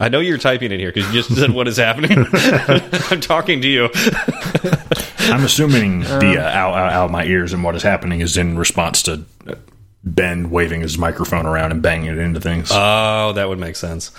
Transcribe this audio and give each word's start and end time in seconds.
I 0.00 0.08
know 0.10 0.20
you're 0.20 0.38
typing 0.38 0.70
in 0.70 0.78
here 0.78 0.92
because 0.92 1.12
you 1.12 1.22
just 1.22 1.34
said 1.34 1.50
what 1.50 1.66
is 1.66 1.76
happening. 1.76 2.24
I'm 3.10 3.20
talking 3.20 3.60
to 3.62 3.66
you. 3.68 3.90
I'm 5.18 5.42
assuming 5.42 6.02
the 6.02 6.38
uh, 6.38 6.48
out, 6.48 6.74
out, 6.74 6.92
out 6.92 7.10
my 7.10 7.24
ears 7.24 7.52
and 7.52 7.64
what 7.64 7.74
is 7.74 7.82
happening 7.82 8.20
is 8.20 8.36
in 8.36 8.56
response 8.56 9.02
to 9.02 9.24
Ben 10.04 10.50
waving 10.50 10.82
his 10.82 10.96
microphone 10.98 11.46
around 11.46 11.72
and 11.72 11.82
banging 11.82 12.12
it 12.12 12.18
into 12.18 12.40
things. 12.40 12.70
Oh, 12.72 13.32
that 13.32 13.48
would 13.48 13.58
make 13.58 13.74
sense. 13.74 14.12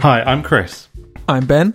Hi, 0.00 0.22
I'm 0.24 0.42
Chris. 0.42 0.88
I'm 1.32 1.46
Ben. 1.46 1.72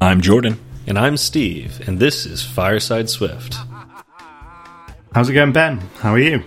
I'm 0.00 0.20
Jordan. 0.20 0.60
And 0.86 0.96
I'm 0.96 1.16
Steve, 1.16 1.88
and 1.88 1.98
this 1.98 2.24
is 2.24 2.40
Fireside 2.40 3.10
Swift. 3.10 3.56
How's 5.12 5.28
it 5.28 5.32
going, 5.32 5.50
Ben? 5.50 5.80
How 5.98 6.12
are 6.14 6.20
you? 6.20 6.44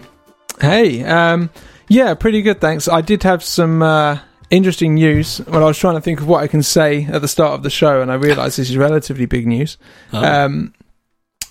Hey, 0.61 1.03
um, 1.03 1.49
yeah, 1.89 2.13
pretty 2.13 2.41
good, 2.41 2.61
thanks. 2.61 2.87
I 2.87 3.01
did 3.01 3.23
have 3.23 3.43
some 3.43 3.81
uh, 3.81 4.19
interesting 4.49 4.93
news 4.93 5.39
when 5.39 5.61
I 5.61 5.65
was 5.65 5.77
trying 5.77 5.95
to 5.95 6.01
think 6.01 6.21
of 6.21 6.29
what 6.29 6.43
I 6.43 6.47
can 6.47 6.63
say 6.63 7.03
at 7.03 7.21
the 7.21 7.27
start 7.27 7.55
of 7.55 7.63
the 7.63 7.69
show, 7.69 8.01
and 8.01 8.09
I 8.09 8.15
realised 8.15 8.57
this 8.57 8.69
is 8.69 8.77
relatively 8.77 9.25
big 9.25 9.47
news. 9.47 9.77
Um, 10.13 10.73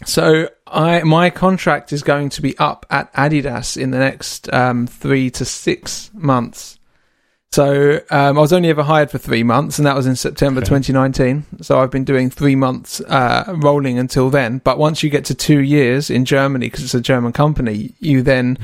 so, 0.06 0.48
I 0.66 1.02
my 1.02 1.28
contract 1.28 1.92
is 1.92 2.02
going 2.02 2.30
to 2.30 2.40
be 2.40 2.56
up 2.56 2.86
at 2.88 3.12
Adidas 3.12 3.76
in 3.76 3.90
the 3.90 3.98
next 3.98 4.50
um, 4.54 4.86
three 4.86 5.28
to 5.32 5.44
six 5.44 6.10
months. 6.14 6.78
So 7.54 8.00
um, 8.10 8.36
I 8.36 8.40
was 8.40 8.52
only 8.52 8.68
ever 8.68 8.82
hired 8.82 9.12
for 9.12 9.18
three 9.18 9.44
months, 9.44 9.78
and 9.78 9.86
that 9.86 9.94
was 9.94 10.08
in 10.08 10.16
September 10.16 10.60
2019. 10.60 11.62
So 11.62 11.78
I've 11.78 11.90
been 11.92 12.02
doing 12.02 12.28
three 12.28 12.56
months 12.56 13.00
uh, 13.02 13.44
rolling 13.58 13.96
until 13.96 14.28
then. 14.28 14.58
But 14.58 14.76
once 14.76 15.04
you 15.04 15.08
get 15.08 15.24
to 15.26 15.36
two 15.36 15.60
years 15.60 16.10
in 16.10 16.24
Germany, 16.24 16.66
because 16.66 16.82
it's 16.82 16.94
a 16.94 17.00
German 17.00 17.32
company, 17.32 17.92
you 18.00 18.22
then 18.22 18.58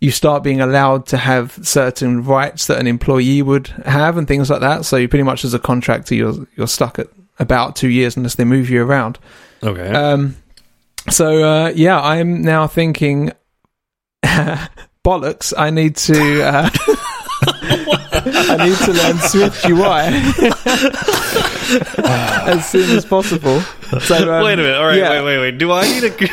you 0.00 0.10
start 0.10 0.42
being 0.42 0.60
allowed 0.60 1.06
to 1.06 1.18
have 1.18 1.56
certain 1.62 2.24
rights 2.24 2.66
that 2.66 2.80
an 2.80 2.88
employee 2.88 3.42
would 3.42 3.68
have, 3.86 4.16
and 4.16 4.26
things 4.26 4.50
like 4.50 4.60
that. 4.60 4.86
So 4.86 4.96
you 4.96 5.06
pretty 5.06 5.22
much, 5.22 5.44
as 5.44 5.54
a 5.54 5.60
contractor, 5.60 6.16
you're 6.16 6.44
you're 6.56 6.66
stuck 6.66 6.98
at 6.98 7.06
about 7.38 7.76
two 7.76 7.90
years 7.90 8.16
unless 8.16 8.34
they 8.34 8.44
move 8.44 8.68
you 8.68 8.82
around. 8.82 9.20
Okay. 9.62 9.88
Um, 9.88 10.34
so 11.10 11.44
uh, 11.44 11.72
yeah, 11.76 12.00
I'm 12.00 12.42
now 12.42 12.66
thinking, 12.66 13.30
bollocks! 14.24 15.54
I 15.56 15.70
need 15.70 15.94
to. 15.94 16.42
Uh, 16.42 16.70
I 18.24 18.68
need 18.68 18.78
to 18.78 18.92
learn 18.92 19.18
Swift 19.18 19.64
UI 19.68 20.08
as 22.52 22.68
soon 22.68 22.96
as 22.96 23.04
possible. 23.04 23.60
So 24.00 24.32
um, 24.32 24.44
wait 24.44 24.54
a 24.54 24.62
minute. 24.62 24.76
All 24.76 24.86
right. 24.86 24.98
yeah. 24.98 25.10
Wait, 25.10 25.24
wait, 25.24 25.38
wait. 25.38 25.58
Do 25.58 25.72
I 25.72 25.82
need 25.88 26.04
a. 26.04 26.28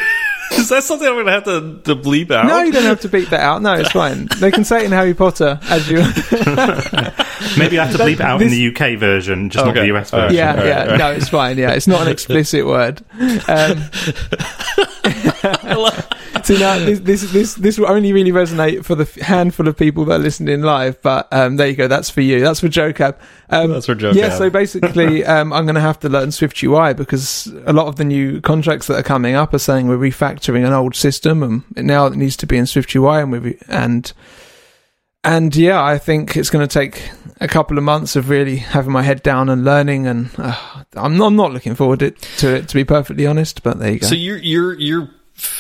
Is 0.60 0.70
that 0.70 0.84
something 0.84 1.08
I'm 1.08 1.14
going 1.14 1.26
to 1.28 1.32
have 1.32 1.44
to, 1.46 1.80
to 1.84 1.96
bleep 1.96 2.32
out? 2.32 2.46
No, 2.48 2.62
you 2.64 2.72
don't 2.72 2.84
have 2.84 3.02
to 3.02 3.10
beat 3.10 3.30
that 3.30 3.40
out. 3.42 3.62
No, 3.62 3.74
it's 3.76 3.92
fine. 3.94 4.28
They 4.40 4.52
can 4.52 4.64
say 4.64 4.80
it 4.82 4.86
in 4.86 4.92
Harry 4.92 5.14
Potter 5.14 5.60
as 5.70 5.90
you. 5.90 5.98
Maybe 7.58 7.80
I 7.80 7.86
have 7.86 7.96
to 7.96 8.04
bleep 8.04 8.14
it 8.14 8.22
out 8.22 8.42
in 8.42 8.50
the 8.50 8.68
UK 8.70 9.00
version, 9.00 9.50
just 9.50 9.66
not 9.66 9.76
Okay. 9.78 9.88
the 9.90 9.96
US 9.98 10.12
version. 10.12 10.36
yeah, 10.36 10.52
All 10.52 10.58
right, 10.58 10.66
yeah. 10.66 10.82
all 10.82 10.88
right. 10.88 10.98
No, 11.00 11.12
it's 11.12 11.30
fine. 11.30 11.58
Yeah, 11.58 11.72
it's 11.72 11.88
not 11.88 12.02
an 12.02 12.08
explicit 12.10 12.66
word. 12.66 13.02
Um, 13.48 13.90
see 16.44 16.60
now, 16.60 16.78
this, 16.80 17.00
this 17.00 17.32
this 17.32 17.54
this 17.56 17.78
will 17.78 17.90
only 17.90 18.14
really 18.14 18.32
resonate 18.32 18.84
for 18.86 18.96
the 18.96 19.06
handful 19.24 19.68
of 19.68 19.78
people 19.78 20.06
that 20.06 20.16
are 20.16 20.20
listening 20.24 20.62
live. 20.62 21.02
But 21.02 21.28
um, 21.32 21.56
there 21.58 21.68
you 21.68 21.76
go. 21.76 21.88
That's 21.88 22.10
for 22.10 22.22
you. 22.22 22.40
That's 22.42 22.60
for 22.60 22.68
Joe 22.68 22.94
Cab. 22.94 23.18
Um, 23.50 23.72
That's 23.72 23.86
for 23.88 23.96
Joe 23.96 24.12
Yeah. 24.12 24.30
Cab. 24.30 24.38
So 24.38 24.50
basically, 24.50 25.26
um, 25.26 25.52
I'm 25.54 25.66
going 25.66 25.76
to 25.76 25.82
have 25.82 26.00
to 26.02 26.10
learn 26.10 26.32
Swift 26.32 26.62
UI 26.64 26.94
because 26.94 27.48
a 27.66 27.74
lot 27.74 27.88
of 27.88 27.96
the 27.96 28.06
new 28.06 28.42
contracts 28.42 28.88
that 28.88 28.98
are 29.00 29.04
coming 29.04 29.36
up 29.36 29.54
are 29.54 29.60
saying 29.60 29.88
we're 29.88 29.98
refactoring 29.98 30.39
an 30.48 30.74
old 30.74 30.96
system, 30.96 31.44
and 31.76 31.88
now 31.88 32.06
it 32.06 32.16
needs 32.16 32.38
to 32.38 32.48
be 32.48 32.58
in 32.58 32.66
Swift 32.66 32.96
UI, 32.96 33.22
and 33.22 33.32
we 33.32 33.58
and 33.68 34.14
and 35.24 35.56
yeah, 35.56 35.84
I 35.84 35.98
think 35.98 36.38
it's 36.38 36.50
going 36.50 36.66
to 36.66 36.74
take 36.74 37.10
a 37.42 37.48
couple 37.48 37.78
of 37.78 37.84
months 37.84 38.16
of 38.16 38.30
really 38.30 38.58
having 38.58 38.92
my 38.92 39.02
head 39.02 39.22
down 39.22 39.50
and 39.50 39.66
learning, 39.66 40.08
and 40.08 40.30
uh, 40.38 40.56
I'm 40.96 41.18
not, 41.18 41.28
I'm 41.28 41.36
not 41.36 41.52
looking 41.52 41.76
forward 41.76 42.02
it, 42.02 42.22
to 42.38 42.56
it 42.56 42.70
to 42.70 42.76
be 42.76 42.86
perfectly 42.86 43.26
honest. 43.28 43.64
But 43.64 43.80
there 43.80 43.92
you 43.92 44.00
go. 44.00 44.08
So 44.08 44.16
you're 44.16 44.38
you're 44.38 44.74
you're 44.80 45.10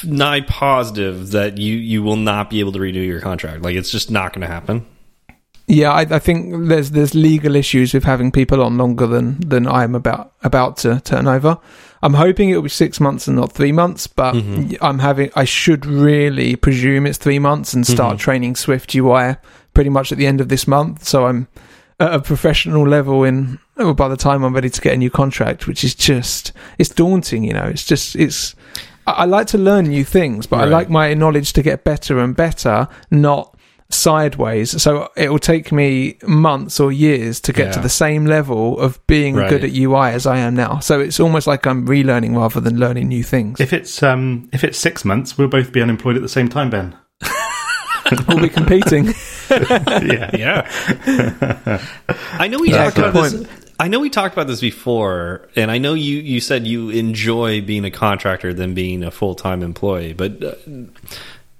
nigh 0.03 0.42
positive 0.42 1.32
that 1.32 1.58
you 1.58 1.76
you 1.76 2.03
will 2.03 2.16
not 2.16 2.50
be 2.50 2.59
able 2.59 2.72
to 2.74 2.80
renew 2.80 3.02
your 3.02 3.22
contract. 3.22 3.62
Like 3.62 3.76
it's 3.76 3.92
just 3.92 4.09
not 4.09 4.34
going 4.34 4.42
to 4.42 4.48
happen. 4.48 4.86
yeah, 5.68 5.92
I, 5.92 6.02
I 6.02 6.20
think 6.20 6.70
there's 6.70 6.92
there's 6.92 7.14
legal 7.14 7.56
issues 7.56 7.94
with 7.94 8.06
having 8.06 8.32
people 8.32 8.64
on 8.64 8.78
longer 8.78 9.08
than 9.08 9.42
than 9.42 9.68
I'm 9.68 9.94
about 9.94 10.34
about 10.42 10.78
to 10.78 11.02
turn 11.02 11.28
over. 11.28 11.58
I'm 12.02 12.14
hoping 12.14 12.50
it'll 12.50 12.62
be 12.62 12.70
six 12.70 13.00
months 13.00 13.28
and 13.28 13.36
not 13.36 13.52
three 13.52 13.72
months, 13.72 14.08
but 14.08 14.34
mm-hmm. 14.34 14.84
I'm 14.84 15.00
having 15.00 15.32
I 15.36 15.44
should 15.44 15.86
really 15.86 16.56
presume 16.56 17.06
it's 17.06 17.18
three 17.18 17.40
months 17.40 17.74
and 17.74 17.86
start 17.86 18.14
mm-hmm. 18.16 18.24
training 18.24 18.56
Swift 18.56 18.96
UI 18.96 19.36
pretty 19.74 19.90
much 19.90 20.12
at 20.12 20.18
the 20.18 20.28
end 20.28 20.42
of 20.42 20.50
this 20.50 20.68
month. 20.68 21.04
So 21.04 21.26
I'm 21.26 21.48
at 22.00 22.14
a 22.14 22.22
professional 22.22 22.88
level 22.88 23.24
in 23.24 23.59
oh, 23.78 23.94
by 23.94 24.08
the 24.08 24.18
time 24.18 24.44
I'm 24.44 24.54
ready 24.54 24.70
to 24.70 24.82
get 24.82 24.94
a 24.94 24.98
new 24.98 25.09
contract, 25.09 25.68
which 25.68 25.84
is 25.84 25.94
just 25.94 26.54
it's 26.78 26.90
daunting. 26.90 27.44
You 27.44 27.54
know, 27.54 27.66
it's 27.66 27.86
just 27.86 28.16
it's. 28.16 28.56
I, 29.06 29.12
I 29.12 29.26
like 29.26 29.48
to 29.48 29.58
learn 29.58 29.88
new 29.88 30.06
things, 30.06 30.48
but 30.48 30.62
I 30.62 30.66
like 30.66 30.90
my 30.90 31.14
knowledge 31.14 31.54
to 31.54 31.62
get 31.62 31.84
better 31.84 32.20
and 32.20 32.36
better, 32.36 32.88
not 33.12 33.58
sideways. 33.90 34.82
So 34.82 35.10
it 35.18 35.32
will 35.32 35.40
take 35.40 35.72
me 35.72 36.18
months 36.28 36.80
or 36.80 36.92
years 36.92 37.40
to 37.42 37.54
get 37.54 37.74
to 37.74 37.80
the 37.80 37.90
same 37.90 38.26
level 38.26 38.80
of 38.80 39.06
being 39.08 39.36
Right. 39.36 39.50
good 39.50 39.64
at 39.64 39.72
UI 39.72 40.12
as 40.12 40.26
I 40.28 40.38
am 40.38 40.56
now. 40.56 40.80
So 40.80 41.00
it's 41.00 41.20
almost 41.20 41.48
like 41.48 41.66
I'm 41.66 41.88
relearning 41.88 42.36
rather 42.38 42.60
than 42.60 42.80
learning 42.80 43.08
new 43.08 43.24
things. 43.24 43.60
If 43.60 43.74
it's 43.74 44.02
um, 44.04 44.48
if 44.54 44.64
it's 44.64 44.78
six 44.78 45.04
months, 45.04 45.38
we'll 45.38 45.48
both 45.48 45.72
be 45.72 45.82
unemployed 45.82 46.16
at 46.16 46.22
the 46.22 46.30
same 46.30 46.50
time, 46.50 46.70
Ben. 46.70 46.96
we'll 48.28 48.40
be 48.40 48.50
competing. 48.50 49.06
yeah. 49.50 50.30
Yeah. 50.36 51.82
I 52.34 52.48
know 52.48 52.60
we 52.60 52.70
Yeah, 52.72 52.84
talked 52.86 52.96
good 52.96 53.06
about 53.10 53.32
this. 53.32 53.48
I 53.82 53.88
know 53.88 54.00
we 54.02 54.10
talked 54.10 54.34
about 54.36 54.48
this 54.48 54.60
before, 54.60 55.48
and 55.56 55.72
I 55.72 55.78
know 55.78 55.94
you 55.94 56.18
you 56.18 56.42
said 56.42 56.68
you 56.68 56.90
enjoy 56.90 57.62
being 57.62 57.86
a 57.86 57.92
contractor 57.92 58.54
than 58.54 58.74
being 58.74 59.04
a 59.04 59.12
full 59.12 59.36
time 59.36 59.64
employee. 59.64 60.14
But 60.14 60.44
uh, 60.44 60.54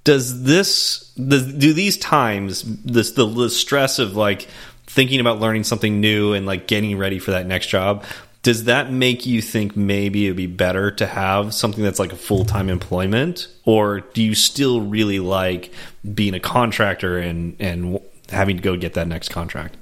does 0.04 0.42
this 0.42 1.12
do 1.14 1.72
these 1.72 1.98
times 1.98 2.62
this 2.84 3.12
the, 3.12 3.26
the 3.26 3.50
stress 3.50 3.98
of 3.98 4.16
like 4.16 4.48
thinking 4.86 5.20
about 5.20 5.40
learning 5.40 5.64
something 5.64 6.00
new 6.00 6.32
and 6.32 6.46
like 6.46 6.66
getting 6.66 6.96
ready 6.98 7.18
for 7.18 7.32
that 7.32 7.46
next 7.46 7.66
job? 7.66 8.04
Does 8.42 8.64
that 8.64 8.90
make 8.90 9.26
you 9.26 9.42
think 9.42 9.76
maybe 9.76 10.24
it'd 10.24 10.36
be 10.36 10.46
better 10.46 10.90
to 10.92 11.06
have 11.06 11.52
something 11.52 11.84
that's 11.84 11.98
like 11.98 12.12
a 12.12 12.16
full 12.16 12.46
time 12.46 12.70
employment, 12.70 13.48
or 13.66 14.00
do 14.00 14.22
you 14.22 14.34
still 14.34 14.80
really 14.80 15.18
like 15.18 15.72
being 16.14 16.34
a 16.34 16.40
contractor 16.40 17.18
and 17.18 17.56
and 17.60 18.00
having 18.30 18.56
to 18.56 18.62
go 18.62 18.76
get 18.76 18.94
that 18.94 19.06
next 19.08 19.28
contract? 19.28 19.76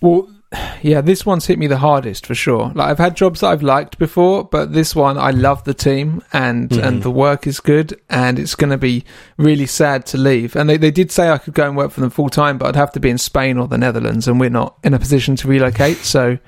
Well, 0.00 0.28
yeah, 0.82 1.00
this 1.00 1.24
one's 1.24 1.46
hit 1.46 1.58
me 1.58 1.66
the 1.66 1.78
hardest 1.78 2.26
for 2.26 2.34
sure. 2.34 2.72
Like 2.74 2.90
I've 2.90 2.98
had 2.98 3.16
jobs 3.16 3.40
that 3.40 3.48
I've 3.48 3.62
liked 3.62 3.98
before, 3.98 4.44
but 4.44 4.72
this 4.72 4.94
one 4.94 5.18
I 5.18 5.30
love 5.30 5.64
the 5.64 5.74
team 5.74 6.22
and 6.32 6.72
and 6.72 7.02
the 7.02 7.10
work 7.10 7.46
is 7.46 7.60
good, 7.60 8.00
and 8.08 8.38
it's 8.38 8.54
going 8.54 8.70
to 8.70 8.78
be 8.78 9.04
really 9.36 9.66
sad 9.66 10.06
to 10.06 10.18
leave. 10.18 10.56
And 10.56 10.68
they 10.68 10.76
they 10.76 10.90
did 10.90 11.10
say 11.10 11.30
I 11.30 11.38
could 11.38 11.54
go 11.54 11.66
and 11.66 11.76
work 11.76 11.90
for 11.90 12.00
them 12.00 12.10
full 12.10 12.28
time, 12.30 12.58
but 12.58 12.68
I'd 12.68 12.76
have 12.76 12.92
to 12.92 13.00
be 13.00 13.10
in 13.10 13.18
Spain 13.18 13.58
or 13.58 13.68
the 13.68 13.78
Netherlands, 13.78 14.28
and 14.28 14.40
we're 14.40 14.50
not 14.50 14.78
in 14.84 14.94
a 14.94 14.98
position 14.98 15.36
to 15.36 15.48
relocate. 15.48 15.98
So. 15.98 16.38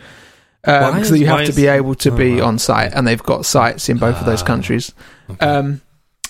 Um, 0.68 0.98
is- 0.98 1.08
so 1.10 1.14
you 1.14 1.26
have 1.26 1.46
to 1.46 1.52
be 1.52 1.68
able 1.68 1.94
to 1.94 2.10
oh, 2.10 2.16
be 2.16 2.40
on 2.40 2.58
site, 2.58 2.92
and 2.92 3.06
they've 3.06 3.22
got 3.22 3.46
sites 3.46 3.88
in 3.88 3.98
both 3.98 4.16
of 4.18 4.26
those 4.26 4.42
countries. 4.42 4.92
Um, 5.38 5.80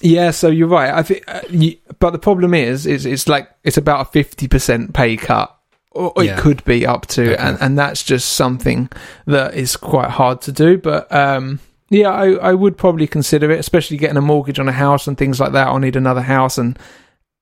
yeah, 0.01 0.31
so 0.31 0.49
you're 0.49 0.69
right. 0.69 0.93
I 0.93 1.03
think, 1.03 1.25
uh, 1.27 1.41
you, 1.49 1.77
but 1.99 2.11
the 2.11 2.19
problem 2.19 2.53
is, 2.53 2.87
is 2.87 3.07
it's 3.07 3.29
like 3.29 3.49
it's 3.65 3.79
about 3.79 4.03
a 4.03 4.05
fifty 4.11 4.47
percent 4.47 4.93
pay 4.93 5.17
cut, 5.17 5.56
or 5.97 6.13
or 6.17 6.25
Yeah. 6.25 6.37
it 6.37 6.41
could 6.41 6.65
be 6.65 6.87
up 6.87 7.07
to, 7.09 7.33
Okay. 7.33 7.37
and 7.43 7.59
and 7.61 7.79
that's 7.79 8.03
just 8.05 8.35
something 8.35 8.89
that 9.27 9.55
is 9.55 9.77
quite 9.77 10.11
hard 10.11 10.41
to 10.43 10.53
do. 10.53 10.79
But 10.79 11.11
um, 11.13 11.61
yeah, 11.91 12.11
I 12.11 12.33
I 12.51 12.55
would 12.55 12.77
probably 12.77 13.07
consider 13.07 13.51
it, 13.51 13.59
especially 13.59 13.97
getting 13.97 14.17
a 14.17 14.21
mortgage 14.23 14.59
on 14.59 14.69
a 14.69 14.73
house 14.73 15.07
and 15.09 15.17
things 15.19 15.39
like 15.41 15.53
that. 15.53 15.67
I'll 15.69 15.79
need 15.79 15.97
another 15.97 16.23
house, 16.23 16.59
and 16.59 16.79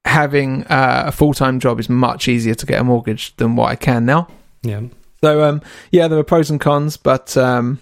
having 0.07 0.65
uh, 0.65 1.05
a 1.07 1.13
full 1.13 1.35
time 1.35 1.61
job 1.61 1.79
is 1.81 1.89
much 1.89 2.29
easier 2.29 2.55
to 2.55 2.67
get 2.67 2.81
a 2.81 2.85
mortgage 2.85 3.35
than 3.37 3.57
what 3.57 3.71
I 3.71 3.77
can 3.77 4.05
now. 4.05 4.29
Yeah. 4.63 4.81
So 5.23 5.43
um, 5.45 5.63
yeah, 5.91 6.09
there 6.09 6.19
are 6.19 6.25
pros 6.25 6.51
and 6.51 6.61
cons, 6.61 6.97
but 6.97 7.37
um, 7.37 7.79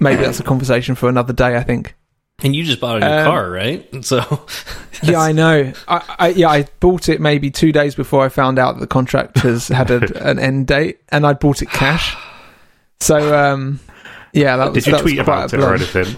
maybe 0.00 0.22
that's 0.22 0.40
a 0.40 0.44
conversation 0.44 0.94
for 0.94 1.08
another 1.08 1.32
day. 1.32 1.56
I 1.56 1.62
think. 1.62 1.94
And 2.42 2.54
you 2.54 2.64
just 2.64 2.80
bought 2.80 2.98
a 2.98 3.00
new 3.00 3.06
Um, 3.06 3.24
car, 3.24 3.50
right? 3.50 3.88
So 4.04 4.44
Yeah, 5.02 5.20
I 5.20 5.32
know. 5.32 5.72
I, 5.88 6.14
I 6.18 6.28
yeah, 6.28 6.48
I 6.50 6.64
bought 6.80 7.08
it 7.08 7.20
maybe 7.20 7.50
two 7.50 7.72
days 7.72 7.94
before 7.94 8.24
I 8.24 8.28
found 8.28 8.58
out 8.58 8.74
that 8.74 8.80
the 8.80 8.86
contract 8.86 9.38
has 9.38 9.68
had 9.68 9.90
a, 9.90 10.00
an 10.28 10.38
end 10.38 10.66
date, 10.66 11.00
and 11.10 11.26
I 11.26 11.32
bought 11.32 11.62
it 11.62 11.70
cash. 11.70 12.14
So 13.00 13.34
um, 13.38 13.80
yeah, 14.32 14.56
that 14.58 14.72
was. 14.72 14.84
Did 14.84 14.86
you 14.86 14.92
that 14.96 15.02
tweet 15.02 15.18
about 15.18 15.52
it 15.54 15.60
or 15.60 15.74
anything? 15.74 16.16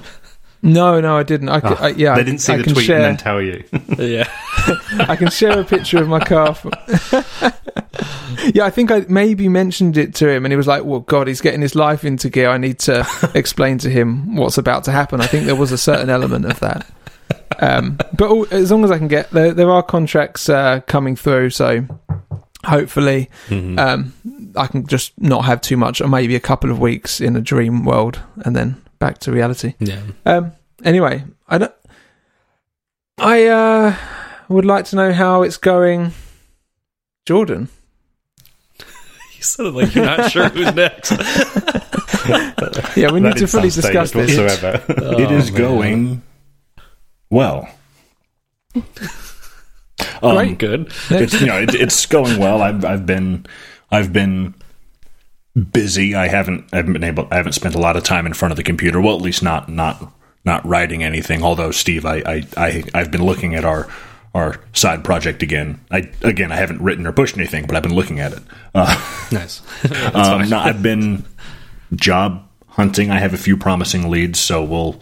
No, 0.61 1.01
no, 1.01 1.17
I 1.17 1.23
didn't. 1.23 1.51
I, 1.51 1.61
c- 1.61 1.67
Oh, 1.69 1.77
I- 1.79 1.89
yeah, 1.91 2.17
they 2.17 2.25
didn't 2.25 2.41
see 2.41 2.53
I 2.55 2.57
the 2.57 2.65
can 2.65 2.73
tweet 2.75 2.87
share, 2.87 2.97
and 2.97 3.05
then 3.05 3.17
tell 3.17 3.41
you. 3.41 3.63
yeah. 3.97 4.29
I 5.09 5.15
can 5.15 5.31
share 5.31 5.61
a 5.61 5.65
picture 5.65 5.99
of 6.03 6.09
my 6.09 6.19
car. 6.19 6.53
From, 6.55 6.73
yeah, 8.55 8.65
I 8.65 8.71
think 8.71 8.91
I 8.91 9.01
maybe 9.09 9.49
mentioned 9.49 9.97
it 9.97 10.15
to 10.17 10.29
him, 10.29 10.45
and 10.45 10.53
he 10.53 10.57
was 10.57 10.67
like, 10.67 10.85
"Well, 10.85 11.01
God, 11.01 11.27
he's 11.29 11.41
getting 11.41 11.61
his 11.63 11.75
life 11.75 12.05
into 12.05 12.29
gear. 12.31 12.51
I 12.51 12.59
need 12.59 12.79
to 12.81 13.07
explain 13.35 13.79
to 13.79 13.91
him 13.91 14.37
what's 14.37 14.59
about 14.59 14.85
to 14.85 14.93
happen." 14.93 15.21
I 15.21 15.27
think 15.27 15.47
there 15.47 15.57
was 15.57 15.73
a 15.73 15.79
certain 15.79 16.11
element 16.11 16.45
of 16.47 16.61
that. 16.61 16.87
Um, 17.61 17.97
but 18.17 18.29
all, 18.31 18.47
as 18.51 18.71
long 18.71 18.85
as 18.85 18.91
I 18.91 18.99
can 18.99 19.09
get 19.09 19.31
there, 19.31 19.53
there 19.53 19.71
are 19.71 19.83
contracts 19.83 20.49
uh, 20.49 20.81
coming 20.87 21.17
through, 21.17 21.51
so 21.51 21.85
hopefully 22.65 23.31
Mhm. 23.49 23.79
um, 23.79 24.13
I 24.57 24.67
can 24.67 24.87
just 24.87 25.13
not 25.21 25.45
have 25.47 25.61
too 25.61 25.77
much, 25.77 26.01
or 26.01 26.09
maybe 26.09 26.35
a 26.37 26.41
couple 26.41 26.71
of 26.71 26.79
weeks 26.79 27.21
in 27.21 27.37
a 27.37 27.41
dream 27.41 27.85
world, 27.85 28.21
and 28.45 28.55
then 28.55 28.77
back 28.99 29.19
to 29.19 29.33
reality. 29.33 29.75
yeah. 29.81 30.01
Um, 30.27 30.53
anyway, 30.85 31.25
I 31.49 31.59
don't. 31.59 31.73
I 33.19 33.47
uh, 33.47 33.97
would 34.49 34.65
like 34.65 34.85
to 34.87 34.97
know 34.97 35.13
how 35.13 35.43
it's 35.43 35.57
going, 35.57 36.13
Jordan. 37.27 37.69
You 39.39 39.43
sounded 39.45 39.75
like 39.75 39.95
you're 39.95 40.05
not 40.05 40.31
sure 40.33 40.49
who's 40.49 40.75
next. 40.75 41.13
Yeah, 42.97 43.11
we 43.13 43.21
That 43.21 43.21
need 43.21 43.37
to 43.37 43.47
fully 43.47 43.71
discuss 43.71 44.11
staged 44.11 44.29
this. 44.29 44.39
whatsoever. 44.39 44.85
it 45.23 45.31
is 45.31 45.49
Oh, 45.51 45.53
man. 45.53 45.59
going 45.63 46.23
well. 47.31 47.69
Um, 50.23 50.35
Great. 50.37 50.59
Good. 50.59 50.93
it's 51.11 51.41
you 51.41 51.47
know 51.47 51.59
it, 51.59 51.75
it's 51.75 52.07
going 52.07 52.39
well. 52.39 52.63
I've 52.63 52.85
I've 52.85 53.07
been 53.07 53.47
I've 53.91 54.13
been 54.13 54.55
busy. 55.73 56.15
I 56.15 56.29
haven't 56.29 56.67
I 56.73 56.77
haven't 56.77 56.93
been 56.93 57.05
able 57.05 57.27
I 57.31 57.37
haven't 57.37 57.53
spent 57.53 57.75
a 57.75 57.79
lot 57.81 57.97
of 57.97 58.03
time 58.05 58.27
in 58.27 58.35
front 58.35 58.51
of 58.53 58.57
the 58.57 58.63
computer. 58.63 59.01
Well, 59.01 59.17
at 59.17 59.23
least 59.23 59.43
not 59.43 59.69
not 59.69 60.13
not 60.45 60.65
writing 60.67 61.03
anything. 61.03 61.43
Although 61.43 61.71
Steve, 61.71 62.05
I 62.05 62.17
I, 62.27 62.47
I 62.57 62.85
I've 62.95 63.11
been 63.11 63.25
looking 63.25 63.55
at 63.55 63.65
our 63.65 63.89
our 64.35 64.61
side 64.73 65.05
project 65.05 65.43
again. 65.43 65.81
I 65.91 66.11
again 66.23 66.53
I 66.53 66.57
haven't 66.57 66.83
written 66.83 67.07
or 67.07 67.13
pushed 67.13 67.37
anything, 67.37 67.67
but 67.67 67.77
I've 67.77 67.83
been 67.83 67.95
looking 67.95 68.21
at 68.21 68.33
it. 68.33 68.43
Uh, 68.75 68.95
Nice. 69.33 69.61
um, 70.15 70.49
no, 70.49 70.59
I've 70.59 70.83
been 70.83 71.25
job 71.95 72.49
hunting. 72.67 73.11
I 73.11 73.19
have 73.19 73.35
a 73.35 73.39
few 73.39 73.57
promising 73.57 74.11
leads, 74.11 74.39
so 74.41 74.63
we'll 74.65 75.01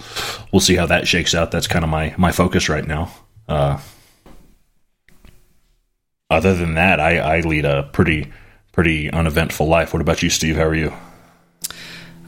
we'll 0.53 0.61
see 0.61 0.75
how 0.77 0.87
that 0.87 1.07
shakes 1.07 1.35
out. 1.35 1.51
That's 1.51 1.67
kind 1.67 1.85
of 1.85 1.91
my 1.91 2.15
my 2.17 2.33
focus 2.33 2.69
right 2.69 2.87
now. 2.87 3.11
Uh, 3.49 3.79
other 6.31 6.55
than 6.55 6.75
that, 6.75 6.99
I, 7.01 7.19
I 7.19 7.41
lead 7.41 7.65
a 7.65 7.85
pretty 7.93 8.33
pretty 8.73 9.11
uneventful 9.11 9.67
life. 9.69 9.93
What 9.93 10.03
about 10.03 10.23
you, 10.23 10.31
Steve? 10.31 10.57
How 10.57 10.65
are 10.65 10.75
you? 10.75 10.93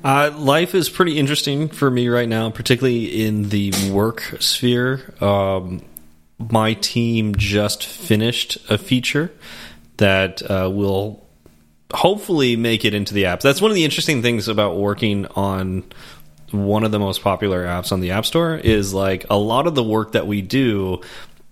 Uh, 0.05 0.31
life 0.37 0.75
is 0.77 0.89
pretty 0.89 1.19
interesting 1.19 1.69
for 1.69 1.91
me 1.91 2.09
right 2.09 2.29
now, 2.29 2.51
particularly 2.51 3.25
in 3.27 3.49
the 3.49 3.73
work 3.91 4.37
sphere. 4.39 5.13
Um, 5.21 5.83
my 6.39 6.75
team 6.75 7.35
just 7.35 7.85
finished 7.85 8.59
a 8.71 8.79
feature 8.79 9.31
that 9.97 10.43
uh, 10.49 10.71
will 10.73 11.27
hopefully 11.93 12.57
make 12.57 12.85
it 12.85 12.95
into 12.95 13.15
the 13.15 13.25
apps. 13.25 13.41
That's 13.43 13.61
one 13.61 13.71
of 13.71 13.75
the 13.75 13.85
interesting 13.85 14.23
things 14.23 14.49
about 14.49 14.77
working 14.77 15.27
on 15.27 15.85
one 16.51 16.85
of 16.85 16.93
the 16.93 16.99
most 16.99 17.23
popular 17.23 17.65
apps 17.65 17.93
on 17.93 18.01
the 18.01 18.13
App 18.13 18.25
Store 18.25 18.57
is 18.57 18.95
like 18.95 19.27
a 19.31 19.37
lot 19.37 19.67
of 19.67 19.75
the 19.75 19.83
work 19.83 20.13
that 20.13 20.27
we 20.27 20.43
do 20.43 21.01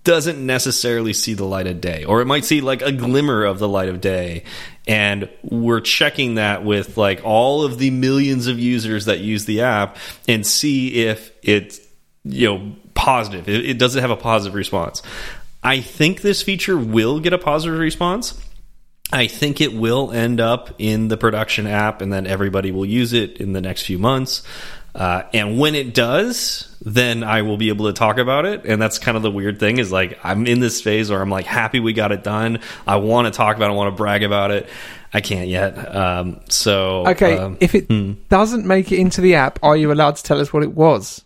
doesn't 0.03 0.43
necessarily 0.43 1.11
see 1.11 1.33
the 1.33 1.43
light 1.43 1.67
of 1.67 1.81
day 1.81 2.05
or 2.05 2.21
it 2.21 2.25
might 2.25 2.45
see 2.45 2.61
like 2.61 2.81
a 2.81 2.93
glimmer 2.93 3.43
of 3.43 3.59
the 3.59 3.67
light 3.67 3.89
of 3.89 3.99
day 3.99 4.43
and 4.87 5.29
we're 5.43 5.81
checking 5.81 6.35
that 6.35 6.63
with 6.63 6.95
like 6.95 7.19
all 7.25 7.65
of 7.65 7.77
the 7.77 7.89
millions 7.91 8.47
of 8.47 8.57
users 8.57 9.05
that 9.05 9.19
use 9.19 9.43
the 9.43 9.59
app 9.61 9.97
and 10.25 10.47
see 10.47 11.05
if 11.05 11.31
it's 11.43 11.81
you 12.23 12.47
know 12.47 12.75
positive 12.97 13.47
it, 13.47 13.65
it 13.65 13.77
doesn't 13.77 14.01
have 14.01 14.11
a 14.11 14.17
positive 14.17 14.55
response 14.55 15.01
i 15.63 15.79
think 15.79 16.21
this 16.21 16.41
feature 16.41 16.77
will 16.77 17.19
get 17.19 17.31
a 17.31 17.37
positive 17.37 17.79
response 17.79 18.41
I 19.09 19.27
think 19.27 19.61
it 19.61 19.73
will 19.73 20.11
end 20.11 20.41
up 20.41 20.73
in 20.79 21.07
the 21.07 21.15
production 21.15 21.65
app, 21.65 22.01
and 22.01 22.11
then 22.11 22.27
everybody 22.27 22.71
will 22.71 22.85
use 22.85 23.13
it 23.13 23.37
in 23.37 23.53
the 23.53 23.61
next 23.61 23.83
few 23.83 23.97
months. 23.97 24.43
Uh, 24.97 25.23
and 25.31 25.59
when 25.59 25.75
it 25.75 25.93
does, 25.93 26.75
then 26.81 27.23
I 27.23 27.43
will 27.43 27.57
be 27.57 27.69
able 27.69 27.85
to 27.85 27.93
talk 27.93 28.17
about 28.17 28.45
it. 28.45 28.65
And 28.65 28.81
that's 28.81 28.97
kind 28.97 29.15
of 29.15 29.21
the 29.21 29.29
weird 29.29 29.59
thing 29.59 29.77
is 29.77 29.91
like 29.91 30.19
I'm 30.23 30.47
in 30.47 30.59
this 30.59 30.81
phase 30.81 31.11
where 31.11 31.21
I'm 31.21 31.29
like 31.29 31.45
happy 31.45 31.79
we 31.79 31.93
got 31.93 32.11
it 32.11 32.23
done. 32.23 32.59
I 32.87 32.95
want 32.95 33.31
to 33.31 33.31
talk 33.31 33.55
about 33.55 33.69
it. 33.69 33.73
I 33.73 33.75
want 33.75 33.93
to 33.93 33.95
brag 33.95 34.23
about 34.23 34.49
it. 34.49 34.67
I 35.13 35.21
can't 35.21 35.49
yet. 35.49 35.95
Um, 35.95 36.39
so 36.49 37.07
Okay, 37.09 37.37
um, 37.37 37.57
if 37.59 37.75
it 37.75 37.85
hmm. 37.85 38.13
doesn't 38.29 38.65
make 38.65 38.91
it 38.91 38.97
into 38.97 39.21
the 39.21 39.35
app, 39.35 39.59
are 39.61 39.77
you 39.77 39.91
allowed 39.91 40.15
to 40.15 40.23
tell 40.23 40.41
us 40.41 40.51
what 40.51 40.63
it 40.63 40.73
was? 40.73 41.23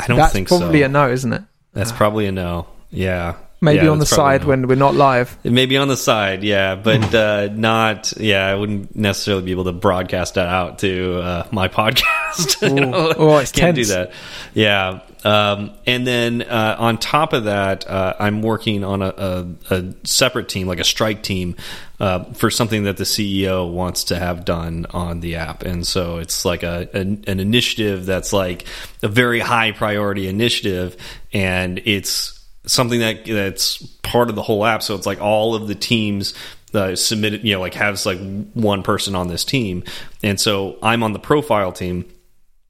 I 0.00 0.06
don't 0.06 0.16
That's 0.16 0.32
think 0.32 0.48
probably 0.48 0.82
a 0.82 0.88
no, 0.88 1.10
isn't 1.10 1.32
it? 1.32 1.42
That's 1.72 1.92
uh. 1.92 1.96
probably 1.96 2.26
a 2.26 2.32
no. 2.32 2.66
Yeah. 2.90 3.36
Maybe 3.60 3.84
Yeah, 3.84 3.90
on 3.90 3.98
the 3.98 4.04
that's 4.04 4.14
probably 4.14 4.36
a 4.36 4.38
side 4.38 4.42
no. 4.42 4.48
when 4.48 4.68
we're 4.68 4.74
not 4.76 4.94
live. 4.94 5.36
Maybe 5.42 5.76
on 5.76 5.88
the 5.88 5.96
side, 5.96 6.44
yeah, 6.44 6.76
but 6.76 7.14
uh, 7.14 7.48
not. 7.52 8.12
Yeah, 8.16 8.46
I 8.46 8.54
wouldn't 8.54 8.94
necessarily 8.94 9.42
be 9.42 9.50
able 9.50 9.64
to 9.64 9.72
broadcast 9.72 10.34
that 10.34 10.46
out 10.46 10.78
to 10.80 11.20
uh, 11.20 11.46
my 11.50 11.66
podcast. 11.78 12.62
you 12.74 12.86
know? 12.86 13.12
Oh, 13.16 13.38
it's 13.38 13.50
can't 13.52 13.74
tense. 13.74 13.88
do 13.88 13.94
that. 13.94 14.12
Yeah, 14.54 15.00
um, 15.24 15.72
and 15.86 16.06
then 16.06 16.42
uh, 16.42 16.76
on 16.78 16.98
top 16.98 17.32
of 17.32 17.44
that, 17.44 17.88
uh, 17.88 18.14
I'm 18.20 18.42
working 18.42 18.84
on 18.84 19.02
a, 19.02 19.08
a, 19.08 19.46
a 19.74 19.94
separate 20.04 20.48
team, 20.48 20.68
like 20.68 20.78
a 20.78 20.84
strike 20.84 21.24
team, 21.24 21.56
uh, 21.98 22.24
for 22.34 22.50
something 22.50 22.84
that 22.84 22.96
the 22.96 23.04
CEO 23.04 23.68
wants 23.72 24.04
to 24.04 24.18
have 24.18 24.44
done 24.44 24.86
on 24.90 25.18
the 25.18 25.34
app, 25.34 25.64
and 25.64 25.84
so 25.84 26.18
it's 26.18 26.44
like 26.44 26.62
a 26.62 26.88
an, 26.94 27.24
an 27.26 27.40
initiative 27.40 28.06
that's 28.06 28.32
like 28.32 28.66
a 29.02 29.08
very 29.08 29.40
high 29.40 29.72
priority 29.72 30.28
initiative, 30.28 30.96
and 31.32 31.80
it's 31.84 32.37
something 32.68 33.00
that 33.00 33.24
that's 33.24 33.82
part 34.02 34.28
of 34.30 34.36
the 34.36 34.42
whole 34.42 34.64
app. 34.64 34.82
So 34.82 34.94
it's 34.94 35.06
like 35.06 35.20
all 35.20 35.54
of 35.54 35.66
the 35.66 35.74
teams 35.74 36.34
uh, 36.74 36.94
submitted, 36.94 37.44
you 37.44 37.54
know, 37.54 37.60
like 37.60 37.74
has 37.74 38.06
like 38.06 38.20
one 38.52 38.82
person 38.82 39.14
on 39.14 39.28
this 39.28 39.44
team, 39.44 39.84
and 40.22 40.40
so 40.40 40.78
I'm 40.82 41.02
on 41.02 41.12
the 41.12 41.18
profile 41.18 41.72
team, 41.72 42.04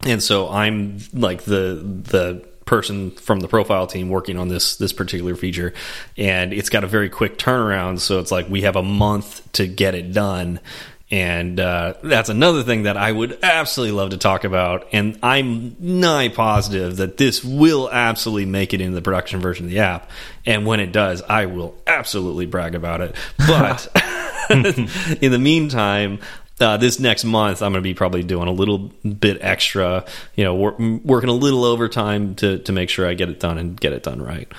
and 0.04 0.22
so 0.22 0.48
I'm 0.48 0.98
like 1.12 1.42
the 1.42 1.82
the 1.82 2.48
person 2.64 3.10
from 3.12 3.40
the 3.40 3.48
profile 3.48 3.86
team 3.86 4.10
working 4.10 4.38
on 4.38 4.48
this 4.48 4.76
this 4.76 4.92
particular 4.92 5.34
feature, 5.34 5.74
and 6.16 6.52
it's 6.52 6.68
got 6.68 6.84
a 6.84 6.86
very 6.86 7.08
quick 7.08 7.38
turnaround. 7.38 7.98
So 8.00 8.20
it's 8.20 8.30
like 8.30 8.48
we 8.48 8.62
have 8.62 8.76
a 8.76 8.82
month 8.82 9.50
to 9.52 9.66
get 9.66 9.94
it 9.94 10.12
done. 10.12 10.60
And 11.10 11.58
uh, 11.58 11.94
that's 12.02 12.28
another 12.28 12.62
thing 12.62 12.82
that 12.82 12.98
I 12.98 13.10
would 13.10 13.38
absolutely 13.42 13.96
love 13.96 14.10
to 14.10 14.18
talk 14.18 14.44
about. 14.44 14.88
And 14.92 15.18
I'm 15.22 15.74
nigh 15.78 16.28
positive 16.28 16.98
that 16.98 17.16
this 17.16 17.42
will 17.42 17.90
absolutely 17.90 18.44
make 18.44 18.74
it 18.74 18.82
into 18.82 18.94
the 18.94 19.00
production 19.00 19.40
version 19.40 19.64
of 19.64 19.70
the 19.70 19.78
app. 19.78 20.10
And 20.44 20.66
when 20.66 20.80
it 20.80 20.92
does, 20.92 21.22
I 21.22 21.46
will 21.46 21.74
absolutely 21.86 22.44
brag 22.44 22.74
about 22.74 23.00
it. 23.00 23.16
But 23.38 23.88
in 24.50 25.32
the 25.32 25.38
meantime, 25.40 26.18
uh, 26.60 26.76
this 26.76 26.98
next 27.00 27.24
month, 27.24 27.62
I'm 27.62 27.72
going 27.72 27.82
to 27.82 27.88
be 27.88 27.94
probably 27.94 28.22
doing 28.22 28.48
a 28.48 28.52
little 28.52 28.78
bit 28.78 29.38
extra, 29.40 30.04
you 30.34 30.44
know, 30.44 30.54
wor 30.56 30.74
working 30.78 31.30
a 31.30 31.34
little 31.34 31.64
overtime 31.64 32.34
to, 32.36 32.58
to 32.58 32.72
make 32.72 32.90
sure 32.90 33.08
I 33.08 33.14
get 33.14 33.30
it 33.30 33.40
done 33.40 33.56
and 33.56 33.80
get 33.80 33.94
it 33.94 34.02
done 34.02 34.20
right. 34.20 34.50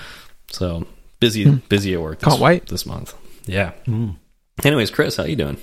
So 0.51 0.87
busy, 1.19 1.45
busy 1.69 1.93
at 1.93 2.01
work. 2.01 2.19
This, 2.19 2.29
Can't 2.29 2.41
wait. 2.41 2.67
this 2.67 2.87
month. 2.87 3.13
Yeah. 3.45 3.73
Anyways, 4.63 4.89
Chris, 4.89 5.15
how 5.17 5.25
you 5.25 5.35
doing? 5.35 5.57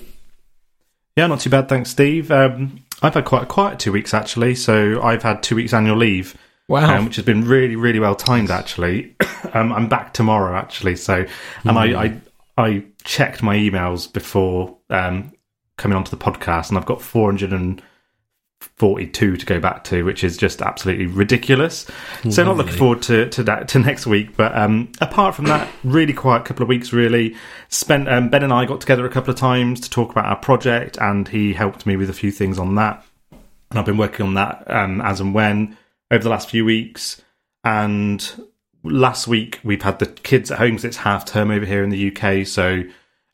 Yeah, 1.17 1.25
not 1.25 1.39
too 1.39 1.49
bad, 1.49 1.67
thanks, 1.67 1.89
Steve. 1.89 2.29
Um, 2.29 2.83
I've 3.01 3.15
had 3.15 3.25
quite 3.25 3.41
a 3.43 3.45
quiet 3.47 3.79
two 3.79 3.91
weeks 3.91 4.13
actually, 4.13 4.53
so 4.53 5.01
I've 5.01 5.23
had 5.23 5.41
two 5.41 5.55
weeks 5.55 5.73
annual 5.73 5.97
leave, 5.97 6.37
Wow. 6.67 6.95
um, 6.99 7.05
which 7.05 7.15
has 7.15 7.25
been 7.25 7.43
really, 7.43 7.75
really 7.75 7.99
well 7.99 8.13
timed. 8.13 8.51
Actually, 8.51 9.15
um, 9.53 9.73
I'm 9.73 9.89
back 9.89 10.13
tomorrow 10.13 10.55
actually, 10.55 10.95
so 10.95 11.25
and 11.63 11.77
I, 11.79 12.03
I 12.05 12.21
I 12.57 12.83
checked 13.03 13.41
my 13.41 13.55
emails 13.57 14.11
before 14.13 14.77
um, 14.91 15.33
coming 15.77 15.97
onto 15.97 16.11
the 16.11 16.23
podcast, 16.23 16.69
and 16.69 16.77
I've 16.77 16.85
got 16.85 17.01
442 18.77 19.37
to 19.37 19.45
go 19.47 19.59
back 19.59 19.83
to, 19.85 20.03
which 20.03 20.23
is 20.23 20.37
just 20.37 20.61
absolutely 20.61 21.07
ridiculous. 21.07 21.87
So 22.29 22.43
not 22.43 22.57
looking 22.57 22.73
forward 22.73 23.01
to 23.03 23.27
to 23.31 23.43
that 23.43 23.67
to 23.69 23.79
next 23.89 24.05
week. 24.05 24.37
But 24.37 24.55
um, 24.55 24.91
apart 25.01 25.33
from 25.33 25.45
that, 25.45 25.67
really 25.83 26.13
quiet 26.13 26.45
couple 26.45 26.61
of 26.61 26.69
weeks. 26.69 26.93
Really 26.93 27.35
spent. 27.69 28.07
Um, 28.07 28.29
ben 28.29 28.43
and 28.43 28.53
I 28.53 28.65
got 28.65 28.79
together 28.79 29.05
a 29.05 29.09
couple 29.09 29.31
of 29.31 29.39
times 29.39 29.79
to 29.81 29.89
talk 29.89 30.11
about 30.11 30.25
our 30.25 30.35
project, 30.35 30.97
and 31.01 31.27
he 31.27 31.53
helped 31.53 31.87
me 31.87 31.95
with 31.95 32.09
a 32.09 32.13
few 32.13 32.31
things 32.31 32.59
on 32.59 32.75
that. 32.75 33.03
And 33.31 33.79
I've 33.79 33.85
been 33.85 33.97
working 33.97 34.25
on 34.25 34.35
that 34.35 34.63
um, 34.67 35.01
as 35.01 35.19
and 35.19 35.33
when 35.33 35.75
over 36.11 36.23
the 36.23 36.29
last 36.29 36.49
few 36.49 36.63
weeks. 36.63 37.21
And 37.63 38.47
last 38.83 39.27
week 39.27 39.59
we've 39.63 39.81
had 39.81 39.99
the 39.99 40.05
kids 40.05 40.51
at 40.51 40.59
home 40.59 40.71
because 40.71 40.85
it's 40.85 40.97
half 40.97 41.25
term 41.25 41.51
over 41.51 41.65
here 41.65 41.83
in 41.83 41.89
the 41.89 42.15
UK. 42.15 42.45
So 42.45 42.83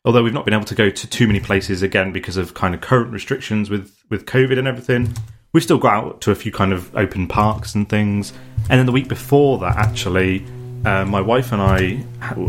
although 0.04 0.22
we've 0.22 0.32
not 0.32 0.44
been 0.44 0.54
able 0.54 0.64
to 0.64 0.74
go 0.74 0.90
to 0.90 1.06
too 1.06 1.26
many 1.26 1.40
places 1.40 1.82
again 1.82 2.12
because 2.12 2.36
of 2.36 2.54
kind 2.54 2.74
of 2.74 2.80
current 2.80 3.12
restrictions 3.12 3.70
with 3.70 3.94
with 4.10 4.26
COVID 4.26 4.58
and 4.58 4.66
everything, 4.66 5.14
we 5.54 5.60
still 5.60 5.78
got 5.78 5.94
out 5.94 6.20
to 6.20 6.32
a 6.32 6.34
few 6.34 6.52
kind 6.52 6.72
of 6.72 6.94
open 6.94 7.26
parks 7.26 7.74
and 7.74 7.88
things. 7.88 8.32
And 8.68 8.78
then 8.78 8.86
the 8.86 8.92
week 8.92 9.08
before 9.08 9.58
that, 9.60 9.76
actually, 9.76 10.44
uh, 10.84 11.04
my 11.06 11.20
wife 11.20 11.52
and 11.52 11.62
I 11.62 12.04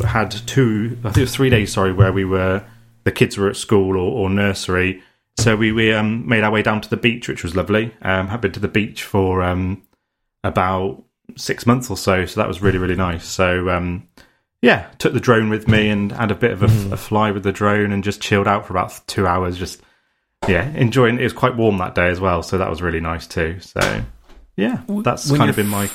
had 0.05 0.31
two, 0.31 0.97
I 1.03 1.09
think 1.09 1.17
it 1.17 1.21
was 1.21 1.35
three 1.35 1.51
days, 1.51 1.71
sorry, 1.71 1.93
where 1.93 2.11
we 2.11 2.25
were 2.25 2.65
the 3.03 3.11
kids 3.11 3.37
were 3.37 3.47
at 3.47 3.55
school 3.55 3.91
or, 3.91 4.25
or 4.25 4.29
nursery. 4.29 5.03
So 5.37 5.55
we, 5.55 5.71
we 5.71 5.93
um, 5.93 6.27
made 6.27 6.43
our 6.43 6.51
way 6.51 6.63
down 6.63 6.81
to 6.81 6.89
the 6.89 6.97
beach, 6.97 7.27
which 7.29 7.43
was 7.43 7.55
lovely. 7.55 7.93
Um, 8.01 8.27
had 8.29 8.41
been 8.41 8.51
to 8.53 8.59
the 8.59 8.67
beach 8.67 9.03
for 9.03 9.43
um, 9.43 9.83
about 10.43 11.03
six 11.37 11.67
months 11.67 11.91
or 11.91 11.97
so, 11.97 12.25
so 12.25 12.39
that 12.39 12.47
was 12.47 12.61
really 12.61 12.79
really 12.79 12.95
nice. 12.95 13.25
So 13.25 13.69
um, 13.69 14.07
yeah, 14.61 14.87
took 14.97 15.13
the 15.13 15.19
drone 15.19 15.49
with 15.49 15.67
me 15.67 15.89
and 15.89 16.11
had 16.11 16.31
a 16.31 16.35
bit 16.35 16.51
of 16.51 16.63
a, 16.63 16.93
a 16.93 16.97
fly 16.97 17.29
with 17.29 17.43
the 17.43 17.51
drone 17.51 17.91
and 17.91 18.03
just 18.03 18.21
chilled 18.21 18.47
out 18.47 18.65
for 18.65 18.73
about 18.73 18.99
two 19.05 19.27
hours. 19.27 19.57
Just 19.59 19.81
yeah, 20.47 20.69
enjoying. 20.75 21.19
It 21.19 21.23
was 21.23 21.33
quite 21.33 21.55
warm 21.55 21.77
that 21.79 21.95
day 21.95 22.07
as 22.09 22.19
well, 22.19 22.43
so 22.43 22.57
that 22.57 22.69
was 22.69 22.81
really 22.81 22.99
nice 22.99 23.27
too. 23.27 23.59
So 23.59 24.03
yeah, 24.57 24.81
that's 24.87 25.29
when 25.29 25.39
kind 25.39 25.49
of 25.49 25.55
been 25.55 25.67
my 25.67 25.89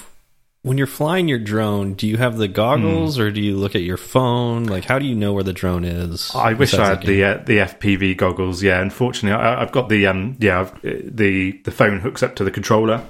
When 0.62 0.76
you're 0.76 0.86
flying 0.86 1.28
your 1.28 1.38
drone, 1.38 1.94
do 1.94 2.06
you 2.06 2.18
have 2.18 2.36
the 2.36 2.48
goggles 2.48 3.18
or 3.18 3.30
do 3.30 3.40
you 3.40 3.56
look 3.56 3.74
at 3.74 3.82
your 3.82 3.96
phone? 3.96 4.64
Like, 4.64 4.84
how 4.84 4.98
do 4.98 5.06
you 5.06 5.14
know 5.14 5.32
where 5.32 5.44
the 5.44 5.52
drone 5.54 5.84
is? 5.84 6.30
I 6.34 6.52
wish 6.52 6.74
I 6.74 6.88
had 6.88 7.02
the 7.02 7.24
uh, 7.24 7.34
the 7.38 7.58
FPV 7.58 8.16
goggles. 8.16 8.62
Yeah, 8.62 8.80
unfortunately, 8.80 9.40
I, 9.42 9.62
I've 9.62 9.72
got 9.72 9.88
the 9.88 10.06
um 10.06 10.36
yeah 10.40 10.60
I've, 10.60 10.82
the 10.82 11.52
the 11.64 11.70
phone 11.70 12.00
hooks 12.00 12.22
up 12.22 12.36
to 12.36 12.44
the 12.44 12.50
controller, 12.50 13.04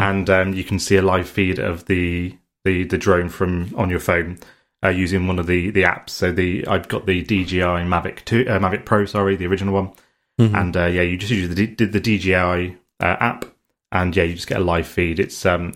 and 0.00 0.28
um, 0.30 0.52
you 0.54 0.64
can 0.64 0.78
see 0.78 0.96
a 0.96 1.02
live 1.02 1.28
feed 1.28 1.58
of 1.58 1.86
the 1.86 2.36
the 2.64 2.84
the 2.84 2.98
drone 2.98 3.28
from 3.28 3.72
on 3.76 3.88
your 3.90 3.98
phone 4.00 4.38
uh, 4.84 4.88
using 4.90 5.26
one 5.26 5.38
of 5.38 5.46
the 5.46 5.70
the 5.70 5.82
apps. 5.82 6.10
So 6.10 6.30
the 6.30 6.66
I've 6.66 6.88
got 6.88 7.06
the 7.06 7.22
DJI 7.22 7.84
Mavic 7.86 8.24
two 8.24 8.44
uh, 8.48 8.58
Mavic 8.58 8.84
Pro, 8.84 9.06
sorry, 9.06 9.34
the 9.36 9.46
original 9.46 9.72
one, 9.74 9.92
and 10.38 10.76
uh, 10.76 10.86
yeah, 10.86 11.02
you 11.02 11.16
just 11.16 11.30
use 11.32 11.48
the 11.54 11.66
D- 11.66 11.84
the 11.84 12.00
DJI 12.00 12.76
uh, 13.00 13.16
app, 13.20 13.44
and 13.92 14.14
yeah, 14.16 14.24
you 14.24 14.34
just 14.34 14.48
get 14.48 14.60
a 14.60 14.64
live 14.64 14.86
feed. 14.86 15.20
It's 15.20 15.44
um 15.46 15.74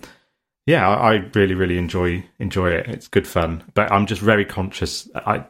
yeah, 0.67 0.89
I, 0.89 1.13
I 1.15 1.31
really 1.35 1.55
really 1.55 1.79
enjoy 1.79 2.25
enjoy 2.41 2.71
it. 2.71 2.89
It's 2.89 3.07
good 3.09 3.27
fun, 3.29 3.63
but 3.75 3.93
I'm 3.93 4.07
just 4.07 4.21
very 4.21 4.45
conscious. 4.45 5.09
I 5.15 5.45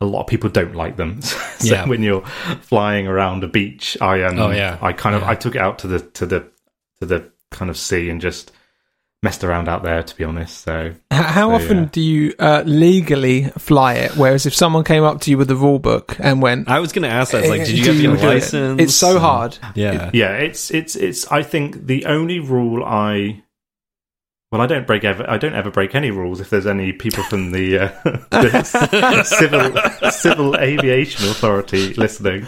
a 0.00 0.06
lot 0.06 0.22
of 0.22 0.26
people 0.26 0.50
don't 0.50 0.74
like 0.74 0.96
them. 0.96 1.20
so 1.22 1.74
Yeah. 1.74 1.86
when 1.86 2.02
you're 2.02 2.24
flying 2.62 3.06
around 3.06 3.44
a 3.44 3.48
beach, 3.48 3.96
I 4.00 4.22
um, 4.22 4.38
Oh, 4.38 4.50
yeah. 4.50 4.78
I 4.82 4.92
kind 4.92 5.14
of 5.14 5.22
Yeah. 5.22 5.30
I 5.30 5.34
took 5.34 5.54
it 5.54 5.60
out 5.60 5.78
to 5.80 5.86
the 5.86 6.00
to 6.00 6.26
the 6.26 6.50
to 7.00 7.06
the 7.06 7.30
kind 7.50 7.70
of 7.70 7.76
sea 7.76 8.08
and 8.10 8.20
just 8.20 8.52
messed 9.24 9.42
around 9.42 9.68
out 9.68 9.82
there. 9.82 10.04
To 10.04 10.16
be 10.16 10.22
honest, 10.22 10.62
so 10.62 10.94
How 11.10 11.48
So, 11.48 11.54
often 11.56 11.78
yeah. 11.78 11.88
do 11.90 12.00
you 12.00 12.34
uh, 12.38 12.62
legally 12.64 13.44
fly 13.58 13.94
it? 13.94 14.16
Whereas 14.16 14.46
if 14.46 14.54
someone 14.54 14.84
came 14.84 15.02
up 15.02 15.22
to 15.22 15.30
you 15.30 15.38
with 15.38 15.48
the 15.48 15.56
rule 15.56 15.80
book 15.80 16.16
and 16.20 16.40
went, 16.40 16.68
I 16.68 16.78
was 16.78 16.92
going 16.92 17.02
to 17.02 17.08
ask 17.08 17.32
that. 17.32 17.48
Like, 17.48 17.62
"Eh, 17.62 17.64
did 17.64 17.78
you 17.78 17.84
do 17.84 17.92
have 17.92 18.00
get 18.02 18.12
a 18.12 18.16
do 18.16 18.22
it?" 18.22 18.34
license? 18.34 18.80
It's 18.80 18.94
so 18.94 19.18
hard. 19.18 19.58
Yeah. 19.74 20.10
yeah, 20.12 20.34
it's 20.36 20.70
it's 20.70 20.94
it's. 20.94 21.26
I 21.32 21.42
think 21.42 21.86
the 21.86 22.04
only 22.04 22.38
rule 22.38 22.84
I 22.84 23.42
well, 24.52 24.60
I 24.60 24.66
don't 24.66 24.86
break 24.86 25.02
ever. 25.02 25.28
I 25.28 25.36
don't 25.36 25.56
ever 25.56 25.72
break 25.72 25.96
any 25.96 26.12
rules. 26.12 26.40
If 26.40 26.48
there's 26.48 26.66
any 26.66 26.92
people 26.92 27.24
from 27.24 27.50
the, 27.50 27.78
uh, 27.78 27.88
the 28.30 29.24
civil 29.24 30.10
civil 30.12 30.56
aviation 30.56 31.28
authority 31.28 31.92
listening, 31.94 32.46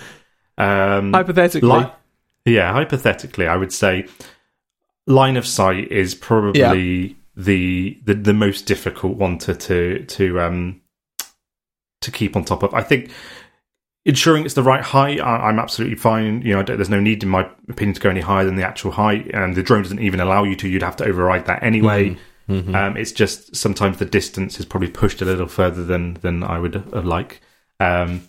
um, 0.56 1.12
Hypothetically, 1.12 1.68
Li- 1.68 1.90
yeah, 2.44 2.72
hypothetically, 2.72 3.48
I 3.48 3.56
would 3.56 3.72
say 3.72 4.06
line 5.06 5.36
of 5.36 5.46
sight 5.46 5.90
is 5.92 6.14
probably 6.14 7.16
the, 7.36 7.98
the 8.04 8.14
the 8.14 8.34
most 8.34 8.66
difficult 8.66 9.16
one 9.16 9.38
to 9.38 9.54
to 9.54 10.04
to 10.04 10.40
um 10.40 10.80
to 12.00 12.10
keep 12.10 12.36
on 12.36 12.44
top 12.44 12.62
of. 12.62 12.74
I 12.74 12.82
think 12.82 13.10
ensuring 14.04 14.44
it's 14.44 14.54
the 14.54 14.62
right 14.62 14.82
height, 14.82 15.20
I, 15.20 15.48
I'm 15.48 15.58
absolutely 15.58 15.96
fine. 15.96 16.42
You 16.42 16.54
know, 16.54 16.60
I 16.60 16.62
don't, 16.62 16.76
there's 16.76 16.88
no 16.88 17.00
need, 17.00 17.22
in 17.22 17.28
my 17.28 17.48
opinion, 17.68 17.94
to 17.94 18.00
go 18.00 18.08
any 18.10 18.20
higher 18.20 18.44
than 18.44 18.56
the 18.56 18.66
actual 18.66 18.92
height, 18.92 19.30
and 19.34 19.54
the 19.54 19.62
drone 19.62 19.82
doesn't 19.82 20.00
even 20.00 20.20
allow 20.20 20.44
you 20.44 20.56
to. 20.56 20.68
You'd 20.68 20.82
have 20.82 20.96
to 20.96 21.04
override 21.04 21.46
that 21.46 21.62
anyway. 21.62 22.16
Um, 22.74 22.96
it's 22.96 23.10
just 23.12 23.56
sometimes 23.56 23.98
the 23.98 24.04
distance 24.04 24.60
is 24.60 24.66
probably 24.66 24.88
pushed 24.88 25.20
a 25.20 25.24
little 25.24 25.48
further 25.48 25.84
than 25.84 26.14
than 26.22 26.44
I 26.44 26.58
would 26.60 26.74
have 26.74 27.04
liked. 27.04 27.40
Um, 27.80 28.28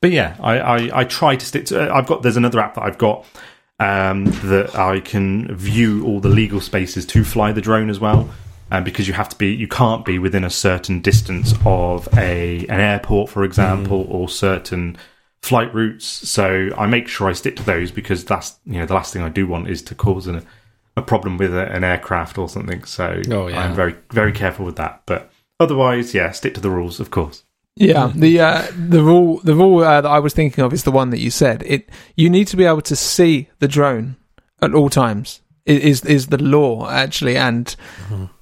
but 0.00 0.10
yeah, 0.10 0.36
I, 0.40 0.58
I, 0.58 1.00
I 1.00 1.04
try 1.04 1.36
to 1.36 1.46
stick 1.46 1.66
to. 1.66 1.92
I've 1.92 2.06
got 2.06 2.22
there's 2.22 2.36
another 2.36 2.58
app 2.60 2.74
that 2.74 2.82
I've 2.82 2.98
got 2.98 3.24
um, 3.78 4.24
that 4.44 4.74
I 4.74 5.00
can 5.00 5.54
view 5.54 6.04
all 6.04 6.20
the 6.20 6.28
legal 6.28 6.60
spaces 6.60 7.06
to 7.06 7.24
fly 7.24 7.52
the 7.52 7.60
drone 7.60 7.90
as 7.90 8.00
well. 8.00 8.28
Um, 8.70 8.84
because 8.84 9.08
you 9.08 9.14
have 9.14 9.30
to 9.30 9.36
be, 9.38 9.54
you 9.54 9.66
can't 9.66 10.04
be 10.04 10.18
within 10.18 10.44
a 10.44 10.50
certain 10.50 11.00
distance 11.00 11.54
of 11.64 12.06
a 12.18 12.66
an 12.66 12.80
airport, 12.80 13.30
for 13.30 13.42
example, 13.42 14.06
or 14.10 14.28
certain 14.28 14.98
flight 15.40 15.72
routes. 15.72 16.04
So 16.04 16.68
I 16.76 16.86
make 16.86 17.08
sure 17.08 17.30
I 17.30 17.32
stick 17.32 17.56
to 17.56 17.62
those 17.62 17.90
because 17.90 18.26
that's 18.26 18.58
you 18.66 18.78
know 18.78 18.84
the 18.84 18.92
last 18.92 19.14
thing 19.14 19.22
I 19.22 19.30
do 19.30 19.46
want 19.46 19.70
is 19.70 19.80
to 19.82 19.94
cause 19.94 20.26
an, 20.26 20.44
a 20.98 21.02
problem 21.02 21.38
with 21.38 21.54
a, 21.54 21.66
an 21.72 21.82
aircraft 21.82 22.36
or 22.36 22.46
something. 22.46 22.84
So 22.84 23.22
Oh, 23.30 23.46
yeah. 23.46 23.62
I'm 23.62 23.74
very 23.74 23.94
very 24.10 24.32
careful 24.32 24.66
with 24.66 24.76
that. 24.76 25.00
But 25.06 25.30
otherwise, 25.58 26.12
yeah, 26.12 26.30
stick 26.32 26.52
to 26.54 26.60
the 26.60 26.70
rules, 26.70 27.00
of 27.00 27.10
course. 27.10 27.44
Yeah, 27.80 28.12
the 28.14 28.40
uh, 28.40 28.62
the 28.76 29.02
rule 29.02 29.40
the 29.44 29.54
rule 29.54 29.80
uh, 29.84 30.00
that 30.00 30.08
I 30.08 30.18
was 30.18 30.34
thinking 30.34 30.64
of 30.64 30.72
is 30.72 30.82
the 30.84 30.90
one 30.90 31.10
that 31.10 31.18
you 31.20 31.30
said. 31.30 31.62
It 31.66 31.88
you 32.16 32.28
need 32.28 32.46
to 32.48 32.56
be 32.56 32.64
able 32.64 32.82
to 32.82 32.96
see 32.96 33.48
the 33.60 33.68
drone 33.68 34.16
at 34.60 34.74
all 34.74 34.88
times. 34.90 35.40
Is 35.64 36.02
is 36.04 36.28
the 36.28 36.42
law 36.42 36.88
actually? 36.88 37.36
And 37.36 37.76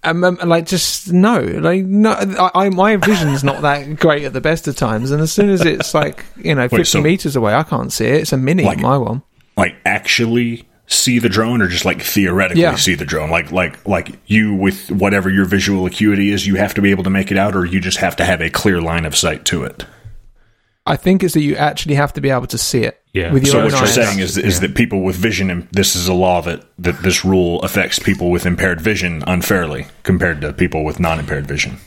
um, 0.05 0.23
um, 0.25 0.39
like 0.45 0.67
just 0.67 1.13
no, 1.13 1.41
like 1.41 1.85
no, 1.85 2.13
I, 2.13 2.67
I 2.67 2.69
my 2.71 2.95
vision's 2.97 3.43
not 3.43 3.63
that 3.63 3.99
great 3.99 4.23
at 4.25 4.33
the 4.33 4.41
best 4.41 4.69
of 4.69 4.77
times. 4.77 5.11
And 5.11 5.21
as 5.21 5.33
soon 5.33 5.51
as 5.51 5.63
it's 5.63 5.93
like 5.93 6.25
you 6.37 6.55
know 6.55 6.69
fifty 6.69 6.85
so- 6.85 7.01
meters 7.03 7.35
away, 7.35 7.53
I 7.53 7.65
can't 7.65 7.93
see 7.93 8.07
it. 8.07 8.21
It's 8.23 8.33
a 8.33 8.37
mini, 8.37 8.63
Like- 8.63 8.79
my 8.79 8.97
one. 8.97 9.23
like 9.57 9.75
actually 9.85 10.69
see 10.87 11.19
the 11.19 11.29
drone 11.29 11.61
or 11.61 11.69
just 11.69 11.85
like 11.85 12.01
theoretically 12.03 12.63
Yeah. 12.63 12.77
see 12.77 12.95
the 12.95 13.05
drone 13.05 13.31
like 13.31 13.51
like 13.51 13.87
like 13.87 14.19
you 14.27 14.55
with 14.55 14.91
whatever 14.91 15.29
your 15.29 15.45
visual 15.45 15.85
acuity 15.87 16.31
is 16.31 16.47
you 16.47 16.55
have 16.57 16.75
to 16.75 16.83
be 16.83 16.91
able 16.91 17.05
to 17.05 17.11
make 17.11 17.31
it 17.33 17.39
out 17.39 17.57
or 17.57 17.65
you 17.65 17.81
just 17.81 17.99
have 17.99 18.15
to 18.17 18.25
have 18.25 18.41
a 18.41 18.51
clear 18.51 18.81
line 18.81 19.05
of 19.05 19.17
sight 19.17 19.45
to 19.47 19.65
it 19.65 19.85
I 20.89 20.95
think 20.95 21.25
is 21.25 21.33
that 21.33 21.41
you 21.41 21.57
actually 21.57 21.97
have 21.97 22.13
to 22.13 22.21
be 22.21 22.31
able 22.31 22.47
to 22.47 22.57
see 22.57 22.85
it. 22.85 23.03
Yeah. 23.13 23.33
with 23.33 23.45
your 23.45 23.53
so 23.53 23.59
own 23.59 23.65
what 23.65 23.73
you're 23.79 23.89
saying 23.89 24.21
is 24.21 24.39
is 24.39 24.61
that 24.61 24.77
people 24.77 25.03
with 25.03 25.17
vision 25.17 25.51
and 25.51 25.67
this 25.73 25.97
is 25.97 26.07
a 26.07 26.15
law 26.15 26.41
that 26.43 26.65
that 26.79 27.03
this 27.03 27.25
rule 27.25 27.61
affects 27.63 27.99
people 27.99 28.31
with 28.31 28.47
impaired 28.47 28.81
vision 28.81 29.25
unfairly 29.27 29.87
compared 30.05 30.41
to 30.43 30.53
people 30.53 30.85
with 30.85 31.01
non-impaired 31.01 31.47
vision 31.47 31.79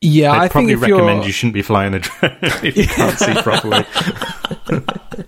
yeah, 0.00 0.30
I'd 0.30 0.36
I 0.36 0.40
think 0.42 0.52
probably 0.52 0.72
if 0.74 0.80
recommend 0.82 1.18
you're 1.18 1.26
you 1.26 1.32
shouldn't 1.32 1.54
be 1.54 1.62
flying 1.62 1.94
a 1.94 1.98
drone 1.98 2.36
if 2.62 2.76
you 2.76 2.86
can't 2.86 3.18
see 3.18 3.34
properly. 3.42 3.84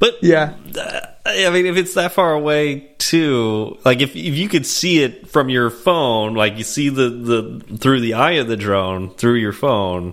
But 0.00 0.22
yeah. 0.22 0.54
Uh, 0.78 1.00
I 1.26 1.48
mean, 1.50 1.66
if 1.66 1.76
it's 1.76 1.94
that 1.94 2.12
far 2.12 2.32
away 2.34 2.92
too, 2.98 3.78
like 3.84 4.00
if 4.02 4.10
if 4.14 4.34
you 4.34 4.48
could 4.48 4.66
see 4.66 5.02
it 5.02 5.28
from 5.28 5.48
your 5.48 5.70
phone, 5.70 6.34
like 6.34 6.58
you 6.58 6.64
see 6.64 6.88
the 6.90 7.08
the 7.08 7.76
through 7.78 8.00
the 8.00 8.14
eye 8.14 8.32
of 8.32 8.48
the 8.48 8.56
drone 8.56 9.14
through 9.14 9.36
your 9.36 9.52
phone, 9.52 10.12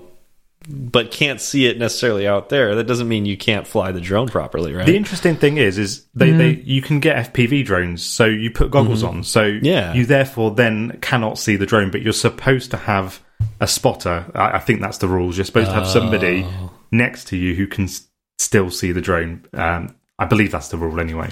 but 0.70 1.12
can't 1.12 1.42
see 1.42 1.66
it 1.66 1.78
necessarily 1.78 2.28
out 2.28 2.48
there, 2.50 2.76
that 2.76 2.86
doesn't 2.86 3.08
mean 3.10 3.26
you 3.26 3.36
can't 3.36 3.68
fly 3.68 3.92
the 3.92 4.00
drone 4.00 4.28
properly, 4.30 4.74
right? 4.74 4.86
The 4.86 4.96
interesting 4.96 5.36
thing 5.36 5.58
is, 5.58 5.78
is 5.78 6.06
they, 6.14 6.32
they 6.32 6.50
you 6.64 6.82
can 6.82 7.00
get 7.00 7.34
FPV 7.34 7.66
drones, 7.66 8.04
so 8.06 8.26
you 8.26 8.52
put 8.52 8.72
goggles 8.72 9.04
on, 9.04 9.24
so 9.24 9.44
Yeah. 9.62 9.94
you 9.94 10.06
therefore 10.06 10.52
then 10.52 10.98
cannot 11.02 11.38
see 11.40 11.56
the 11.58 11.66
drone, 11.66 11.92
but 11.92 12.02
you're 12.04 12.14
supposed 12.14 12.72
to 12.72 12.78
have 12.78 13.20
a 13.60 13.68
spotter. 13.68 14.26
I, 14.36 14.52
I 14.58 14.60
think 14.60 14.82
that's 14.82 15.00
the 15.00 15.08
rules. 15.08 15.36
You're 15.36 15.46
supposed 15.46 15.70
to 15.70 15.74
have 15.76 15.88
somebody 15.88 16.46
next 16.92 17.28
to 17.30 17.38
you 17.38 17.56
who 17.56 17.66
can 17.68 17.90
still 18.38 18.70
see 18.70 18.92
the 18.92 19.02
drone. 19.02 19.46
Um, 19.54 19.96
I 20.22 20.26
believe 20.26 20.52
that's 20.52 20.68
the 20.70 20.78
rule 20.78 21.00
anyway. 21.00 21.32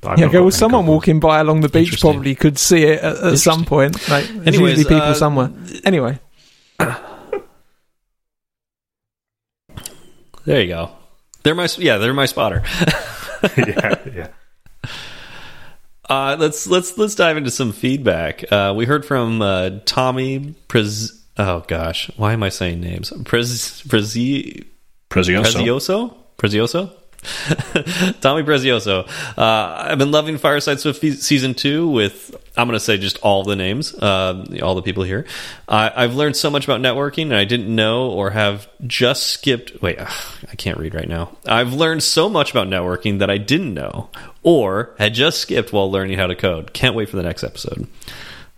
But 0.00 0.18
Yeah, 0.18 0.24
not 0.24 0.30
okay, 0.30 0.40
well, 0.40 0.50
someone 0.50 0.84
goggles. 0.84 0.94
walking 0.96 1.20
by 1.20 1.40
along 1.40 1.60
the 1.60 1.68
beach 1.68 2.00
probably 2.00 2.34
could 2.34 2.58
see 2.58 2.84
it 2.84 3.00
at, 3.00 3.16
at 3.18 3.38
some 3.38 3.66
point. 3.66 4.08
Like, 4.08 4.26
there's 4.26 4.46
Anyways, 4.46 4.78
usually 4.78 4.94
people 4.96 5.10
uh, 5.10 5.14
somewhere. 5.14 5.50
Anyway, 5.84 6.18
there 10.46 10.62
you 10.62 10.68
go. 10.68 10.92
They're 11.42 11.54
my 11.54 11.68
yeah, 11.76 11.98
they're 11.98 12.14
my 12.14 12.24
spotter. 12.24 12.62
yeah, 13.58 13.94
yeah. 14.14 14.28
Uh, 16.08 16.36
let's 16.40 16.66
let's 16.66 16.96
let's 16.96 17.14
dive 17.14 17.36
into 17.36 17.50
some 17.50 17.72
feedback. 17.72 18.50
Uh, 18.50 18.72
we 18.74 18.86
heard 18.86 19.04
from 19.04 19.42
uh, 19.42 19.70
Tommy 19.84 20.54
Prez. 20.68 21.22
Oh 21.36 21.64
gosh, 21.68 22.10
why 22.16 22.32
am 22.32 22.42
I 22.42 22.48
saying 22.48 22.80
names? 22.80 23.12
Prez 23.26 23.82
Prezi 23.86 24.64
Prezioso. 25.10 25.52
Prezioso? 25.52 26.14
Prezioso? 26.38 27.01
Tommy 28.20 28.42
Prezioso. 28.42 29.08
Uh, 29.38 29.86
I've 29.88 29.98
been 29.98 30.10
loving 30.10 30.38
Fireside 30.38 30.80
Swift 30.80 31.00
season 31.22 31.54
two 31.54 31.88
with, 31.88 32.34
I'm 32.56 32.66
going 32.66 32.76
to 32.76 32.84
say 32.84 32.98
just 32.98 33.18
all 33.18 33.44
the 33.44 33.54
names, 33.54 33.94
uh, 33.94 34.44
all 34.62 34.74
the 34.74 34.82
people 34.82 35.04
here. 35.04 35.24
I 35.68 35.92
I've 35.94 36.14
learned 36.14 36.36
so 36.36 36.50
much 36.50 36.64
about 36.64 36.80
networking 36.80 37.24
and 37.24 37.36
I 37.36 37.44
didn't 37.44 37.72
know 37.72 38.10
or 38.10 38.30
have 38.30 38.68
just 38.86 39.28
skipped. 39.28 39.80
Wait, 39.80 39.98
ugh, 40.00 40.12
I 40.50 40.56
can't 40.56 40.78
read 40.78 40.94
right 40.94 41.08
now. 41.08 41.36
I've 41.46 41.72
learned 41.72 42.02
so 42.02 42.28
much 42.28 42.50
about 42.50 42.66
networking 42.66 43.20
that 43.20 43.30
I 43.30 43.38
didn't 43.38 43.72
know 43.72 44.10
or 44.42 44.94
had 44.98 45.14
just 45.14 45.38
skipped 45.40 45.72
while 45.72 45.90
learning 45.90 46.18
how 46.18 46.26
to 46.26 46.34
code. 46.34 46.72
Can't 46.72 46.96
wait 46.96 47.08
for 47.08 47.16
the 47.16 47.22
next 47.22 47.44
episode. 47.44 47.86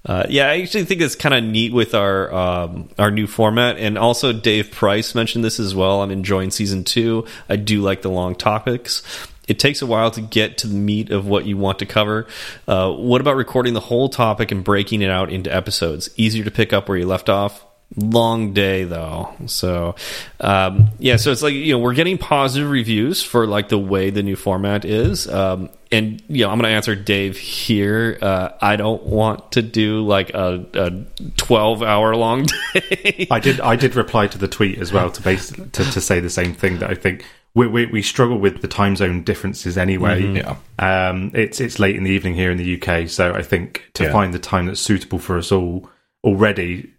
Uh, 0.07 0.27
yeah, 0.29 0.51
I 0.51 0.61
actually 0.61 0.85
think 0.85 1.01
it's 1.01 1.15
kind 1.15 1.35
of 1.35 1.43
neat 1.43 1.73
with 1.73 1.95
our 1.95 2.33
um, 2.33 2.91
our 2.99 3.11
new 3.11 3.27
format, 3.27 3.79
and 3.79 3.97
also 3.97 4.33
Dave 4.33 4.71
Price 4.71 5.15
mentioned 5.15 5.45
this 5.45 5.59
as 5.59 5.75
well. 5.75 6.03
I'm 6.03 6.11
enjoying 6.11 6.51
season 6.51 6.85
two. 6.85 7.27
I 7.49 7.57
do 7.57 7.81
like 7.81 8.03
the 8.03 8.11
long 8.11 8.35
topics. 8.35 9.03
It 9.49 9.59
takes 9.59 9.83
a 9.83 9.87
while 9.87 10.11
to 10.13 10.21
get 10.21 10.59
to 10.59 10.67
the 10.67 10.75
meat 10.75 11.11
of 11.11 11.27
what 11.27 11.47
you 11.47 11.57
want 11.57 11.79
to 11.81 11.87
cover. 11.87 12.27
Uh, 12.67 12.93
what 12.93 13.21
about 13.21 13.37
recording 13.37 13.75
the 13.75 13.81
whole 13.81 14.09
topic 14.09 14.51
and 14.51 14.65
breaking 14.65 15.03
it 15.03 15.11
out 15.11 15.31
into 15.31 15.55
episodes? 15.55 16.09
Easier 16.17 16.45
to 16.45 16.51
pick 16.51 16.73
up 16.73 16.89
where 16.89 16.99
you 16.99 17.07
left 17.07 17.29
off. 17.29 17.65
Long 17.97 18.53
day 18.53 18.83
though 18.83 19.33
so 19.47 19.95
um 20.41 20.91
yeah 20.99 21.15
so 21.17 21.31
it's 21.31 21.43
like 21.43 21.55
you 21.55 21.73
know 21.73 21.79
we're 21.79 21.95
getting 21.95 22.19
positive 22.19 22.69
reviews 22.69 23.23
for 23.23 23.47
like 23.47 23.69
the 23.69 23.79
way 23.79 24.11
the 24.11 24.23
new 24.23 24.35
format 24.35 24.85
is 24.85 25.29
um 25.29 25.69
and 25.93 26.21
you 26.29 26.45
know 26.45 26.51
i'm 26.51 26.59
gonna 26.59 26.67
answer 26.75 26.97
dave 26.97 27.37
here 27.39 28.19
uh 28.21 28.49
i 28.61 28.75
don't 28.75 29.05
want 29.05 29.53
to 29.53 29.63
do 29.63 30.05
like 30.05 30.31
a, 30.35 30.67
a 30.75 30.91
12 31.37 31.85
hour 31.85 32.17
long 32.17 32.47
day 32.75 33.29
I 33.31 33.39
did. 33.39 33.61
I 33.61 33.77
did 33.77 33.95
reply 33.95 34.27
to 34.27 34.39
the 34.39 34.49
tweet 34.49 34.79
as 34.79 34.93
well 34.93 35.11
to 35.13 35.23
base 35.23 35.51
to, 35.51 35.69
to 35.69 36.01
say 36.01 36.19
the 36.19 36.31
same 36.31 36.53
thing 36.53 36.79
that 36.81 36.91
I 36.91 36.95
think 36.95 37.25
we, 37.55 37.67
we 37.69 37.87
we 37.87 38.03
struggle 38.03 38.39
with 38.39 38.61
the 38.61 38.69
time 38.69 38.97
zone 38.97 39.23
differences 39.23 39.79
anyway. 39.79 40.21
Yeah. 40.23 40.57
Um, 40.81 41.31
it's 41.35 41.61
it's 41.61 41.79
late 41.79 41.95
in 41.97 42.03
the 42.03 42.11
evening 42.11 42.35
here 42.35 42.51
in 42.51 42.59
the 42.59 42.83
UK, 42.83 43.09
so 43.09 43.33
I 43.33 43.43
think 43.43 43.91
to 43.95 44.05
Yeah. 44.05 44.13
find 44.13 44.35
the 44.35 44.39
time 44.41 44.67
that's 44.67 44.81
suitable 44.81 45.19
for 45.21 45.39
us 45.39 45.53
all 45.53 45.89
already 46.25 46.93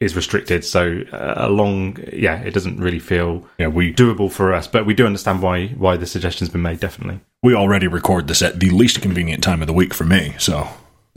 is 0.00 0.14
restricted. 0.14 0.64
So 0.64 1.02
uh, 1.12 1.34
a 1.36 1.48
long, 1.48 1.98
yeah, 2.12 2.40
it 2.40 2.54
doesn't 2.54 2.78
really 2.78 2.98
feel 3.00 3.46
Yeah, 3.58 3.68
we 3.68 3.92
doable 3.92 4.30
for 4.30 4.54
us. 4.54 4.66
But 4.66 4.86
we 4.86 4.94
do 4.94 5.06
understand 5.06 5.42
why 5.42 5.68
why 5.68 5.96
the 5.96 6.06
suggestion's 6.06 6.50
been 6.50 6.62
made. 6.62 6.80
Definitely. 6.80 7.20
we 7.42 7.54
already 7.54 7.88
record 7.88 8.28
this 8.28 8.42
at 8.42 8.60
the 8.60 8.70
least 8.70 9.02
convenient 9.02 9.42
time 9.42 9.60
of 9.60 9.66
the 9.66 9.72
week 9.72 9.94
for 9.94 10.04
me. 10.04 10.34
So 10.38 10.68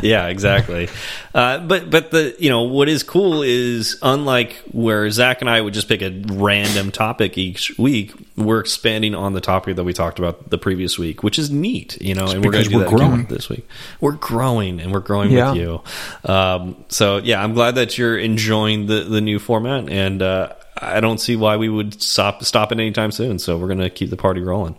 yeah, 0.02 0.26
exactly. 0.28 0.88
Uh, 1.34 1.58
but 1.58 1.90
but 1.90 2.10
the 2.10 2.34
you 2.38 2.50
know 2.50 2.62
what 2.62 2.88
is 2.88 3.02
cool 3.02 3.42
is 3.42 3.98
unlike 4.02 4.54
where 4.72 5.08
Zach 5.10 5.40
and 5.40 5.50
I 5.50 5.60
would 5.60 5.74
just 5.74 5.88
pick 5.88 6.02
a 6.02 6.10
random 6.26 6.90
topic 6.90 7.38
each 7.38 7.76
week, 7.78 8.12
we're 8.36 8.60
expanding 8.60 9.14
on 9.14 9.32
the 9.32 9.40
topic 9.40 9.76
that 9.76 9.84
we 9.84 9.92
talked 9.92 10.18
about 10.18 10.50
the 10.50 10.58
previous 10.58 10.98
week, 10.98 11.22
which 11.22 11.38
is 11.38 11.50
neat. 11.50 12.00
You 12.00 12.14
know, 12.14 12.26
and 12.28 12.44
we're 12.44 12.52
going 12.52 12.64
to 12.64 12.70
do 12.70 12.78
that 12.80 12.88
growing. 12.88 13.24
this 13.26 13.48
week. 13.48 13.66
We're 14.00 14.12
growing, 14.12 14.80
and 14.80 14.92
we're 14.92 15.00
growing 15.00 15.30
Yeah. 15.30 15.52
with 15.52 15.60
you. 15.60 15.82
Um, 16.24 16.84
so 16.88 17.18
yeah, 17.18 17.42
I'm 17.42 17.54
glad 17.54 17.76
that 17.76 17.96
you're 17.98 18.18
enjoying 18.18 18.86
the 18.86 19.04
the 19.04 19.20
new 19.20 19.38
format, 19.38 19.88
and 19.88 20.22
uh, 20.22 20.52
I 20.82 21.00
don't 21.00 21.18
see 21.18 21.36
why 21.36 21.56
we 21.56 21.68
would 21.68 22.02
stop 22.02 22.42
stop 22.44 22.72
it 22.72 22.78
anytime 22.80 23.12
soon. 23.12 23.38
So 23.38 23.56
we're 23.58 23.66
going 23.68 23.78
to 23.80 23.90
keep 23.90 24.10
the 24.10 24.16
party 24.16 24.40
rolling. 24.40 24.76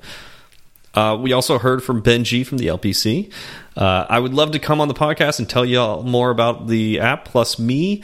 Uh, 0.94 1.18
we 1.20 1.32
also 1.34 1.58
heard 1.58 1.84
from 1.84 2.02
Ben 2.02 2.24
G 2.24 2.44
from 2.44 2.58
the 2.58 2.68
LPC. 2.68 3.32
Uh, 3.78 4.06
I 4.10 4.20
would 4.20 4.34
love 4.34 4.52
to 4.52 4.60
come 4.60 4.82
on 4.82 4.88
the 4.90 4.94
podcast 4.94 5.40
and 5.40 5.50
tell 5.50 5.66
you 5.66 5.80
all 5.80 6.04
more 6.04 6.30
about 6.30 6.68
the 6.68 7.00
app. 7.00 7.24
Plus, 7.26 7.58
me, 7.58 8.04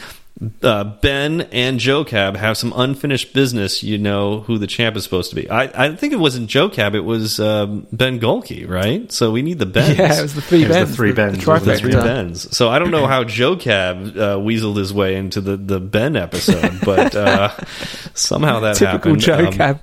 uh, 0.64 0.84
Ben, 0.86 1.42
and 1.52 1.80
Joe 1.80 2.06
Cab 2.06 2.38
have 2.38 2.58
some 2.58 2.72
unfinished 2.74 3.34
business. 3.34 3.84
You 3.84 3.98
know 3.98 4.42
who 4.42 4.58
the 4.58 4.68
champ 4.68 4.96
is 4.96 5.04
supposed 5.04 5.32
to 5.32 5.36
be. 5.36 5.50
I, 5.50 5.64
I 5.88 5.96
think 5.98 6.14
it 6.14 6.20
wasn't 6.20 6.48
Joe 6.50 6.70
Cab. 6.70 6.96
It 6.96 7.02
was 7.02 7.42
um, 7.42 7.86
Ben 7.92 8.20
Golke, 8.22 8.66
right? 8.70 9.12
So 9.12 9.32
we 9.32 9.42
need 9.42 9.60
the 9.60 9.66
Bens. 9.66 9.98
Yeah, 9.98 10.18
it 10.18 10.22
was 10.22 10.36
the 10.36 10.42
three 10.42 10.64
It 10.64 10.70
was 10.70 10.78
the 10.90 10.96
three 10.96 11.12
Bens, 11.12 11.44
The, 11.44 11.50
wasn't 11.52 11.66
the 11.74 11.78
three 11.80 11.92
trifecta. 11.92 12.04
Bens. 12.04 12.56
So 12.56 12.70
I 12.70 12.80
don't 12.80 12.92
know 12.92 13.08
how 13.08 13.26
Joe 13.26 13.58
Cab 13.58 13.98
uh, 14.16 14.38
weaseled 14.38 14.78
his 14.78 14.94
way 14.94 15.16
into 15.18 15.42
the 15.42 15.58
the 15.58 15.82
Ben 15.82 16.16
episode, 16.16 16.80
but 16.86 17.14
uh, 17.16 17.50
somehow 18.14 18.62
that 18.62 18.78
Typical 18.78 19.16
happened. 19.16 19.20
Joe 19.22 19.46
Um, 19.48 19.52
Cab. 19.54 19.82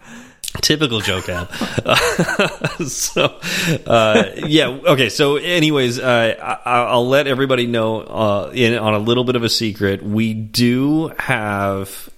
Typical 0.61 1.01
joke 1.01 1.27
Cab. 1.27 1.53
so, 2.87 3.41
uh, 3.87 4.31
yeah. 4.47 4.69
Okay. 4.69 5.09
So, 5.09 5.37
anyways, 5.37 5.99
uh, 5.99 6.59
I, 6.65 6.71
I'll 6.71 7.09
let 7.09 7.27
everybody 7.27 7.67
know 7.67 8.01
uh, 8.01 8.51
in 8.55 8.79
on 8.79 8.95
a 8.95 8.99
little 8.99 9.25
bit 9.25 9.37
of 9.37 9.43
a 9.43 9.49
secret. 9.49 10.03
We 10.03 10.33
do 10.33 11.09
have 11.19 12.09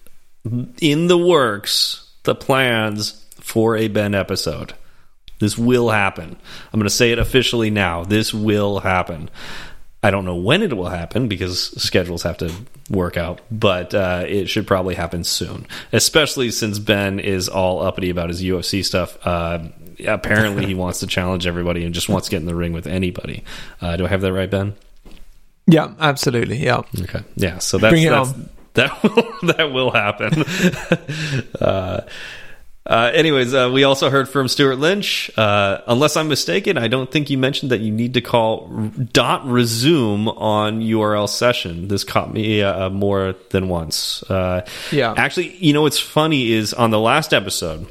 in 0.81 1.07
the 1.09 1.19
works 1.19 2.13
the 2.25 2.35
plans 2.35 3.25
for 3.41 3.77
a 3.77 3.89
Ben 3.89 4.15
episode. 4.15 4.75
This 5.39 5.59
will 5.59 5.91
happen. 5.91 6.37
I'm 6.73 6.81
going 6.81 6.85
to 6.85 6.91
say 6.91 7.13
it 7.13 7.19
officially 7.19 7.71
now. 7.71 8.05
This 8.05 8.33
will 8.33 8.81
happen. 8.81 9.31
I 10.07 10.13
don't 10.13 10.25
know 10.25 10.37
when 10.37 10.63
it 10.63 10.73
will 10.73 10.89
happen 10.89 11.27
because 11.27 11.83
schedules 11.83 12.23
have 12.23 12.39
to 12.39 12.55
work 12.89 13.17
out, 13.17 13.41
but 13.51 13.93
uh, 13.93 14.23
it 14.25 14.49
should 14.49 14.65
probably 14.65 14.95
happen 14.95 15.25
soon. 15.25 15.67
Especially 15.93 16.53
since 16.53 16.79
Ben 16.79 17.19
is 17.19 17.49
all 17.49 17.83
uppity 17.83 18.11
about 18.11 18.29
his 18.29 18.41
UFC 18.41 18.85
stuff. 18.85 19.19
Uh, 19.27 19.65
apparently, 20.07 20.65
he 20.65 20.75
wants 20.85 21.01
to 21.01 21.09
challenge 21.09 21.45
everybody 21.45 21.85
and 21.85 21.93
just 21.93 22.09
wants 22.09 22.29
to 22.29 22.31
get 22.31 22.37
in 22.37 22.47
the 22.47 22.55
ring 22.55 22.73
with 22.73 22.87
anybody. 22.87 23.43
Uh, 23.81 23.97
do 23.97 24.05
I 24.05 24.09
have 24.09 24.21
that 24.21 24.33
right, 24.33 24.49
Ben? 24.49 24.77
Yeah, 25.67 25.93
absolutely. 25.99 26.59
Yeah. 26.59 26.83
Okay. 27.01 27.25
Yeah. 27.35 27.59
So 27.59 27.77
that's, 27.77 27.91
Bring 27.91 28.05
it 28.05 28.11
that's 28.11 28.33
on. 28.33 28.49
that 28.75 29.03
will 29.03 29.55
that 29.55 29.73
will 29.73 29.91
happen. 29.91 30.45
uh, 32.87 32.97
uh, 33.07 33.11
anyways, 33.15 33.55
uh, 33.55 33.71
we 33.73 33.85
also 33.85 34.11
heard 34.11 34.29
from 34.29 34.49
Stewart 34.49 34.79
Lynch. 34.79 35.31
Uh, 35.37 35.81
unless 35.87 36.17
I'm 36.17 36.29
mistaken, 36.29 36.79
I 36.79 36.89
don't 36.89 37.11
think 37.11 37.31
you 37.31 37.39
mentioned 37.39 37.71
that 37.71 37.81
you 37.81 37.93
need 37.93 38.15
to 38.15 38.21
call 38.21 38.69
dot 39.13 39.47
resume 39.47 40.29
on 40.29 40.81
URL 40.81 41.29
session. 41.29 41.89
This 41.89 42.05
caught 42.05 42.33
me 42.33 42.63
uh, 42.63 42.91
more 42.91 43.35
than 43.51 43.69
once. 43.69 44.23
Uh, 44.25 44.67
Yeah. 44.91 45.15
Actually, 45.17 45.57
you 45.57 45.73
know 45.73 45.83
what's 45.83 46.01
funny 46.01 46.53
is 46.53 46.75
on 46.75 46.91
the 46.91 46.99
last 46.99 47.33
episode, 47.35 47.87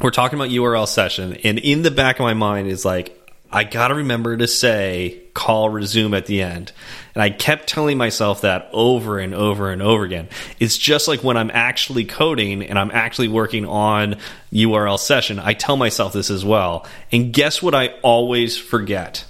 we're 0.00 0.10
talking 0.10 0.38
about 0.38 0.50
URL 0.50 0.86
session, 0.86 1.38
and 1.44 1.58
in 1.58 1.82
the 1.82 1.90
back 1.90 2.18
of 2.18 2.24
my 2.24 2.34
mind 2.34 2.68
is 2.68 2.84
like, 2.84 3.25
I 3.50 3.64
gotta 3.64 3.94
remember 3.94 4.36
to 4.36 4.48
say 4.48 5.22
call 5.34 5.68
resume 5.68 6.14
at 6.14 6.26
the 6.26 6.42
end. 6.42 6.72
And 7.14 7.22
I 7.22 7.30
kept 7.30 7.68
telling 7.68 7.98
myself 7.98 8.42
that 8.42 8.68
over 8.72 9.18
and 9.18 9.34
over 9.34 9.70
and 9.70 9.82
over 9.82 10.04
again. 10.04 10.28
It's 10.58 10.76
just 10.76 11.08
like 11.08 11.22
when 11.22 11.36
I'm 11.36 11.50
actually 11.52 12.04
coding 12.04 12.62
and 12.62 12.78
I'm 12.78 12.90
actually 12.90 13.28
working 13.28 13.66
on 13.66 14.16
URL 14.52 14.98
session, 14.98 15.38
I 15.38 15.54
tell 15.54 15.76
myself 15.76 16.12
this 16.12 16.30
as 16.30 16.44
well. 16.44 16.86
And 17.12 17.32
guess 17.32 17.62
what 17.62 17.74
I 17.74 17.88
always 18.02 18.56
forget? 18.56 19.24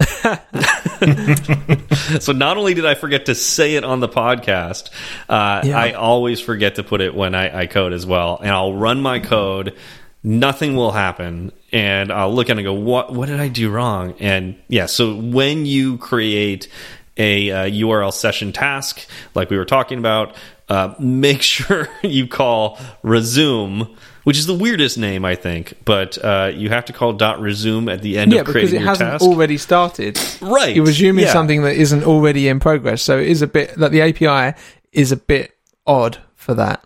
so 2.20 2.32
not 2.32 2.56
only 2.56 2.74
did 2.74 2.86
I 2.86 2.94
forget 2.94 3.26
to 3.26 3.34
say 3.34 3.74
it 3.74 3.84
on 3.84 4.00
the 4.00 4.08
podcast, 4.08 4.90
uh, 5.28 5.62
Yeah. 5.64 5.78
I 5.78 5.92
always 5.92 6.40
forget 6.40 6.76
to 6.76 6.82
put 6.82 7.00
it 7.00 7.14
when 7.14 7.34
I, 7.34 7.62
I 7.62 7.66
code 7.66 7.92
as 7.92 8.06
well. 8.06 8.38
And 8.40 8.50
I'll 8.50 8.74
run 8.74 9.02
my 9.02 9.20
code, 9.20 9.76
nothing 10.22 10.76
will 10.76 10.92
happen, 10.92 11.52
and 11.72 12.12
I'll 12.12 12.34
look 12.34 12.48
at 12.48 12.56
it 12.56 12.60
and 12.60 12.64
go, 12.64 12.72
"What? 12.74 13.12
What 13.12 13.28
did 13.28 13.40
I 13.40 13.48
do 13.48 13.70
wrong?" 13.70 14.14
And 14.20 14.56
yeah, 14.68 14.86
so 14.86 15.14
when 15.16 15.66
you 15.66 15.98
create 15.98 16.68
a 17.16 17.50
uh, 17.50 17.56
URL 17.68 18.12
session 18.12 18.52
task, 18.52 19.06
like 19.34 19.50
we 19.50 19.56
were 19.58 19.64
talking 19.64 19.98
about, 19.98 20.34
uh, 20.68 20.94
make 20.98 21.42
sure 21.54 21.88
you 22.02 22.26
call 22.26 22.78
resume. 23.02 23.88
Which 24.24 24.38
is 24.38 24.46
the 24.46 24.54
weirdest 24.54 24.98
name, 24.98 25.24
I 25.24 25.34
think, 25.34 25.74
but 25.84 26.16
uh, 26.24 26.52
you 26.54 26.68
have 26.68 26.84
to 26.84 26.92
call 26.92 27.12
dot 27.12 27.40
resume 27.40 27.88
at 27.88 28.02
the 28.02 28.18
end 28.18 28.30
Yeah, 28.30 28.42
of 28.42 28.46
because 28.46 28.52
creating 28.70 28.76
it 28.76 28.82
your 28.82 28.88
hasn't 28.88 29.10
task. 29.10 29.24
already 29.24 29.58
started. 29.58 30.16
right, 30.40 30.76
You're 30.76 30.86
resuming 30.86 31.24
yeah. 31.24 31.32
something 31.32 31.62
that 31.64 31.74
isn't 31.74 32.04
already 32.04 32.46
in 32.46 32.60
progress. 32.60 33.02
So 33.02 33.18
it 33.18 33.26
is 33.26 33.42
a 33.42 33.48
bit 33.48 33.76
like 33.76 33.90
the 33.90 34.00
API 34.00 34.56
is 34.92 35.10
a 35.10 35.16
bit 35.16 35.50
odd 35.88 36.18
for 36.36 36.54
that. 36.54 36.84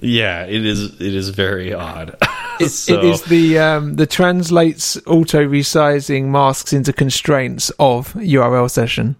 Yeah, 0.00 0.46
it 0.46 0.64
is. 0.64 0.98
It 1.02 1.14
is 1.14 1.28
very 1.28 1.74
odd. 1.74 2.16
It, 2.60 2.68
So- 2.70 2.94
it 2.98 3.04
is 3.04 3.22
the 3.22 3.58
um, 3.58 3.94
the 3.94 4.06
translates 4.06 4.96
auto 5.06 5.46
resizing 5.46 6.26
masks 6.26 6.72
into 6.72 6.92
constraints 6.92 7.70
of 7.78 8.12
URL 8.14 8.70
session. 8.70 9.16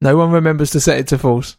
No 0.00 0.16
one 0.16 0.30
remembers 0.32 0.70
to 0.72 0.80
set 0.80 0.98
it 0.98 1.06
to 1.08 1.18
false. 1.18 1.56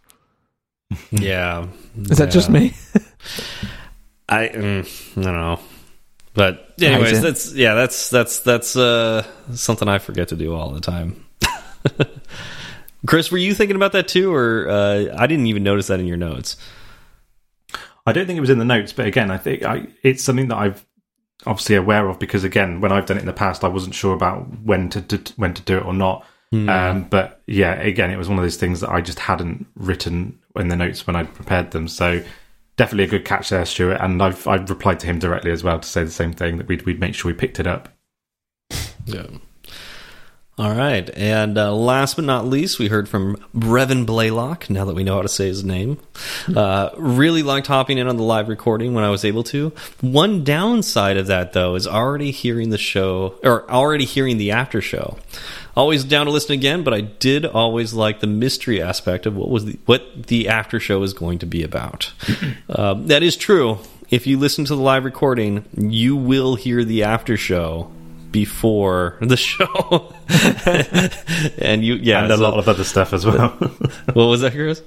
yeah. 1.12 1.68
Is 2.10 2.18
that 2.18 2.32
just 2.32 2.50
me? 2.50 2.74
I 4.30 4.48
mm, 4.50 5.18
I 5.18 5.22
don't 5.22 5.34
know, 5.34 5.60
but 6.34 6.74
anyways, 6.82 7.22
that's 7.22 7.54
yeah, 7.54 7.74
that's 7.76 8.10
that's 8.10 8.40
that's 8.40 8.76
uh, 8.76 9.26
something 9.54 9.88
I 9.88 10.00
forget 10.00 10.30
to 10.30 10.36
do 10.36 10.56
all 10.56 10.72
the 10.72 10.80
time. 10.82 11.24
Chris, 13.06 13.32
were 13.32 13.38
you 13.38 13.54
thinking 13.54 13.76
about 13.76 13.92
that 13.92 14.08
too, 14.08 14.34
or 14.34 14.68
uh, 14.70 15.16
I 15.18 15.28
didn't 15.28 15.48
even 15.48 15.64
notice 15.64 15.88
that 15.88 16.00
in 16.00 16.06
your 16.08 16.18
notes? 16.18 16.56
I 18.06 18.12
don't 18.12 18.26
think 18.26 18.38
it 18.38 18.42
was 18.42 18.50
in 18.50 18.60
the 18.60 18.66
notes, 18.66 18.94
but 18.94 19.06
again, 19.08 19.32
I 19.32 19.38
think 19.38 19.64
I, 19.64 19.88
it's 20.04 20.24
something 20.24 20.50
that 20.50 20.58
I've 20.58 20.86
obviously 21.46 21.76
aware 21.76 22.08
of 22.10 22.20
because 22.20 22.44
again, 22.44 22.82
when 22.82 22.92
I've 22.92 23.06
done 23.06 23.18
it 23.18 23.22
in 23.22 23.26
the 23.26 23.34
past, 23.34 23.64
I 23.64 23.70
wasn't 23.70 23.96
sure 23.96 24.14
about 24.14 24.62
when 24.62 24.90
to, 24.90 25.02
to 25.02 25.34
when 25.36 25.54
to 25.54 25.62
do 25.62 25.78
it 25.78 25.86
or 25.86 25.94
not. 25.94 26.26
Um, 26.70 27.04
but 27.06 27.42
yeah, 27.48 27.74
again, 27.74 28.12
it 28.12 28.18
was 28.18 28.30
one 28.30 28.38
of 28.38 28.44
those 28.44 28.58
things 28.58 28.82
that 28.82 28.90
I 28.90 29.02
just 29.02 29.20
hadn't 29.20 29.66
written 29.76 30.40
in 30.56 30.68
the 30.68 30.76
notes 30.76 31.08
when 31.08 31.16
I 31.16 31.24
prepared 31.24 31.72
them. 31.72 31.88
So 31.88 32.24
definitely 32.76 33.06
a 33.06 33.08
good 33.08 33.26
catch 33.26 33.50
there, 33.50 33.66
Stewart. 33.66 34.00
And 34.00 34.22
I've 34.22 34.46
I've 34.48 34.70
replied 34.70 35.00
to 35.00 35.08
him 35.08 35.20
directly 35.20 35.52
as 35.52 35.64
well 35.64 35.80
to 35.80 35.88
say 35.88 36.04
the 36.04 36.12
same 36.12 36.34
thing 36.34 36.58
that 36.58 36.68
we'd 36.68 36.84
we'd 36.84 37.00
make 37.00 37.16
sure 37.16 37.32
we 37.32 37.38
picked 37.38 37.60
it 37.60 37.68
up. 37.68 37.90
Yeah. 39.06 39.28
All 40.56 40.76
right, 40.76 41.10
and 41.18 41.58
uh, 41.58 41.74
last 41.74 42.16
but 42.16 42.26
not 42.26 42.46
least, 42.46 42.78
we 42.78 42.88
heard 42.88 43.10
from 43.10 43.38
Brevin 43.56 44.06
Blaylock. 44.06 44.70
Now 44.70 44.86
that 44.86 44.94
we 44.94 45.04
know 45.04 45.16
how 45.16 45.24
to 45.24 45.28
say 45.28 45.48
his 45.48 45.64
name, 45.64 45.98
uh, 46.56 46.92
really 46.96 47.42
liked 47.42 47.66
hopping 47.66 47.98
in 47.98 48.08
on 48.08 48.18
the 48.18 48.24
live 48.24 48.50
recording 48.50 48.94
when 48.94 49.04
I 49.04 49.10
was 49.10 49.26
able 49.26 49.42
to. 49.46 49.72
One 50.02 50.44
downside 50.44 51.18
of 51.18 51.26
that, 51.26 51.54
though, 51.54 51.74
is 51.74 51.88
already 51.88 52.30
hearing 52.30 52.70
the 52.70 52.78
show 52.78 53.34
or 53.42 53.68
already 53.72 54.06
hearing 54.06 54.38
the 54.38 54.52
after 54.52 54.80
show. 54.80 55.18
Always 55.76 56.04
down 56.04 56.28
to 56.28 56.32
listen 56.32 56.54
again, 56.54 56.84
but 56.84 56.94
I 56.94 57.02
did 57.02 57.48
always 57.48 57.96
like 57.96 58.20
the 58.20 58.28
mystery 58.28 58.80
aspect 58.80 59.26
of 59.26 59.36
what 59.36 59.50
was 59.50 59.66
the, 59.66 59.80
what 59.88 60.28
the 60.28 60.50
after 60.50 60.80
show 60.80 61.02
is 61.02 61.16
going 61.16 61.40
to 61.40 61.48
be 61.48 61.64
about. 61.64 62.14
uh, 62.70 62.94
that 62.94 63.24
is 63.24 63.36
true. 63.36 63.80
If 64.12 64.28
you 64.28 64.38
listen 64.38 64.66
to 64.66 64.76
the 64.76 64.82
live 64.84 65.04
recording, 65.04 65.66
you 65.76 66.16
will 66.16 66.54
hear 66.54 66.84
the 66.84 67.02
after 67.02 67.38
show 67.38 67.92
before 68.34 69.18
the 69.22 69.38
show, 69.38 70.14
and 71.58 71.86
you 71.86 71.94
yeah, 71.96 72.24
and 72.24 72.34
a 72.34 72.36
so- 72.36 72.44
lot 72.44 72.60
of 72.60 72.68
other 72.68 72.84
stuff 72.84 73.14
as 73.14 73.26
well. 73.26 73.50
what 74.14 74.26
was 74.26 74.42
that, 74.42 74.52
Chris? 74.52 74.82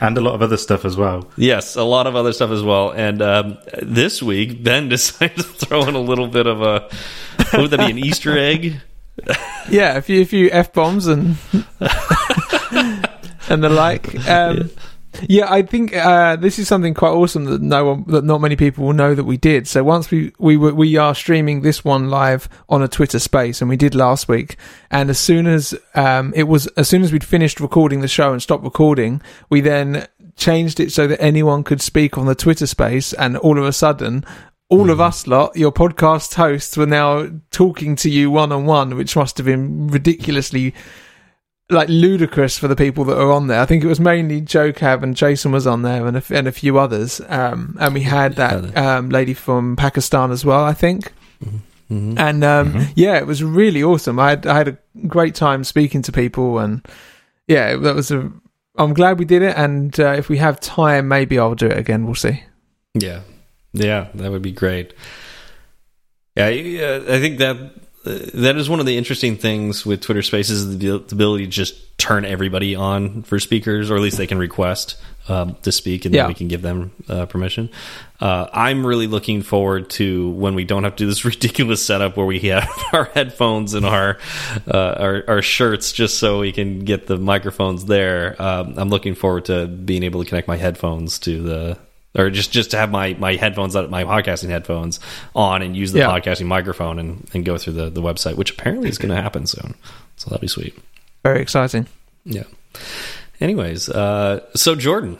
and 0.00 0.16
a 0.16 0.20
lot 0.20 0.34
of 0.34 0.42
other 0.42 0.56
stuff 0.56 0.84
as 0.84 0.96
well. 0.96 1.28
Yes, 1.36 1.74
a 1.76 1.82
lot 1.82 2.06
of 2.06 2.14
other 2.16 2.32
stuff 2.32 2.50
as 2.50 2.62
well. 2.62 2.90
And 2.90 3.20
um, 3.20 3.58
this 3.82 4.22
week, 4.22 4.62
Ben 4.62 4.88
decided 4.96 5.36
to 5.36 5.42
throw 5.42 5.82
in 5.86 5.94
a 5.94 6.00
little 6.00 6.28
bit 6.28 6.46
of 6.46 6.62
a 6.62 6.88
what 7.50 7.62
would 7.62 7.70
that 7.70 7.86
be? 7.86 7.90
An 7.92 7.98
Easter 7.98 8.36
egg? 8.36 8.80
Yeah, 9.68 9.96
a 9.96 10.02
few, 10.02 10.22
a 10.22 10.24
few 10.24 10.48
f 10.50 10.72
bombs 10.72 11.06
and 11.08 11.36
and 13.48 13.62
the 13.62 13.68
like. 13.68 14.14
Um, 14.28 14.56
yeah, 14.56 14.64
I 15.48 15.62
think 15.62 15.94
uh, 15.94 16.36
this 16.36 16.58
is 16.58 16.68
something 16.68 16.94
quite 16.94 17.10
awesome 17.10 17.44
that 17.46 17.62
no 17.62 17.84
one, 17.84 18.04
that 18.08 18.24
not 18.24 18.40
many 18.40 18.56
people 18.56 18.84
will 18.84 18.92
know 18.92 19.14
that 19.14 19.24
we 19.24 19.36
did. 19.36 19.66
So 19.66 19.82
once 19.82 20.10
we 20.10 20.32
we 20.38 20.56
were, 20.56 20.74
we 20.74 20.96
are 20.96 21.14
streaming 21.14 21.62
this 21.62 21.84
one 21.84 22.08
live 22.08 22.48
on 22.68 22.82
a 22.82 22.88
Twitter 22.88 23.18
Space, 23.18 23.60
and 23.60 23.68
we 23.68 23.76
did 23.76 23.94
last 23.94 24.28
week. 24.28 24.56
And 24.90 25.10
as 25.10 25.18
soon 25.18 25.46
as 25.46 25.74
um, 25.94 26.32
it 26.36 26.44
was, 26.44 26.66
as 26.68 26.88
soon 26.88 27.02
as 27.02 27.12
we'd 27.12 27.24
finished 27.24 27.60
recording 27.60 28.00
the 28.00 28.08
show 28.08 28.32
and 28.32 28.42
stopped 28.42 28.64
recording, 28.64 29.20
we 29.50 29.60
then 29.60 30.06
changed 30.36 30.78
it 30.78 30.92
so 30.92 31.06
that 31.06 31.20
anyone 31.20 31.64
could 31.64 31.80
speak 31.80 32.16
on 32.16 32.26
the 32.26 32.34
Twitter 32.34 32.66
Space, 32.66 33.12
and 33.12 33.36
all 33.38 33.58
of 33.58 33.64
a 33.64 33.72
sudden. 33.72 34.24
All 34.70 34.90
of 34.90 35.00
us 35.00 35.26
lot, 35.26 35.56
your 35.56 35.72
podcast 35.72 36.34
hosts, 36.34 36.76
were 36.76 36.84
now 36.84 37.26
talking 37.50 37.96
to 37.96 38.10
you 38.10 38.30
one 38.30 38.52
on 38.52 38.66
one, 38.66 38.96
which 38.96 39.16
must 39.16 39.38
have 39.38 39.46
been 39.46 39.88
ridiculously 39.88 40.74
like 41.70 41.88
ludicrous 41.88 42.58
for 42.58 42.66
the 42.66 42.76
people 42.76 43.04
that 43.04 43.18
are 43.18 43.30
on 43.30 43.46
there. 43.46 43.60
I 43.60 43.66
think 43.66 43.84
it 43.84 43.88
was 43.88 44.00
mainly 44.00 44.40
Joe 44.40 44.72
Cab 44.72 45.02
and 45.02 45.14
Jason 45.14 45.52
was 45.52 45.66
on 45.66 45.82
there, 45.82 46.06
and 46.06 46.16
a, 46.16 46.22
and 46.30 46.48
a 46.48 46.52
few 46.52 46.78
others. 46.78 47.20
Um, 47.28 47.76
and 47.80 47.94
we 47.94 48.02
had 48.02 48.36
that 48.36 48.76
um, 48.76 49.10
lady 49.10 49.34
from 49.34 49.76
Pakistan 49.76 50.30
as 50.30 50.44
well, 50.44 50.64
I 50.64 50.72
think. 50.72 51.12
Mm-hmm. 51.90 52.18
And 52.18 52.44
um, 52.44 52.88
yeah, 52.94 53.18
it 53.18 53.26
was 53.26 53.42
really 53.42 53.82
awesome. 53.82 54.18
I 54.18 54.30
had 54.30 54.46
I 54.46 54.56
had 54.56 54.68
a 54.68 54.78
great 55.06 55.34
time 55.34 55.64
speaking 55.64 56.02
to 56.02 56.12
people, 56.12 56.58
and 56.58 56.86
yeah, 57.46 57.76
that 57.76 57.94
was 57.94 58.10
a. 58.10 58.30
I'm 58.76 58.94
glad 58.94 59.18
we 59.18 59.24
did 59.24 59.42
it, 59.42 59.56
and 59.56 59.98
uh, 59.98 60.12
if 60.12 60.28
we 60.28 60.38
have 60.38 60.60
time, 60.60 61.08
maybe 61.08 61.38
I'll 61.38 61.54
do 61.54 61.66
it 61.66 61.76
again. 61.76 62.04
We'll 62.04 62.14
see. 62.14 62.44
Yeah, 62.94 63.22
yeah, 63.72 64.08
that 64.14 64.30
would 64.30 64.42
be 64.42 64.52
great. 64.52 64.94
Yeah, 66.36 66.48
yeah, 66.48 67.00
I 67.08 67.18
think 67.20 67.38
that 67.38 67.56
uh, 67.56 67.68
that 68.34 68.56
is 68.56 68.68
one 68.70 68.80
of 68.80 68.86
the 68.86 68.96
interesting 68.96 69.36
things 69.36 69.84
with 69.86 70.00
Twitter 70.00 70.22
Spaces: 70.22 70.78
the, 70.78 70.88
the 70.98 71.14
ability 71.14 71.44
to 71.44 71.50
just 71.50 71.98
turn 71.98 72.24
everybody 72.24 72.74
on 72.74 73.22
for 73.22 73.38
speakers, 73.40 73.90
or 73.90 73.96
at 73.96 74.02
least 74.02 74.16
they 74.18 74.26
can 74.26 74.38
request 74.38 74.96
um, 75.28 75.56
to 75.62 75.72
speak, 75.72 76.04
and 76.04 76.14
Yeah. 76.14 76.22
then 76.22 76.28
we 76.28 76.34
can 76.34 76.48
give 76.48 76.62
them 76.62 76.92
uh, 77.08 77.26
permission. 77.26 77.70
Uh, 78.20 78.46
I'm 78.52 78.86
really 78.86 79.06
looking 79.06 79.42
forward 79.42 79.90
to 79.90 80.30
when 80.30 80.54
we 80.54 80.64
don't 80.64 80.84
have 80.84 80.96
to 80.96 81.04
do 81.04 81.06
this 81.06 81.24
ridiculous 81.24 81.84
setup 81.84 82.16
where 82.16 82.26
we 82.26 82.38
have 82.40 82.68
our 82.92 83.04
headphones 83.06 83.74
and 83.74 83.84
our 83.84 84.18
uh, 84.66 84.94
our, 84.98 85.24
our 85.28 85.42
shirts 85.42 85.92
just 85.92 86.18
so 86.18 86.40
we 86.40 86.52
can 86.52 86.80
get 86.80 87.06
the 87.06 87.16
microphones 87.18 87.84
there. 87.86 88.40
Um, 88.40 88.74
I'm 88.78 88.88
looking 88.90 89.14
forward 89.14 89.46
to 89.46 89.66
being 89.66 90.02
able 90.02 90.22
to 90.22 90.28
connect 90.28 90.48
my 90.48 90.56
headphones 90.56 91.18
to 91.20 91.42
the 91.42 91.78
or 92.18 92.28
just 92.30 92.52
just 92.52 92.72
to 92.72 92.76
have 92.76 92.90
my 92.90 93.14
my 93.18 93.36
headphones 93.36 93.74
out 93.76 93.88
my 93.90 94.04
podcasting 94.04 94.48
headphones 94.50 95.00
on 95.34 95.62
and 95.62 95.74
use 95.76 95.92
the 95.92 96.00
Yeah. 96.00 96.08
podcasting 96.10 96.46
microphone 96.46 96.98
and, 96.98 97.26
and 97.32 97.44
go 97.44 97.56
through 97.56 97.74
the, 97.74 97.88
the 97.90 98.02
website 98.02 98.34
which 98.34 98.50
apparently 98.50 98.88
is 98.88 98.98
going 98.98 99.14
to 99.14 99.22
happen 99.22 99.46
soon. 99.46 99.74
So 100.16 100.28
that'll 100.30 100.40
be 100.42 100.48
sweet. 100.48 100.76
Very 101.22 101.40
exciting. 101.40 101.86
yeah. 102.24 102.42
Anyways 103.40 103.88
uh 103.88 104.40
so 104.54 104.74
jordan. 104.74 105.18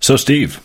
So, 0.00 0.16
Steve, 0.16 0.60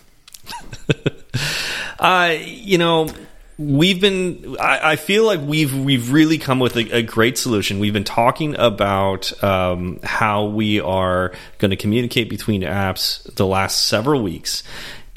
Uh, 1.99 2.35
you 2.41 2.77
know, 2.77 3.07
we've 3.57 4.01
been. 4.01 4.57
I, 4.59 4.91
I 4.91 4.95
feel 4.95 5.25
like 5.25 5.41
we've 5.41 5.73
we've 5.73 6.11
really 6.11 6.37
come 6.37 6.59
with 6.59 6.75
a, 6.75 6.97
a 6.97 7.01
great 7.01 7.37
solution. 7.37 7.79
We've 7.79 7.93
been 7.93 8.03
talking 8.03 8.55
about 8.57 9.43
um, 9.43 9.99
how 10.03 10.45
we 10.45 10.79
are 10.79 11.33
going 11.57 11.71
to 11.71 11.77
communicate 11.77 12.29
between 12.29 12.61
apps 12.61 13.23
the 13.35 13.45
last 13.45 13.85
several 13.85 14.21
weeks, 14.21 14.63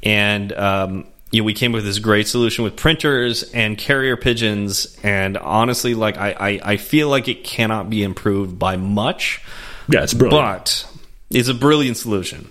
and 0.02 0.52
um, 0.52 1.06
you 1.30 1.40
know, 1.42 1.44
we 1.44 1.54
came 1.54 1.72
up 1.72 1.76
with 1.76 1.84
this 1.84 1.98
great 1.98 2.26
solution 2.26 2.64
with 2.64 2.76
printers 2.76 3.42
and 3.52 3.76
carrier 3.76 4.16
pigeons. 4.16 4.96
And 5.02 5.36
honestly, 5.36 5.94
like 5.94 6.16
I, 6.16 6.30
I, 6.32 6.60
I 6.62 6.76
feel 6.76 7.08
like 7.08 7.28
it 7.28 7.44
cannot 7.44 7.90
be 7.90 8.02
improved 8.02 8.58
by 8.58 8.76
much. 8.76 9.42
yeah, 9.88 10.02
it's 10.02 10.14
brilliant. 10.14 10.86
But 10.90 11.00
it's 11.30 11.48
a 11.48 11.54
brilliant 11.54 11.98
solution. 11.98 12.48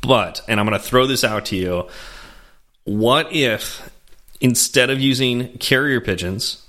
But, 0.00 0.40
and 0.48 0.58
I'm 0.58 0.66
going 0.66 0.78
to 0.78 0.84
throw 0.84 1.06
this 1.06 1.24
out 1.24 1.46
to 1.46 1.56
you. 1.56 1.88
What 2.84 3.32
if 3.32 3.88
instead 4.40 4.90
of 4.90 5.00
using 5.00 5.56
carrier 5.58 6.00
pigeons, 6.00 6.66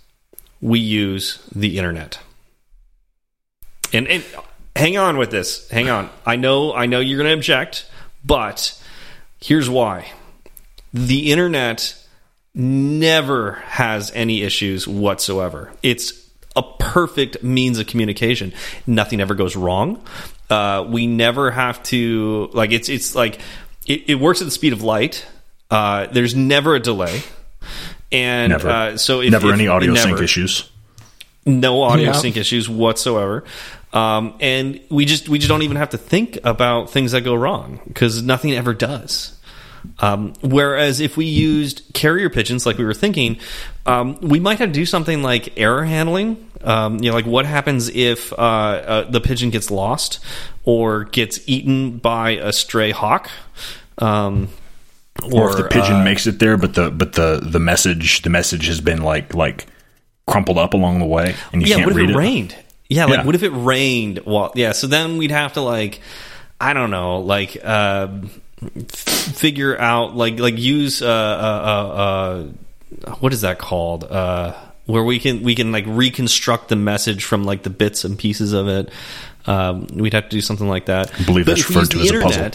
we 0.61 0.79
use 0.79 1.47
the 1.53 1.77
internet? 1.77 2.19
And, 3.93 4.07
and 4.07 4.23
hang 4.75 4.97
on 4.97 5.17
with 5.17 5.31
this. 5.31 5.69
Hang 5.69 5.89
on. 5.89 6.09
I 6.25 6.35
know 6.35 6.73
I 6.73 6.85
know 6.85 6.99
you're 6.99 7.17
going 7.17 7.29
to 7.29 7.33
object, 7.33 7.89
but 8.25 8.79
here's 9.39 9.69
why. 9.69 10.11
The 10.93 11.31
internet 11.31 11.95
never 12.53 13.53
has 13.53 14.11
any 14.15 14.41
issues 14.41 14.87
whatsoever. 14.87 15.71
It's 15.83 16.27
a 16.55 16.63
perfect 16.63 17.43
means 17.43 17.77
of 17.77 17.87
communication. 17.87 18.53
Nothing 18.87 19.21
ever 19.21 19.35
goes 19.35 19.55
wrong. 19.55 20.03
Uh, 20.49 20.85
we 20.89 21.05
never 21.07 21.51
have 21.51 21.83
to 21.83 22.49
like 22.53 22.71
it's 22.71 22.89
it's 22.89 23.13
like 23.15 23.39
it, 23.85 24.09
it 24.09 24.15
works 24.15 24.41
at 24.41 24.45
the 24.45 24.51
speed 24.51 24.73
of 24.73 24.81
light. 24.81 25.25
Uh, 25.69 26.07
there's 26.07 26.35
never 26.35 26.75
a 26.75 26.79
delay, 26.79 27.21
and 28.11 28.51
Never. 28.51 28.69
Uh, 28.69 28.97
so 28.97 29.21
if, 29.21 29.31
Never 29.31 29.49
if- 29.49 29.53
any 29.55 29.67
audio 29.67 29.93
never 29.93 30.07
sync 30.09 30.21
issues. 30.21 30.69
no 31.45 31.81
audio 31.83 32.05
Yeah. 32.07 32.11
sync 32.13 32.37
issues 32.37 32.67
whatsoever 32.69 33.43
um, 33.93 34.33
and 34.41 34.79
we 34.89 35.05
just 35.05 35.29
we 35.29 35.39
just 35.39 35.49
don't 35.49 35.61
even 35.63 35.77
have 35.77 35.89
to 35.91 35.97
think 35.97 36.37
about 36.43 36.89
things 36.89 37.11
that 37.13 37.21
go 37.21 37.33
wrong 37.35 37.79
because 37.87 38.21
nothing 38.21 38.53
ever 38.53 38.73
does 38.73 39.33
um, 39.99 40.33
whereas 40.41 40.99
if 40.99 41.15
we 41.15 41.25
used 41.25 41.81
carrier 41.93 42.29
pigeons 42.29 42.65
like 42.65 42.77
we 42.77 42.83
were 42.85 42.93
thinking 42.93 43.37
um, 43.85 44.17
we 44.21 44.39
might 44.39 44.59
have 44.59 44.69
to 44.69 44.73
do 44.73 44.85
something 44.85 45.23
like 45.23 45.57
error 45.57 45.85
handling 45.85 46.45
um, 46.63 46.97
you 47.01 47.09
know 47.09 47.15
like 47.15 47.25
what 47.25 47.45
happens 47.45 47.87
if 47.89 48.33
uh, 48.33 48.35
uh, 48.35 49.09
the 49.09 49.21
pigeon 49.21 49.49
gets 49.49 49.71
lost 49.71 50.19
or 50.65 51.05
gets 51.05 51.39
eaten 51.47 51.97
by 51.97 52.31
a 52.31 52.51
stray 52.51 52.91
hawk 52.91 53.29
um, 55.23 55.33
Or, 55.33 55.49
if 55.51 55.57
the 55.57 55.63
pigeon 55.69 55.95
uh, 55.97 56.03
makes 56.03 56.27
it 56.27 56.39
there, 56.39 56.57
but 56.57 56.73
the 56.73 56.89
but 56.91 57.13
the 57.13 57.39
the 57.43 57.59
message 57.59 58.21
the 58.21 58.29
message 58.29 58.67
has 58.67 58.81
been 58.81 59.01
like 59.01 59.33
like 59.33 59.67
crumpled 60.25 60.57
up 60.57 60.73
along 60.73 60.99
the 60.99 61.05
way, 61.05 61.35
and 61.53 61.61
you 61.61 61.67
yeah, 61.69 61.75
can't 61.77 61.85
what 61.87 61.91
if 61.91 61.97
read 61.97 62.09
it, 62.09 62.13
it. 62.15 62.17
rained? 62.17 62.55
Yeah, 62.89 63.05
like 63.05 63.17
Yeah. 63.19 63.23
what 63.25 63.35
if 63.35 63.43
it 63.43 63.49
rained? 63.51 64.19
Well, 64.25 64.51
yeah. 64.55 64.71
So 64.71 64.87
then 64.87 65.17
we'd 65.17 65.31
have 65.31 65.53
to 65.53 65.61
like, 65.61 65.99
I 66.61 66.73
don't 66.73 66.89
know, 66.91 67.19
like 67.19 67.57
uh, 67.63 68.07
f- 68.63 68.91
figure 69.35 69.77
out 69.79 70.15
like 70.15 70.39
like 70.39 70.57
use 70.57 71.01
uh, 71.01 71.05
uh, 71.07 71.09
uh, 71.09 73.07
uh, 73.11 73.15
what 73.15 73.33
is 73.33 73.41
that 73.41 73.57
called? 73.59 74.03
Uh, 74.05 74.53
where 74.85 75.03
we 75.03 75.19
can 75.19 75.43
we 75.43 75.53
can 75.55 75.71
like 75.73 75.83
reconstruct 75.85 76.69
the 76.69 76.77
message 76.77 77.25
from 77.25 77.43
like 77.43 77.63
the 77.63 77.69
bits 77.69 78.05
and 78.05 78.17
pieces 78.17 78.53
of 78.53 78.67
it. 78.69 78.89
Um, 79.45 79.87
we'd 79.93 80.13
have 80.13 80.25
to 80.25 80.29
do 80.29 80.41
something 80.41 80.67
like 80.67 80.85
that. 80.87 81.11
I 81.19 81.23
believe 81.23 81.45
But 81.45 81.55
that's 81.57 81.69
referred 81.69 81.91
to 81.91 81.99
as 81.99 82.11
a 82.11 82.21
puzzle. 82.21 82.51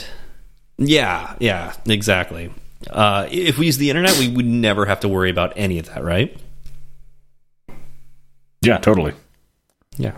Yeah, 0.87 1.35
yeah, 1.40 1.75
exactly. 1.87 2.53
Uh, 2.90 3.29
if 3.31 3.59
we 3.59 3.66
use 3.66 3.79
the 3.79 3.90
internet, 3.90 4.18
we 4.18 4.29
would 4.29 4.47
never 4.47 4.87
have 4.87 5.01
to 5.01 5.09
worry 5.09 5.31
about 5.31 5.53
any 5.57 5.79
of 5.79 5.87
that, 5.87 6.03
right? 6.03 6.37
Yeah, 8.61 8.79
totally. 8.79 9.14
Yeah. 9.97 10.16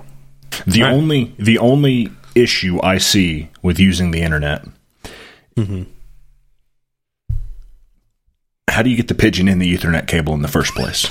The 0.66 0.82
Right. 0.82 0.92
only 0.92 1.34
the 1.38 1.58
only 1.58 2.10
issue 2.34 2.80
I 2.82 2.98
see 2.98 3.50
with 3.62 3.78
using 3.78 4.10
the 4.12 4.22
internet. 4.22 4.64
Mm-hmm. 5.56 5.82
How 8.68 8.82
do 8.82 8.90
you 8.90 8.96
get 8.96 9.08
the 9.08 9.14
pigeon 9.14 9.48
in 9.48 9.58
the 9.58 9.76
Ethernet 9.76 10.06
cable 10.06 10.34
in 10.34 10.42
the 10.42 10.48
first 10.48 10.74
place? 10.74 11.04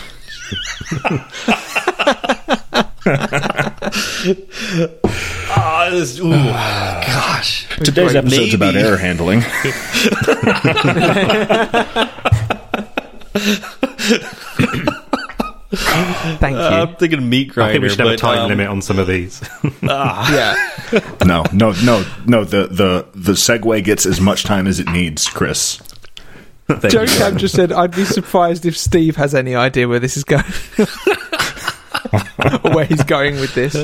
Oh, 5.56 5.90
this, 5.92 6.20
ooh, 6.20 6.32
gosh. 6.32 7.68
Today's 7.84 8.16
episode's 8.16 8.54
about 8.54 8.74
Maybe. 8.74 8.88
error 8.88 8.98
handling. 8.98 9.42
Thank 15.74 16.56
you. 16.56 16.62
Uh, 16.62 16.86
I'm 16.88 16.96
thinking 16.96 17.28
meat 17.30 17.50
grinder. 17.50 17.70
I 17.70 17.74
think 17.74 17.84
we 17.84 17.90
should 17.90 18.00
have 18.00 18.10
a 18.10 18.18
time 18.18 18.40
um, 18.40 18.50
limit 18.50 18.68
on 18.68 18.82
some 18.82 19.00
of 19.00 19.08
these. 19.08 19.42
yeah. 19.82 20.56
no, 21.26 21.44
no, 21.52 21.74
no, 21.84 22.06
no. 22.26 22.44
The 22.44 22.68
the 22.68 23.08
the 23.14 23.34
segue 23.34 23.84
gets 23.84 24.06
as 24.06 24.22
much 24.22 24.44
time 24.44 24.68
as 24.68 24.80
it 24.80 24.90
needs, 24.90 25.28
Chris. 25.28 25.82
Joe 26.88 27.02
you. 27.02 27.08
Cam 27.08 27.38
just 27.38 27.56
said, 27.56 27.72
I'd 27.72 27.96
be 27.96 28.06
surprised 28.06 28.66
if 28.66 28.78
Steve 28.78 29.16
has 29.18 29.36
any 29.36 29.56
idea 29.56 29.88
where 29.88 30.00
this 30.00 30.16
is 30.16 30.24
going. 30.24 30.46
or 32.64 32.72
where 32.74 32.86
he's 32.86 33.04
going 33.04 33.36
with 33.36 33.54
this. 33.54 33.76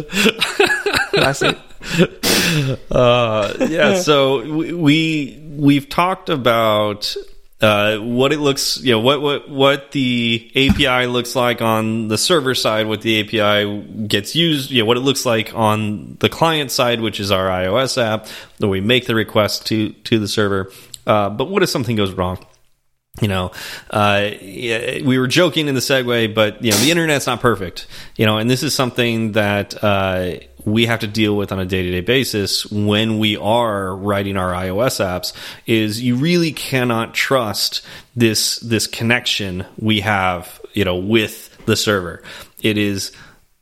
Classic. 1.21 1.57
Uh, 2.91 3.53
yeah, 3.69 3.99
so 3.99 4.41
we, 4.43 4.73
we 4.73 5.43
we've 5.51 5.87
talked 5.87 6.29
about 6.29 7.15
uh, 7.61 7.97
what 7.97 8.31
it 8.31 8.39
looks, 8.39 8.81
you 8.81 8.91
know, 8.91 8.99
what 8.99 9.21
what 9.21 9.49
what 9.49 9.91
the 9.91 10.51
API 10.55 11.07
looks 11.07 11.35
like 11.35 11.61
on 11.61 12.07
the 12.07 12.17
server 12.17 12.55
side, 12.55 12.87
what 12.87 13.01
the 13.01 13.19
API 13.21 13.81
gets 14.07 14.35
used, 14.35 14.71
you 14.71 14.81
know, 14.81 14.85
what 14.85 14.97
it 14.97 15.01
looks 15.01 15.25
like 15.25 15.53
on 15.53 16.17
the 16.19 16.29
client 16.29 16.71
side, 16.71 17.01
which 17.01 17.19
is 17.19 17.31
our 17.31 17.47
iOS 17.47 18.01
app, 18.01 18.27
when 18.57 18.69
we 18.69 18.81
make 18.81 19.05
the 19.05 19.15
request 19.15 19.67
to 19.67 19.91
to 19.91 20.19
the 20.19 20.27
server. 20.27 20.71
Uh, 21.05 21.29
but 21.29 21.49
what 21.49 21.61
if 21.63 21.69
something 21.69 21.95
goes 21.95 22.13
wrong? 22.13 22.43
you 23.21 23.27
know, 23.27 23.51
uh, 23.89 24.31
we 24.41 25.17
were 25.19 25.27
joking 25.27 25.67
in 25.67 25.75
the 25.75 25.81
segue, 25.81 26.33
but 26.33 26.63
you 26.63 26.71
know, 26.71 26.77
the 26.77 26.91
internet's 26.91 27.27
not 27.27 27.41
perfect, 27.41 27.87
you 28.15 28.25
know, 28.25 28.37
and 28.37 28.49
this 28.49 28.63
is 28.63 28.73
something 28.73 29.33
that 29.33 29.83
uh, 29.83 30.35
we 30.71 30.85
have 30.85 30.99
to 30.99 31.07
deal 31.07 31.35
with 31.35 31.51
on 31.51 31.59
a 31.59 31.65
day 31.65 31.83
to 31.83 31.91
day 31.91 32.01
basis 32.01 32.65
when 32.71 33.19
we 33.19 33.37
are 33.37 33.95
writing 33.95 34.37
our 34.37 34.51
iOS 34.51 35.03
apps. 35.03 35.33
Is 35.65 36.01
you 36.01 36.15
really 36.15 36.51
cannot 36.51 37.13
trust 37.13 37.81
this 38.15 38.59
this 38.59 38.87
connection 38.87 39.65
we 39.77 40.01
have, 40.01 40.61
you 40.73 40.85
know, 40.85 40.95
with 40.95 41.55
the 41.65 41.75
server. 41.75 42.23
It 42.61 42.77
is 42.77 43.11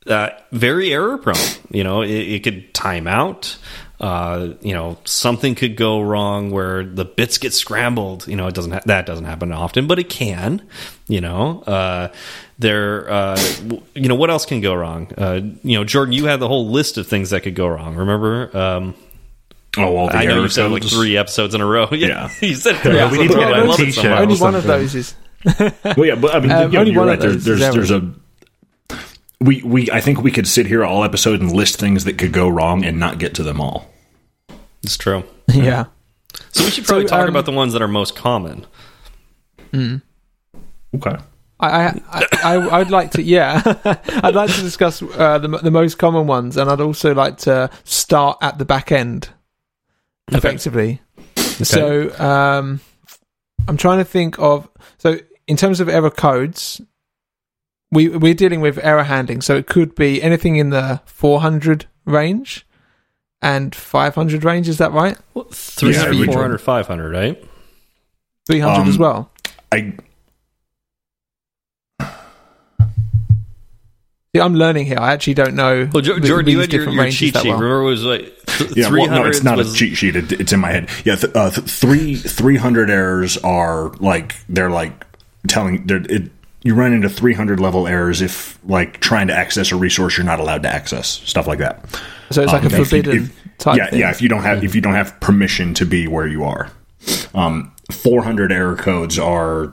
uh, 0.07 0.29
very 0.51 0.93
error 0.93 1.17
prone. 1.17 1.35
You 1.69 1.83
know, 1.83 2.01
it, 2.01 2.09
it 2.09 2.43
could 2.43 2.73
time 2.73 3.07
out 3.07 3.57
uh, 3.99 4.53
you 4.61 4.73
know, 4.73 4.97
something 5.05 5.55
could 5.55 5.75
go 5.75 6.01
wrong 6.01 6.51
where 6.51 6.83
the 6.83 7.05
bits 7.05 7.37
get 7.37 7.53
scrambled. 7.53 8.27
You 8.27 8.35
know, 8.35 8.47
it 8.47 8.53
doesn't 8.55 8.83
that 8.85 9.05
doesn't 9.05 9.25
happen 9.25 9.51
often, 9.51 9.87
but 9.87 9.97
it 9.99 10.09
can. 10.09 10.61
You 11.07 11.21
know, 11.21 11.61
uh, 11.63 12.09
there. 12.59 13.09
Uh, 13.09 13.39
you 13.95 14.07
know, 14.07 14.15
what 14.15 14.29
else 14.29 14.45
can 14.45 14.61
go 14.61 14.73
wrong? 14.75 15.11
Uh, 15.17 15.41
you 15.63 15.77
know, 15.77 15.83
Jordan, 15.83 16.13
you 16.13 16.25
had 16.25 16.39
the 16.39 16.47
whole 16.47 16.69
list 16.69 16.97
of 16.97 17.07
things 17.07 17.31
that 17.31 17.41
could 17.43 17.55
go 17.55 17.67
wrong. 17.67 17.95
Remember? 17.95 18.55
Um, 18.57 18.95
Oh, 19.79 19.95
all 19.95 20.07
the 20.07 20.15
I 20.15 20.25
know 20.25 20.41
you 20.41 20.49
said 20.49 20.71
like 20.71 20.83
three 20.83 21.17
episodes 21.17 21.53
in 21.53 21.61
a 21.61 21.65
row. 21.65 21.87
Yeah. 21.91 22.31
you 22.41 22.55
said 22.55 22.77
three 22.77 22.95
Yeah, 22.95 23.11
we 23.11 23.19
episodes 23.19 23.19
need 23.19 23.27
to 23.27 23.33
in 23.33 23.37
a 23.37 23.41
get 23.41 23.51
row. 23.51 23.53
I 23.53 23.59
a 23.59 23.65
love 23.65 23.79
it 23.79 23.93
so 23.93 24.01
t-shirt. 24.01 24.09
much. 24.11 24.19
Only 24.21 24.37
one 24.39 24.55
of 24.55 24.63
those 24.63 24.95
is. 24.95 25.15
Well, 25.45 26.05
yeah, 26.07 26.15
but 26.15 26.33
I 26.35 26.39
mean, 26.39 26.51
Um, 26.51 26.63
you 26.63 26.67
know, 26.73 26.79
only 26.79 26.91
you're 26.93 26.99
one 26.99 27.07
right. 27.09 27.23
of 27.23 27.43
There, 27.43 27.55
there's 27.57 27.75
there's 27.75 27.91
a 27.91 28.11
we 29.39 29.61
we 29.63 29.91
I 29.91 30.01
think 30.01 30.21
we 30.21 30.31
could 30.31 30.47
sit 30.47 30.65
here 30.65 30.83
all 30.83 31.03
episode 31.03 31.41
and 31.41 31.51
list 31.51 31.77
things 31.79 32.05
that 32.05 32.17
could 32.17 32.33
go 32.33 32.47
wrong 32.47 32.83
and 32.83 32.99
not 32.99 33.19
get 33.19 33.33
to 33.35 33.43
them 33.43 33.61
all. 33.61 33.89
It's 34.83 34.97
true. 34.97 35.23
yeah. 35.47 35.85
So 36.51 36.63
we 36.63 36.71
should 36.71 36.85
probably 36.85 37.07
So, 37.07 37.15
talk 37.15 37.23
um, 37.23 37.29
about 37.29 37.45
the 37.45 37.51
ones 37.51 37.73
that 37.73 37.81
are 37.81 37.87
most 37.87 38.15
common. 38.15 38.65
Mm. 39.71 40.01
Okay. 40.95 41.17
I, 41.59 41.87
I, 41.87 42.25
I, 42.43 42.53
I 42.55 42.77
would 42.77 42.91
like 42.91 43.11
to, 43.11 43.23
yeah, 43.23 43.61
I'd 44.23 44.35
like 44.35 44.51
to 44.53 44.61
discuss 44.61 45.01
uh, 45.01 45.39
the 45.39 45.47
the 45.47 45.71
most 45.71 45.97
common 45.97 46.27
ones, 46.27 46.55
and 46.55 46.69
I'd 46.69 46.81
also 46.81 47.15
like 47.15 47.37
to 47.39 47.71
start 47.83 48.37
at 48.41 48.59
the 48.59 48.65
back 48.65 48.91
end, 48.91 49.29
effectively. 50.31 51.01
So, 51.35 52.15
um, 52.19 52.79
I'm 53.67 53.75
trying 53.77 53.97
to 53.97 54.05
think 54.05 54.37
of 54.37 54.69
so 54.99 55.17
in 55.47 55.57
terms 55.57 55.79
of 55.79 55.89
error 55.89 56.11
codes, 56.11 56.79
we 57.91 58.09
we're 58.09 58.33
dealing 58.33 58.61
with 58.61 58.77
error 58.83 59.03
handling, 59.03 59.41
so 59.41 59.55
it 59.55 59.67
could 59.67 59.95
be 59.95 60.21
anything 60.21 60.57
in 60.57 60.69
the 60.71 61.01
400 61.05 61.85
range 62.05 62.65
and 63.41 63.73
500 63.73 64.43
range. 64.43 64.67
Is 64.67 64.77
that 64.79 64.91
right? 64.91 65.17
300, 65.51 66.13
Yeah, 66.15 66.25
400, 66.25 66.57
500, 66.59 67.11
right? 67.13 67.45
300 68.45 68.81
Um, 68.81 68.89
as 68.89 68.97
well. 68.97 69.31
I 69.71 69.93
See, 74.35 74.41
I'm 74.41 74.55
learning 74.55 74.85
here. 74.85 74.97
I 74.99 75.13
actually 75.13 75.33
don't 75.35 75.55
know. 75.55 75.89
Well, 75.91 76.01
Jo- 76.03 76.19
the- 76.19 76.27
Jordan, 76.27 76.51
you 76.51 76.59
had 76.59 76.71
your, 76.71 76.81
different 76.81 76.95
your 76.95 77.03
ranges 77.05 77.19
cheat 77.19 77.33
that 77.33 77.43
sheet. 77.43 77.49
well. 77.49 77.59
Remember, 77.59 77.81
it 77.81 77.89
was 77.89 78.03
like 78.03 78.45
th- 78.45 78.75
yeah, 78.75 78.89
well, 78.89 79.07
no, 79.09 79.25
it's 79.25 79.43
not 79.43 79.57
was, 79.57 79.73
a 79.73 79.75
cheat 79.75 79.97
sheet. 79.97 80.15
It, 80.15 80.31
it's 80.33 80.51
in 80.53 80.59
my 80.59 80.71
head. 80.71 80.89
Yeah, 81.05 81.15
th- 81.15 81.33
uh, 81.33 81.49
th- 81.49 81.67
three 81.67 82.15
three 82.15 82.57
hundred 82.57 82.89
errors 82.89 83.37
are 83.37 83.89
like 83.99 84.35
they're 84.49 84.69
like 84.69 85.05
telling 85.47 85.87
they're, 85.87 86.03
it. 86.07 86.29
You 86.67 86.75
run 86.75 86.91
into 86.91 87.07
three 87.07 87.33
hundred 87.33 87.61
level 87.61 87.87
errors 87.87 88.21
if 88.21 88.59
like 88.65 88.99
trying 88.99 89.27
to 89.27 89.33
access 89.33 89.71
a 89.71 89.77
resource 89.77 90.17
you're 90.17 90.25
not 90.25 90.41
allowed 90.41 90.63
to 90.63 90.69
access 90.69 91.07
stuff 91.07 91.47
like 91.47 91.59
that. 91.59 91.79
So 92.29 92.43
it's 92.43 92.51
like 92.51 92.63
Um, 92.63 92.73
a 92.73 92.73
if 92.73 92.77
you- 92.79 92.83
forbidden 92.85 93.23
if- 93.23 93.57
type. 93.57 93.77
yeah, 93.77 93.89
thing. 93.89 93.99
yeah. 94.01 94.09
If 94.11 94.21
you 94.21 94.27
don't 94.27 94.43
have 94.43 94.65
if 94.65 94.75
you 94.75 94.81
don't 94.81 94.93
have 94.95 95.17
permission 95.21 95.73
to 95.75 95.85
be 95.85 96.07
where 96.09 96.27
you 96.27 96.43
are, 96.43 96.67
um, 97.33 97.71
400 97.89 98.51
error 98.51 98.75
codes 98.75 99.17
are 99.17 99.71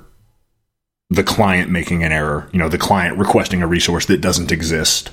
the 1.11 1.24
client 1.24 1.68
making 1.68 2.04
an 2.04 2.12
error. 2.12 2.48
You 2.52 2.61
know, 2.61 2.68
the 2.68 2.78
client 2.78 3.18
requesting 3.18 3.61
a 3.61 3.66
resource 3.66 4.07
that 4.07 4.20
doesn't 4.20 4.52
exist. 4.52 5.11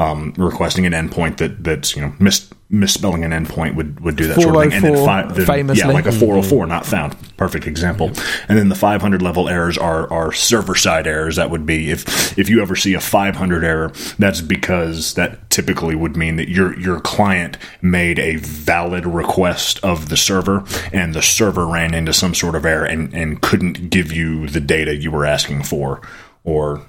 Um, 0.00 0.32
requesting 0.38 0.86
an 0.86 0.92
endpoint 0.94 1.36
that 1.36 1.62
that's 1.62 1.94
you 1.94 2.00
know 2.00 2.14
mis- 2.18 2.48
misspelling 2.70 3.22
an 3.24 3.32
endpoint 3.32 3.74
would, 3.74 4.00
would 4.00 4.16
do 4.16 4.28
that 4.28 4.40
sort 4.40 4.54
of 4.54 4.62
thing. 4.62 4.72
And 4.72 4.84
then 4.84 4.94
404 4.94 5.34
then- 5.34 5.46
famously. 5.46 5.80
yeah, 5.80 5.92
like 5.92 6.06
a 6.06 6.12
404 6.12 6.66
not 6.66 6.86
found. 6.86 7.16
Perfect 7.36 7.66
example. 7.66 8.06
And 8.48 8.56
then 8.56 8.70
the 8.70 8.74
500 8.74 9.20
level 9.20 9.48
errors 9.48 9.76
are 9.76 10.10
are 10.10 10.32
server 10.32 10.74
side 10.74 11.06
errors. 11.06 11.36
That 11.36 11.50
would 11.50 11.66
be 11.66 11.90
if 11.90 12.38
if 12.38 12.48
you 12.48 12.62
ever 12.62 12.76
see 12.76 12.94
a 12.94 13.00
500 13.00 13.62
error, 13.62 13.92
that's 14.18 14.40
because 14.40 15.12
that 15.14 15.50
typically 15.50 15.94
would 15.96 16.16
mean 16.16 16.36
that 16.36 16.48
your 16.48 16.78
your 16.78 17.00
client 17.00 17.58
made 17.82 18.18
a 18.18 18.36
valid 18.36 19.04
request 19.04 19.80
of 19.82 20.08
the 20.08 20.16
server, 20.16 20.64
and 20.94 21.12
the 21.12 21.22
server 21.22 21.66
ran 21.66 21.92
into 21.92 22.14
some 22.14 22.34
sort 22.34 22.54
of 22.54 22.64
error 22.64 22.86
and 22.86 23.12
and 23.12 23.42
couldn't 23.42 23.90
give 23.90 24.12
you 24.12 24.48
the 24.48 24.60
data 24.60 24.94
you 24.94 25.10
were 25.10 25.26
asking 25.26 25.62
for, 25.62 26.00
or 26.44 26.80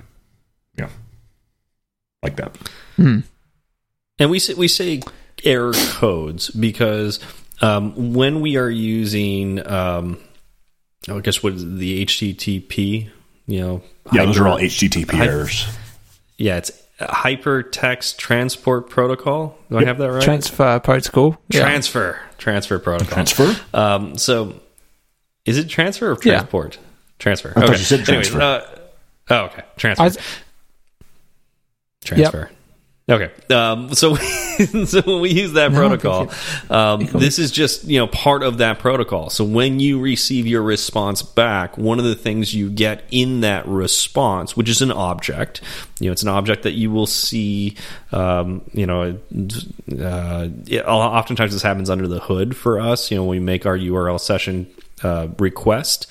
you 0.78 0.84
know, 0.86 0.89
like 2.24 2.38
that. 2.38 2.56
And 2.97 3.23
we 4.30 4.39
say, 4.39 4.54
we 4.54 4.67
say 4.67 5.01
error 5.43 5.73
codes 5.73 6.49
because 6.51 7.19
um, 7.62 8.13
when 8.13 8.41
we 8.41 8.58
are 8.58 8.69
using, 8.69 9.65
um, 9.67 10.19
I 11.10 11.19
guess 11.19 11.41
what 11.41 11.54
is 11.54 11.63
it, 11.63 11.77
the 11.77 12.06
HTTP, 12.06 13.10
you 13.47 13.60
know, 13.62 13.82
Yeah, 14.12 14.25
those 14.25 14.39
are 14.39 14.47
all 14.47 14.58
HTTP 14.60 15.12
hy- 15.12 15.25
errors. 15.27 15.65
Yeah, 16.38 16.58
it's 16.58 16.71
hypertext 16.99 18.17
transport 18.17 18.89
protocol. 18.89 19.58
Do 19.69 19.77
I 19.80 19.86
have 19.86 19.97
that 19.97 20.12
right? 20.12 20.21
transfer 20.23 20.80
protocol. 20.80 21.38
Yeah. 21.49 21.62
transfer 21.62 22.19
transfer 22.38 22.77
protocol. 22.80 23.13
Transfer. 23.25 23.56
Um, 23.73 24.17
so, 24.17 24.60
is 25.45 25.58
it 25.58 25.69
transfer 25.69 26.12
or 26.12 26.17
Yeah. 26.23 26.39
transport? 26.39 26.77
Transfer. 27.19 27.54
I 27.56 27.62
thought 27.62 27.69
you 27.71 27.84
said 27.84 28.08
Anyways, 28.10 28.36
uh, 28.36 28.67
oh, 29.30 29.36
okay. 29.45 29.63
Transfer. 29.77 30.04
I- 30.04 30.12
transfer. 32.06 32.49
Okay. 33.12 33.30
Um, 33.54 33.93
so, 33.93 34.15
so 34.86 35.02
when 35.02 35.21
we 35.21 35.32
use 35.32 35.54
that 35.54 35.74
No, 35.74 35.78
protocol, 35.78 36.32
um, 36.69 37.06
this 37.08 37.39
is 37.39 37.52
just 37.52 37.84
you 37.84 38.00
know 38.00 38.08
part 38.08 38.41
of 38.41 38.60
that 38.60 38.80
protocol. 38.80 39.30
So 39.30 39.43
when 39.43 39.82
you 39.82 40.00
receive 40.00 40.47
your 40.47 40.62
response 40.62 41.21
back, 41.21 41.78
one 41.78 42.00
of 42.00 42.06
the 42.06 42.15
things 42.15 42.54
you 42.56 42.69
get 42.69 43.04
in 43.12 43.41
that 43.41 43.67
response, 43.67 44.56
which 44.56 44.69
is 44.69 44.82
an 44.82 44.91
object, 44.91 45.62
you 46.00 46.08
know, 46.08 46.13
it's 46.13 46.24
an 46.24 46.30
object 46.30 46.63
that 46.63 46.71
you 46.71 46.89
will 46.89 47.08
see. 47.08 47.76
Um, 48.13 48.62
you 48.71 48.86
know, 48.86 49.19
uh, 50.00 50.47
it, 50.67 50.86
oftentimes 50.86 51.52
this 51.52 51.62
happens 51.62 51.89
under 51.89 52.08
the 52.08 52.19
hood 52.19 52.56
for 52.56 52.80
us. 52.80 53.12
You 53.12 53.17
know, 53.17 53.24
when 53.24 53.39
we 53.39 53.39
make 53.39 53.65
our 53.65 53.78
URL 53.78 54.19
session 54.19 54.67
uh, 55.04 55.28
request, 55.38 56.10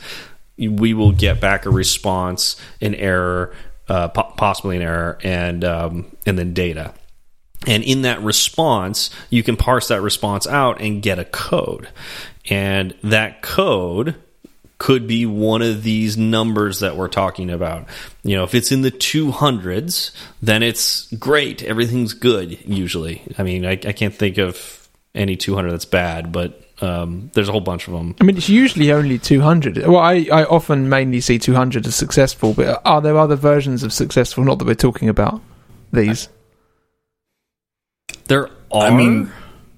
we 0.59 0.93
will 0.93 1.13
get 1.13 1.41
back 1.41 1.65
a 1.65 1.71
response, 1.71 2.57
an 2.83 2.95
error, 2.95 3.55
uh, 3.91 4.07
po- 4.09 4.33
possibly 4.37 4.77
an 4.77 4.83
error, 4.83 5.19
and 5.25 5.65
um, 5.65 6.17
and 6.25 6.39
then 6.39 6.55
data. 6.55 6.95
And 7.67 7.83
in 7.83 8.03
that 8.03 8.23
response, 8.23 9.11
you 9.29 9.43
can 9.43 9.57
parse 9.57 9.89
that 9.89 10.01
response 10.01 10.47
out 10.47 10.81
and 10.81 11.03
get 11.03 11.19
a 11.19 11.25
code. 11.25 11.89
And 12.49 12.95
that 13.03 13.43
code 13.43 14.15
could 14.79 15.07
be 15.07 15.27
one 15.27 15.61
of 15.61 15.83
these 15.83 16.17
numbers 16.17 16.81
that 16.81 16.97
we're 16.97 17.09
talking 17.09 17.51
about. 17.51 17.87
You 18.23 18.37
know, 18.37 18.45
if 18.45 18.55
it's 18.55 18.73
in 18.73 18.81
the 18.81 18.93
200s, 18.93 20.13
then 20.41 20.63
it's 20.63 21.13
great. 21.15 21.63
Everything's 21.63 22.15
good, 22.15 22.59
usually. 22.65 23.23
I 23.37 23.43
mean, 23.43 23.67
I, 23.67 23.73
I 23.73 23.93
can't 23.93 24.15
think 24.15 24.39
of 24.39 24.89
any 25.15 25.37
200 25.37 25.73
that's 25.73 25.85
bad, 25.85 26.33
but 26.33 26.63
um, 26.81 27.31
there's 27.35 27.49
a 27.49 27.53
whole 27.53 27.61
bunch 27.61 27.87
of 27.89 27.93
them. 27.95 28.15
I 28.21 28.25
mean, 28.25 28.37
it's 28.37 28.49
usually 28.49 28.91
only 28.93 29.19
200. 29.19 29.79
Well, 29.87 29.99
I, 29.99 30.27
I 30.33 30.45
often 30.45 30.89
mainly 30.89 31.21
see 31.21 31.39
200 31.39 31.87
as 31.87 31.95
successful, 31.95 32.55
but 32.55 32.81
are 32.85 33.01
there 33.01 33.19
other 33.19 33.37
versions 33.37 33.83
of 33.83 33.93
successful? 33.93 34.45
Not 34.45 34.59
that 34.59 34.65
we're 34.67 34.75
talking 34.75 35.09
about 35.09 35.41
these. 35.93 36.29
There 38.29 38.49
are. 38.71 38.89
I 38.89 38.91
mean, 38.95 39.31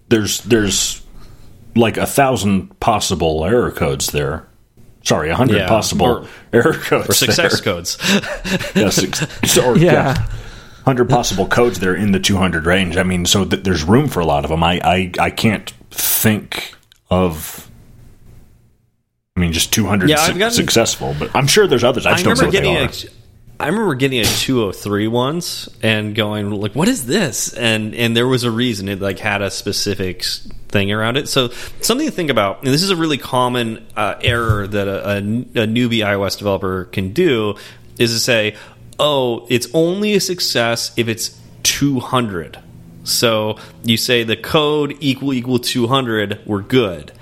there's 0.08 0.40
there's 0.42 1.02
like 1.74 1.96
a 1.96 2.06
thousand 2.06 2.78
possible 2.80 3.44
error 3.44 3.70
codes 3.70 4.08
there. 4.12 4.46
Sorry, 5.04 5.30
a 5.30 5.34
hundred 5.34 5.56
Yeah, 5.58 5.68
possible 5.68 6.06
or- 6.06 6.26
error 6.52 6.74
codes 6.74 7.08
or 7.08 7.12
success 7.14 7.60
there. 7.60 7.74
codes. 7.74 7.98
Yeah, 8.76 8.90
six, 8.90 9.22
or, 9.58 9.76
Yeah. 9.76 9.92
yeah. 9.92 10.28
hundred 10.84 11.08
possible 11.08 11.46
codes 11.46 11.80
there 11.80 11.94
in 11.94 12.12
the 12.12 12.20
200 12.20 12.66
range. 12.66 12.96
I 12.96 13.02
mean, 13.02 13.24
so 13.26 13.44
th- 13.44 13.62
there's 13.64 13.82
room 13.84 14.08
for 14.08 14.20
a 14.20 14.24
lot 14.26 14.44
of 14.44 14.50
them. 14.50 14.62
I, 14.62 14.80
I 14.84 15.12
I 15.18 15.30
can't 15.30 15.72
think 15.90 16.74
of. 17.12 17.68
I 19.36 19.40
mean, 19.40 19.52
just 19.52 19.72
200 19.72 20.10
Yeah, 20.10 20.20
I've 20.20 20.32
su- 20.34 20.38
gotten- 20.38 20.54
successful, 20.54 21.14
but 21.18 21.34
I'm 21.34 21.46
sure 21.46 21.66
there's 21.66 21.84
others. 21.84 22.04
I 22.06 22.10
I 22.10 22.12
just 22.14 22.24
don't 22.24 22.34
know 22.36 22.40
remember 22.42 22.58
what 22.58 22.62
they 22.64 22.86
getting 22.88 23.06
are. 23.08 23.08
a. 23.08 23.12
I 23.60 23.66
remember 23.68 23.94
getting 23.94 24.18
a 24.20 24.24
203 24.24 25.06
once 25.08 25.68
and 25.82 26.14
going 26.14 26.50
like, 26.50 26.74
"What 26.74 26.88
is 26.88 27.06
this?" 27.06 27.52
And 27.54 27.94
and 27.94 28.16
there 28.16 28.26
was 28.26 28.44
a 28.44 28.50
reason. 28.50 28.88
It 28.88 29.00
like 29.00 29.18
had 29.20 29.40
a 29.40 29.50
specific 29.50 30.24
thing 30.68 30.90
around 30.92 31.16
it. 31.16 31.28
So 31.28 31.48
something 31.80 32.06
to 32.06 32.12
think 32.12 32.28
about. 32.30 32.58
And 32.64 32.68
this 32.74 32.82
is 32.82 32.90
a 32.90 32.96
really 32.96 33.18
common 33.18 33.86
uh, 33.96 34.16
error 34.20 34.66
that 34.66 34.88
a, 34.88 35.08
a, 35.08 35.16
a 35.18 35.66
newbie 35.66 35.98
iOS 36.04 36.36
developer 36.38 36.86
can 36.86 37.12
do 37.12 37.54
is 37.98 38.12
to 38.12 38.18
say, 38.18 38.56
"Oh, 38.98 39.46
it's 39.48 39.68
only 39.74 40.14
a 40.14 40.20
success 40.20 40.92
if 40.96 41.06
it's 41.08 41.38
200." 41.62 42.58
So 43.04 43.56
you 43.82 43.96
say 43.96 44.22
the 44.22 44.36
code 44.36 44.96
equal 45.00 45.32
equal 45.32 45.58
200, 45.58 46.40
we're 46.46 46.62
good. 46.62 47.12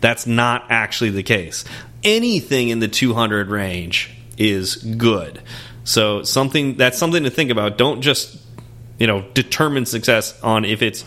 That's 0.00 0.26
not 0.26 0.66
actually 0.68 1.10
the 1.10 1.22
case. 1.22 1.64
Anything 2.04 2.68
in 2.68 2.78
the 2.78 2.88
200 2.88 3.48
range 3.48 4.10
is 4.38 4.76
good. 4.76 5.40
So 5.84 6.22
something 6.22 6.76
that's 6.76 6.98
something 6.98 7.24
to 7.24 7.30
think 7.30 7.50
about. 7.50 7.78
Don't 7.78 8.02
just 8.02 8.36
you 8.98 9.06
know 9.06 9.22
determine 9.34 9.86
success 9.86 10.40
on 10.42 10.64
if 10.64 10.82
it's 10.82 11.04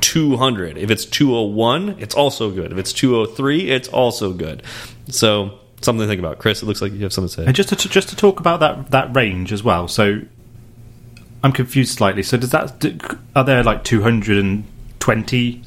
200. 0.00 0.78
If 0.78 0.90
it's 0.90 1.04
201, 1.04 1.96
it's 1.98 2.14
also 2.14 2.50
good. 2.50 2.72
If 2.72 2.78
it's 2.78 2.92
203, 2.92 3.70
it's 3.70 3.88
also 3.88 4.32
good. 4.32 4.62
So 5.08 5.58
something 5.80 6.04
to 6.04 6.08
think 6.08 6.18
about. 6.18 6.38
Chris, 6.38 6.62
it 6.62 6.66
looks 6.66 6.82
like 6.82 6.92
you 6.92 7.00
have 7.00 7.12
something 7.12 7.28
to 7.28 7.34
say. 7.34 7.46
And 7.46 7.54
just 7.54 7.68
to 7.70 7.88
just 7.88 8.08
to 8.10 8.16
talk 8.16 8.40
about 8.40 8.60
that 8.60 8.90
that 8.90 9.14
range 9.16 9.52
as 9.52 9.62
well. 9.62 9.88
So 9.88 10.20
I'm 11.42 11.52
confused 11.52 11.96
slightly. 11.96 12.22
So 12.22 12.36
does 12.36 12.50
that 12.50 12.78
do, 12.80 12.98
are 13.36 13.44
there 13.44 13.62
like 13.62 13.84
220 13.84 15.62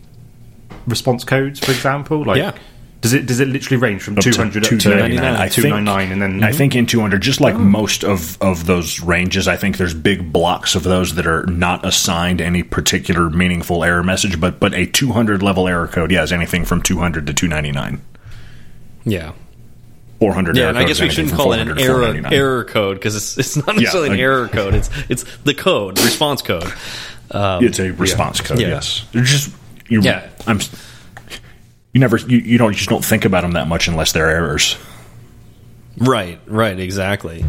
response 0.88 1.24
codes, 1.24 1.60
for 1.60 1.72
example? 1.72 2.26
Like, 2.26 2.38
Yeah. 2.38 2.56
Does 3.02 3.14
it 3.14 3.26
does 3.26 3.40
it 3.40 3.48
literally 3.48 3.82
range 3.82 4.04
from 4.04 4.16
Up 4.16 4.24
to 4.24 4.32
200 4.32 4.64
up 4.64 4.70
to 4.70 4.78
299. 4.78 5.36
I 5.36 5.48
299 5.48 6.12
and 6.12 6.22
then 6.22 6.44
I 6.44 6.52
think 6.52 6.76
in 6.76 6.86
200, 6.86 7.20
just 7.20 7.42
like 7.42 7.56
oh. 7.56 7.58
most 7.58 8.04
of, 8.04 8.40
of 8.44 8.68
those 8.68 9.00
ranges, 9.00 9.48
I 9.48 9.56
think 9.56 9.78
there's 9.78 9.96
big 9.96 10.32
blocks 10.32 10.76
of 10.76 10.84
those 10.84 11.16
that 11.16 11.26
are 11.26 11.44
not 11.48 11.84
assigned 11.84 12.42
any 12.42 12.62
particular 12.62 13.32
meaningful 13.32 13.84
error 13.84 14.04
message, 14.04 14.40
but 14.40 14.60
but 14.60 14.76
a 14.76 14.86
200 14.86 15.42
level 15.42 15.68
error 15.68 15.88
code, 15.88 16.12
yeah, 16.12 16.22
is 16.22 16.32
anything 16.32 16.64
from 16.64 16.84
200 16.84 17.26
to 17.26 17.34
299. 17.34 18.02
Yeah. 19.04 19.32
400 20.22 20.56
Yeah, 20.56 20.70
and 20.70 20.78
I 20.78 20.84
guess 20.86 21.02
we 21.02 21.10
shouldn't 21.10 21.34
call 21.34 21.52
it 21.54 21.62
an 21.68 21.80
error 21.80 22.16
error 22.32 22.64
code 22.64 22.96
because 22.98 23.16
it's 23.16 23.40
it's 23.40 23.58
not 23.58 23.76
necessarily 23.76 24.10
an 24.10 24.14
like- 24.14 24.22
error 24.22 24.48
code. 24.48 24.76
It's 24.76 24.90
it's 25.10 25.24
the 25.40 25.56
code 25.56 26.00
response 26.00 26.44
code. 26.44 26.72
Um, 27.32 27.66
It's 27.66 27.80
a 27.80 27.90
response 27.92 28.40
code, 28.40 28.60
Yeah. 28.60 28.68
yes. 28.68 29.04
They're 29.14 29.24
just 29.24 29.52
you 29.90 30.02
Yeah. 30.02 30.30
I'm 30.46 30.60
you 31.92 32.00
never 32.00 32.18
you, 32.18 32.38
you 32.38 32.60
don't 32.60 32.72
you 32.72 32.78
just 32.78 32.90
don't 32.90 33.04
think 33.04 33.26
about 33.26 33.42
them 33.42 33.54
that 33.54 33.68
much 33.68 33.88
unless 33.88 34.12
they're 34.12 34.30
errors. 34.30 34.78
Right, 35.98 36.40
right, 36.46 36.80
exactly. 36.80 37.44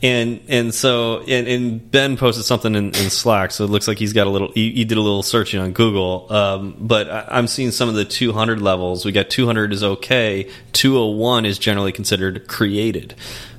And 0.00 0.40
and 0.48 0.72
so 0.72 1.22
and, 1.22 1.48
and 1.48 1.90
Ben 1.90 2.16
posted 2.16 2.44
something 2.44 2.74
in, 2.74 2.86
in 2.86 3.10
Slack, 3.10 3.50
so 3.50 3.64
it 3.64 3.70
looks 3.70 3.88
like 3.88 3.98
he's 3.98 4.12
got 4.12 4.28
a 4.28 4.30
little. 4.30 4.52
He, 4.52 4.70
he 4.70 4.84
did 4.84 4.96
a 4.96 5.00
little 5.00 5.24
searching 5.24 5.60
on 5.60 5.72
Google, 5.72 6.32
um, 6.32 6.76
but 6.78 7.10
I, 7.10 7.26
I'm 7.30 7.48
seeing 7.48 7.72
some 7.72 7.88
of 7.88 7.96
the 7.96 8.04
200 8.04 8.60
levels. 8.60 9.04
We 9.04 9.10
got 9.10 9.28
200 9.28 9.72
is 9.72 9.82
okay. 9.82 10.48
201 10.72 11.46
is 11.46 11.58
generally 11.58 11.90
considered 11.90 12.46
created. 12.46 13.16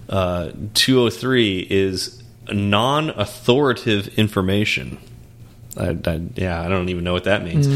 Uh, 0.07 0.51
203 0.75 1.67
is 1.69 2.23
non-authoritative 2.51 4.17
information. 4.17 4.97
I, 5.79 5.97
I, 6.05 6.21
yeah, 6.35 6.61
I 6.61 6.67
don't 6.67 6.89
even 6.89 7.03
know 7.03 7.13
what 7.13 7.23
that 7.23 7.43
means. 7.43 7.67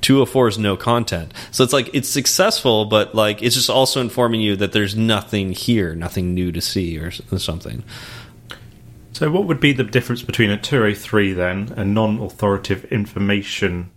204 0.00 0.48
is 0.48 0.58
no 0.58 0.76
content. 0.76 1.32
So 1.50 1.64
it's 1.64 1.72
like 1.72 1.90
it's 1.92 2.08
successful, 2.08 2.86
but 2.86 3.14
like 3.14 3.42
it's 3.42 3.54
just 3.54 3.70
also 3.70 4.00
informing 4.00 4.40
you 4.40 4.56
that 4.56 4.72
there's 4.72 4.96
nothing 4.96 5.52
here, 5.52 5.94
nothing 5.94 6.34
new 6.34 6.50
to 6.52 6.60
see 6.60 6.98
or, 6.98 7.12
or 7.30 7.38
something. 7.38 7.84
So, 9.12 9.30
what 9.30 9.44
would 9.44 9.60
be 9.60 9.72
the 9.72 9.84
difference 9.84 10.22
between 10.22 10.50
a 10.50 10.56
203 10.56 11.34
then, 11.34 11.74
a 11.76 11.84
non 11.84 12.20
authoritative 12.20 12.90
information 12.90 13.90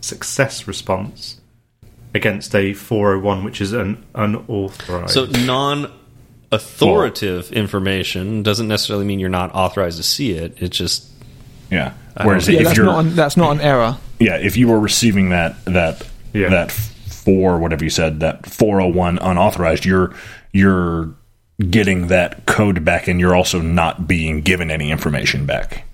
success 0.00 0.66
response, 0.66 1.40
against 2.14 2.54
a 2.54 2.72
401, 2.72 3.44
which 3.44 3.60
is 3.60 3.72
an 3.72 4.06
unauthorized? 4.14 5.12
So 5.12 5.26
non-authoritative 5.26 7.52
information 7.52 8.42
doesn't 8.42 8.68
necessarily 8.68 9.04
mean 9.04 9.20
you're 9.20 9.28
not 9.28 9.54
authorized 9.54 9.98
to 9.98 10.02
see 10.02 10.32
it. 10.32 10.62
It 10.62 10.70
just 10.70 11.10
Yeah. 11.70 11.92
Whereas 12.22 12.48
Yeah, 12.48 12.60
if 12.60 12.64
that's 12.66 12.76
you're 12.76 12.86
not 12.86 13.04
an, 13.04 13.14
that's 13.14 13.36
not 13.36 13.52
an 13.52 13.60
error. 13.60 13.96
yeah, 14.18 14.36
if 14.36 14.56
you 14.56 14.68
were 14.68 14.80
receiving 14.80 15.30
that 15.30 15.64
that 15.66 16.06
Yeah. 16.32 16.48
that 16.50 16.70
four 16.72 17.58
whatever 17.58 17.84
you 17.84 17.90
said 17.90 18.20
that 18.20 18.46
401 18.46 19.18
unauthorized, 19.18 19.84
you're 19.84 20.12
you're 20.52 21.10
getting 21.70 22.08
that 22.08 22.46
code 22.46 22.84
back, 22.84 23.06
and 23.08 23.20
you're 23.20 23.34
also 23.36 23.60
not 23.60 24.08
being 24.08 24.40
given 24.40 24.70
any 24.70 24.90
information 24.90 25.46
back. 25.46 25.84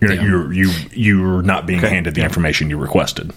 You're 0.00 0.12
Yeah. 0.14 0.22
you're 0.22 0.52
you 0.52 0.70
you're 0.92 1.42
not 1.42 1.66
being 1.66 1.78
Okay. 1.78 1.88
handed 1.90 2.14
the 2.14 2.22
information 2.22 2.68
you 2.70 2.76
requested 2.76 3.32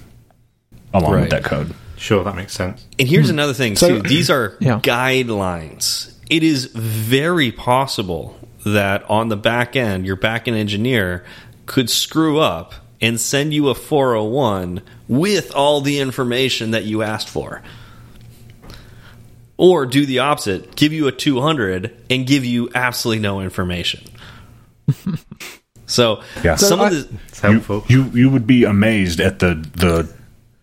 along 0.93 1.13
Right. 1.13 1.21
with 1.21 1.29
that 1.31 1.43
code. 1.43 1.73
sure, 1.97 2.23
that 2.23 2.35
makes 2.35 2.53
sense. 2.53 2.83
And 2.99 3.07
here's 3.07 3.29
another 3.29 3.53
thing 3.53 3.75
So- 3.75 4.01
too. 4.01 4.07
These 4.07 4.29
are 4.29 4.53
Yeah. 4.59 4.79
guidelines. 4.79 6.11
It 6.29 6.43
is 6.43 6.65
very 6.73 7.51
possible 7.51 8.35
that 8.65 9.09
on 9.09 9.29
the 9.29 9.37
back 9.37 9.75
end, 9.75 10.05
your 10.05 10.15
back 10.15 10.47
end 10.47 10.57
engineer 10.57 11.23
could 11.65 11.89
screw 11.89 12.39
up 12.39 12.73
and 13.01 13.19
send 13.19 13.53
you 13.53 13.69
a 13.69 13.75
401 13.75 14.81
with 15.07 15.53
all 15.53 15.81
the 15.81 15.99
information 15.99 16.71
that 16.71 16.85
you 16.85 17.03
asked 17.03 17.29
for. 17.29 17.61
Or 19.57 19.85
do 19.85 20.05
the 20.05 20.19
opposite, 20.19 20.75
give 20.75 20.91
you 20.93 21.07
a 21.07 21.11
200 21.11 21.95
and 22.09 22.27
give 22.27 22.43
you 22.43 22.69
absolutely 22.75 23.21
no 23.21 23.39
information. 23.41 24.01
so, 25.85 26.21
Yeah. 26.43 26.55
some 26.55 26.67
So 26.67 26.75
of 26.75 26.81
I- 26.81 26.89
the 26.89 27.09
It's 27.29 27.39
helpful. 27.39 27.83
You, 27.87 28.03
you 28.05 28.11
you 28.13 28.29
would 28.29 28.45
be 28.47 28.63
amazed 28.65 29.19
at 29.19 29.39
the 29.39 29.55
the 29.75 30.11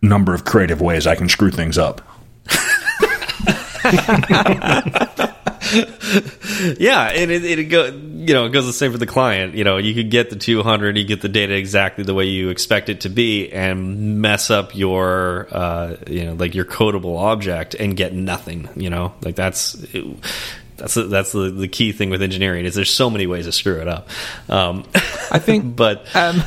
number 0.03 0.35
of 0.35 0.45
creative 0.45 0.81
ways 0.81 1.07
I 1.07 1.15
can 1.15 1.29
screw 1.29 1.51
things 1.51 1.79
up. 1.79 2.03
Yeah, 6.79 7.09
and 7.11 7.31
it, 7.31 7.45
it 7.45 7.65
go 7.65 7.87
you 7.87 8.35
know 8.35 8.47
it 8.47 8.51
goes 8.51 8.67
the 8.67 8.73
same 8.73 8.93
for 8.93 8.99
the 8.99 9.07
client. 9.07 9.55
You 9.55 9.65
know, 9.65 9.79
you 9.79 9.95
could 9.95 10.11
get 10.11 10.31
the 10.31 10.37
200, 10.37 10.97
you 10.97 11.05
get 11.05 11.21
the 11.23 11.29
data 11.29 11.55
exactly 11.55 12.05
the 12.05 12.15
way 12.15 12.27
you 12.27 12.51
expect 12.51 12.89
it 12.89 13.01
to 13.01 13.09
be, 13.09 13.51
and 13.53 14.21
mess 14.23 14.51
up 14.51 14.75
your 14.77 15.49
uh, 15.51 15.97
you 16.07 16.25
know 16.25 16.35
like 16.35 16.55
your 16.55 16.65
codable 16.65 17.19
object 17.19 17.75
and 17.75 17.97
get 17.97 18.13
nothing. 18.13 18.69
You 18.77 18.91
know, 18.91 19.13
like 19.23 19.35
that's. 19.35 19.73
That's 20.79 20.95
the, 20.95 21.03
that's 21.05 21.31
the, 21.31 21.51
the 21.51 21.69
key 21.69 21.93
thing 21.93 22.11
with 22.11 22.23
engineering 22.23 22.65
is 22.65 22.75
there's 22.75 22.93
so 22.93 23.09
many 23.09 23.29
ways 23.29 23.45
to 23.45 23.53
screw 23.53 23.81
it 23.81 23.87
up. 23.87 24.09
Um, 24.49 24.85
I 25.31 25.39
think. 25.39 25.77
but 25.83 26.05
Um, 26.17 26.43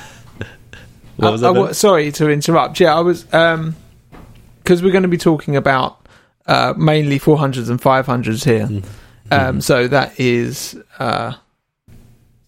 what 1.15 1.31
was 1.31 1.43
I- 1.43 1.51
I 1.51 1.53
that? 1.53 1.63
Ben? 1.65 1.73
sorry 1.73 2.11
to 2.13 2.29
interrupt. 2.29 2.79
Yeah, 2.81 2.95
I 2.97 2.99
was 2.99 3.23
because 3.23 4.83
we're 4.83 4.91
going 4.91 5.03
to 5.03 5.07
be 5.09 5.17
talking 5.19 5.55
about 5.55 6.05
uh, 6.47 6.73
mainly 6.75 7.17
400s 7.17 7.69
and 7.69 7.79
500s 7.81 8.43
here. 8.43 8.67
Mm-hmm. 8.67 8.87
Um, 9.31 9.61
so 9.61 9.87
that 9.87 10.19
is 10.19 10.77
uh, 10.99 11.33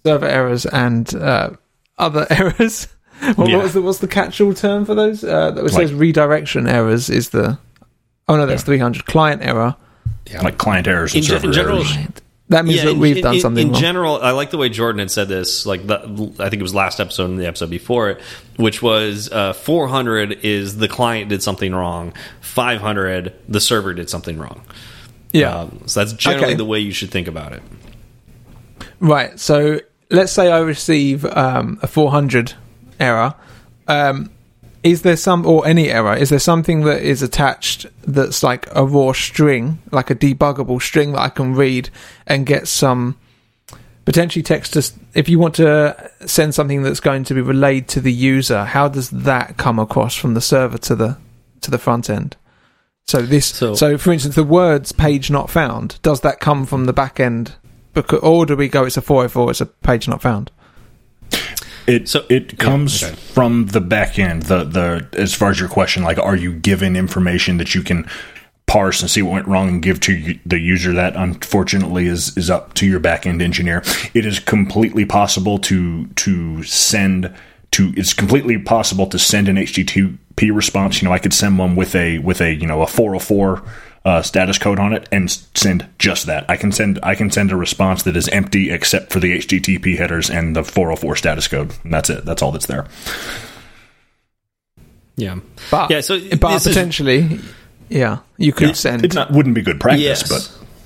server 0.06 0.28
errors 0.28 0.66
and 0.66 1.14
uh, 1.16 1.52
other 1.98 2.28
errors. 2.32 2.88
what, 3.36 3.50
Yeah. 3.50 3.56
what 3.58 3.64
was 3.64 3.74
the 3.74 3.82
what's 3.82 4.00
the 4.00 4.08
catch-all 4.08 4.54
term 4.54 4.86
for 4.86 4.96
those? 4.96 5.24
Uh, 5.24 5.52
that 5.52 5.70
says 5.70 5.92
Like- 5.92 6.00
redirection 6.00 6.68
errors 6.68 7.10
is 7.10 7.30
the. 7.30 7.58
Oh 8.30 8.36
no, 8.36 8.46
that's 8.46 8.64
300 8.64 9.06
client 9.06 9.42
error. 9.42 9.76
Yeah, 10.30 10.42
like 10.42 10.58
client 10.58 10.86
errors 10.88 11.16
and 11.16 11.24
In 11.24 11.40
ge- 11.40 11.44
in 11.44 11.54
general- 11.54 11.78
errors. 11.78 11.98
That 12.50 12.64
means 12.66 12.82
that 12.84 12.92
in- 12.92 13.00
we've 13.00 13.18
in- 13.18 13.24
done 13.24 13.36
in- 13.36 13.42
something 13.42 13.68
in 13.68 13.74
wrong. 13.74 13.82
general. 13.82 14.22
I 14.22 14.32
like 14.32 14.52
the 14.52 14.58
way 14.58 14.70
Jordan 14.70 15.00
had 15.00 15.12
said 15.12 15.28
this. 15.28 15.66
Like 15.66 15.86
the, 15.88 15.98
I 16.40 16.50
think 16.50 16.60
it 16.60 16.62
was 16.62 16.74
last 16.76 17.00
episode 17.02 17.30
and 17.30 17.40
the 17.40 17.46
episode 17.48 17.70
before 17.70 18.10
it, 18.12 18.22
which 18.56 18.82
was 18.82 19.30
uh, 19.32 19.52
400 19.54 20.46
is 20.46 20.78
the 20.78 20.88
client 20.88 21.28
did 21.30 21.42
something 21.44 21.74
wrong. 21.76 22.14
500 22.42 23.34
the 23.50 23.60
server 23.60 23.94
did 23.94 24.10
something 24.10 24.38
wrong. 24.38 24.62
Yeah. 25.34 25.56
Um, 25.56 25.82
so 25.86 26.00
that's 26.00 26.14
generally 26.14 26.46
Okay. 26.48 26.56
the 26.56 26.66
way 26.66 26.80
you 26.80 26.92
should 26.92 27.12
think 27.12 27.28
about 27.28 27.54
it. 27.54 27.62
Right. 29.00 29.40
So 29.40 29.80
let's 30.10 30.32
say 30.32 30.52
I 30.52 30.60
receive 30.60 31.26
um, 31.26 31.80
a 31.82 31.88
400 31.88 32.54
error. 33.00 33.36
Um, 33.88 34.32
is 34.84 35.02
there 35.02 35.18
some, 35.18 35.46
or 35.46 35.68
any 35.68 35.90
error, 35.90 36.16
is 36.16 36.30
there 36.30 36.40
something 36.40 36.82
that 36.82 37.02
is 37.02 37.22
attached 37.22 37.86
that's 38.06 38.42
like 38.44 38.68
a 38.74 38.86
raw 38.86 39.12
string, 39.12 39.80
like 39.92 40.10
a 40.10 40.16
debuggable 40.16 40.82
string 40.82 41.12
that 41.14 41.20
I 41.22 41.30
can 41.30 41.56
read 41.56 41.90
and 42.26 42.46
get 42.46 42.68
some 42.68 43.18
potentially 44.06 44.44
text 44.44 44.74
to, 44.74 44.92
if 45.14 45.28
you 45.28 45.40
want 45.40 45.56
to 45.56 46.10
send 46.26 46.56
something 46.56 46.84
that's 46.84 47.02
going 47.02 47.26
to 47.26 47.34
be 47.34 47.42
relayed 47.42 47.88
to 47.90 48.00
the 48.02 48.14
user, 48.14 48.64
how 48.64 48.88
does 48.88 49.10
that 49.10 49.58
come 49.58 49.80
across 49.80 50.16
from 50.16 50.34
the 50.36 50.42
server 50.42 50.78
to 50.78 50.96
the, 50.96 51.18
to 51.62 51.72
the 51.72 51.78
front 51.78 52.10
end? 52.10 52.38
So 53.08 53.22
this, 53.22 53.46
So- 53.46 53.74
so, 53.74 53.98
for 53.98 54.12
instance, 54.12 54.36
the 54.36 54.44
words 54.44 54.92
page 54.92 55.32
not 55.32 55.50
found, 55.50 55.98
does 56.02 56.20
that 56.22 56.42
come 56.42 56.66
from 56.66 56.86
the 56.86 56.94
back 56.94 57.20
end? 57.22 57.54
Because, 57.94 58.20
or 58.20 58.46
do 58.46 58.56
we 58.56 58.68
go, 58.68 58.84
it's 58.84 58.98
a 58.98 59.02
404, 59.02 59.52
it's 59.52 59.62
a 59.62 59.66
page 59.66 60.08
not 60.10 60.22
found? 60.22 60.52
It 61.88 62.10
So- 62.10 62.26
it 62.28 62.60
comes 62.60 63.02
okay. 63.02 63.16
from 63.16 63.68
the 63.68 63.80
back 63.80 64.20
end. 64.20 64.44
The 64.44 64.66
the 64.66 65.08
as 65.14 65.34
far 65.34 65.52
as 65.52 65.60
your 65.60 65.70
question, 65.70 66.04
like, 66.04 66.20
are 66.20 66.36
you 66.36 66.52
given 66.52 66.98
information 66.98 67.56
that 67.60 67.74
you 67.74 67.82
can 67.82 68.06
parse 68.66 69.00
and 69.02 69.10
see 69.10 69.22
what 69.22 69.32
went 69.32 69.48
wrong 69.48 69.70
and 69.70 69.82
give 69.82 70.02
to 70.02 70.38
the 70.46 70.60
user 70.60 70.92
that 70.92 71.16
unfortunately 71.16 72.08
is 72.08 72.36
is 72.38 72.50
up 72.50 72.74
to 72.74 72.86
your 72.86 73.00
backend 73.00 73.42
engineer. 73.42 73.82
It 74.14 74.26
is 74.26 74.40
completely 74.40 75.06
possible 75.06 75.58
to 75.60 76.08
to 76.08 76.64
send 76.64 77.34
to 77.72 77.94
it's 77.98 78.14
completely 78.14 78.58
possible 78.58 79.08
to 79.08 79.20
send 79.20 79.48
an 79.50 79.56
HTTP 79.58 80.54
response. 80.56 81.02
You 81.02 81.08
know, 81.08 81.14
I 81.14 81.20
could 81.20 81.34
send 81.34 81.58
one 81.60 81.76
with 81.76 81.96
a 81.96 82.20
with 82.20 82.42
a 82.42 82.54
you 82.54 82.66
know 82.68 82.82
a 82.82 82.88
404 82.88 83.64
uh, 84.06 84.22
status 84.22 84.58
code 84.58 84.80
on 84.80 84.94
it 84.94 85.08
and 85.12 85.30
send 85.30 85.86
just 86.00 86.28
that. 86.28 86.46
I 86.50 86.56
can 86.56 86.72
send 86.72 86.98
I 87.04 87.14
can 87.16 87.30
send 87.30 87.52
a 87.52 87.56
response 87.58 88.04
that 88.04 88.16
is 88.16 88.30
empty 88.30 88.72
except 88.72 89.12
for 89.12 89.20
the 89.20 89.38
HTTP 89.40 89.98
headers 89.98 90.30
and 90.30 90.56
the 90.56 90.64
404 90.64 91.16
status 91.18 91.48
code. 91.50 91.74
And 91.84 91.94
that's 91.94 92.10
it. 92.10 92.24
That's 92.24 92.42
all 92.42 92.52
that's 92.54 92.68
there. 92.68 92.86
Yeah, 95.16 95.40
But 95.72 95.90
yeah. 95.90 96.02
So 96.02 96.20
but 96.38 96.52
this 96.54 96.68
is- 96.68 96.76
potentially, 96.76 97.40
yeah, 97.90 98.20
you 98.38 98.54
could 98.54 98.70
Yeah. 98.70 98.74
send. 98.76 99.04
It 99.04 99.16
not, 99.16 99.32
wouldn't 99.32 99.56
be 99.56 99.62
good 99.64 99.80
practice, 99.80 100.04
Yes. 100.04 100.30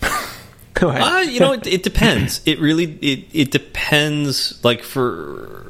but 0.01 0.09
Go 0.73 0.89
ahead. 0.89 1.01
Uh, 1.01 1.29
you 1.29 1.39
know, 1.41 1.51
it, 1.51 1.67
it 1.67 1.83
depends. 1.83 2.41
It 2.45 2.59
really 2.59 2.85
it 3.01 3.25
it 3.33 3.51
depends. 3.51 4.57
Like 4.63 4.83
for 4.83 5.69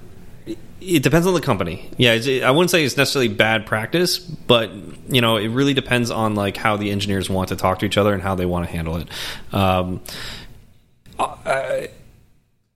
it 0.81 1.03
depends 1.03 1.27
on 1.27 1.33
the 1.33 1.41
company. 1.41 1.89
Yeah, 1.97 2.13
it's, 2.13 2.27
I 2.27 2.49
wouldn't 2.49 2.71
say 2.71 2.83
it's 2.83 2.97
necessarily 2.97 3.27
bad 3.27 3.65
practice, 3.65 4.17
but 4.17 4.71
you 5.07 5.21
know, 5.21 5.37
it 5.37 5.49
really 5.49 5.73
depends 5.73 6.09
on 6.09 6.35
like 6.35 6.57
how 6.57 6.75
the 6.75 6.89
engineers 6.89 7.29
want 7.29 7.49
to 7.49 7.55
talk 7.55 7.79
to 7.79 7.85
each 7.85 7.97
other 7.97 8.13
and 8.13 8.21
how 8.21 8.35
they 8.35 8.45
want 8.45 8.65
to 8.65 8.71
handle 8.71 8.97
it. 8.97 9.07
Um, 9.53 10.01
uh, 11.19 11.81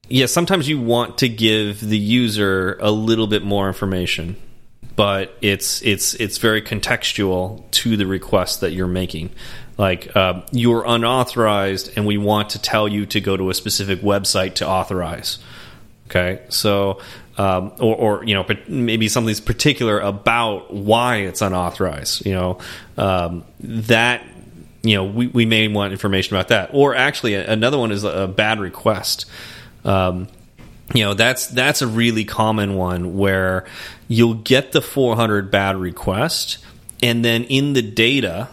yeah, 0.08 0.26
sometimes 0.26 0.68
you 0.68 0.80
want 0.80 1.18
to 1.18 1.28
give 1.28 1.80
the 1.80 1.98
user 1.98 2.78
a 2.80 2.92
little 2.92 3.26
bit 3.26 3.42
more 3.42 3.66
information, 3.66 4.36
but 4.94 5.36
it's 5.42 5.82
it's 5.82 6.14
it's 6.14 6.38
very 6.38 6.62
contextual 6.62 7.68
to 7.72 7.96
the 7.96 8.06
request 8.06 8.60
that 8.60 8.72
you're 8.72 8.86
making. 8.86 9.30
Like 9.78 10.14
uh, 10.16 10.42
you're 10.52 10.84
unauthorized, 10.86 11.92
and 11.96 12.06
we 12.06 12.18
want 12.18 12.50
to 12.50 12.62
tell 12.62 12.86
you 12.86 13.04
to 13.06 13.20
go 13.20 13.36
to 13.36 13.50
a 13.50 13.54
specific 13.54 14.00
website 14.00 14.54
to 14.56 14.68
authorize. 14.68 15.38
Okay, 16.08 16.40
so 16.48 17.00
um, 17.38 17.72
or, 17.78 17.96
or 17.96 18.24
you 18.24 18.34
know 18.34 18.46
maybe 18.68 19.08
something's 19.08 19.40
particular 19.40 19.98
about 19.98 20.72
why 20.72 21.16
it's 21.16 21.42
unauthorized. 21.42 22.24
You 22.24 22.34
know 22.34 22.58
um, 22.96 23.44
that 23.60 24.24
you 24.82 24.96
know 24.96 25.04
we, 25.04 25.26
we 25.28 25.46
may 25.46 25.68
want 25.68 25.92
information 25.92 26.36
about 26.36 26.48
that. 26.48 26.70
Or 26.72 26.94
actually, 26.94 27.34
another 27.34 27.78
one 27.78 27.92
is 27.92 28.04
a 28.04 28.26
bad 28.26 28.60
request. 28.60 29.26
Um, 29.84 30.28
you 30.94 31.04
know 31.04 31.14
that's 31.14 31.48
that's 31.48 31.82
a 31.82 31.86
really 31.86 32.24
common 32.24 32.74
one 32.74 33.16
where 33.16 33.66
you'll 34.08 34.34
get 34.34 34.72
the 34.72 34.80
400 34.80 35.50
bad 35.50 35.76
request, 35.76 36.58
and 37.02 37.24
then 37.24 37.44
in 37.44 37.72
the 37.72 37.82
data 37.82 38.48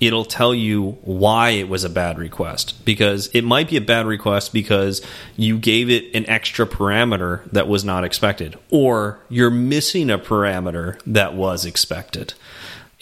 it'll 0.00 0.24
tell 0.24 0.54
you 0.54 0.90
why 1.02 1.50
it 1.50 1.68
was 1.68 1.84
a 1.84 1.88
bad 1.88 2.18
request 2.18 2.84
because 2.84 3.28
it 3.28 3.42
might 3.42 3.68
be 3.70 3.76
a 3.76 3.80
bad 3.80 4.06
request 4.06 4.52
because 4.52 5.00
you 5.36 5.58
gave 5.58 5.88
it 5.90 6.14
an 6.14 6.26
extra 6.28 6.66
parameter 6.66 7.42
that 7.50 7.66
was 7.68 7.84
not 7.84 8.04
expected 8.04 8.56
or 8.70 9.18
you're 9.28 9.50
missing 9.50 10.10
a 10.10 10.18
parameter 10.18 11.00
that 11.06 11.34
was 11.34 11.64
expected 11.64 12.34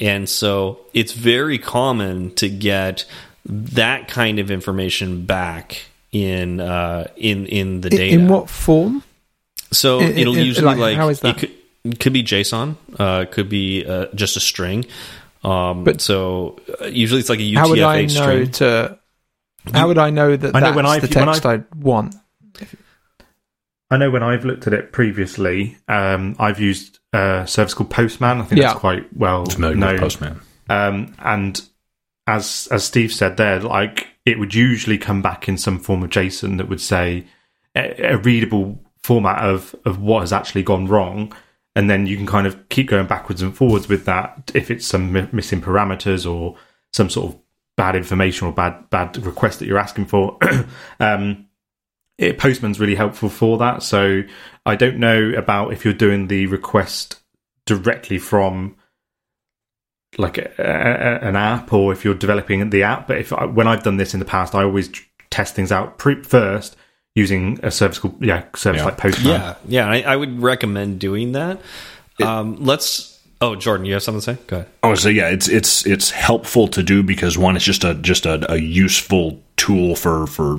and 0.00 0.28
so 0.28 0.80
it's 0.92 1.12
very 1.12 1.58
common 1.58 2.34
to 2.34 2.48
get 2.48 3.04
that 3.46 4.08
kind 4.08 4.38
of 4.38 4.50
information 4.50 5.24
back 5.24 5.86
in 6.12 6.60
uh, 6.60 7.06
in 7.16 7.46
in 7.46 7.80
the 7.80 7.90
data 7.90 8.14
In 8.14 8.28
what 8.28 8.48
form? 8.48 9.02
so 9.72 10.00
it'll 10.00 10.36
in- 10.36 10.46
usually 10.46 10.66
like, 10.66 10.78
like, 10.78 10.96
how 10.96 11.08
is 11.08 11.20
that? 11.20 11.38
could, 11.38 11.50
it 11.84 12.00
could 12.00 12.12
be 12.12 12.22
JSON, 12.22 12.76
uh, 12.98 13.26
could 13.30 13.48
be 13.48 13.84
uh, 13.84 14.06
just 14.14 14.36
a 14.36 14.40
string. 14.40 14.86
Um, 15.44 15.84
But- 15.84 16.00
so 16.00 16.58
uh, 16.80 16.86
usually 16.86 17.20
it's 17.20 17.28
like 17.28 17.40
a 17.40 17.52
How 17.54 17.68
would 17.68 17.80
I 17.80 18.02
UTF-8 18.04 18.14
know 18.14 18.22
string. 18.22 18.50
to? 18.52 18.98
How 19.72 19.86
would 19.88 19.98
I 19.98 20.10
know 20.10 20.36
that 20.36 20.54
I 20.54 20.60
know 20.60 20.66
that's 20.66 20.76
when 20.76 20.86
I've- 20.86 21.06
the 21.06 21.18
when 21.18 21.26
text 21.28 21.46
I 21.46 21.62
want? 21.76 22.14
I 23.90 23.96
know 23.96 24.10
when 24.10 24.22
I've 24.22 24.44
looked 24.44 24.66
at 24.66 24.72
it 24.72 24.92
previously, 24.92 25.76
um, 25.88 26.34
I've 26.38 26.58
used 26.58 26.98
a 27.12 27.44
service 27.46 27.74
called 27.74 27.90
Postman. 27.90 28.40
I 28.40 28.44
think 28.44 28.60
Yeah. 28.60 28.68
that's 28.68 28.80
quite 28.80 29.06
well 29.16 29.44
familiar 29.44 29.76
known. 29.76 29.98
Postman. 29.98 30.40
Um, 30.68 31.14
and 31.18 31.60
as 32.26 32.66
as 32.70 32.84
Steve 32.84 33.12
said 33.12 33.36
there, 33.36 33.60
like 33.60 34.08
it 34.24 34.38
would 34.38 34.54
usually 34.54 34.96
come 34.98 35.20
back 35.22 35.48
in 35.48 35.58
some 35.58 35.78
form 35.78 36.02
of 36.02 36.10
JSON 36.10 36.56
that 36.56 36.68
would 36.68 36.80
say 36.80 37.26
a, 37.76 38.12
a 38.14 38.16
readable 38.16 38.80
format 39.02 39.44
of 39.44 39.74
of 39.84 40.00
what 40.00 40.20
has 40.20 40.32
actually 40.32 40.62
gone 40.62 40.86
wrong, 40.86 41.32
and 41.76 41.90
then 41.90 42.06
you 42.06 42.16
can 42.16 42.26
kind 42.26 42.46
of 42.46 42.68
keep 42.68 42.88
going 42.88 43.06
backwards 43.06 43.42
and 43.42 43.56
forwards 43.56 43.88
with 43.88 44.04
that 44.04 44.50
if 44.54 44.70
it's 44.70 44.86
some 44.86 45.12
mi- 45.12 45.28
missing 45.32 45.60
parameters 45.60 46.30
or 46.30 46.56
some 46.92 47.10
sort 47.10 47.32
of 47.34 47.40
bad 47.76 47.96
information 47.96 48.46
or 48.46 48.52
bad 48.52 48.88
bad 48.90 49.16
request 49.24 49.58
that 49.58 49.66
you're 49.66 49.78
asking 49.78 50.06
for. 50.06 50.38
um, 51.00 51.46
it, 52.18 52.38
Postman's 52.38 52.78
really 52.78 52.94
helpful 52.94 53.28
for 53.28 53.58
that. 53.58 53.82
So 53.82 54.22
I 54.64 54.76
don't 54.76 54.98
know 54.98 55.32
about 55.36 55.72
if 55.72 55.84
you're 55.84 55.94
doing 55.94 56.28
the 56.28 56.46
request 56.46 57.20
directly 57.66 58.18
from 58.18 58.76
like 60.16 60.38
a, 60.38 60.52
a, 60.58 61.26
an 61.26 61.34
app 61.34 61.72
or 61.72 61.92
if 61.92 62.04
you're 62.04 62.14
developing 62.14 62.70
the 62.70 62.84
app. 62.84 63.08
But 63.08 63.18
if 63.18 63.32
I, 63.32 63.46
when 63.46 63.66
I've 63.66 63.82
done 63.82 63.96
this 63.96 64.14
in 64.14 64.20
the 64.20 64.26
past, 64.26 64.54
I 64.54 64.62
always 64.62 64.90
test 65.30 65.56
things 65.56 65.72
out 65.72 65.98
pre- 65.98 66.22
first 66.22 66.76
using 67.14 67.60
a 67.62 67.70
service 67.70 67.98
called 67.98 68.20
yeah 68.22 68.44
service 68.56 68.80
Yeah. 68.80 68.84
like 68.86 68.98
Postman. 68.98 69.26
Yeah, 69.32 69.54
yeah, 69.66 69.88
I, 69.88 70.00
I 70.00 70.16
would 70.16 70.40
recommend 70.42 70.98
doing 70.98 71.32
that. 71.32 71.60
Um, 72.22 72.56
let's. 72.64 73.12
Oh, 73.40 73.56
Jordan, 73.56 73.84
you 73.84 73.92
have 73.94 74.02
something 74.02 74.20
to 74.20 74.36
say? 74.36 74.46
Go 74.46 74.56
ahead. 74.58 74.68
Oh, 74.82 74.94
so 74.94 75.08
yeah, 75.08 75.28
it's 75.28 75.48
it's 75.48 75.84
it's 75.86 76.10
helpful 76.10 76.68
to 76.68 76.82
do 76.82 77.02
because 77.02 77.36
one, 77.36 77.56
it's 77.56 77.64
just 77.64 77.84
a 77.84 77.94
just 77.94 78.26
a, 78.26 78.50
a 78.50 78.56
useful 78.56 79.40
tool 79.56 79.96
for 79.96 80.26
for 80.26 80.56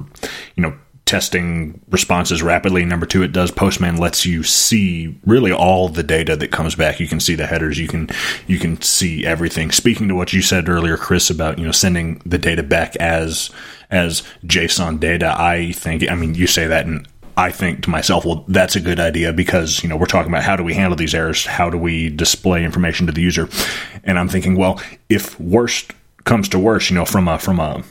you 0.56 0.64
know 0.64 0.74
testing 1.06 1.80
responses 1.89 2.41
rapidly. 2.41 2.84
Number 2.84 3.06
two, 3.06 3.22
it 3.22 3.32
does 3.32 3.51
Postman 3.51 3.97
lets 3.97 4.26
you 4.26 4.43
see 4.43 5.18
really 5.26 5.51
all 5.51 5.88
the 5.88 6.03
data 6.03 6.36
that 6.36 6.51
comes 6.51 6.76
back. 6.76 6.99
You 6.99 7.08
can 7.08 7.20
see 7.20 7.36
the 7.36 7.45
headers. 7.45 7.80
You 7.80 7.88
can 7.88 8.10
you 8.47 8.58
can 8.58 8.82
see 8.82 9.26
everything. 9.26 9.72
Speaking 9.72 10.08
to 10.08 10.16
what 10.16 10.34
you 10.34 10.41
said 10.41 10.68
earlier, 10.68 10.97
Chris, 10.97 11.30
about 11.30 11.60
you 11.60 11.66
know 11.66 11.72
sending 11.72 12.22
the 12.26 12.38
data 12.38 12.64
back 12.64 12.95
as 12.97 13.51
as 13.91 14.24
JSON 14.45 14.99
data, 14.99 15.34
I 15.38 15.72
think. 15.74 16.10
I 16.10 16.16
mean, 16.16 16.36
you 16.36 16.47
say 16.47 16.68
that 16.68 16.86
and. 16.86 17.08
I 17.38 17.51
think 17.51 17.84
to 17.84 17.89
myself, 17.89 18.24
well, 18.24 18.45
that's 18.47 18.78
a 18.78 18.80
good 18.80 18.97
idea 18.97 19.34
because, 19.34 19.84
you 19.84 19.89
know, 19.89 19.97
we're 19.97 20.06
talking 20.06 20.32
about 20.32 20.45
how 20.45 20.56
do 20.56 20.64
we 20.64 20.74
handle 20.74 20.95
these 20.95 21.14
errors? 21.14 21.45
How 21.45 21.70
do 21.70 21.78
we 21.78 22.10
display 22.10 22.64
information 22.64 23.08
to 23.08 23.12
the 23.12 23.22
user? 23.22 23.49
And 24.06 24.18
I'm 24.18 24.30
thinking, 24.30 24.56
well, 24.56 24.82
if 25.10 25.38
worst 25.38 25.91
comes 26.24 26.47
to 26.47 26.60
worst, 26.60 26.89
you 26.89 26.95
know, 26.95 27.03
from 27.03 27.28
a, 27.28 27.38
from 27.38 27.60
a, 27.60 27.84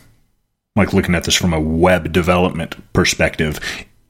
like 0.76 0.92
looking 0.92 1.14
at 1.14 1.24
this 1.24 1.34
from 1.34 1.52
a 1.52 1.60
web 1.60 2.12
development 2.12 2.92
perspective, 2.92 3.60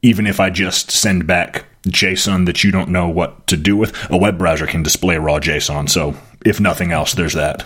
even 0.01 0.25
if 0.25 0.39
I 0.39 0.49
just 0.49 0.89
send 0.91 1.27
back 1.27 1.65
JSON 1.87 2.45
that 2.47 2.63
you 2.63 2.71
don't 2.71 2.89
know 2.89 3.07
what 3.07 3.45
to 3.47 3.57
do 3.57 3.77
with, 3.77 3.93
a 4.09 4.17
web 4.17 4.37
browser 4.37 4.65
can 4.65 4.81
display 4.81 5.17
raw 5.17 5.39
JSON. 5.39 5.89
So 5.89 6.15
if 6.43 6.59
nothing 6.59 6.91
else, 6.91 7.13
there's 7.13 7.33
that. 7.33 7.65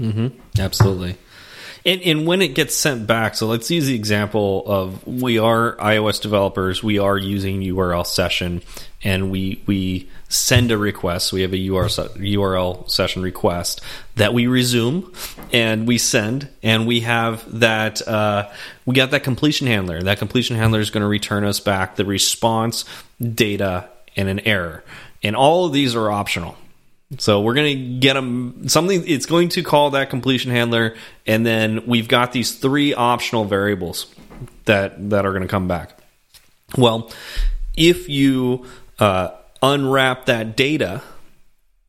Mm-hmm. 0.00 0.28
Absolutely. 0.58 1.16
And, 1.86 2.00
and 2.02 2.26
when 2.26 2.40
it 2.40 2.54
gets 2.54 2.74
sent 2.74 3.06
back, 3.06 3.34
so 3.34 3.46
let's 3.46 3.70
use 3.70 3.86
the 3.86 3.94
example 3.94 4.64
of 4.66 5.06
we 5.06 5.38
are 5.38 5.76
iOS 5.76 6.20
developers, 6.20 6.82
we 6.82 6.98
are 6.98 7.18
using 7.18 7.60
URL 7.60 8.06
session, 8.06 8.62
and 9.02 9.30
we 9.30 9.62
we 9.66 10.08
send 10.30 10.72
a 10.72 10.78
request. 10.78 11.30
We 11.30 11.42
have 11.42 11.52
a 11.52 11.58
URL, 11.58 12.16
URL 12.16 12.90
session 12.90 13.22
request 13.22 13.82
that 14.16 14.32
we 14.32 14.46
resume 14.46 15.12
and 15.52 15.86
we 15.86 15.98
send, 15.98 16.48
and 16.62 16.86
we 16.86 17.00
have 17.00 17.60
that 17.60 18.06
uh, 18.08 18.48
we 18.86 18.94
got 18.94 19.10
that 19.10 19.22
completion 19.22 19.66
handler. 19.66 20.02
That 20.02 20.18
completion 20.18 20.56
handler 20.56 20.80
is 20.80 20.88
going 20.88 21.02
to 21.02 21.08
return 21.08 21.44
us 21.44 21.60
back 21.60 21.96
the 21.96 22.06
response, 22.06 22.86
data, 23.20 23.90
and 24.16 24.30
an 24.30 24.40
error. 24.40 24.84
And 25.22 25.36
all 25.36 25.66
of 25.66 25.74
these 25.74 25.94
are 25.94 26.10
optional. 26.10 26.56
So 27.18 27.40
we're 27.40 27.54
going 27.54 27.76
to 27.76 27.98
get 28.00 28.14
them 28.14 28.68
something. 28.68 29.04
It's 29.06 29.26
going 29.26 29.50
to 29.50 29.62
call 29.62 29.90
that 29.90 30.10
completion 30.10 30.50
handler, 30.50 30.96
and 31.26 31.44
then 31.44 31.86
we've 31.86 32.08
got 32.08 32.32
these 32.32 32.52
three 32.52 32.94
optional 32.94 33.44
variables 33.44 34.12
that 34.64 35.10
that 35.10 35.26
are 35.26 35.30
going 35.30 35.42
to 35.42 35.48
come 35.48 35.68
back. 35.68 35.98
Well, 36.76 37.10
if 37.76 38.08
you 38.08 38.66
uh, 38.98 39.30
unwrap 39.62 40.26
that 40.26 40.56
data, 40.56 41.02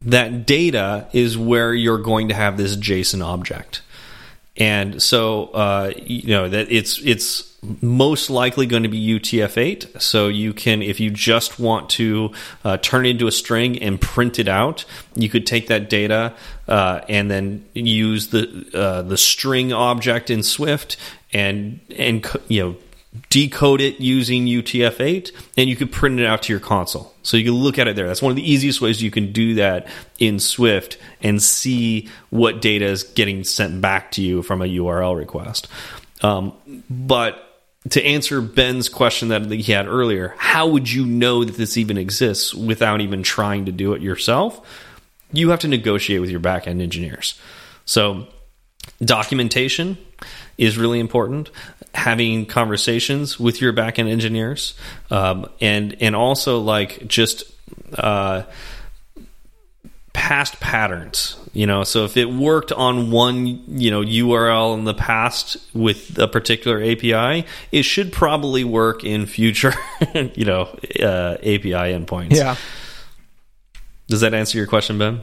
that 0.01 0.45
data 0.45 1.07
is 1.13 1.37
where 1.37 1.73
you're 1.73 1.97
going 1.97 2.27
to 2.27 2.35
have 2.35 2.57
this 2.57 2.75
JSON 2.75 3.23
object, 3.23 3.81
and 4.57 5.01
so 5.01 5.47
uh, 5.47 5.91
you 5.97 6.29
know 6.29 6.47
that 6.49 6.71
it's 6.71 6.99
it's 6.99 7.55
most 7.81 8.29
likely 8.29 8.65
going 8.65 8.83
to 8.83 8.89
be 8.89 9.19
UTF-8. 9.19 10.01
So 10.01 10.27
you 10.27 10.53
can, 10.53 10.81
if 10.81 10.99
you 10.99 11.09
just 11.09 11.59
want 11.59 11.89
to 11.91 12.31
uh, 12.63 12.77
turn 12.77 13.05
it 13.05 13.09
into 13.09 13.27
a 13.27 13.31
string 13.31 13.81
and 13.81 13.99
print 13.99 14.39
it 14.39 14.47
out, 14.47 14.85
you 15.15 15.29
could 15.29 15.47
take 15.47 15.67
that 15.67 15.89
data 15.89 16.33
uh, 16.67 17.01
and 17.09 17.29
then 17.29 17.65
use 17.73 18.29
the 18.29 18.69
uh, 18.73 19.01
the 19.01 19.17
string 19.17 19.73
object 19.73 20.29
in 20.29 20.43
Swift 20.43 20.97
and 21.33 21.79
and 21.97 22.25
you 22.47 22.63
know 22.63 22.75
decode 23.29 23.81
it 23.81 23.99
using 23.99 24.45
UTF-8, 24.45 25.31
and 25.57 25.69
you 25.69 25.75
could 25.75 25.91
print 25.91 26.19
it 26.19 26.25
out 26.25 26.43
to 26.43 26.53
your 26.53 26.59
console. 26.59 27.13
So 27.23 27.37
you 27.37 27.45
can 27.45 27.53
look 27.53 27.77
at 27.79 27.87
it 27.87 27.95
there. 27.95 28.07
That's 28.07 28.21
one 28.21 28.31
of 28.31 28.35
the 28.35 28.51
easiest 28.51 28.81
ways 28.81 29.01
you 29.01 29.11
can 29.11 29.31
do 29.31 29.55
that 29.55 29.87
in 30.19 30.39
Swift 30.39 30.97
and 31.21 31.41
see 31.41 32.09
what 32.29 32.61
data 32.61 32.85
is 32.85 33.03
getting 33.03 33.43
sent 33.43 33.81
back 33.81 34.11
to 34.11 34.21
you 34.21 34.41
from 34.41 34.61
a 34.61 34.65
URL 34.65 35.17
request. 35.17 35.67
Um, 36.21 36.53
but 36.89 37.41
to 37.89 38.03
answer 38.03 38.41
Ben's 38.41 38.89
question 38.89 39.27
that 39.29 39.49
he 39.51 39.71
had 39.71 39.87
earlier, 39.87 40.33
how 40.37 40.67
would 40.67 40.91
you 40.91 41.05
know 41.05 41.43
that 41.43 41.55
this 41.55 41.77
even 41.77 41.97
exists 41.97 42.53
without 42.53 43.01
even 43.01 43.21
trying 43.21 43.65
to 43.65 43.71
do 43.71 43.93
it 43.93 44.01
yourself? 44.01 44.59
You 45.31 45.49
have 45.49 45.59
to 45.59 45.67
negotiate 45.67 46.21
with 46.21 46.29
your 46.29 46.39
backend 46.39 46.81
engineers. 46.81 47.39
So 47.85 48.27
documentation 49.03 49.97
is 50.57 50.77
really 50.77 50.99
important 50.99 51.49
having 51.93 52.45
conversations 52.45 53.39
with 53.39 53.61
your 53.61 53.73
backend 53.73 54.09
engineers 54.09 54.73
um, 55.11 55.47
and 55.61 55.95
and 56.01 56.15
also 56.15 56.59
like 56.59 57.05
just 57.07 57.43
uh, 57.97 58.43
past 60.13 60.59
patterns 60.59 61.37
you 61.55 61.65
know? 61.65 61.85
So 61.85 62.03
if 62.03 62.17
it 62.17 62.25
worked 62.25 62.71
on 62.73 63.09
one 63.09 63.45
you 63.79 63.89
know 63.89 64.01
url 64.01 64.77
in 64.77 64.83
the 64.83 64.93
past 64.93 65.57
with 65.73 66.19
a 66.19 66.27
particular 66.27 66.83
api 66.83 67.45
it 67.71 67.83
should 67.83 68.11
probably 68.11 68.63
work 68.63 69.03
in 69.03 69.25
future 69.25 69.73
you 70.35 70.45
know 70.45 70.63
uh, 71.01 71.37
api 71.39 71.71
endpoints. 71.71 72.35
Yeah. 72.35 72.55
does 74.07 74.21
that 74.21 74.33
answer 74.33 74.57
your 74.57 74.67
question 74.67 74.97
ben? 74.97 75.21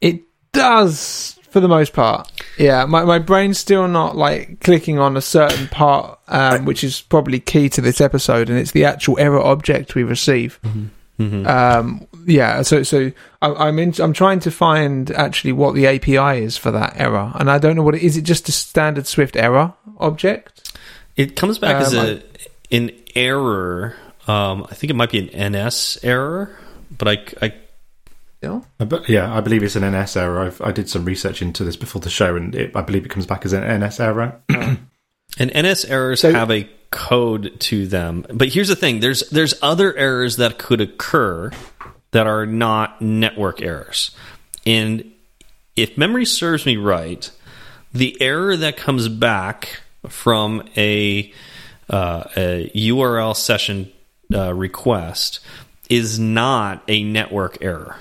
It 0.00 0.22
does 0.52 1.38
for 1.56 1.60
the 1.60 1.68
most 1.68 1.94
part. 1.94 2.30
Yeah, 2.58 2.84
my, 2.84 3.04
my 3.04 3.18
brain's 3.18 3.56
still 3.56 3.88
not 3.88 4.14
like 4.14 4.60
clicking 4.60 4.98
on 4.98 5.16
a 5.16 5.22
certain 5.22 5.68
part, 5.68 6.18
um, 6.28 6.66
which 6.66 6.84
is 6.84 7.00
probably 7.00 7.40
key 7.40 7.70
to 7.70 7.80
this 7.80 7.98
episode, 7.98 8.50
and 8.50 8.58
it's 8.58 8.72
the 8.72 8.84
actual 8.84 9.18
error 9.18 9.40
object 9.40 9.94
we 9.94 10.02
receive. 10.02 10.60
Um, 11.18 12.06
yeah, 12.26 12.60
so 12.60 12.82
so 12.82 13.10
I, 13.40 13.54
I'm 13.54 13.78
in, 13.78 13.94
I'm 14.00 14.12
trying 14.12 14.40
to 14.40 14.50
find 14.50 15.10
actually 15.12 15.52
what 15.52 15.74
the 15.74 15.86
API 15.86 16.44
is 16.44 16.58
for 16.58 16.70
that 16.72 16.92
error, 17.00 17.32
and 17.36 17.50
I 17.50 17.56
don't 17.56 17.74
know 17.74 17.82
what 17.82 17.94
it 17.94 18.02
is. 18.02 18.18
It 18.18 18.22
just 18.24 18.50
a 18.50 18.52
standard 18.52 19.06
Swift 19.06 19.34
error 19.34 19.72
object? 19.96 20.76
It 21.16 21.36
comes 21.36 21.58
back 21.58 21.76
as 21.76 21.94
Um, 21.94 22.06
a 22.06 22.22
an 22.70 22.90
error. 23.14 23.96
Um, 24.28 24.66
I 24.70 24.74
think 24.74 24.90
it 24.90 24.94
might 24.94 25.10
be 25.10 25.26
an 25.32 25.52
NS 25.52 26.00
error, 26.02 26.54
but 26.90 27.08
I, 27.08 27.24
I 27.40 27.54
Yeah. 28.42 28.60
I 28.78 28.84
be- 28.84 29.00
yeah, 29.08 29.34
I 29.34 29.40
believe 29.40 29.62
it's 29.62 29.76
an 29.76 29.90
NS 29.90 30.16
error. 30.16 30.40
I've, 30.40 30.60
I 30.60 30.70
did 30.72 30.88
some 30.88 31.04
research 31.04 31.42
into 31.42 31.64
this 31.64 31.76
before 31.76 32.00
the 32.00 32.10
show, 32.10 32.36
and 32.36 32.54
it, 32.54 32.76
I 32.76 32.82
believe 32.82 33.04
it 33.04 33.08
comes 33.10 33.26
back 33.26 33.44
as 33.44 33.52
an 33.52 33.80
NS 33.80 34.00
error. 34.00 34.40
and 34.48 35.52
NS 35.54 35.84
errors 35.86 36.20
So- 36.20 36.32
have 36.32 36.50
a 36.50 36.68
code 36.90 37.58
to 37.60 37.86
them. 37.86 38.24
But 38.32 38.48
here's 38.50 38.68
the 38.68 38.76
thing: 38.76 39.00
there's 39.00 39.28
there's 39.30 39.54
other 39.62 39.94
errors 39.96 40.36
that 40.36 40.58
could 40.58 40.80
occur 40.80 41.50
that 42.12 42.26
are 42.26 42.46
not 42.46 43.02
network 43.02 43.60
errors. 43.62 44.10
And 44.64 45.12
if 45.74 45.98
memory 45.98 46.24
serves 46.24 46.64
me 46.66 46.76
right, 46.76 47.30
the 47.92 48.16
error 48.20 48.56
that 48.56 48.76
comes 48.76 49.08
back 49.08 49.80
from 50.08 50.62
a, 50.76 51.32
uh, 51.90 52.24
a 52.36 52.70
URL 52.74 53.36
session 53.36 53.92
uh, 54.32 54.54
request 54.54 55.40
is 55.90 56.18
not 56.18 56.82
a 56.88 57.02
network 57.04 57.58
error. 57.60 57.96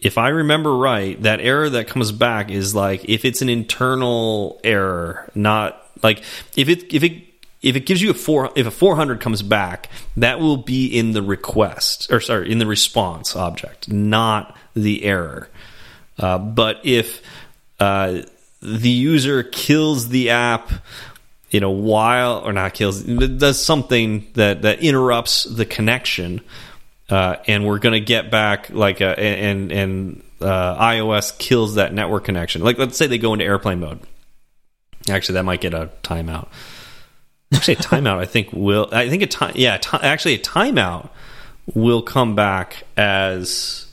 If 0.00 0.16
I 0.16 0.28
remember 0.28 0.76
right, 0.76 1.20
that 1.22 1.40
error 1.40 1.68
that 1.70 1.88
comes 1.88 2.12
back 2.12 2.50
is 2.50 2.74
like 2.74 3.08
if 3.08 3.24
it's 3.24 3.42
an 3.42 3.48
internal 3.48 4.60
error, 4.62 5.30
not 5.34 5.84
like 6.02 6.22
if 6.56 6.68
it 6.68 6.94
if 6.94 7.02
it 7.02 7.24
if 7.62 7.74
it 7.74 7.86
gives 7.86 8.00
you 8.00 8.10
a 8.10 8.14
four 8.14 8.50
if 8.54 8.66
a 8.66 8.70
400 8.70 9.20
comes 9.20 9.42
back, 9.42 9.88
that 10.16 10.38
will 10.38 10.56
be 10.56 10.86
in 10.86 11.12
the 11.12 11.22
request 11.22 12.12
or 12.12 12.20
sorry 12.20 12.50
in 12.50 12.58
the 12.58 12.66
response 12.66 13.34
object, 13.34 13.88
not 13.90 14.56
the 14.74 15.04
error. 15.04 15.48
Uh, 16.16 16.38
but 16.38 16.80
if 16.84 17.20
uh, 17.80 18.22
the 18.62 18.90
user 18.90 19.42
kills 19.42 20.08
the 20.08 20.30
app 20.30 20.70
you 21.50 21.60
know 21.60 21.70
while 21.70 22.38
or 22.44 22.52
not 22.52 22.74
kills 22.74 23.02
does 23.02 23.62
something 23.62 24.26
that 24.34 24.62
that 24.62 24.80
interrupts 24.80 25.44
the 25.44 25.64
connection 25.64 26.40
uh, 27.10 27.36
and 27.46 27.66
we're 27.66 27.78
going 27.78 27.94
to 27.94 28.00
get 28.00 28.30
back 28.30 28.70
like 28.70 29.00
a, 29.00 29.18
and 29.18 29.72
and 29.72 30.22
uh, 30.40 30.76
iOS 30.82 31.36
kills 31.38 31.74
that 31.76 31.92
network 31.92 32.24
connection 32.24 32.62
like 32.62 32.78
let's 32.78 32.96
say 32.96 33.06
they 33.06 33.18
go 33.18 33.32
into 33.32 33.44
airplane 33.44 33.80
mode 33.80 33.98
actually 35.10 35.34
that 35.34 35.44
might 35.44 35.60
get 35.60 35.74
a 35.74 35.90
timeout 36.02 36.48
actually 37.52 37.74
a 37.74 37.78
timeout 37.78 38.18
I 38.18 38.24
think 38.26 38.52
will 38.52 38.88
I 38.92 39.08
think 39.08 39.22
a 39.22 39.26
time 39.26 39.52
yeah 39.56 39.78
actually 40.02 40.34
a 40.34 40.38
timeout 40.38 41.08
will 41.74 42.02
come 42.02 42.34
back 42.34 42.84
as 42.96 43.86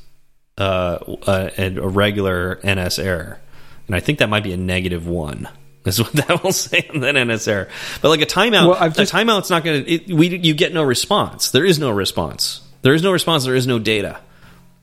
uh, 0.58 1.00
a, 1.28 1.52
a 1.78 1.88
regular 1.88 2.60
NS 2.64 3.00
error 3.00 3.40
and 3.88 3.96
I 3.96 4.00
think 4.00 4.20
that 4.20 4.30
might 4.30 4.44
be 4.44 4.54
a 4.54 4.58
negative 4.58 5.08
one. 5.08 5.48
Is 5.86 6.02
what 6.02 6.14
that 6.14 6.44
will 6.44 6.52
say 6.52 6.90
on 6.92 7.02
that 7.02 7.12
NS 7.14 7.48
error. 7.48 7.68
But 8.02 8.10
like 8.10 8.22
a 8.22 8.26
timeout, 8.26 8.70
Well, 8.70 8.90
just- 8.90 9.14
a 9.14 9.16
timeout's 9.16 9.52
not 9.52 9.64
going 9.64 9.86
to. 9.86 10.16
We 10.16 10.36
you 10.36 10.56
get 10.56 10.74
no 10.74 10.82
response. 10.82 11.52
There 11.52 11.64
is 11.64 11.78
no 11.78 11.92
response. 11.92 12.65
There 12.86 12.94
is 12.94 13.02
no 13.02 13.12
response. 13.12 13.46
There 13.46 13.56
is 13.56 13.66
no 13.66 13.80
data. 13.80 14.20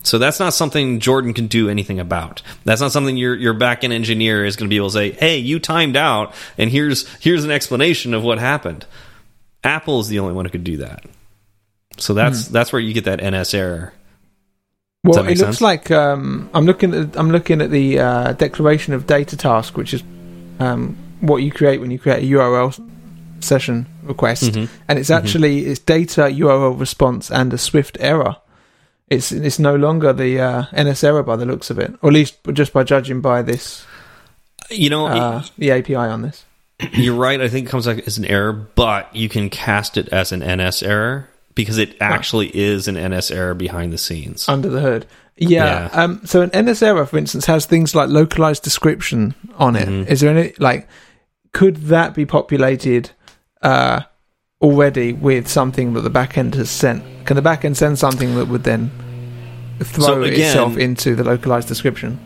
So 0.03 0.19
that's 0.19 0.41
not 0.41 0.53
something 0.55 0.99
Jordan 0.99 1.33
can 1.35 1.47
do 1.47 1.69
anything 1.69 2.01
about. 2.01 2.43
That's 2.65 2.81
not 2.81 2.91
something 2.91 3.17
your 3.17 3.37
your 3.37 3.55
backend 3.55 3.93
engineer 3.93 4.45
is 4.45 4.57
going 4.57 4.69
to 4.69 4.71
be 4.71 4.77
able 4.77 4.89
to 4.89 4.93
say, 4.95 5.13
"Hey, 5.13 5.39
you 5.39 5.61
timed 5.61 5.97
out, 5.97 6.35
and 6.59 6.69
here's 6.69 7.07
here's 7.19 7.45
an 7.45 7.53
explanation 7.53 8.13
of 8.13 8.25
what 8.25 8.41
happened." 8.41 8.87
Apple 9.63 10.01
is 10.01 10.09
the 10.09 10.19
only 10.19 10.35
one 10.35 10.45
who 10.45 10.51
could 10.51 10.65
do 10.65 10.79
that. 10.79 11.05
So 11.97 12.13
that's 12.13 12.49
Hmm. 12.49 12.53
that's 12.53 12.73
where 12.73 12.81
you 12.81 12.93
get 12.93 13.05
that 13.05 13.23
NS 13.23 13.55
error. 13.55 13.93
Well, 15.05 15.25
it 15.25 15.39
looks 15.39 15.61
like 15.61 15.93
um, 15.93 16.51
I'm 16.55 16.67
looking 16.67 16.93
at 16.95 17.17
I'm 17.17 17.31
looking 17.31 17.61
at 17.63 17.71
the 17.71 18.01
uh, 18.01 18.33
declaration 18.33 18.95
of 18.95 19.07
data 19.07 19.37
task, 19.37 19.77
which 19.77 19.95
is 19.95 20.03
um, 20.59 20.97
what 21.21 21.37
you 21.37 21.53
create 21.53 21.81
when 21.81 21.93
you 21.93 22.01
create 22.01 22.25
a 22.25 22.27
URL 22.27 22.73
session 23.45 23.87
request, 24.03 24.53
Mhm. 24.53 24.69
and 24.89 24.99
it's 24.99 25.11
actually 25.11 25.67
it's 25.67 25.81
data 25.81 26.31
URL 26.31 26.73
response 26.79 27.31
and 27.31 27.53
a 27.53 27.59
Swift 27.59 27.97
error. 28.01 28.37
It's 29.09 29.31
it's 29.33 29.59
no 29.59 29.77
longer 29.77 30.13
the 30.13 30.41
uh, 30.41 30.65
NS 30.73 31.05
error 31.05 31.23
by 31.23 31.37
the 31.37 31.45
looks 31.47 31.71
of 31.71 31.79
it, 31.79 31.93
or 32.03 32.09
at 32.11 32.15
least 32.15 32.37
just 32.53 32.73
by 32.73 32.83
judging 32.83 33.21
by 33.21 33.43
this 33.43 33.85
You 34.71 34.89
know, 34.91 35.07
uh, 35.07 35.43
the 35.59 35.71
API 35.73 35.95
on 35.97 36.23
this. 36.23 36.45
You're 36.93 37.15
right. 37.17 37.41
I 37.41 37.49
think 37.49 37.67
it 37.67 37.71
comes 37.71 37.87
back 37.87 38.07
as 38.07 38.17
an 38.19 38.25
error, 38.25 38.53
but 38.53 39.15
you 39.15 39.29
can 39.29 39.51
cast 39.51 39.97
it 39.99 40.09
as 40.09 40.33
an 40.33 40.43
NS 40.43 40.83
error 40.83 41.29
because 41.55 41.77
it 41.79 41.95
actually 42.01 42.49
is 42.57 42.89
an 42.89 42.97
NS 42.97 43.31
error 43.31 43.55
behind 43.55 43.93
the 43.93 43.99
scenes. 43.99 44.49
under 44.49 44.69
the 44.71 44.81
hood. 44.81 45.05
Yeah. 45.37 45.89
Yeah. 45.93 46.03
Um, 46.03 46.21
so 46.25 46.41
an 46.43 46.51
NS 46.55 46.83
error, 46.83 47.05
for 47.07 47.19
instance, 47.19 47.47
has 47.47 47.67
things 47.67 47.95
like 47.95 48.09
localized 48.09 48.63
description 48.63 49.35
on 49.59 49.77
it. 49.77 49.89
Is 50.11 50.19
Mhm. 50.19 50.21
there 50.21 50.31
any 50.39 50.53
like? 50.59 50.89
Could 51.53 51.77
that 51.89 52.15
be 52.15 52.25
populated 52.25 53.11
uh, 53.63 54.03
already 54.61 55.13
with 55.13 55.49
something 55.49 55.95
that 55.95 56.03
the 56.03 56.11
backend 56.11 56.55
has 56.55 56.71
sent? 56.71 57.03
Can 57.27 57.37
the 57.37 57.43
backend 57.43 57.77
send 57.77 57.99
something 57.99 58.35
that 58.37 58.47
would 58.49 58.65
then 58.65 58.91
throw 59.81 60.05
So 60.07 60.23
again- 60.23 60.41
itself 60.41 60.77
into 60.77 61.15
the 61.15 61.25
localized 61.25 61.69
description? 61.69 62.19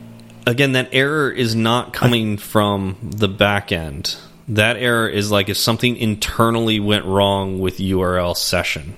Again, 0.47 0.73
that 0.73 0.91
error 0.93 1.31
is 1.31 1.57
not 1.57 1.93
coming 1.93 2.37
from 2.37 2.97
the 3.03 3.29
backend. 3.29 4.17
That 4.49 4.77
error 4.77 5.09
is 5.09 5.29
like 5.31 5.49
if 5.49 5.57
something 5.57 5.97
internally 5.97 6.79
went 6.79 7.05
wrong 7.05 7.59
with 7.59 7.79
URL 7.79 8.37
session. 8.37 8.97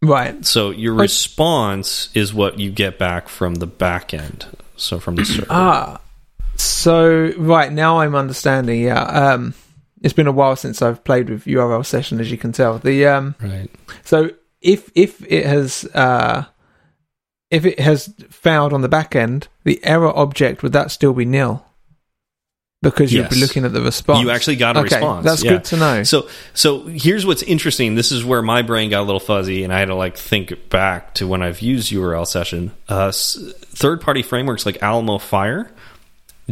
Right. 0.00 0.46
So 0.46 0.70
your 0.70 0.94
response 0.94 2.08
is 2.14 2.32
what 2.32 2.60
you 2.60 2.70
get 2.70 3.00
back 3.00 3.28
from 3.28 3.56
the 3.56 3.66
back 3.66 4.14
end. 4.14 4.46
So 4.76 5.00
from 5.00 5.16
the 5.16 5.24
server. 5.24 5.46
Ah. 5.50 6.00
So 6.54 7.32
right 7.36 7.72
now 7.72 7.98
I'm 7.98 8.14
understanding. 8.14 8.82
Yeah. 8.82 9.02
Um, 9.02 9.54
it's 10.02 10.14
been 10.14 10.26
a 10.26 10.32
while 10.32 10.56
since 10.56 10.82
I've 10.82 11.02
played 11.04 11.28
with 11.28 11.44
URL 11.44 11.84
session, 11.84 12.20
as 12.20 12.30
you 12.30 12.38
can 12.38 12.52
tell. 12.52 12.78
The 12.78 13.06
um, 13.06 13.34
right. 13.40 13.70
So 14.04 14.30
if 14.60 14.90
if 14.94 15.24
it 15.30 15.46
has 15.46 15.84
uh, 15.94 16.44
if 17.50 17.64
it 17.64 17.80
has 17.80 18.12
failed 18.30 18.72
on 18.72 18.82
the 18.82 18.88
back 18.88 19.16
end, 19.16 19.48
the 19.64 19.84
error 19.84 20.14
object 20.16 20.62
would 20.62 20.72
that 20.72 20.90
still 20.90 21.12
be 21.12 21.24
nil? 21.24 21.64
Because 22.80 23.12
you'd 23.12 23.28
be 23.28 23.40
looking 23.40 23.64
at 23.64 23.72
the 23.72 23.80
response. 23.80 24.20
You 24.20 24.30
actually 24.30 24.54
got 24.54 24.76
a 24.76 24.80
okay, 24.80 24.96
response. 24.96 25.24
That's 25.24 25.42
yeah. 25.42 25.50
good 25.50 25.64
to 25.64 25.76
know. 25.78 26.02
So 26.04 26.28
so 26.54 26.86
here's 26.86 27.26
what's 27.26 27.42
interesting. 27.42 27.96
This 27.96 28.12
is 28.12 28.24
where 28.24 28.40
my 28.40 28.62
brain 28.62 28.90
got 28.90 29.00
a 29.00 29.02
little 29.02 29.18
fuzzy, 29.18 29.64
and 29.64 29.72
I 29.72 29.80
had 29.80 29.86
to 29.86 29.96
like 29.96 30.16
think 30.16 30.68
back 30.70 31.14
to 31.14 31.26
when 31.26 31.42
I've 31.42 31.60
used 31.60 31.90
URL 31.90 32.24
session. 32.24 32.70
Uh, 32.88 33.10
third 33.12 34.00
party 34.00 34.22
frameworks 34.22 34.64
like 34.64 34.78
Alamofire 34.78 35.70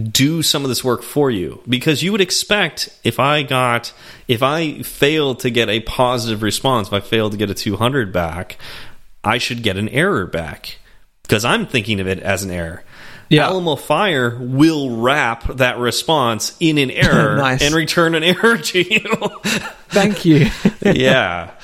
do 0.01 0.43
some 0.43 0.63
of 0.63 0.69
this 0.69 0.85
work 0.85 1.03
for 1.03 1.31
you 1.31 1.63
because 1.69 2.03
you 2.03 2.13
would 2.13 2.21
expect 2.21 2.91
if 3.03 3.19
I 3.19 3.43
got 3.43 3.93
if 4.29 4.43
I 4.43 4.83
failed 4.83 5.41
to 5.41 5.51
get 5.51 5.69
a 5.69 5.81
positive 5.81 6.43
response, 6.43 6.89
if 6.89 6.93
I 6.95 7.01
failed 7.01 7.33
to 7.33 7.39
get 7.39 7.49
a 7.51 7.55
200 7.55 8.13
back, 8.13 8.59
I 9.25 9.39
should 9.39 9.63
get 9.63 9.77
an 9.77 9.89
error 9.89 10.27
back 10.27 10.79
because 11.23 11.45
I'm 11.45 11.67
thinking 11.67 11.99
of 12.01 12.07
it 12.07 12.19
as 12.21 12.43
an 12.45 12.51
error. 12.51 12.85
Yeah. 13.29 13.49
Alamofire 13.49 14.39
will 14.39 14.99
wrap 14.99 15.45
that 15.57 15.79
response 15.79 16.57
in 16.61 16.79
an 16.79 16.91
error 16.93 17.37
Nice. 17.37 17.63
and 17.63 17.75
return 17.75 18.15
an 18.15 18.23
error 18.23 18.57
to 18.59 18.83
you. 18.83 19.01
Thank 19.89 20.25
you. 20.25 20.49
yeah. 20.83 21.53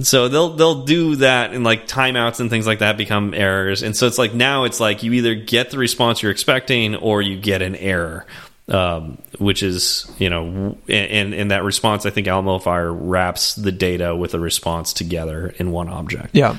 So 0.00 0.28
they'll 0.28 0.50
they'll 0.50 0.84
do 0.84 1.16
that 1.16 1.52
and 1.52 1.62
like 1.64 1.86
timeouts 1.86 2.40
and 2.40 2.50
things 2.50 2.66
like 2.66 2.80
that 2.80 2.96
become 2.96 3.32
errors. 3.34 3.82
And 3.82 3.96
so 3.96 4.06
it's 4.06 4.18
like 4.18 4.34
now 4.34 4.64
it's 4.64 4.80
like 4.80 5.02
you 5.02 5.12
either 5.12 5.34
get 5.34 5.70
the 5.70 5.78
response 5.78 6.22
you're 6.22 6.32
expecting 6.32 6.96
or 6.96 7.22
you 7.22 7.36
get 7.38 7.62
an 7.62 7.76
error. 7.76 8.26
Um, 8.66 9.18
which 9.38 9.62
is 9.62 10.10
you 10.18 10.30
know 10.30 10.78
and 10.88 11.34
in 11.34 11.48
that 11.48 11.64
response 11.64 12.06
I 12.06 12.10
think 12.10 12.26
Alamofire 12.26 12.96
wraps 12.98 13.54
the 13.54 13.70
data 13.70 14.16
with 14.16 14.32
a 14.32 14.40
response 14.40 14.94
together 14.94 15.54
in 15.58 15.70
one 15.70 15.90
object. 15.90 16.30
yeah. 16.34 16.56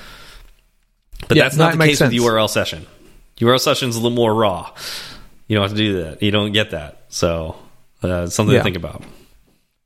But 1.27 1.37
Yeah, 1.37 1.43
that's 1.45 1.57
not 1.57 1.73
it 1.73 1.77
the 1.79 1.85
case 1.85 1.97
sense. 1.97 2.13
with 2.13 2.21
URL 2.21 2.47
session. 2.47 2.85
URL 3.39 3.59
session 3.59 3.89
is 3.89 3.95
a 3.95 3.99
little 3.99 4.15
more 4.15 4.35
raw. 4.35 4.71
You 5.47 5.55
don't 5.57 5.63
have 5.63 5.71
to 5.71 5.77
do 5.77 6.03
that. 6.03 6.21
You 6.21 6.29
don't 6.29 6.51
get 6.51 6.71
that. 6.71 6.99
So 7.09 7.55
uh, 8.03 8.27
something 8.27 8.53
Yeah. 8.53 8.59
to 8.59 8.63
think 8.63 8.77
about. 8.77 9.01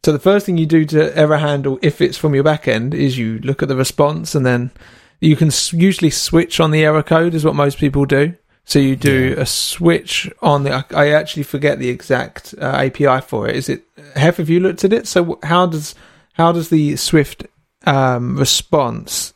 So 0.04 0.12
the 0.14 0.20
first 0.20 0.46
thing 0.46 0.58
you 0.58 0.66
do 0.66 0.86
to 0.86 1.16
ever 1.16 1.38
handle 1.38 1.78
if 1.82 2.00
it's 2.02 2.18
from 2.18 2.34
your 2.34 2.44
backend 2.44 2.94
is 2.94 3.18
you 3.18 3.40
look 3.40 3.62
at 3.62 3.68
the 3.68 3.76
response 3.76 4.34
and 4.34 4.46
then 4.46 4.72
you 5.20 5.36
can 5.36 5.52
usually 5.72 6.10
switch 6.10 6.60
on 6.60 6.72
the 6.72 6.84
error 6.84 7.04
code 7.04 7.34
is 7.34 7.44
what 7.44 7.56
most 7.56 7.78
people 7.78 8.06
do. 8.06 8.36
So 8.64 8.78
you 8.80 8.96
do 8.96 9.34
a 9.38 9.48
switch 9.48 10.32
on 10.42 10.64
the. 10.64 10.72
I, 10.72 10.84
I 10.94 11.10
actually 11.10 11.42
forget 11.44 11.80
the 11.80 11.90
exact 11.90 12.54
uh, 12.62 12.66
API 12.66 13.20
for 13.22 13.48
it. 13.48 13.56
Is 13.56 13.68
it? 13.68 13.84
Hef, 14.16 14.38
have 14.38 14.50
you 14.50 14.60
looked 14.60 14.84
at 14.84 14.94
it? 14.94 15.08
So 15.08 15.40
how 15.42 15.66
does 15.66 15.96
how 16.34 16.52
does 16.52 16.70
the 16.70 16.96
Swift 16.96 17.48
um, 17.88 18.38
response 18.38 19.34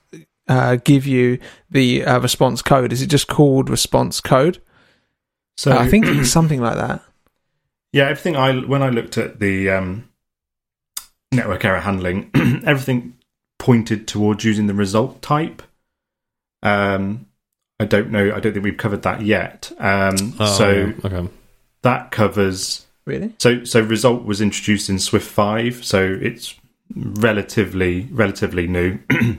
uh, 0.48 0.76
give 0.76 1.08
you 1.08 1.40
the 1.72 2.06
uh, 2.06 2.20
response 2.20 2.62
code? 2.62 2.94
Is 2.94 3.02
it 3.02 3.08
just 3.08 3.28
called 3.28 3.72
response 3.72 4.22
code? 4.22 4.62
So 5.58 5.72
I 5.72 5.88
think 5.88 6.06
it's 6.06 6.30
something 6.40 6.62
like 6.62 6.76
that. 6.76 7.02
Yeah, 7.92 8.10
everything 8.10 8.36
I 8.36 8.54
when 8.60 8.84
I 8.84 8.90
looked 8.90 9.18
at 9.18 9.40
the 9.40 9.72
um, 9.72 10.10
network 11.34 11.66
error 11.66 11.80
handling, 11.80 12.30
everything 12.66 13.18
pointed 13.60 14.08
towards 14.08 14.44
using 14.44 14.68
the 14.68 14.74
result 14.74 15.22
type. 15.22 15.62
Um, 16.62 17.28
I 17.80 17.86
don't 17.86 18.12
know. 18.12 18.34
I 18.34 18.40
don't 18.40 18.54
think 18.54 18.64
we've 18.64 18.78
covered 18.78 19.02
that 19.04 19.22
yet. 19.22 19.72
Um, 19.80 20.36
Oh, 20.40 20.46
so 20.58 20.70
yeah. 20.72 20.94
okay. 21.06 21.30
that 21.82 22.12
covers. 22.12 22.86
Really? 23.06 23.34
So 23.40 23.64
so 23.66 23.82
result 23.82 24.24
was 24.24 24.40
introduced 24.42 24.90
in 24.90 24.98
Swift 25.00 25.28
five, 25.30 25.84
so 25.84 26.02
it's 26.22 26.56
relatively 26.96 28.08
relatively 28.12 28.68
new. 28.68 29.00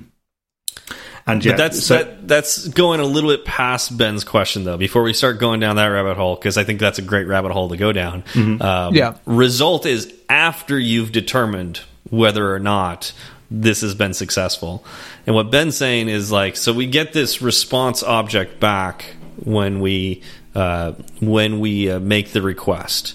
and 1.27 1.45
yeah, 1.45 1.53
but 1.53 1.57
that's 1.59 1.87
so, 1.87 1.97
that, 1.97 2.29
that's 2.29 2.69
going 2.69 3.01
a 3.01 3.05
little 3.05 3.31
bit 3.31 3.45
past 3.45 3.97
Ben's 3.97 4.25
question 4.25 4.65
though. 4.65 4.77
Before 4.77 5.03
we 5.03 5.13
start 5.13 5.39
going 5.39 5.61
down 5.61 5.77
that 5.77 5.87
rabbit 5.87 6.17
hole, 6.17 6.37
because 6.37 6.59
I 6.59 6.65
think 6.65 6.81
that's 6.81 6.99
a 6.99 7.03
great 7.03 7.27
rabbit 7.27 7.53
hole 7.53 7.71
to 7.71 7.77
go 7.77 7.93
down. 7.93 8.23
Mm-hmm. 8.33 8.61
Um, 8.61 8.95
Yeah. 8.95 9.17
Result 9.25 9.87
is 9.87 10.13
after 10.29 10.79
you've 10.79 11.13
determined 11.13 11.81
whether 12.11 12.55
or 12.55 12.59
not 12.59 13.13
this 13.51 13.81
has 13.81 13.95
been 13.95 14.15
successful. 14.15 14.85
And 15.27 15.35
what 15.35 15.51
Ben's 15.51 15.77
saying 15.77 16.09
is 16.09 16.31
like, 16.31 16.57
so 16.57 16.73
we 16.73 16.87
get 16.87 17.13
this 17.13 17.41
response 17.41 18.03
object 18.03 18.61
back 18.61 19.17
when 19.37 19.81
we 19.81 20.23
uh, 20.55 20.93
when 21.21 21.59
we 21.61 21.91
uh, 21.91 22.01
make 22.01 22.33
the 22.33 22.43
request. 22.43 23.15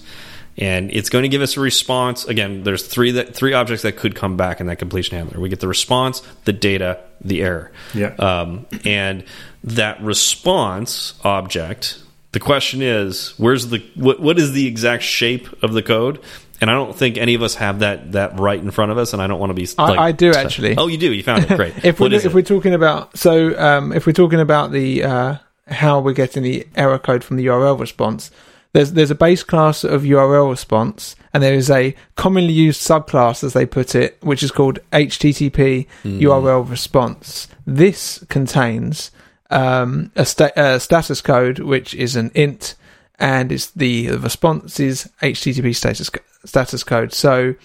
And 0.60 0.92
it's 0.92 1.10
going 1.10 1.24
to 1.24 1.30
give 1.30 1.42
us 1.42 1.56
a 1.56 1.62
response. 1.62 2.26
Again, 2.26 2.64
there's 2.64 2.86
three 2.86 3.12
that 3.12 3.34
three 3.34 3.54
objects 3.54 3.84
that 3.84 3.96
could 3.96 4.14
come 4.14 4.36
back 4.36 4.60
in 4.60 4.68
that 4.68 4.76
completion 4.78 5.18
handler. 5.18 5.40
We 5.40 5.48
get 5.48 5.62
the 5.62 5.70
response, 5.70 6.22
the 6.44 6.52
data, 6.54 7.00
the 7.22 7.42
error. 7.42 7.72
Yeah. 7.94 8.14
Um, 8.20 8.66
and 8.84 9.24
that 9.64 10.02
response 10.02 11.14
object, 11.24 12.02
the 12.34 12.40
question 12.42 12.82
is, 12.82 13.34
where's 13.38 13.68
the 13.68 13.80
what, 13.96 14.20
what 14.20 14.38
is 14.38 14.52
the 14.52 14.68
exact 14.68 15.04
shape 15.04 15.64
of 15.64 15.72
the 15.74 15.82
code? 15.82 16.20
And 16.62 16.70
I 16.70 16.74
don't 16.74 16.94
think 16.94 17.18
any 17.18 17.36
of 17.36 17.42
us 17.42 17.56
have 17.56 17.80
that 17.80 18.12
that 18.12 18.38
right 18.38 18.60
in 18.60 18.70
front 18.72 18.92
of 18.92 18.98
us, 18.98 19.14
and 19.14 19.22
I 19.22 19.28
don't 19.28 19.40
want 19.40 19.52
to 19.52 19.54
be. 19.54 19.66
I- 19.78 19.90
like, 19.92 20.00
I 20.00 20.12
do, 20.12 20.32
actually. 20.34 20.76
Oh, 20.78 20.88
you 20.88 20.98
do. 20.98 21.14
You 21.14 21.24
found 21.24 21.46
it. 21.50 21.56
Great. 21.56 21.74
if 21.86 22.02
What 22.02 22.12
we're 22.12 22.18
if 22.18 22.26
it? 22.26 22.34
we're 22.34 22.42
talking 22.42 22.74
about 22.74 23.18
so 23.18 23.58
um, 23.58 23.94
if 23.94 24.06
we're 24.06 24.12
talking 24.12 24.42
about 24.42 24.72
the 24.74 25.04
uh, 25.06 25.36
how 25.68 26.02
we're 26.02 26.12
getting 26.12 26.44
the 26.44 26.68
error 26.76 27.00
code 27.00 27.24
from 27.24 27.38
the 27.38 27.46
URL 27.46 27.80
response, 27.80 28.30
there's 28.74 28.94
there's 28.94 29.12
a 29.12 29.16
base 29.16 29.44
class 29.44 29.84
of 29.84 30.04
URL 30.04 30.50
response, 30.50 31.16
and 31.34 31.42
there 31.42 31.54
is 31.54 31.70
a 31.70 31.96
commonly 32.16 32.54
used 32.54 32.82
subclass, 32.82 33.44
as 33.44 33.54
they 33.54 33.66
put 33.66 33.96
it, 33.96 34.18
which 34.22 34.44
is 34.44 34.52
called 34.52 34.80
HTTP 34.92 35.88
Hmm. 36.04 36.20
URL 36.20 36.70
response. 36.70 37.48
This 37.66 38.24
contains 38.30 39.12
um, 39.50 40.12
a 40.16 40.26
sta- 40.26 40.52
uh, 40.56 40.80
status 40.80 41.22
code, 41.22 41.60
which 41.60 41.94
is 41.96 42.16
an 42.16 42.32
int, 42.36 42.76
and 43.18 43.52
it's 43.52 43.72
the, 43.72 44.08
the 44.08 44.20
response 44.20 44.80
is 44.80 45.10
HTTP 45.22 45.76
status 45.76 46.12
status 46.46 46.84
code. 46.84 47.14
So 47.14 47.56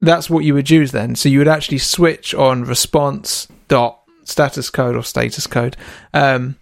that's 0.00 0.28
what 0.30 0.44
you 0.44 0.54
would 0.54 0.70
use 0.70 0.92
then. 0.92 1.14
So 1.14 1.28
you 1.28 1.38
would 1.38 1.48
actually 1.48 1.78
switch 1.78 2.34
on 2.34 2.64
response 2.64 3.48
dot 3.68 4.00
status 4.24 4.70
code 4.70 4.96
or 4.96 5.04
status 5.04 5.46
code. 5.46 5.76
Um, 6.14 6.56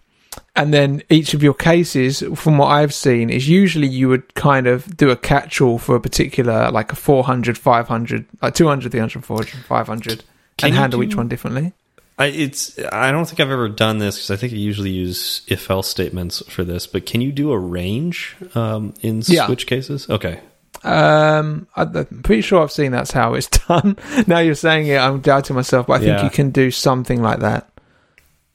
and 0.57 0.74
then 0.74 1.03
each 1.11 1.32
of 1.34 1.42
your 1.42 1.55
cases, 1.55 2.22
from 2.34 2.59
what 2.59 2.66
I've 2.68 2.92
seen, 2.94 3.30
is 3.30 3.48
usually 3.48 3.86
you 3.86 4.09
would 4.09 4.34
kind 4.34 4.66
of 4.66 4.96
do 4.96 5.11
a 5.11 5.16
catch-all 5.16 5.78
for 5.78 5.94
a 5.96 6.01
particular, 6.01 6.70
like 6.70 6.92
a 6.92 6.96
400, 6.96 7.57
500, 7.57 8.26
like 8.42 8.55
200, 8.55 8.90
300, 8.92 9.24
400, 9.24 9.48
500, 9.64 10.24
Can 10.59 10.66
and 10.68 10.74
handle 10.76 11.01
do- 11.01 11.07
each 11.07 11.14
one 11.16 11.28
differently. 11.28 11.72
I, 12.18 12.26
it's. 12.26 12.78
I 12.92 13.11
don't 13.12 13.24
think 13.24 13.40
I've 13.40 13.51
ever 13.51 13.70
done 13.70 13.96
this 13.96 14.16
because 14.16 14.30
I 14.32 14.36
think 14.36 14.53
I 14.53 14.57
usually 14.57 14.90
use 14.90 15.40
if 15.46 15.70
else 15.70 15.88
statements 15.88 16.42
for 16.51 16.64
this. 16.64 16.86
But 16.86 17.07
can 17.07 17.22
you 17.22 17.32
do 17.32 17.51
a 17.51 17.59
range 17.59 18.36
um, 18.55 18.92
in 19.01 19.22
Yeah. 19.26 19.46
switch 19.46 19.66
cases? 19.66 20.07
Okay. 20.11 20.38
Um, 20.84 21.66
I'm 21.76 22.22
pretty 22.22 22.42
sure 22.42 22.62
I've 22.62 22.72
seen 22.72 22.92
that's 22.92 23.11
how 23.11 23.32
it's 23.34 23.46
done. 23.68 23.96
now 24.26 24.40
you're 24.40 24.55
saying 24.55 24.88
it, 24.88 24.98
I'm 24.98 25.20
doubting 25.20 25.57
myself, 25.57 25.86
but 25.86 25.94
I 25.94 25.98
think 25.98 26.18
Yeah. 26.18 26.24
you 26.24 26.30
can 26.30 26.51
do 26.51 26.70
something 26.70 27.22
like 27.22 27.38
that. 27.40 27.70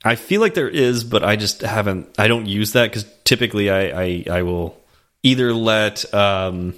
I 0.05 0.15
feel 0.15 0.39
like 0.39 0.53
there 0.53 0.69
is, 0.69 1.03
but 1.03 1.23
I 1.23 1.35
just 1.35 1.61
haven't. 1.61 2.07
I 2.19 2.27
don't 2.27 2.45
use 2.45 2.73
that 2.73 2.89
because 2.91 3.05
typically 3.23 3.69
I, 3.71 4.03
I 4.03 4.23
I 4.29 4.41
will 4.43 4.79
either 5.23 5.51
let 5.53 6.13
um 6.13 6.75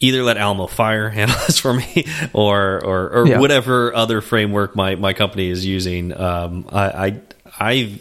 either 0.00 0.22
let 0.22 0.36
Alamofire 0.36 1.12
handle 1.18 1.36
this 1.46 1.58
for 1.58 1.72
me, 1.74 2.06
or 2.32 2.84
or 2.84 3.08
or 3.10 3.26
Yeah. 3.26 3.40
whatever 3.40 3.94
other 3.94 4.20
framework 4.20 4.76
my 4.76 4.94
my 4.96 5.12
company 5.14 5.48
is 5.48 5.64
using. 5.64 6.16
Um, 6.18 6.66
I 6.70 6.84
I 7.06 7.20
I. 7.58 7.98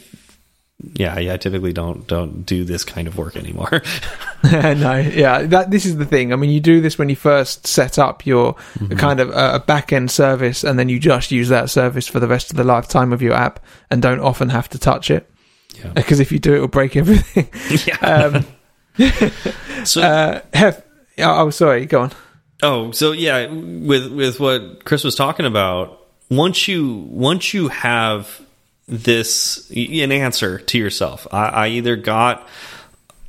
Yeah, 0.94 1.16
I 1.16 1.34
I 1.34 1.38
typically 1.38 1.74
don't 1.74 2.06
don't 2.06 2.44
do 2.46 2.64
this 2.64 2.84
kind 2.84 3.08
of 3.08 3.18
work 3.18 3.36
anymore. 3.36 3.82
no, 4.44 4.96
yeah, 4.98 5.42
that 5.42 5.72
this 5.72 5.86
is 5.86 5.98
the 5.98 6.06
thing. 6.06 6.32
I 6.32 6.36
mean, 6.36 6.52
you 6.52 6.60
do 6.60 6.82
this 6.82 7.00
when 7.00 7.10
you 7.10 7.16
first 7.16 7.66
set 7.66 7.98
up 7.98 8.28
your 8.28 8.54
kind 8.98 9.20
of 9.20 9.32
uh, 9.32 9.54
a 9.56 9.60
back 9.60 9.92
end 9.92 10.12
service, 10.12 10.64
and 10.64 10.78
then 10.78 10.88
you 10.88 11.00
just 11.00 11.32
use 11.32 11.50
that 11.50 11.72
service 11.72 12.08
for 12.08 12.20
the 12.20 12.28
rest 12.28 12.52
of 12.52 12.58
the 12.58 12.64
lifetime 12.64 13.12
of 13.12 13.24
your 13.24 13.34
app, 13.34 13.60
and 13.90 14.04
don't 14.04 14.20
often 14.20 14.50
have 14.50 14.70
to 14.70 14.78
touch 14.78 15.10
it 15.10 15.28
Yeah. 15.84 15.90
because 15.96 16.20
if 16.20 16.32
you 16.32 16.38
do, 16.38 16.54
it 16.54 16.60
will 16.60 16.68
break 16.68 16.96
everything. 16.96 17.50
yeah. 17.88 17.98
um, 18.00 18.46
so 19.84 20.02
uh, 20.04 20.42
Hef, 20.54 20.84
oh, 21.18 21.50
sorry, 21.50 21.88
go 21.88 22.02
on. 22.02 22.12
Oh, 22.62 22.92
so 22.92 23.14
yeah, 23.14 23.48
with 23.52 24.12
with 24.12 24.40
what 24.40 24.86
Chris 24.86 25.04
was 25.04 25.16
talking 25.16 25.48
about, 25.48 26.00
once 26.30 26.68
you 26.68 27.08
once 27.10 27.52
you 27.54 27.70
have 27.70 28.42
this 28.88 29.70
an 29.72 30.12
answer 30.12 30.60
to 30.60 30.78
yourself, 30.78 31.28
I, 31.32 31.46
I 31.48 31.68
either 31.70 31.96
got 31.96 32.48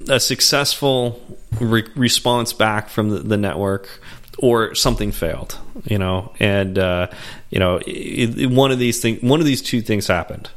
a 0.09 0.21
successful 0.21 1.21
re 1.61 1.85
response 1.97 2.53
back 2.53 2.89
from 2.89 3.11
the, 3.11 3.19
the 3.19 3.37
network 3.37 4.01
or 4.39 4.75
something 4.77 5.11
failed, 5.11 5.59
you 5.85 5.99
know, 5.99 6.33
and 6.39 6.79
uh, 6.79 7.09
you 7.51 7.59
know, 7.59 7.77
it, 7.87 8.39
it- 8.39 8.51
one 8.51 8.71
of 8.71 8.79
these 8.79 9.01
things, 9.01 9.23
one 9.23 9.41
of 9.41 9.47
these 9.47 9.63
two 9.63 9.83
things 9.83 10.07
happened. 10.07 10.49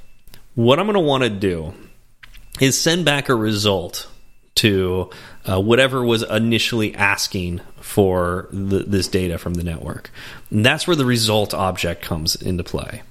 What 0.53 0.79
I'm 0.79 0.85
going 0.85 0.93
to 0.95 0.99
want 0.99 1.23
to 1.23 1.29
do 1.29 1.73
is 2.59 2.79
send 2.79 3.05
back 3.05 3.29
a 3.29 3.35
result 3.35 4.07
to 4.55 5.09
uh, 5.49 5.59
whatever 5.59 6.03
was 6.03 6.21
initially 6.23 6.93
asking 6.93 7.61
for 7.79 8.47
the, 8.51 8.79
this 8.79 9.07
data 9.07 9.37
from 9.39 9.55
the 9.55 9.63
network. 9.63 10.11
And 10.51 10.63
that's 10.63 10.85
where 10.85 10.95
the 10.95 11.05
result 11.05 11.53
object 11.53 12.03
comes 12.03 12.35
into 12.35 12.63
play. 12.63 13.01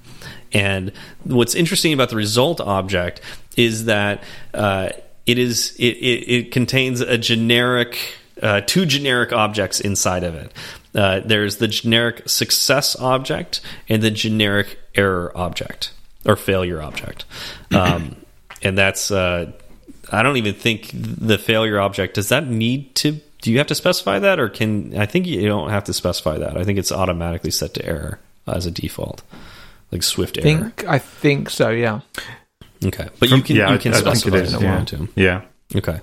And 0.53 0.91
what's 1.23 1.55
interesting 1.55 1.93
about 1.93 2.09
the 2.09 2.15
result 2.15 2.59
object 2.59 3.21
is 3.57 3.85
that 3.85 4.23
uh, 4.53 4.89
it 5.25 5.37
is 5.37 5.75
it, 5.77 5.97
it, 5.97 6.31
it 6.31 6.51
contains 6.51 7.01
a 7.01 7.17
generic 7.17 7.97
uh, 8.41 8.61
two 8.61 8.85
generic 8.85 9.31
objects 9.31 9.79
inside 9.79 10.23
of 10.23 10.35
it. 10.35 10.51
Uh, 10.93 11.21
there's 11.23 11.57
the 11.57 11.67
generic 11.67 12.27
success 12.27 12.95
object 12.99 13.61
and 13.87 14.01
the 14.01 14.11
generic 14.11 14.77
error 14.95 15.31
object 15.35 15.93
or 16.25 16.35
failure 16.35 16.81
object, 16.81 17.25
um, 17.71 18.15
and 18.61 18.77
that's 18.77 19.11
uh, 19.11 19.51
I 20.11 20.23
don't 20.23 20.37
even 20.37 20.53
think 20.53 20.91
the 20.93 21.37
failure 21.37 21.79
object 21.79 22.15
does 22.15 22.29
that 22.29 22.47
need 22.47 22.95
to. 22.95 23.19
Do 23.41 23.51
you 23.51 23.57
have 23.57 23.67
to 23.67 23.75
specify 23.75 24.19
that, 24.19 24.39
or 24.39 24.49
can 24.49 24.97
I 24.97 25.05
think 25.05 25.25
you 25.25 25.47
don't 25.47 25.69
have 25.69 25.85
to 25.85 25.93
specify 25.93 26.37
that? 26.39 26.57
I 26.57 26.63
think 26.63 26.77
it's 26.77 26.91
automatically 26.91 27.51
set 27.51 27.73
to 27.75 27.85
error 27.85 28.19
as 28.47 28.65
a 28.65 28.71
default, 28.71 29.23
like 29.91 30.03
Swift 30.03 30.37
error. 30.37 30.43
Think 30.43 30.85
I 30.87 30.99
think 30.99 31.49
so. 31.49 31.69
Yeah. 31.69 32.01
Okay, 32.83 33.09
but 33.19 33.29
you 33.29 33.41
can 33.41 33.55
yeah, 33.55 33.71
you 33.73 33.77
can 33.79 33.93
I, 33.93 33.97
I 33.97 34.01
think 34.01 34.15
specify 34.15 34.37
it 34.37 34.43
is. 34.43 34.53
if 34.53 34.61
you 34.61 34.67
Yeah. 34.67 34.75
want 34.75 34.87
to. 34.89 35.07
yeah. 35.15 35.41
Okay. 35.75 35.99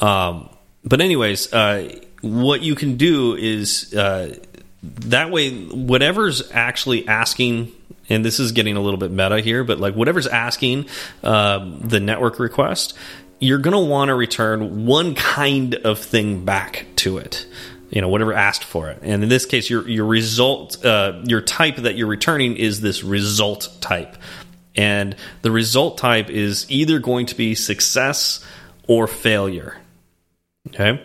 Um, 0.00 0.48
but 0.84 1.00
anyways, 1.00 1.52
uh, 1.52 2.00
what 2.20 2.62
you 2.62 2.74
can 2.74 2.96
do 2.96 3.36
is 3.36 3.94
uh, 3.94 4.34
that 4.82 5.30
way, 5.30 5.52
whatever's 5.66 6.50
actually 6.52 7.06
asking, 7.06 7.70
and 8.08 8.24
this 8.24 8.40
is 8.40 8.52
getting 8.52 8.76
a 8.76 8.80
little 8.80 8.98
bit 8.98 9.10
meta 9.10 9.40
here, 9.40 9.62
but 9.64 9.78
like 9.78 9.94
whatever's 9.94 10.26
asking 10.26 10.86
um, 11.22 11.80
the 11.80 12.00
network 12.00 12.38
request, 12.38 12.94
you're 13.38 13.58
going 13.58 13.72
to 13.72 13.78
want 13.90 14.08
to 14.08 14.14
return 14.14 14.84
one 14.86 15.14
kind 15.14 15.74
of 15.76 15.98
thing 16.00 16.44
back 16.44 16.86
to 16.96 17.18
it 17.18 17.46
you 17.94 18.00
know 18.00 18.08
whatever 18.08 18.34
asked 18.34 18.64
for 18.64 18.90
it. 18.90 18.98
And 19.02 19.22
in 19.22 19.28
this 19.28 19.46
case 19.46 19.70
your 19.70 19.88
your 19.88 20.04
result 20.04 20.84
uh, 20.84 21.22
your 21.24 21.40
type 21.40 21.76
that 21.76 21.96
you're 21.96 22.08
returning 22.08 22.56
is 22.56 22.80
this 22.80 23.02
result 23.02 23.70
type. 23.80 24.16
And 24.76 25.14
the 25.42 25.52
result 25.52 25.98
type 25.98 26.28
is 26.28 26.66
either 26.68 26.98
going 26.98 27.26
to 27.26 27.36
be 27.36 27.54
success 27.54 28.44
or 28.88 29.06
failure. 29.06 29.76
Okay? 30.68 31.02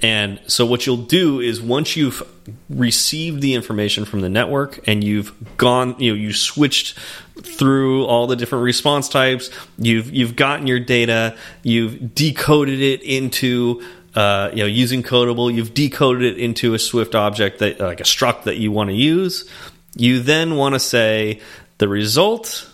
And 0.00 0.40
so 0.46 0.64
what 0.64 0.86
you'll 0.86 0.96
do 0.96 1.40
is 1.40 1.60
once 1.60 1.96
you've 1.96 2.22
received 2.70 3.42
the 3.42 3.54
information 3.54 4.04
from 4.04 4.20
the 4.20 4.28
network 4.28 4.86
and 4.86 5.02
you've 5.02 5.34
gone, 5.56 5.96
you 5.98 6.12
know, 6.12 6.16
you 6.16 6.32
switched 6.32 6.96
through 7.42 8.04
all 8.04 8.28
the 8.28 8.36
different 8.36 8.62
response 8.62 9.08
types, 9.08 9.50
you've 9.76 10.14
you've 10.14 10.36
gotten 10.36 10.68
your 10.68 10.78
data, 10.78 11.36
you've 11.64 12.14
decoded 12.14 12.80
it 12.80 13.02
into 13.02 13.82
uh, 14.18 14.50
you 14.52 14.58
know 14.58 14.66
using 14.66 15.02
codable, 15.02 15.52
you've 15.52 15.74
decoded 15.74 16.36
it 16.36 16.38
into 16.38 16.74
a 16.74 16.78
Swift 16.78 17.14
object 17.14 17.60
that 17.60 17.80
like 17.80 18.00
a 18.00 18.04
struct 18.04 18.44
that 18.44 18.56
you 18.56 18.72
want 18.72 18.90
to 18.90 18.96
use. 18.96 19.48
You 19.94 20.20
then 20.20 20.56
want 20.56 20.74
to 20.74 20.80
say 20.80 21.40
the 21.78 21.88
result 21.88 22.68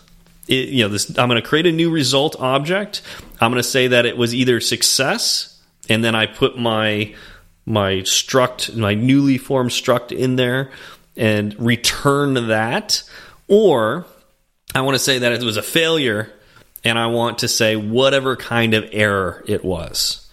it, 0.46 0.68
you 0.68 0.82
know 0.82 0.90
this 0.90 1.08
i'm 1.18 1.28
going 1.28 1.40
to 1.40 1.46
create 1.46 1.64
a 1.66 1.72
new 1.72 1.90
result 1.90 2.36
object 2.38 3.00
i'm 3.40 3.50
going 3.50 3.62
to 3.62 3.68
say 3.68 3.88
that 3.88 4.04
it 4.04 4.14
was 4.14 4.34
either 4.34 4.60
success 4.60 5.54
and 5.88 6.02
then 6.02 6.14
I 6.14 6.26
put 6.26 6.58
my 6.58 7.14
my 7.66 7.92
struct, 8.02 8.76
my 8.76 8.94
newly 8.94 9.38
formed 9.38 9.70
struct 9.70 10.12
in 10.12 10.36
there 10.36 10.70
and 11.16 11.58
return 11.58 12.48
that. 12.48 13.02
Or 13.48 14.04
I 14.74 14.82
want 14.82 14.96
to 14.96 14.98
say 14.98 15.18
that 15.20 15.32
it 15.32 15.42
was 15.42 15.56
a 15.56 15.62
failure 15.62 16.30
and 16.82 16.98
I 16.98 17.06
want 17.06 17.38
to 17.38 17.48
say 17.48 17.76
whatever 17.76 18.36
kind 18.36 18.74
of 18.74 18.88
error 18.92 19.42
it 19.46 19.64
was. 19.64 20.23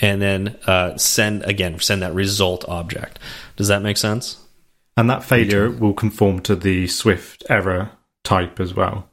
And 0.00 0.20
then 0.20 0.58
uh, 0.66 0.96
send 0.96 1.44
again, 1.44 1.78
send 1.80 2.02
that 2.02 2.14
result 2.14 2.64
object. 2.68 3.18
Does 3.56 3.68
that 3.68 3.80
make 3.82 3.96
sense? 3.96 4.38
And 4.96 5.08
that 5.10 5.22
failure 5.24 5.70
will 5.70 5.94
conform 5.94 6.40
to 6.42 6.56
the 6.56 6.86
Swift 6.88 7.44
error 7.48 7.90
type 8.24 8.60
as 8.60 8.74
well. 8.74 9.08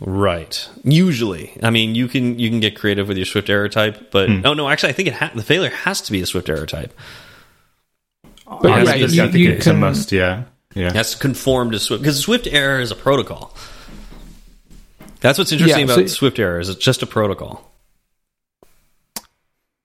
Right. 0.00 0.68
Usually, 0.84 1.56
I 1.62 1.70
mean, 1.70 1.94
you 1.94 2.06
can 2.08 2.38
you 2.38 2.50
can 2.50 2.60
get 2.60 2.76
creative 2.76 3.08
with 3.08 3.16
your 3.16 3.24
Swift 3.26 3.48
error 3.48 3.68
type, 3.68 4.10
but 4.10 4.28
Hmm. 4.28 4.40
oh 4.44 4.52
no, 4.54 4.68
actually, 4.68 4.90
I 4.90 4.92
think 4.92 5.08
it 5.08 5.14
the 5.34 5.42
failure 5.42 5.70
has 5.70 6.00
to 6.02 6.12
be 6.12 6.20
a 6.20 6.26
Swift 6.26 6.48
error 6.50 6.66
type. 6.66 6.92
But 8.46 8.70
I 8.72 8.82
yeah, 8.82 8.84
think 8.92 9.12
you- 9.12 9.22
I 9.22 9.26
think 9.26 9.36
you 9.44 9.50
it's 9.52 9.66
a 9.66 9.74
must. 9.74 10.12
Yeah, 10.12 10.44
yeah. 10.74 10.90
That's 10.90 11.12
to 11.12 11.18
conform 11.18 11.70
to 11.72 11.78
Swift 11.78 12.02
because 12.02 12.18
Swift 12.20 12.46
error 12.46 12.80
is 12.80 12.90
a 12.90 12.94
protocol. 12.94 13.54
That's 15.20 15.38
what's 15.38 15.50
interesting 15.52 15.86
Yeah, 15.88 15.94
about 15.94 16.08
so- 16.08 16.14
Swift 16.14 16.38
error 16.38 16.60
is 16.60 16.68
it's 16.68 16.78
just 16.84 17.02
a 17.02 17.06
protocol. 17.06 17.72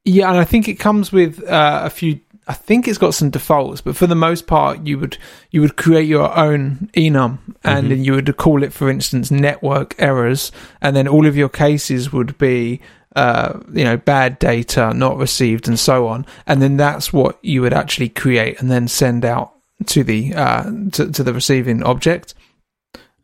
Yeah, 0.06 0.30
and 0.30 0.39
I 0.39 0.45
think 0.45 0.68
it 0.68 0.76
comes 0.80 1.12
with 1.12 1.43
uh, 1.47 1.82
a 1.84 1.89
few. 1.89 2.20
I 2.47 2.54
think 2.54 2.88
it's 2.88 2.97
got 2.97 3.14
some 3.14 3.30
defaults, 3.30 3.82
but 3.82 3.95
for 3.95 4.08
the 4.08 4.16
most 4.16 4.47
part, 4.47 4.86
you 4.86 4.97
would 4.97 5.18
you 5.52 5.62
would 5.62 5.78
create 5.78 6.08
your 6.08 6.36
own 6.38 6.89
enum, 6.95 7.38
and 7.64 7.86
Mhm. 7.86 7.89
then 7.89 8.04
you 8.04 8.14
would 8.14 8.36
call 8.38 8.64
it, 8.64 8.74
for 8.74 8.89
instance, 8.89 9.30
network 9.30 9.95
errors, 9.99 10.52
and 10.82 10.95
then 10.95 11.08
all 11.08 11.28
of 11.28 11.38
your 11.38 11.49
cases 11.49 12.12
would 12.12 12.36
be, 12.39 12.82
uh, 13.16 13.60
you 13.72 13.84
know, 13.84 13.95
bad 13.95 14.39
data, 14.39 14.91
not 14.93 15.18
received, 15.18 15.68
and 15.68 15.80
so 15.80 16.08
on, 16.08 16.26
and 16.47 16.62
then 16.64 16.78
that's 16.78 17.14
what 17.14 17.38
you 17.43 17.62
would 17.62 17.74
actually 17.74 18.10
create 18.10 18.60
and 18.60 18.72
then 18.72 18.88
send 18.88 19.24
out 19.24 19.52
to 19.86 20.04
the 20.04 20.34
uh, 20.34 20.64
to, 20.91 21.12
to 21.12 21.24
the 21.24 21.34
receiving 21.34 21.84
object. 21.84 22.34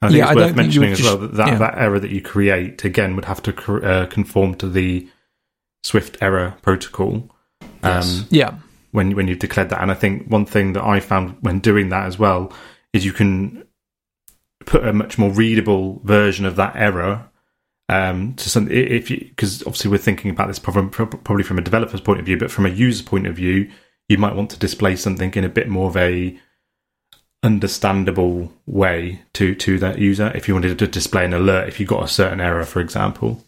I 0.01 0.09
think 0.09 0.19
Yeah, 0.19 0.27
I 0.27 0.31
it's 0.31 0.35
don't 0.35 0.37
worth 0.37 0.45
think 0.49 0.57
mentioning 0.57 0.91
as 0.91 1.01
well 1.01 1.17
that 1.17 1.33
that, 1.33 1.47
yeah. 1.47 1.57
that 1.57 1.77
error 1.79 1.99
that 1.99 2.11
you 2.11 2.21
create 2.21 2.85
again 2.85 3.15
would 3.15 3.25
have 3.25 3.41
to 3.43 3.51
uh, 3.83 4.05
conform 4.05 4.53
to 4.55 4.69
the 4.69 5.07
Swift 5.87 6.17
error 6.21 6.55
protocol. 6.61 7.29
Um, 7.61 7.69
Yes. 7.83 8.25
Yeah, 8.29 8.55
when 8.91 9.15
when 9.15 9.27
you've 9.27 9.39
declared 9.39 9.69
that. 9.69 9.81
And 9.81 9.91
I 9.91 9.93
think 9.93 10.27
one 10.27 10.45
thing 10.45 10.73
that 10.73 10.83
I 10.83 10.99
found 10.99 11.37
when 11.41 11.59
doing 11.59 11.89
that 11.89 12.05
as 12.05 12.19
well 12.19 12.51
is 12.93 13.05
you 13.05 13.13
can 13.13 13.63
put 14.65 14.85
a 14.85 14.91
much 14.91 15.17
more 15.17 15.31
readable 15.31 16.01
version 16.03 16.45
of 16.45 16.55
that 16.57 16.75
error 16.75 17.29
um, 17.89 18.33
to 18.35 18.49
some 18.49 18.69
if 18.69 19.09
you 19.09 19.17
because 19.29 19.61
obviously 19.61 19.89
we're 19.89 19.97
thinking 19.97 20.29
about 20.31 20.47
this 20.47 20.59
problem 20.59 20.89
probably 20.89 21.43
from 21.43 21.57
a 21.57 21.61
developer's 21.61 22.01
point 22.01 22.19
of 22.19 22.25
view, 22.25 22.37
but 22.37 22.51
from 22.51 22.65
a 22.65 22.69
user 22.69 23.03
point 23.03 23.27
of 23.27 23.35
view, 23.35 23.69
you 24.09 24.17
might 24.17 24.35
want 24.35 24.49
to 24.51 24.59
display 24.59 24.95
something 24.95 25.33
in 25.35 25.45
a 25.45 25.49
bit 25.49 25.69
more 25.69 25.87
of 25.87 25.97
a 25.97 26.37
understandable 27.43 28.51
way 28.65 29.21
to 29.31 29.55
to 29.55 29.77
that 29.77 29.99
user 29.99 30.31
if 30.35 30.47
you 30.47 30.53
wanted 30.53 30.77
to 30.77 30.87
display 30.87 31.23
an 31.23 31.35
alert 31.35 31.67
if 31.67 31.79
you 31.79 31.85
got 31.85 32.03
a 32.03 32.07
certain 32.07 32.41
error 32.41 32.65
for 32.65 32.81
example 32.81 33.43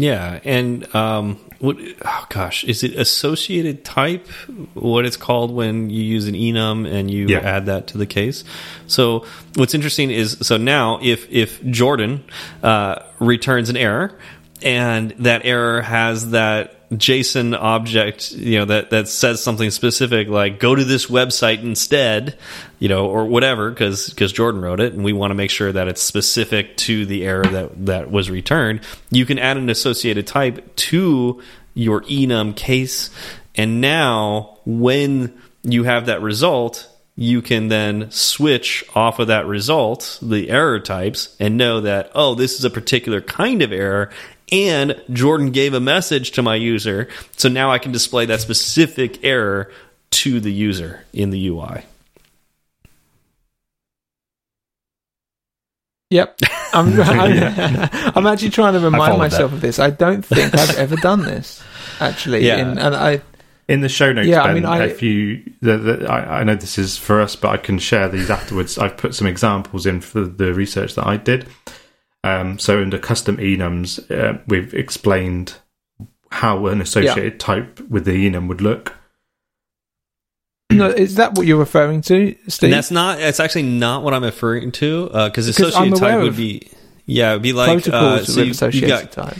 Yeah, 0.00 0.38
and 0.44 0.94
um, 0.94 1.40
what? 1.58 1.76
Oh 2.04 2.26
gosh, 2.28 2.62
is 2.62 2.84
it 2.84 2.94
associated 2.94 3.84
type? 3.84 4.28
What 4.74 5.04
it's 5.04 5.16
called 5.16 5.50
when 5.50 5.90
you 5.90 6.02
use 6.04 6.28
an 6.28 6.34
enum 6.34 6.88
and 6.88 7.10
you 7.10 7.26
Yeah. 7.26 7.38
add 7.40 7.66
that 7.66 7.88
to 7.88 7.98
the 7.98 8.06
case. 8.06 8.44
So 8.86 9.26
what's 9.56 9.74
interesting 9.74 10.12
is 10.12 10.38
so 10.40 10.56
now 10.56 11.00
if 11.02 11.28
if 11.32 11.60
Jordan 11.66 12.22
uh, 12.62 13.00
returns 13.18 13.70
an 13.70 13.76
error 13.76 14.16
and 14.62 15.10
that 15.18 15.44
error 15.44 15.82
has 15.82 16.30
that 16.30 16.77
JSON 16.92 17.56
object, 17.58 18.32
you 18.32 18.58
know, 18.58 18.64
that, 18.64 18.90
that 18.90 19.08
says 19.08 19.42
something 19.42 19.70
specific 19.70 20.28
like 20.28 20.58
go 20.58 20.74
to 20.74 20.84
this 20.84 21.06
website 21.06 21.62
instead, 21.62 22.38
you 22.78 22.88
know, 22.88 23.06
or 23.06 23.26
whatever, 23.26 23.70
because 23.70 24.08
because 24.08 24.32
Jordan 24.32 24.62
wrote 24.62 24.80
it, 24.80 24.94
and 24.94 25.04
we 25.04 25.12
want 25.12 25.30
to 25.30 25.34
make 25.34 25.50
sure 25.50 25.70
that 25.70 25.88
it's 25.88 26.00
specific 26.00 26.76
to 26.78 27.04
the 27.04 27.26
error 27.26 27.44
that 27.44 27.86
that 27.86 28.10
was 28.10 28.30
returned. 28.30 28.80
You 29.10 29.26
can 29.26 29.38
add 29.38 29.58
an 29.58 29.68
associated 29.68 30.26
type 30.26 30.74
to 30.76 31.42
your 31.74 32.02
enum 32.02 32.56
case, 32.56 33.10
and 33.54 33.80
now 33.82 34.58
when 34.64 35.38
you 35.62 35.84
have 35.84 36.06
that 36.06 36.22
result, 36.22 36.88
you 37.16 37.42
can 37.42 37.66
then 37.66 38.10
switch 38.12 38.84
off 38.94 39.18
of 39.18 39.26
that 39.26 39.44
result, 39.44 40.20
the 40.22 40.48
error 40.50 40.78
types, 40.78 41.36
and 41.40 41.56
know 41.56 41.80
that, 41.80 42.12
oh, 42.14 42.36
this 42.36 42.58
is 42.58 42.64
a 42.64 42.70
particular 42.70 43.20
kind 43.20 43.60
of 43.60 43.72
error. 43.72 44.10
And 44.50 45.00
Jordan 45.12 45.50
gave 45.50 45.74
a 45.74 45.80
message 45.80 46.32
to 46.32 46.42
my 46.42 46.54
user. 46.54 47.08
So 47.36 47.48
now 47.48 47.70
I 47.70 47.78
can 47.78 47.92
display 47.92 48.26
that 48.26 48.40
specific 48.40 49.22
error 49.24 49.70
to 50.10 50.40
the 50.40 50.52
user 50.52 51.04
in 51.12 51.30
the 51.30 51.48
UI. 51.48 51.84
Yep. 56.10 56.40
I'm, 56.72 57.00
I'm, 57.00 57.88
I'm 58.16 58.26
actually 58.26 58.50
trying 58.50 58.72
to 58.74 58.80
remind 58.80 59.04
followed 59.04 59.18
myself 59.18 59.52
of 59.52 59.60
this. 59.60 59.78
I 59.78 59.90
don't 59.90 60.24
think 60.24 60.54
I've 60.54 60.76
ever 60.78 60.96
done 60.96 61.22
this, 61.22 61.62
actually. 62.00 62.46
Yeah. 62.46 62.56
In, 62.56 62.78
and 62.78 62.94
I, 62.94 63.20
in 63.68 63.82
the 63.82 63.88
show 63.88 64.12
notes 64.12 64.26
Yeah, 64.26 64.42
I 64.42 64.54
mean, 64.54 64.64
I- 64.64 64.86
if 64.86 65.02
you 65.02 65.42
the, 65.60 65.76
the, 65.76 66.10
I, 66.10 66.40
I 66.40 66.44
know 66.44 66.54
this 66.54 66.78
is 66.78 66.96
for 66.96 67.20
us 67.20 67.36
but 67.36 67.50
i 67.50 67.56
can 67.58 67.78
share 67.78 68.08
these 68.08 68.30
afterwards 68.30 68.78
i've 68.78 68.96
put 68.96 69.14
some 69.14 69.26
examples 69.26 69.84
in 69.84 70.00
for 70.00 70.22
the 70.24 70.54
research 70.54 70.94
that 70.94 71.06
i 71.06 71.18
did 71.18 71.46
um, 72.24 72.58
so 72.58 72.80
under 72.80 72.98
custom 72.98 73.36
enums 73.38 74.10
uh, 74.10 74.38
we've 74.46 74.74
explained 74.74 75.56
how 76.30 76.66
an 76.66 76.80
associated 76.80 77.40
type 77.40 77.80
with 77.88 78.04
the 78.04 78.28
enum 78.28 78.48
would 78.48 78.60
look 78.60 78.94
no, 80.70 80.90
is 80.90 81.14
that 81.14 81.34
what 81.34 81.46
you're 81.46 81.58
referring 81.58 82.02
to, 82.02 82.36
Steve? 82.46 82.68
And 82.68 82.72
that's 82.74 82.90
not. 82.90 83.18
That's 83.18 83.40
actually 83.40 83.62
not 83.62 84.02
what 84.02 84.12
I'm 84.12 84.22
referring 84.22 84.70
to. 84.72 85.06
Because 85.06 85.46
Because 85.46 85.74
I'm 85.74 85.92
associated 85.92 85.96
type 85.96 86.20
would 86.22 86.36
be. 86.36 86.70
Yeah, 87.06 87.30
it'd 87.30 87.42
be 87.42 87.54
like 87.54 87.68
uh, 87.68 87.72
protocols 87.72 88.34
so 88.34 88.40
with 88.40 88.46
you, 88.46 88.50
associated 88.50 88.88
you 88.88 88.94
got 88.94 89.12
type. 89.12 89.38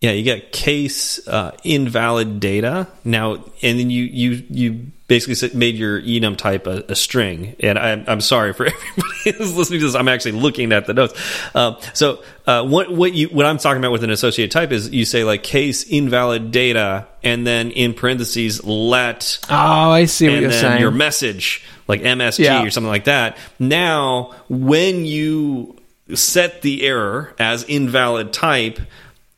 Yeah 0.00 0.12
you 0.12 0.22
get 0.22 0.52
case 0.52 1.26
uh, 1.28 1.56
invalid 1.64 2.40
data 2.40 2.86
now, 3.04 3.34
and 3.62 3.78
then 3.78 3.90
you 3.90 4.04
you 4.04 4.42
you 4.50 4.86
basically 5.08 5.58
made 5.58 5.74
your 5.74 5.98
enum 6.02 6.36
type 6.36 6.66
a, 6.66 6.84
a 6.90 6.94
string. 6.94 7.56
And 7.60 7.78
I'm 7.78 8.04
I'm 8.06 8.20
sorry 8.20 8.52
for 8.52 8.66
everybody 9.26 9.38
who's 9.38 9.56
listening 9.56 9.80
to 9.80 9.86
this. 9.86 9.94
I'm 9.94 10.06
actually 10.08 10.32
looking 10.32 10.70
at 10.72 10.86
the 10.86 10.94
notes. 10.94 11.14
Um, 11.54 11.78
so 11.94 12.22
uh, 12.46 12.64
what 12.66 12.90
what 12.92 13.12
you 13.14 13.28
what 13.28 13.46
I'm 13.46 13.58
talking 13.58 13.78
about 13.82 13.90
with 13.92 14.04
an 14.04 14.10
associated 14.10 14.50
type 14.52 14.70
is 14.70 14.90
you 14.90 15.04
say 15.04 15.24
like 15.24 15.42
case 15.42 15.82
invalid 15.84 16.50
data, 16.50 17.06
and 17.24 17.46
then 17.46 17.70
in 17.70 17.94
parentheses 17.94 18.62
let 18.64 19.38
Oh, 19.48 19.54
I 19.90 20.04
see 20.04 20.28
what 20.28 20.40
you're 20.40 20.52
saying. 20.52 20.80
your 20.80 20.90
message 20.90 21.64
like 21.88 22.02
MSG 22.02 22.44
Yeah. 22.44 22.62
or 22.64 22.70
something 22.70 22.90
like 22.90 23.04
that. 23.04 23.38
Now, 23.58 24.34
when 24.50 25.06
you 25.06 25.74
set 26.14 26.60
the 26.62 26.82
error 26.86 27.34
as 27.38 27.64
invalid 27.64 28.32
type 28.32 28.78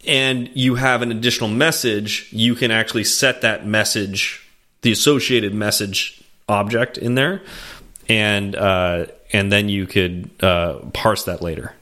and 0.07 0.51
you 0.55 0.76
have 0.76 1.03
an 1.03 1.11
additional 1.11 1.51
message, 1.51 2.28
you 2.32 2.55
can 2.55 2.70
actually 2.70 3.05
set 3.05 3.42
that 3.42 3.66
message, 3.66 4.46
the 4.82 4.92
associated 4.92 5.55
message 5.55 6.22
object 6.48 6.98
in 6.98 7.14
there, 7.14 7.42
and 8.09 8.57
uh, 8.57 9.07
and 9.32 9.53
then 9.53 9.68
you 9.68 9.86
could 9.86 10.30
uh, 10.42 10.78
parse 10.92 11.24
that 11.24 11.42
later. 11.42 11.74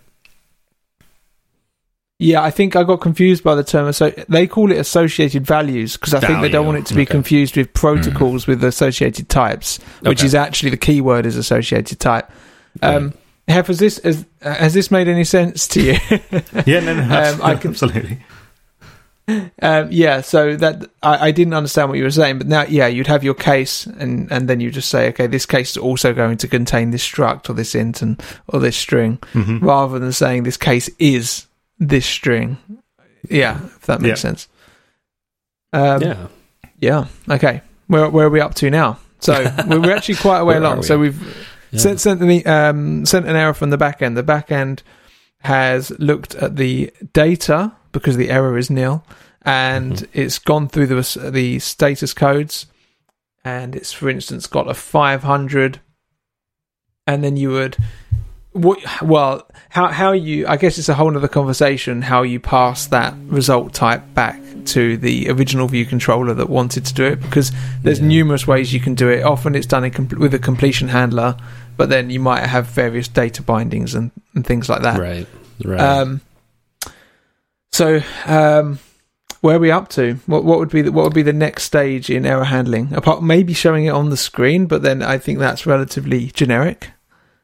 Yeah, 2.20 2.42
I 2.42 2.50
think 2.50 2.74
I 2.74 2.82
got 2.82 3.00
confused 3.00 3.44
by 3.44 3.54
the 3.54 3.62
term. 3.62 3.92
So 3.92 4.10
they 4.28 4.48
call 4.48 4.72
it 4.72 4.78
associated 4.78 5.46
values 5.46 5.96
because 5.96 6.14
I 6.14 6.20
think 6.20 6.40
they 6.40 6.48
don't 6.48 6.66
want 6.66 6.78
it 6.78 6.86
to 6.86 6.94
be 6.94 7.02
okay. 7.02 7.12
confused 7.12 7.56
with 7.56 7.72
protocols 7.74 8.48
with 8.48 8.64
associated 8.64 9.28
types, 9.28 9.78
which 10.00 10.18
Okay. 10.18 10.26
is 10.26 10.34
actually 10.34 10.70
the 10.70 10.76
key 10.78 11.00
word 11.00 11.26
is 11.26 11.36
associated 11.36 12.00
type. 12.00 12.28
Um, 12.82 13.14
Hef, 13.48 13.66
has 13.68 13.78
this 13.78 13.98
has, 14.04 14.24
has 14.42 14.74
this 14.74 14.90
made 14.90 15.08
any 15.08 15.24
sense 15.24 15.66
to 15.68 15.80
you? 15.82 15.98
Yeah, 16.66 16.80
no, 16.80 16.94
no, 16.94 17.02
Um, 17.02 17.40
I 17.42 17.54
can- 17.54 17.70
absolutely. 17.70 18.18
um, 19.60 19.88
yeah, 19.90 20.22
so 20.22 20.56
that 20.56 20.90
I, 21.02 21.28
I 21.28 21.30
didn't 21.32 21.52
understand 21.54 21.88
what 21.90 21.98
you 21.98 22.04
were 22.04 22.10
saying, 22.10 22.38
but 22.38 22.46
now, 22.46 22.62
yeah, 22.62 22.86
you'd 22.86 23.06
have 23.08 23.22
your 23.22 23.34
case, 23.34 23.84
and 23.86 24.30
and 24.32 24.48
then 24.48 24.60
you 24.60 24.70
just 24.70 24.88
say, 24.88 25.08
okay, 25.08 25.26
this 25.26 25.44
case 25.46 25.70
is 25.72 25.76
also 25.76 26.14
going 26.14 26.38
to 26.38 26.48
contain 26.48 26.90
this 26.92 27.06
struct 27.06 27.50
or 27.50 27.52
this 27.54 27.74
int 27.74 28.00
and 28.00 28.22
or 28.48 28.58
this 28.60 28.76
string, 28.76 29.18
Mhm. 29.34 29.60
rather 29.62 29.98
than 29.98 30.12
saying 30.12 30.44
this 30.44 30.56
case 30.56 30.88
is 30.98 31.46
this 31.78 32.06
string. 32.06 32.56
Yeah, 33.28 33.58
if 33.64 33.82
that 33.82 34.00
makes 34.00 34.20
Yeah. 34.20 34.30
sense. 34.30 34.48
Um, 35.74 36.00
yeah. 36.02 36.26
Yeah. 36.80 37.04
Okay. 37.28 37.60
Where 37.88 38.08
where 38.08 38.26
are 38.26 38.30
we 38.30 38.40
up 38.40 38.54
to 38.56 38.70
now? 38.70 38.98
So 39.20 39.32
we're 39.66 39.80
we're 39.80 39.94
actually 39.94 40.14
quite 40.16 40.38
a 40.40 40.44
way 40.44 40.56
along. 40.56 40.78
we? 40.78 40.82
So 40.84 40.98
we've 40.98 41.20
Yeah. 41.70 41.80
sent 41.80 42.00
sent 42.00 42.22
an, 42.22 42.46
um, 42.46 43.06
sent 43.06 43.26
an 43.26 43.36
error 43.36 43.54
from 43.54 43.70
the 43.70 43.76
back 43.78 44.02
end. 44.02 44.16
The 44.16 44.22
back 44.22 44.50
end 44.50 44.82
has 45.40 45.90
looked 45.98 46.34
at 46.34 46.56
the 46.56 46.92
data 47.12 47.72
because 47.92 48.16
the 48.16 48.30
error 48.30 48.56
is 48.58 48.70
nil, 48.70 49.04
and 49.42 49.92
Mm-hmm. 49.92 50.20
it's 50.20 50.38
gone 50.38 50.68
through 50.68 50.86
the 50.88 51.30
the 51.30 51.58
status 51.58 52.12
codes, 52.14 52.66
and 53.44 53.76
it's 53.76 53.92
for 53.92 54.08
instance 54.08 54.46
got 54.46 54.68
a 54.70 54.74
five 54.74 55.22
hundred, 55.22 55.80
and 57.06 57.22
then 57.22 57.36
you 57.36 57.50
would. 57.50 57.76
What, 58.52 58.78
well, 59.02 59.46
how 59.68 59.88
how 59.88 60.12
you? 60.12 60.46
I 60.46 60.56
guess 60.56 60.78
it's 60.78 60.88
a 60.88 60.94
whole 60.94 61.14
other 61.16 61.28
conversation. 61.28 62.02
How 62.02 62.22
you 62.22 62.40
pass 62.40 62.86
that 62.86 63.14
result 63.26 63.74
type 63.74 64.02
back 64.14 64.40
to 64.66 64.96
the 64.96 65.30
original 65.30 65.68
view 65.68 65.84
controller 65.86 66.34
that 66.34 66.48
wanted 66.50 66.84
to 66.86 66.94
do 66.94 67.04
it, 67.04 67.20
because 67.20 67.52
there's 67.82 68.00
Yeah. 68.00 68.06
numerous 68.06 68.46
ways 68.46 68.72
you 68.72 68.80
can 68.80 68.94
do 68.94 69.08
it. 69.08 69.22
Often 69.22 69.54
it's 69.54 69.66
done 69.66 69.84
in 69.84 69.90
com- 69.92 70.08
with 70.18 70.34
a 70.34 70.38
completion 70.38 70.88
handler, 70.88 71.36
but 71.76 71.88
then 71.88 72.10
you 72.10 72.20
might 72.20 72.44
have 72.46 72.66
various 72.66 73.06
data 73.06 73.42
bindings 73.42 73.94
and, 73.94 74.10
and 74.34 74.46
things 74.46 74.68
like 74.68 74.82
that. 74.82 74.98
Right. 74.98 75.26
Right. 75.64 75.80
Um, 75.80 76.20
so, 77.70 78.00
um, 78.26 78.78
where 79.40 79.56
are 79.56 79.60
we 79.60 79.70
up 79.70 79.88
to? 79.90 80.14
What 80.26 80.44
what 80.44 80.58
would 80.58 80.70
be 80.70 80.82
the, 80.82 80.90
what 80.92 81.04
would 81.04 81.14
be 81.14 81.22
the 81.22 81.32
next 81.32 81.64
stage 81.64 82.10
in 82.10 82.26
error 82.26 82.44
handling? 82.44 82.92
Apart 82.94 83.22
maybe 83.22 83.52
showing 83.52 83.84
it 83.84 83.90
on 83.90 84.10
the 84.10 84.16
screen, 84.16 84.66
but 84.66 84.82
then 84.82 85.02
I 85.02 85.18
think 85.18 85.38
that's 85.38 85.66
relatively 85.66 86.26
generic. 86.28 86.90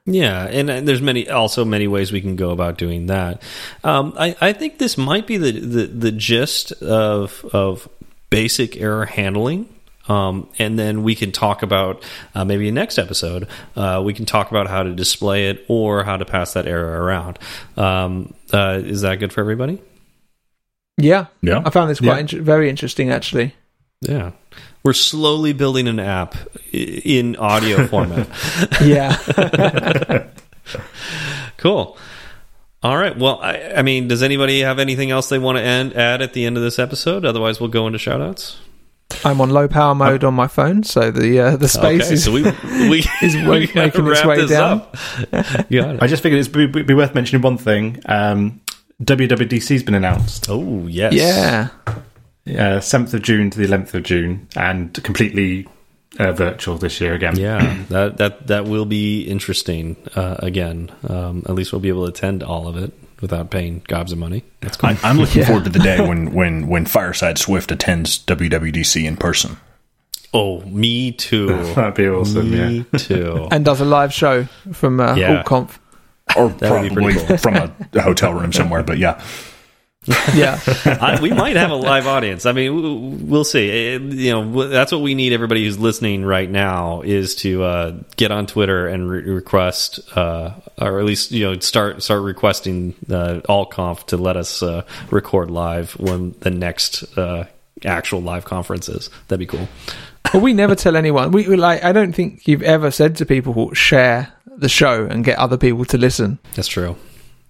Yeah, 0.07 0.45
and, 0.45 0.69
uh, 0.71 0.81
there's 0.83 1.01
many 1.01 1.29
also 1.31 1.65
many 1.65 1.89
ways 1.89 2.13
we 2.13 2.21
can 2.21 2.37
go 2.37 2.51
about 2.51 2.77
doing 2.77 3.07
that. 3.07 3.41
Um, 3.83 4.13
I, 4.19 4.37
I 4.41 4.53
think 4.53 4.79
this 4.79 4.99
might 4.99 5.27
be 5.27 5.39
the, 5.39 5.53
the, 5.53 5.87
the 5.87 6.13
gist 6.13 6.73
of 6.83 7.45
of 7.55 7.89
basic 8.31 8.77
error 8.77 9.07
handling. 9.07 9.69
Um, 10.07 10.51
and 10.59 10.79
then 10.79 11.03
we 11.03 11.15
can 11.15 11.33
talk 11.33 11.63
about 11.63 12.03
uh, 12.35 12.45
maybe 12.45 12.69
in 12.69 12.75
next 12.75 12.99
episode. 12.99 13.49
Uh, 13.75 14.03
we 14.05 14.13
can 14.13 14.27
talk 14.27 14.51
about 14.51 14.67
how 14.69 14.83
to 14.83 14.93
display 14.95 15.49
it 15.49 15.65
or 15.67 16.05
how 16.05 16.19
to 16.19 16.27
pass 16.27 16.53
that 16.53 16.67
error 16.67 17.03
around. 17.03 17.39
Um, 17.79 18.35
uh, 18.53 18.83
is 18.85 19.01
that 19.01 19.19
good 19.19 19.33
for 19.33 19.41
everybody? 19.41 19.81
Yeah, 20.99 21.27
Yeah. 21.41 21.63
I 21.65 21.71
found 21.71 21.89
this 21.89 22.01
quite 22.01 22.09
Yeah. 22.17 22.19
inter- 22.19 22.43
very 22.43 22.69
interesting 22.69 23.09
actually. 23.11 23.55
Yeah, 24.01 24.33
we're 24.83 24.93
slowly 24.93 25.53
building 25.53 25.89
an 25.89 25.99
app 25.99 26.35
in 26.73 27.37
audio 27.37 27.87
format. 27.89 28.29
Yeah. 28.83 30.29
Cool. 31.57 31.97
All 32.83 32.97
right. 32.97 33.17
Well, 33.17 33.41
I, 33.41 33.73
I 33.77 33.83
mean, 33.83 34.09
does 34.09 34.23
anybody 34.23 34.61
have 34.61 34.79
anything 34.79 35.11
else 35.11 35.31
they 35.31 35.39
want 35.39 35.57
to 35.57 35.63
end, 35.65 35.95
add 35.95 36.21
at 36.21 36.35
the 36.35 36.45
end 36.45 36.59
of 36.59 36.63
this 36.63 36.79
episode? 36.79 37.25
Otherwise, 37.25 37.59
we'll 37.59 37.71
go 37.71 37.87
into 37.87 37.99
shoutouts. 37.99 38.57
I'm 39.25 39.41
on 39.41 39.51
low 39.51 39.69
power 39.69 39.95
mode 39.95 40.25
on 40.25 40.35
my 40.35 40.47
phone, 40.47 40.83
so 40.83 41.11
the 41.11 41.41
uh, 41.41 41.57
the 41.57 41.69
space 41.69 42.05
okay, 42.05 42.15
is 42.15 42.25
so 42.25 42.33
we 42.33 42.43
we 42.91 42.99
is 43.23 43.35
we 43.35 43.43
making 43.75 44.07
its 44.07 44.25
way 44.25 44.37
this 44.37 44.51
down. 44.51 44.81
up. 44.81 44.97
I 45.33 46.07
just 46.07 46.23
figured 46.23 46.41
it's 46.41 46.49
be, 46.49 46.67
be 46.67 46.95
worth 46.95 47.15
mentioning 47.15 47.41
one 47.43 47.57
thing. 47.57 48.01
Um, 48.07 48.61
WWDC's 49.03 49.83
been 49.83 49.95
announced. 49.95 50.47
Oh 50.51 50.87
yes. 50.87 51.15
yeah. 51.15 51.69
Uh, 52.47 52.79
7th 52.81 53.15
of 53.15 53.23
June 53.23 53.49
to 53.51 53.59
the 53.59 53.67
11th 53.67 53.95
of 53.95 54.03
June, 54.03 54.47
and 54.55 54.93
completely 55.03 55.67
uh, 56.19 56.31
virtual 56.33 56.77
this 56.77 57.01
year 57.01 57.15
again. 57.15 57.37
Yeah, 57.37 57.83
that 57.89 58.19
that 58.19 58.47
that 58.49 58.65
will 58.67 58.85
be 58.85 59.23
interesting. 59.23 59.97
Uh, 60.15 60.37
again, 60.41 60.91
um, 61.09 61.43
at 61.49 61.55
least 61.55 61.73
we'll 61.73 61.81
be 61.81 61.89
able 61.89 62.05
to 62.05 62.11
attend 62.11 62.43
all 62.43 62.69
of 62.69 62.77
it 62.77 62.93
without 63.23 63.51
paying 63.51 63.83
gobs 63.89 64.13
of 64.13 64.19
money. 64.19 64.45
That's 64.61 64.77
cool. 64.77 64.91
I, 64.91 64.99
I'm 65.03 65.17
looking 65.17 65.41
Yeah. 65.41 65.47
forward 65.47 65.65
to 65.65 65.71
the 65.71 65.79
day 65.79 66.07
when, 66.07 66.33
when, 66.35 66.67
when 66.69 66.85
Fireside 66.85 67.39
Swift 67.39 67.73
attends 67.73 68.19
WWDC 68.27 69.05
in 69.05 69.17
person. 69.17 69.57
oh, 70.35 70.61
me 70.63 71.13
too. 71.13 71.47
That'd 71.75 71.95
be 71.95 72.09
awesome, 72.09 72.51
me 72.51 72.85
too. 72.99 73.49
And 73.51 73.65
does 73.65 73.81
a 73.81 73.85
live 73.87 74.13
show 74.13 74.45
from 74.73 75.01
uh, 75.01 75.15
Yeah. 75.15 75.43
AltConf. 75.43 75.79
Or 76.37 76.49
That 76.49 76.71
would 76.83 76.93
probably 76.93 77.15
cool. 77.15 77.37
from 77.39 77.55
a, 77.57 77.73
a 77.95 78.03
hotel 78.03 78.35
room 78.35 78.53
somewhere, 78.53 78.83
but 78.83 78.99
yeah. 78.99 79.23
Yeah. 80.35 80.61
I, 80.85 81.19
we 81.23 81.33
might 81.33 81.57
have 81.57 81.71
a 81.71 81.77
live 81.77 82.07
audience. 82.07 82.45
I 82.47 82.53
mean, 82.53 83.29
we'll 83.29 83.45
see. 83.45 83.69
It- 83.69 84.03
you 84.03 84.33
know, 84.33 84.69
that's 84.69 84.91
what 84.93 85.01
we 85.01 85.15
need. 85.15 85.33
Everybody 85.33 85.65
who's 85.65 85.79
listening 85.79 86.25
right 86.25 86.51
now 86.51 87.03
is 87.03 87.35
to 87.37 87.63
uh, 87.63 87.97
get 88.17 88.31
on 88.31 88.47
Twitter 88.47 88.87
and 88.89 89.09
re 89.09 89.23
request, 89.23 90.01
uh, 90.17 90.53
or 90.79 90.99
at 90.99 91.05
least 91.05 91.31
you 91.33 91.45
know, 91.45 91.59
start 91.61 92.03
start 92.03 92.23
requesting 92.23 92.95
uh, 93.09 93.41
AltConf 93.49 94.07
to 94.07 94.17
let 94.17 94.37
us 94.37 94.63
uh, 94.63 94.83
record 95.11 95.51
live 95.51 95.93
when 95.93 96.35
the 96.41 96.51
next 96.51 97.17
uh, 97.17 97.47
actual 97.85 98.21
live 98.21 98.45
conference 98.45 98.89
is. 98.89 99.11
That'd 99.29 99.41
be 99.41 99.47
cool. 99.47 99.69
Well, 100.33 100.43
we 100.43 100.53
never 100.53 100.75
tell 100.75 100.97
anyone. 100.97 101.31
We 101.31 101.49
we, 101.49 101.57
like. 101.57 101.85
I 101.85 101.93
don't 101.93 102.13
think 102.13 102.47
you've 102.49 102.63
ever 102.63 102.91
said 102.91 103.17
to 103.17 103.27
people 103.27 103.73
share 103.75 104.33
the 104.57 104.69
show 104.69 105.07
and 105.07 105.25
get 105.25 105.39
other 105.39 105.57
people 105.57 105.85
to 105.87 105.99
listen. 105.99 106.39
That's 106.55 106.69
true. 106.69 106.97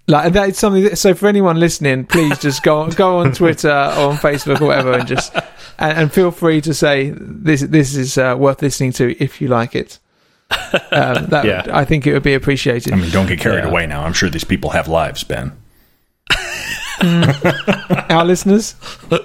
Like 0.07 0.33
that 0.33 0.49
is 0.49 0.57
something. 0.59 0.83
That, 0.83 0.97
so 0.97 1.13
for 1.15 1.27
anyone 1.27 1.59
listening, 1.59 2.05
please 2.05 2.37
just 2.39 2.61
go 2.63 2.89
go 2.91 3.17
on 3.19 3.31
Twitter 3.33 3.69
or 3.71 4.09
on 4.11 4.17
Facebook 4.17 4.61
or 4.61 4.67
whatever, 4.67 4.93
and 4.93 5.07
just 5.07 5.33
and, 5.79 5.97
and 5.97 6.13
feel 6.13 6.29
free 6.31 6.61
to 6.61 6.73
say 6.75 7.11
this 7.15 7.61
this 7.61 7.95
is 7.95 8.17
uh, 8.17 8.35
worth 8.37 8.61
listening 8.61 8.91
to 8.93 9.15
if 9.23 9.41
you 9.41 9.47
like 9.47 9.75
it. 9.75 9.99
Um, 10.91 11.25
that 11.27 11.45
Yeah. 11.45 11.65
I 11.73 11.85
think 11.85 12.05
it 12.05 12.13
would 12.13 12.21
be 12.23 12.33
appreciated. 12.35 12.93
I 12.93 12.97
mean, 12.97 13.09
don't 13.09 13.25
get 13.27 13.39
carried 13.39 13.63
Yeah. 13.63 13.69
away 13.69 13.87
now. 13.87 14.03
I'm 14.05 14.13
sure 14.13 14.29
these 14.29 14.43
people 14.43 14.69
have 14.71 14.87
lives, 14.87 15.23
Ben. 15.23 15.53
Our 17.01 18.23
listeners, 18.25 18.75
Yeah, 19.11 19.17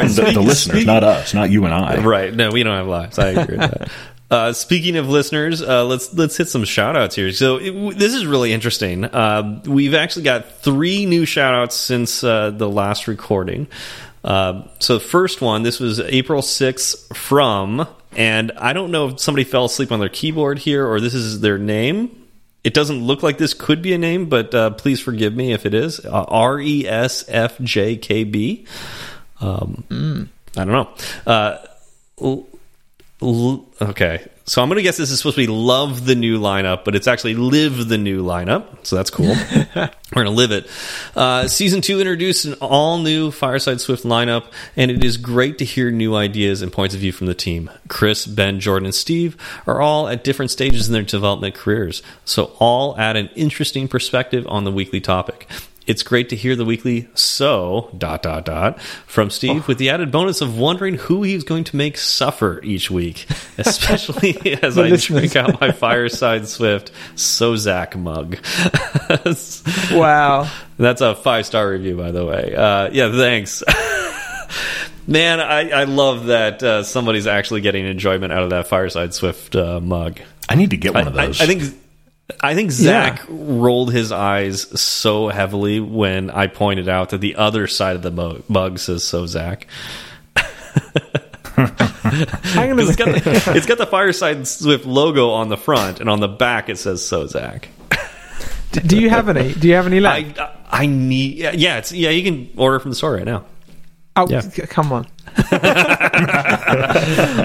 right, 0.00 0.08
the, 0.10 0.30
the 0.34 0.42
listeners, 0.42 0.84
not 0.84 1.04
us, 1.04 1.32
not 1.34 1.50
you 1.50 1.64
and 1.64 1.72
I. 1.74 2.02
Right. 2.02 2.34
No, 2.34 2.50
we 2.50 2.62
don't 2.62 2.76
have 2.76 2.86
lives. 2.88 3.18
I 3.18 3.28
agree 3.28 3.56
with 3.58 3.70
that. 3.70 3.90
Uh, 4.32 4.50
speaking 4.54 4.96
of 4.96 5.10
listeners, 5.10 5.60
uh, 5.60 5.84
let's 5.84 6.14
let's 6.14 6.38
hit 6.38 6.48
some 6.48 6.64
shout 6.64 6.96
outs 6.96 7.14
here. 7.14 7.30
So 7.32 7.58
it, 7.58 7.98
this 7.98 8.14
is 8.14 8.24
really 8.24 8.54
interesting. 8.54 9.04
Uh, 9.04 9.60
we've 9.66 9.92
actually 9.92 10.22
got 10.22 10.50
three 10.62 11.04
new 11.04 11.26
shout 11.26 11.52
outs 11.52 11.76
since 11.76 12.24
uh, 12.24 12.50
the 12.50 12.66
last 12.66 13.08
recording. 13.08 13.68
Uh, 14.24 14.62
so 14.78 14.94
the 14.94 15.04
first 15.04 15.42
one, 15.42 15.64
this 15.64 15.78
was 15.78 16.00
April 16.00 16.40
6th 16.40 17.14
from, 17.14 17.86
and 18.12 18.52
I 18.52 18.72
don't 18.72 18.90
know 18.90 19.08
if 19.08 19.20
somebody 19.20 19.44
fell 19.44 19.66
asleep 19.66 19.92
on 19.92 20.00
their 20.00 20.08
keyboard 20.08 20.60
here 20.60 20.86
or 20.86 20.98
this 20.98 21.12
is 21.12 21.40
their 21.40 21.58
name. 21.58 22.24
It 22.64 22.72
doesn't 22.72 23.04
look 23.04 23.22
like 23.22 23.36
this 23.36 23.52
could 23.52 23.82
be 23.82 23.92
a 23.92 23.98
name, 23.98 24.30
but 24.30 24.54
uh, 24.54 24.70
please 24.70 24.98
forgive 24.98 25.36
me 25.36 25.52
if 25.52 25.66
it 25.66 25.74
is. 25.74 26.00
Uh, 26.00 26.24
R 26.26 26.58
E 26.58 26.88
S 26.88 27.26
F 27.28 27.60
J 27.60 27.98
K 27.98 28.24
B. 28.24 28.66
Um, 29.42 30.30
I 30.56 30.64
don't 30.64 30.96
know. 31.26 32.48
Okay, 33.80 34.26
so 34.44 34.60
I'm 34.60 34.68
going 34.68 34.76
to 34.76 34.82
guess 34.82 34.96
this 34.96 35.10
is 35.10 35.18
supposed 35.18 35.36
to 35.36 35.42
be 35.42 35.46
love 35.46 36.04
the 36.04 36.14
new 36.14 36.40
lineup, 36.40 36.84
but 36.84 36.94
it's 36.96 37.06
actually 37.06 37.34
live 37.34 37.88
the 37.88 37.98
new 37.98 38.24
lineup. 38.24 38.84
So 38.84 38.96
that's 38.96 39.10
cool. 39.10 39.34
We're 39.76 40.24
going 40.24 40.26
to 40.26 40.30
live 40.30 40.50
it. 40.50 40.68
Uh, 41.14 41.46
season 41.46 41.80
two 41.80 42.00
introduced 42.00 42.44
an 42.44 42.54
all 42.54 42.98
new 42.98 43.30
Fireside 43.30 43.80
Swift 43.80 44.04
lineup, 44.04 44.46
and 44.76 44.90
it 44.90 45.04
is 45.04 45.16
great 45.16 45.58
to 45.58 45.64
hear 45.64 45.90
new 45.90 46.14
ideas 46.14 46.62
and 46.62 46.72
points 46.72 46.94
of 46.94 47.00
view 47.00 47.12
from 47.12 47.28
the 47.28 47.34
team. 47.34 47.70
Chris, 47.88 48.26
Ben, 48.26 48.60
Jordan, 48.60 48.86
and 48.86 48.94
Steve 48.94 49.36
are 49.66 49.80
all 49.80 50.08
at 50.08 50.24
different 50.24 50.50
stages 50.50 50.88
in 50.88 50.92
their 50.92 51.02
development 51.02 51.54
careers, 51.54 52.02
so 52.24 52.52
all 52.58 52.98
add 52.98 53.16
an 53.16 53.30
interesting 53.36 53.88
perspective 53.88 54.46
on 54.48 54.64
the 54.64 54.72
weekly 54.72 55.00
topic. 55.00 55.48
It's 55.86 56.02
great 56.02 56.28
to 56.28 56.36
hear 56.36 56.54
the 56.54 56.64
weekly 56.64 57.08
so 57.14 57.90
dot 57.96 58.22
dot 58.22 58.44
dot 58.44 58.80
from 58.80 59.30
Steve 59.30 59.66
with 59.66 59.78
the 59.78 59.90
added 59.90 60.12
bonus 60.12 60.40
of 60.40 60.56
wondering 60.56 60.94
who 60.94 61.22
he's 61.22 61.42
going 61.42 61.64
to 61.64 61.76
make 61.76 61.96
suffer 61.96 62.60
each 62.62 62.90
week, 62.90 63.26
especially 63.58 64.58
as 64.62 64.78
I 64.78 64.94
drink 64.96 65.34
out 65.34 65.60
my 65.60 65.72
Fireside 65.72 66.46
Swift 66.46 66.92
So 67.16 67.56
Zach 67.56 67.96
mug. 67.96 68.38
wow. 69.92 70.50
That's 70.78 71.00
a 71.00 71.14
five 71.14 71.46
star 71.46 71.68
review, 71.68 71.96
by 71.96 72.12
the 72.12 72.24
way. 72.24 72.54
Uh, 72.54 72.90
yeah, 72.92 73.10
thanks. 73.10 73.62
Man, 75.06 75.40
I, 75.40 75.70
I 75.70 75.84
love 75.84 76.26
that 76.26 76.62
uh, 76.62 76.84
somebody's 76.84 77.26
actually 77.26 77.60
getting 77.60 77.86
enjoyment 77.86 78.32
out 78.32 78.44
of 78.44 78.50
that 78.50 78.68
Fireside 78.68 79.14
Swift 79.14 79.56
uh, 79.56 79.80
mug. 79.80 80.20
I 80.48 80.54
need 80.54 80.70
to 80.70 80.76
get 80.76 80.94
one 80.94 81.04
I, 81.04 81.10
of 81.10 81.18
I, 81.18 81.26
those. 81.26 81.40
I 81.40 81.46
think 81.46 81.74
I 82.40 82.54
think 82.54 82.70
Zach 82.70 83.22
rolled 83.28 83.92
his 83.92 84.10
eyes 84.12 84.80
so 84.80 85.28
heavily 85.28 85.80
when 85.80 86.30
I 86.30 86.46
pointed 86.46 86.88
out 86.88 87.10
that 87.10 87.20
the 87.20 87.36
other 87.36 87.66
side 87.66 87.96
of 87.96 88.02
the 88.02 88.10
mo- 88.10 88.42
mug 88.48 88.78
says 88.78 89.04
"So 89.04 89.26
Zach." 89.26 89.66
Hang 91.54 92.72
on 92.72 92.78
a 92.78 92.82
It's 92.82 92.96
got, 92.96 93.06
the, 93.06 93.52
it's 93.56 93.66
got 93.66 93.78
the 93.78 93.86
Fireside 93.86 94.46
Swift 94.46 94.86
logo 94.86 95.30
on 95.30 95.48
the 95.50 95.56
front, 95.56 96.00
and 96.00 96.08
on 96.08 96.20
the 96.20 96.28
back 96.28 96.68
it 96.68 96.78
says 96.78 97.04
"So 97.06 97.26
Zach." 97.26 97.68
Do 98.72 98.98
you 98.98 99.10
have 99.10 99.28
any? 99.28 99.52
Do 99.52 99.68
you 99.68 99.74
have 99.74 99.86
any 99.86 100.00
left? 100.00 100.38
I 100.38 100.56
I 100.70 100.86
need 100.86 101.36
yeah 101.38 101.76
it's 101.76 101.92
yeah 101.92 102.08
you 102.10 102.22
can 102.22 102.48
order 102.56 102.78
from 102.80 102.90
the 102.90 102.94
store 102.96 103.14
right 103.14 103.24
now. 103.24 103.44
oh, 104.16 104.26
yeah. 104.28 104.40
come 104.66 104.92
on. 104.92 105.06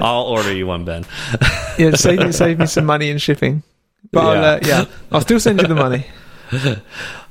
I'll 0.01 0.23
order 0.23 0.53
you 0.53 0.67
one, 0.67 0.85
Ben. 0.85 1.05
Yeah, 1.77 1.91
save 1.91 2.19
me, 2.19 2.31
save 2.31 2.59
me 2.59 2.65
some 2.65 2.85
money 2.85 3.09
in 3.09 3.17
shipping. 3.17 3.63
But 4.11 4.25
I'll, 4.25 4.35
Yeah. 4.35 4.41
uh, 4.41 4.59
yeah, 4.65 4.85
I'll 5.11 5.21
still 5.21 5.39
send 5.39 5.61
you 5.61 5.67
the 5.67 5.75
money. 5.75 6.05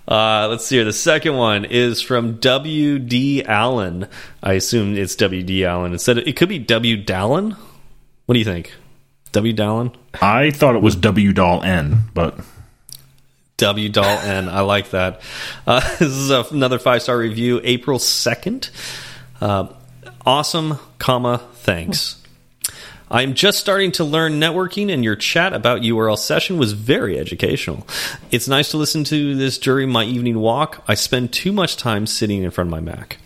Uh, 0.09 0.47
let's 0.49 0.65
see 0.65 0.77
here. 0.77 0.85
The 0.85 0.93
second 0.93 1.35
one 1.37 1.65
is 1.65 2.01
from 2.01 2.37
W.D. 2.37 3.43
Allen. 3.45 4.07
I 4.41 4.53
assume 4.53 4.97
it's 4.97 5.17
W.D. 5.17 5.65
Allen. 5.65 5.93
Instead, 5.93 6.19
of, 6.19 6.29
it 6.29 6.37
could 6.37 6.49
be 6.49 6.61
W. 6.61 7.03
Dallin. 7.05 7.57
What 8.27 8.33
do 8.35 8.39
you 8.39 8.45
think? 8.45 8.73
W. 9.33 9.53
Dallin? 9.53 9.93
I 10.23 10.53
thought 10.53 10.77
it 10.77 10.83
was 10.83 10.95
W 10.95 11.33
doll 11.33 11.61
N, 11.65 12.03
but 12.15 12.39
W. 13.57 13.89
Doll 13.89 14.05
N. 14.21 14.49
I 14.49 14.61
like 14.61 14.91
that. 14.91 15.23
Uh, 15.67 15.81
this 15.99 16.03
is 16.03 16.31
a, 16.31 16.45
another 16.53 16.79
five 16.79 17.03
star 17.03 17.19
review. 17.19 17.61
April 17.65 17.99
second. 17.99 18.71
Uh, 19.41 19.67
awesome, 20.25 20.79
comma 21.01 21.39
thanks. 21.55 22.23
I'm 23.09 23.35
just 23.35 23.59
starting 23.61 23.93
to 23.93 24.05
learn 24.05 24.41
networking, 24.41 24.93
and 24.93 25.05
your 25.05 25.15
chat 25.15 25.53
about 25.53 25.83
URL 25.83 26.19
session 26.19 26.59
was 26.59 26.73
very 26.73 27.19
educational. 27.19 27.87
It's 28.33 28.49
nice 28.49 28.71
to 28.73 28.79
listen 28.79 29.05
to 29.05 29.37
this 29.37 29.59
during 29.59 29.91
my 29.91 30.03
evening 30.05 30.41
walk. 30.41 30.83
I 30.89 30.95
spend 30.95 31.33
too 31.33 31.53
much 31.53 31.77
time 31.77 32.07
sitting 32.07 32.43
in 32.43 32.51
front 32.51 32.67
of 32.69 32.73
my 32.73 32.81
Mac. 32.81 33.19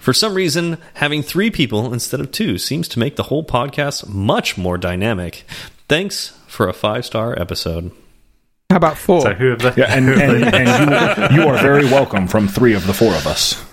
For 0.00 0.12
some 0.12 0.34
reason, 0.34 0.78
having 0.94 1.22
three 1.22 1.50
people 1.50 1.92
instead 1.92 2.18
of 2.20 2.32
two 2.32 2.58
seems 2.58 2.88
to 2.88 2.98
make 2.98 3.14
the 3.16 3.24
whole 3.24 3.44
podcast 3.44 4.08
much 4.08 4.58
more 4.58 4.76
dynamic. 4.76 5.44
Thanks 5.88 6.36
for 6.48 6.68
a 6.68 6.72
five 6.72 7.04
star 7.06 7.38
episode. 7.40 7.92
How 8.70 8.76
about 8.76 8.98
four? 8.98 9.20
So 9.22 9.34
who 9.34 9.50
have 9.50 9.60
they? 9.60 9.72
yeah, 9.82 9.94
and, 9.96 10.08
and, 10.10 10.54
and 10.54 11.32
you, 11.34 11.42
you 11.42 11.48
are 11.48 11.58
very 11.58 11.84
welcome 11.84 12.26
from 12.26 12.48
three 12.48 12.74
of 12.74 12.86
the 12.88 12.92
four 12.92 13.14
of 13.14 13.26
us. 13.26 13.64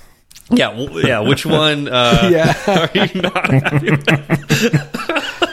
Yeah, 0.51 0.69
w- 0.77 1.07
yeah. 1.07 1.19
Which 1.21 1.43
one? 1.45 1.87
Uh, 1.87 2.29
Yeah. 2.31 2.53
Are 2.67 2.89
you 2.93 3.21
not 3.21 3.51
happy 3.51 3.89
with? 3.91 5.44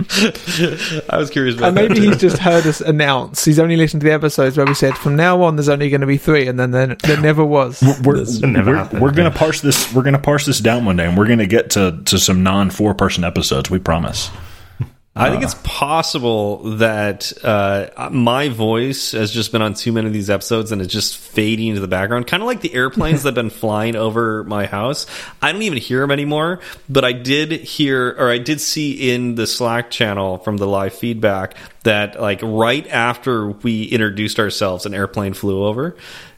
I 1.10 1.16
was 1.16 1.30
curious 1.30 1.56
about 1.56 1.68
and 1.68 1.74
maybe 1.74 1.94
too. 1.94 2.02
he's 2.02 2.16
just 2.18 2.38
heard 2.38 2.66
us 2.66 2.80
announce. 2.80 3.44
He's 3.44 3.58
only 3.58 3.76
listened 3.76 4.00
to 4.02 4.06
the 4.06 4.12
episodes 4.12 4.56
where 4.56 4.66
we 4.66 4.74
said 4.74 4.96
from 4.98 5.16
now 5.16 5.42
on 5.42 5.56
there's 5.56 5.68
only 5.68 5.88
going 5.88 6.00
to 6.00 6.06
be 6.06 6.18
three, 6.18 6.48
and 6.48 6.58
then 6.58 6.70
there, 6.70 6.94
there 6.94 7.20
never 7.20 7.44
was. 7.44 7.82
We're, 8.02 8.24
never 8.46 8.88
we're, 8.92 9.00
we're 9.00 9.12
gonna 9.12 9.30
parse 9.30 9.60
this. 9.60 9.92
We're 9.94 10.02
gonna 10.02 10.18
parse 10.18 10.46
this 10.46 10.60
down 10.60 10.84
one 10.84 10.96
day, 10.96 11.06
and 11.06 11.16
we're 11.16 11.28
gonna 11.28 11.46
get 11.46 11.70
to 11.70 12.00
to 12.06 12.18
some 12.18 12.42
non 12.42 12.70
four 12.70 12.94
person 12.94 13.24
episodes. 13.24 13.70
We 13.70 13.78
promise. 13.78 14.30
I 15.16 15.30
think 15.30 15.42
it's 15.42 15.56
possible 15.64 16.58
that 16.76 17.32
uh, 17.42 18.10
my 18.10 18.50
voice 18.50 19.12
has 19.12 19.30
just 19.30 19.50
been 19.50 19.62
on 19.62 19.72
too 19.72 19.90
many 19.92 20.06
of 20.06 20.12
these 20.12 20.28
episodes 20.28 20.72
and 20.72 20.82
it's 20.82 20.92
just 20.92 21.16
fading 21.16 21.68
into 21.68 21.80
the 21.80 21.88
background, 21.88 22.26
kind 22.26 22.42
of 22.42 22.46
like 22.46 22.60
the 22.60 22.74
airplanes 22.74 23.22
that 23.22 23.28
have 23.28 23.34
been 23.34 23.50
flying 23.50 23.96
over 23.96 24.44
my 24.44 24.66
house. 24.66 25.06
I 25.40 25.52
don't 25.52 25.62
even 25.62 25.78
hear 25.78 26.00
them 26.00 26.10
anymore, 26.10 26.60
but 26.88 27.04
I 27.04 27.12
did 27.12 27.52
hear, 27.52 28.14
or 28.18 28.30
I 28.30 28.36
did 28.38 28.60
see 28.60 29.10
in 29.10 29.36
the 29.36 29.46
Slack 29.46 29.90
channel 29.90 30.38
from 30.38 30.58
the 30.58 30.66
live 30.66 30.92
feedback 30.92 31.56
that, 31.84 32.20
like, 32.20 32.40
right 32.42 32.86
after 32.88 33.48
we 33.48 33.84
introduced 33.84 34.38
ourselves, 34.38 34.84
an 34.84 34.94
airplane 34.94 35.34
flew 35.34 35.64
over, 35.64 35.96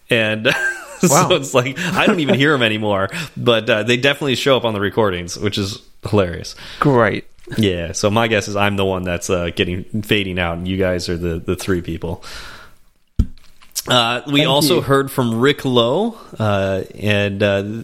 and. 0.09 0.49
Wow. 1.01 1.29
so 1.29 1.37
it's 1.37 1.55
like 1.55 1.79
I 1.79 2.07
don't 2.09 2.19
even 2.19 2.35
hear 2.35 2.51
them 2.51 2.65
anymore, 2.65 3.09
but 3.37 3.71
uh, 3.71 3.85
they 3.85 3.97
definitely 3.97 4.35
show 4.35 4.57
up 4.57 4.65
on 4.65 4.75
the 4.75 4.81
recordings, 4.81 5.39
which 5.39 5.57
is 5.57 5.81
hilarious. 6.03 6.57
Great. 6.81 7.28
Yeah, 7.57 7.93
so 7.93 8.11
my 8.11 8.29
guess 8.29 8.49
is 8.49 8.57
I'm 8.57 8.77
the 8.77 8.85
one 8.85 9.03
that's 9.05 9.31
uh, 9.31 9.51
getting 9.55 9.85
fading 10.03 10.39
out, 10.39 10.59
and 10.59 10.69
you 10.69 10.77
guys 10.77 11.09
are 11.09 11.17
the 11.17 11.39
the 11.39 11.57
three 11.57 11.81
people. 11.81 12.23
Uh, 13.87 14.21
we 14.27 14.41
Thank 14.41 14.49
also 14.49 14.77
you. 14.77 14.81
heard 14.83 15.11
from 15.11 15.41
Rick 15.41 15.65
Lowe, 15.65 16.19
uh, 16.39 16.83
and 16.95 17.43
uh, 17.43 17.83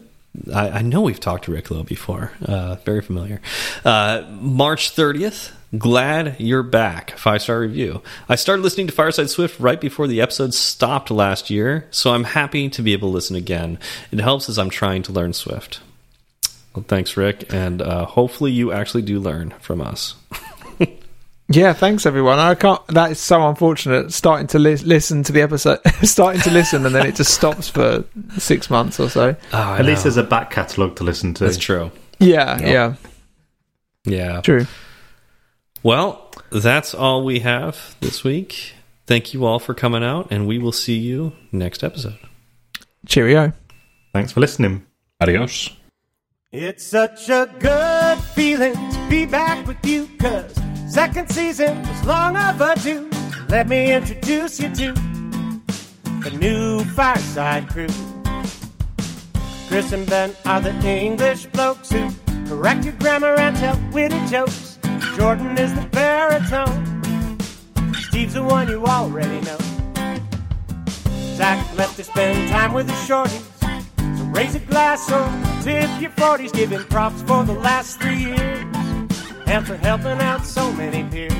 I, 0.52 0.68
I 0.70 0.82
know 0.82 1.00
we've 1.00 1.20
talked 1.20 1.46
to 1.46 1.52
Rick 1.52 1.70
Lowe 1.70 1.82
before. 1.82 2.32
Uh, 2.44 2.74
very 2.84 3.00
familiar. 3.00 3.40
Uh, 3.84 4.22
March 4.30 4.94
30th. 4.94 5.52
Glad 5.76 6.36
you're 6.38 6.62
back. 6.62 7.12
Five 7.18 7.42
star 7.42 7.58
review. 7.58 8.00
I 8.28 8.36
started 8.36 8.62
listening 8.62 8.86
to 8.86 8.92
Fireside 8.92 9.28
Swift 9.28 9.58
right 9.58 9.80
before 9.80 10.06
the 10.06 10.20
episode 10.20 10.54
stopped 10.54 11.10
last 11.10 11.50
year, 11.50 11.88
so 11.90 12.12
I'm 12.14 12.22
happy 12.24 12.68
to 12.68 12.82
be 12.82 12.92
able 12.92 13.08
to 13.08 13.14
listen 13.14 13.34
again. 13.34 13.78
It 14.12 14.20
helps 14.20 14.48
as 14.48 14.56
I'm 14.56 14.70
trying 14.70 15.02
to 15.04 15.12
learn 15.12 15.32
Swift. 15.32 15.80
Well, 16.74 16.84
thanks, 16.88 17.16
Rick, 17.16 17.52
and 17.52 17.80
uh, 17.80 18.04
hopefully 18.04 18.50
you 18.52 18.72
actually 18.72 19.02
do 19.02 19.20
learn 19.20 19.50
from 19.60 19.80
us. 19.80 20.14
Yeah, 21.46 21.74
thanks 21.74 22.06
everyone. 22.06 22.38
I 22.38 22.54
can't. 22.54 22.84
That 22.86 23.10
is 23.10 23.20
so 23.20 23.46
unfortunate. 23.46 24.14
Starting 24.14 24.46
to 24.48 24.58
li- 24.58 24.76
listen 24.76 25.22
to 25.24 25.30
the 25.32 25.42
episode, 25.42 25.78
starting 26.02 26.40
to 26.40 26.50
listen, 26.50 26.86
and 26.86 26.94
then 26.94 27.04
it 27.06 27.16
just 27.16 27.34
stops 27.34 27.68
for 27.68 28.02
six 28.38 28.70
months 28.70 28.98
or 28.98 29.10
so. 29.10 29.36
At 29.52 29.84
least 29.84 30.04
there's 30.04 30.16
a 30.16 30.22
back 30.22 30.50
catalogue 30.50 30.96
to 30.96 31.04
listen 31.04 31.34
to. 31.34 31.44
that's 31.44 31.58
true. 31.58 31.90
Yeah, 32.18 32.58
yeah, 32.62 32.94
Yeah. 34.06 34.40
true. 34.40 34.66
Well, 35.82 36.32
that's 36.50 36.94
all 36.94 37.22
we 37.26 37.40
have 37.40 37.94
this 38.00 38.24
week. 38.24 38.72
Thank 39.06 39.34
you 39.34 39.44
all 39.44 39.58
for 39.58 39.74
coming 39.74 40.02
out, 40.02 40.28
and 40.30 40.46
we 40.48 40.56
will 40.58 40.72
see 40.72 40.96
you 40.96 41.32
next 41.52 41.84
episode. 41.84 42.18
Cheerio. 43.06 43.52
Thanks 44.14 44.32
for 44.32 44.40
listening. 44.40 44.86
Adios. 45.20 45.68
It's 46.56 46.84
such 46.84 47.28
a 47.30 47.52
good 47.58 48.16
feeling 48.32 48.74
to 48.74 49.06
be 49.10 49.26
back 49.26 49.66
with 49.66 49.84
you, 49.84 50.08
cause 50.20 50.54
second 50.88 51.28
season 51.28 51.82
was 51.82 52.04
long 52.04 52.36
overdue. 52.36 53.10
Let 53.48 53.68
me 53.68 53.92
introduce 53.92 54.60
you 54.60 54.72
to 54.72 54.92
the 56.22 56.30
new 56.38 56.84
Fireside 56.84 57.68
crew. 57.70 57.88
Chris 59.66 59.90
and 59.90 60.08
Ben 60.08 60.36
are 60.44 60.60
the 60.60 60.70
English 60.86 61.46
blokes 61.46 61.90
who 61.90 62.08
correct 62.46 62.84
your 62.84 62.94
grammar 63.00 63.34
and 63.34 63.56
tell 63.56 63.76
witty 63.90 64.24
jokes. 64.26 64.78
Jordan 65.16 65.58
is 65.58 65.74
the 65.74 65.88
baritone. 65.88 67.42
Steve's 67.94 68.34
the 68.34 68.44
one 68.44 68.68
you 68.68 68.84
already 68.84 69.40
know. 69.40 69.58
Zach 71.34 71.76
left 71.76 71.96
to 71.96 72.04
spend 72.04 72.48
time 72.48 72.72
with 72.72 72.86
the 72.86 72.92
shorties. 72.92 73.53
Raise 74.34 74.56
a 74.56 74.58
glass 74.58 75.12
or 75.12 75.24
tip 75.62 75.88
your 76.00 76.10
40s, 76.10 76.52
giving 76.52 76.82
props 76.86 77.22
for 77.22 77.44
the 77.44 77.52
last 77.52 78.00
three 78.00 78.16
years 78.16 78.64
and 79.46 79.64
for 79.64 79.76
helping 79.76 80.18
out 80.18 80.44
so 80.44 80.72
many 80.72 81.08
peers. 81.08 81.32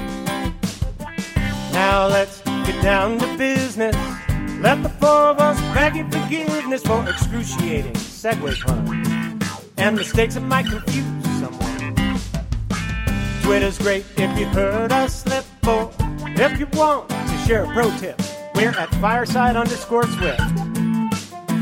Now 1.73 2.07
let's 2.07 2.41
get 2.43 2.81
down 2.85 3.19
to 3.19 3.37
business. 3.37 3.97
Let 4.61 4.85
the 4.85 4.91
four 5.01 5.11
of 5.11 5.41
us 5.41 5.61
beg 5.75 5.97
your 5.97 6.09
forgiveness 6.09 6.83
for 6.83 7.05
excruciating 7.09 7.95
segue 7.95 8.61
puns 8.61 9.43
and 9.77 9.97
mistakes 9.97 10.35
that 10.35 10.43
might 10.43 10.67
confuse 10.67 11.25
someone. 11.41 12.21
Twitter's 13.43 13.77
great 13.77 14.05
if 14.17 14.39
you 14.39 14.47
heard 14.47 14.93
us 14.93 15.25
slip, 15.25 15.45
or 15.67 15.91
if 16.27 16.61
you 16.61 16.69
want 16.75 17.09
to 17.09 17.39
share 17.45 17.65
a 17.65 17.73
pro 17.73 17.91
tip, 17.99 18.23
we're 18.55 18.71
at 18.71 18.89
fireside 19.01 19.57
underscore 19.57 20.07
swift 20.07 20.41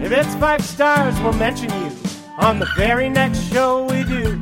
If 0.00 0.12
it's 0.12 0.34
five 0.36 0.64
stars, 0.64 1.18
we'll 1.20 1.32
mention 1.32 1.70
you 1.70 1.90
on 2.38 2.60
the 2.60 2.68
very 2.76 3.10
next 3.10 3.40
show 3.52 3.84
we 3.84 4.04
do 4.04 4.40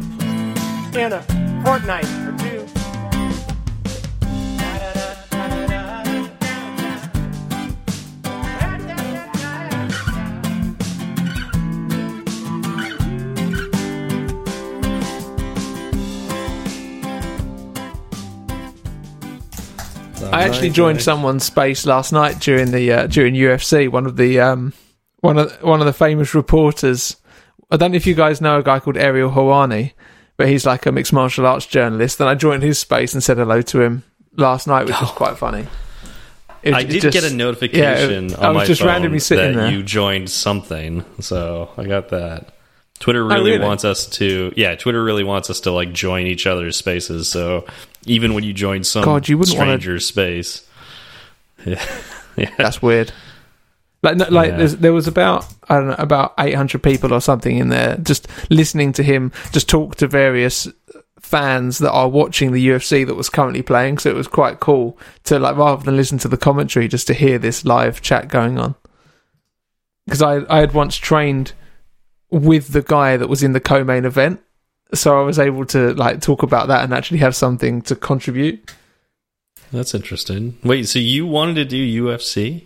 in 0.99 1.13
a 1.13 1.23
fortnight 1.65 2.05
or 2.05 2.37
two. 2.39 2.67
I 20.33 20.43
actually 20.43 20.71
joined 20.71 21.01
someone's 21.01 21.45
space 21.45 21.87
last 21.87 22.13
night 22.13 22.41
during 22.41 22.71
the 22.73 22.93
uh, 22.93 23.07
during 23.07 23.35
UFC. 23.35 23.89
One 23.89 24.05
of 24.05 24.17
the 24.17 24.41
um, 24.41 24.75
one 25.21 25.39
of 25.39 25.63
one 25.63 25.81
of 25.81 25.87
the 25.87 25.93
famous 25.93 26.35
reporters. 26.35 27.17
I 27.71 27.77
don't 27.77 27.93
know 27.93 27.97
if 27.97 28.07
you 28.07 28.15
guys 28.15 28.41
know 28.41 28.59
a 28.59 28.63
guy 28.63 28.79
called 28.81 28.97
Ariel 28.97 29.31
Helwani, 29.31 29.93
but 30.37 30.49
he's 30.49 30.65
like 30.67 30.87
a 30.87 30.93
mixed 30.93 31.13
martial 31.13 31.47
arts 31.47 31.67
journalist. 31.67 32.21
And 32.21 32.29
I 32.29 32.35
joined 32.35 32.63
his 32.63 32.79
space 32.79 33.13
and 33.15 33.23
said 33.23 33.39
hello 33.39 33.63
to 33.63 33.81
him 33.81 34.05
last 34.37 34.67
night, 34.67 34.87
which 34.87 35.01
was 35.01 35.11
oh. 35.11 35.15
quite 35.15 35.37
funny. 35.37 35.67
It- 36.63 36.75
I 36.75 36.83
did 36.83 37.03
just- 37.03 37.13
get 37.13 37.31
a 37.31 37.35
notification 37.35 38.31
yeah, 38.31 38.37
I 38.39 38.49
on 38.49 38.55
was 38.55 38.63
my 38.63 38.67
just 38.67 38.81
phone 38.81 38.89
randomly 38.89 39.19
sitting 39.21 39.55
that 39.55 39.63
there. 39.63 39.73
you 39.73 39.83
joined 39.83 40.31
something, 40.31 41.05
so 41.21 41.71
I 41.77 41.85
got 41.85 42.09
that. 42.11 42.53
Twitter 42.99 43.23
oh, 43.25 43.29
really, 43.29 43.53
Oh, 43.53 43.55
really? 43.55 43.65
wants 43.67 43.85
us 43.85 44.07
to, 44.07 44.53
yeah. 44.57 44.75
Twitter 44.75 45.03
really 45.05 45.23
wants 45.23 45.51
us 45.51 45.61
to 45.61 45.71
like 45.71 45.93
join 45.93 46.27
each 46.27 46.47
other's 46.47 46.77
spaces. 46.77 47.29
So 47.29 47.67
even 48.07 48.35
when 48.35 48.43
you 48.43 48.53
join 48.53 48.85
some 48.85 49.05
God, 49.05 49.29
you 49.29 49.39
wouldn't 49.39 49.57
wanna- 49.57 49.73
stranger's 49.73 50.07
space, 50.07 50.67
yeah, 51.65 51.85
yeah. 52.37 52.51
That's 52.59 52.81
weird. 52.83 53.13
Like, 54.03 54.17
no, 54.17 54.27
like 54.29 54.51
Yeah. 54.51 54.67
there 54.79 54.93
was 54.93 55.07
about 55.09 55.47
I 55.69 55.77
don't 55.77 55.89
know 55.89 55.97
about 55.99 56.35
800 56.39 56.83
people 56.83 57.13
or 57.13 57.21
something 57.21 57.57
in 57.59 57.71
there 57.71 57.97
just 57.97 58.29
listening 58.51 58.93
to 58.95 59.03
him 59.03 59.33
just 59.53 59.69
talk 59.69 59.97
to 59.97 60.07
various 60.07 60.69
fans 61.19 61.79
that 61.79 61.91
are 61.91 62.09
watching 62.09 62.53
the 62.53 62.69
UFC 62.69 63.05
that 63.05 63.17
was 63.17 63.29
currently 63.29 63.63
playing. 63.63 63.99
So 63.99 64.11
it 64.11 64.15
was 64.15 64.29
quite 64.29 64.61
cool 64.61 64.97
to 65.25 65.39
like 65.41 65.57
rather 65.57 65.83
than 65.83 65.97
listen 65.97 66.19
to 66.19 66.29
the 66.29 66.37
commentary, 66.37 66.87
just 66.89 67.07
to 67.09 67.15
hear 67.15 67.39
this 67.39 67.65
live 67.65 68.01
chat 68.01 68.29
going 68.29 68.59
on. 68.59 68.77
Because 70.05 70.23
I 70.23 70.43
I 70.49 70.61
had 70.61 70.73
once 70.73 70.97
trained 70.97 71.53
with 72.31 72.69
the 72.69 72.83
guy 72.83 73.17
that 73.17 73.29
was 73.29 73.43
in 73.43 73.53
the 73.55 73.61
co-main 73.61 74.05
event, 74.05 74.41
so 74.95 75.19
I 75.21 75.25
was 75.25 75.39
able 75.39 75.65
to 75.67 75.95
like 75.95 76.21
talk 76.21 76.45
about 76.45 76.69
that 76.69 76.85
and 76.85 76.95
actually 76.95 77.19
have 77.19 77.35
something 77.35 77.83
to 77.83 77.97
contribute. 77.97 78.71
That's 79.73 79.95
interesting. 79.95 80.59
Wait, 80.63 80.87
so 80.87 81.01
you 81.01 81.27
wanted 81.27 81.55
to 81.57 81.65
do 81.65 82.05
UFC? 82.05 82.65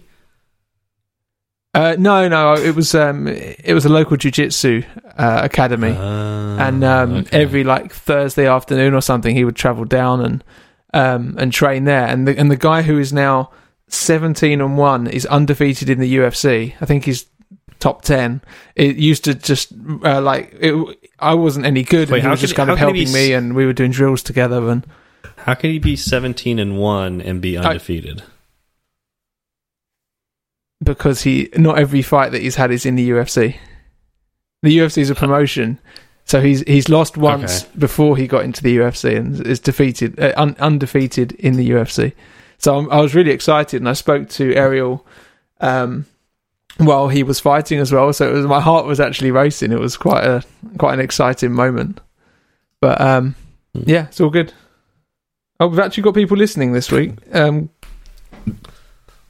Uh, 1.72 1.94
no, 1.98 2.26
no, 2.28 2.54
it 2.54 2.74
was 2.74 2.94
um, 2.96 3.28
it 3.28 3.72
was 3.74 3.84
a 3.84 3.88
local 3.88 4.16
jiu-jitsu 4.16 4.82
uh, 5.16 5.40
academy, 5.44 5.90
Uh, 5.92 6.56
and 6.58 6.82
um, 6.82 7.12
okay. 7.18 7.42
every 7.42 7.62
like 7.62 7.92
Thursday 7.92 8.46
afternoon 8.48 8.92
or 8.92 9.00
something, 9.00 9.36
he 9.36 9.44
would 9.44 9.54
travel 9.54 9.84
down 9.84 10.20
and 10.24 10.44
um, 10.92 11.36
and 11.38 11.52
train 11.52 11.84
there. 11.84 12.06
And 12.08 12.26
the 12.26 12.36
and 12.36 12.50
the 12.50 12.56
guy 12.56 12.82
who 12.82 12.98
is 12.98 13.12
now 13.12 13.52
seventeen 13.86 14.60
and 14.60 14.76
one 14.76 15.06
is 15.06 15.24
undefeated 15.26 15.88
in 15.88 16.00
the 16.00 16.16
UFC. 16.16 16.74
I 16.80 16.86
think 16.86 17.04
he's 17.04 17.26
top 17.78 18.02
ten. 18.02 18.40
It 18.74 18.96
used 18.96 19.22
to 19.24 19.34
just 19.34 19.72
uh, 20.04 20.20
like 20.20 20.52
it, 20.60 20.74
I 21.20 21.34
wasn't 21.34 21.66
any 21.66 21.84
good, 21.84 22.10
Wait, 22.10 22.18
and 22.18 22.26
he 22.26 22.30
was 22.30 22.40
just 22.40 22.54
he- 22.54 22.56
kind 22.56 22.70
of 22.70 22.78
he 22.78 22.80
helping 22.84 23.04
be 23.06 23.12
me, 23.12 23.32
and 23.32 23.54
we 23.54 23.64
were 23.64 23.72
doing 23.72 23.92
drills 23.92 24.24
together. 24.24 24.68
And 24.68 24.84
how 25.36 25.54
can 25.54 25.70
he 25.70 25.78
be 25.78 25.94
seventeen 25.94 26.58
and 26.58 26.78
one 26.78 27.20
and 27.20 27.40
be 27.40 27.56
undefeated? 27.56 28.24
Because 30.82 31.22
he 31.22 31.48
not 31.56 31.78
every 31.78 32.02
fight 32.02 32.32
that 32.32 32.42
he's 32.42 32.56
had 32.56 32.70
is 32.70 32.86
in 32.86 32.96
the 32.96 33.10
UFC. 33.10 33.56
The 34.62 34.76
UFC 34.78 34.98
is 34.98 35.10
a 35.10 35.14
promotion, 35.14 35.78
so 36.24 36.40
he's 36.40 36.60
he's 36.62 36.88
lost 36.88 37.16
once 37.16 37.64
Okay. 37.64 37.72
before 37.78 38.16
he 38.16 38.26
got 38.26 38.44
into 38.44 38.62
the 38.62 38.76
UFC 38.78 39.16
and 39.16 39.46
is 39.46 39.58
defeated 39.60 40.18
uh, 40.20 40.32
un, 40.36 40.56
undefeated 40.58 41.32
in 41.32 41.56
the 41.56 41.70
UFC. 41.70 42.12
So 42.58 42.76
I'm, 42.78 42.90
I 42.90 43.00
was 43.00 43.14
really 43.14 43.30
excited, 43.30 43.80
and 43.80 43.88
I 43.88 43.94
spoke 43.94 44.28
to 44.30 44.54
Ariel 44.54 45.06
um, 45.62 46.04
while 46.76 47.08
he 47.08 47.22
was 47.22 47.40
fighting 47.40 47.78
as 47.78 47.90
well. 47.90 48.12
So 48.12 48.28
it 48.28 48.32
was 48.34 48.46
my 48.46 48.60
heart 48.60 48.84
was 48.86 49.00
actually 49.00 49.30
racing. 49.30 49.72
It 49.72 49.80
was 49.80 49.96
quite 49.96 50.24
a 50.24 50.44
quite 50.78 50.94
an 50.94 51.00
exciting 51.00 51.52
moment. 51.52 52.00
But 52.80 53.00
um, 53.00 53.34
Hmm. 53.74 53.82
yeah, 53.86 54.06
it's 54.08 54.20
all 54.20 54.30
good. 54.30 54.52
Oh, 55.60 55.68
we've 55.68 55.78
actually 55.78 56.02
got 56.02 56.14
people 56.14 56.36
listening 56.36 56.72
this 56.72 56.90
week. 56.90 57.12
Um, 57.32 57.68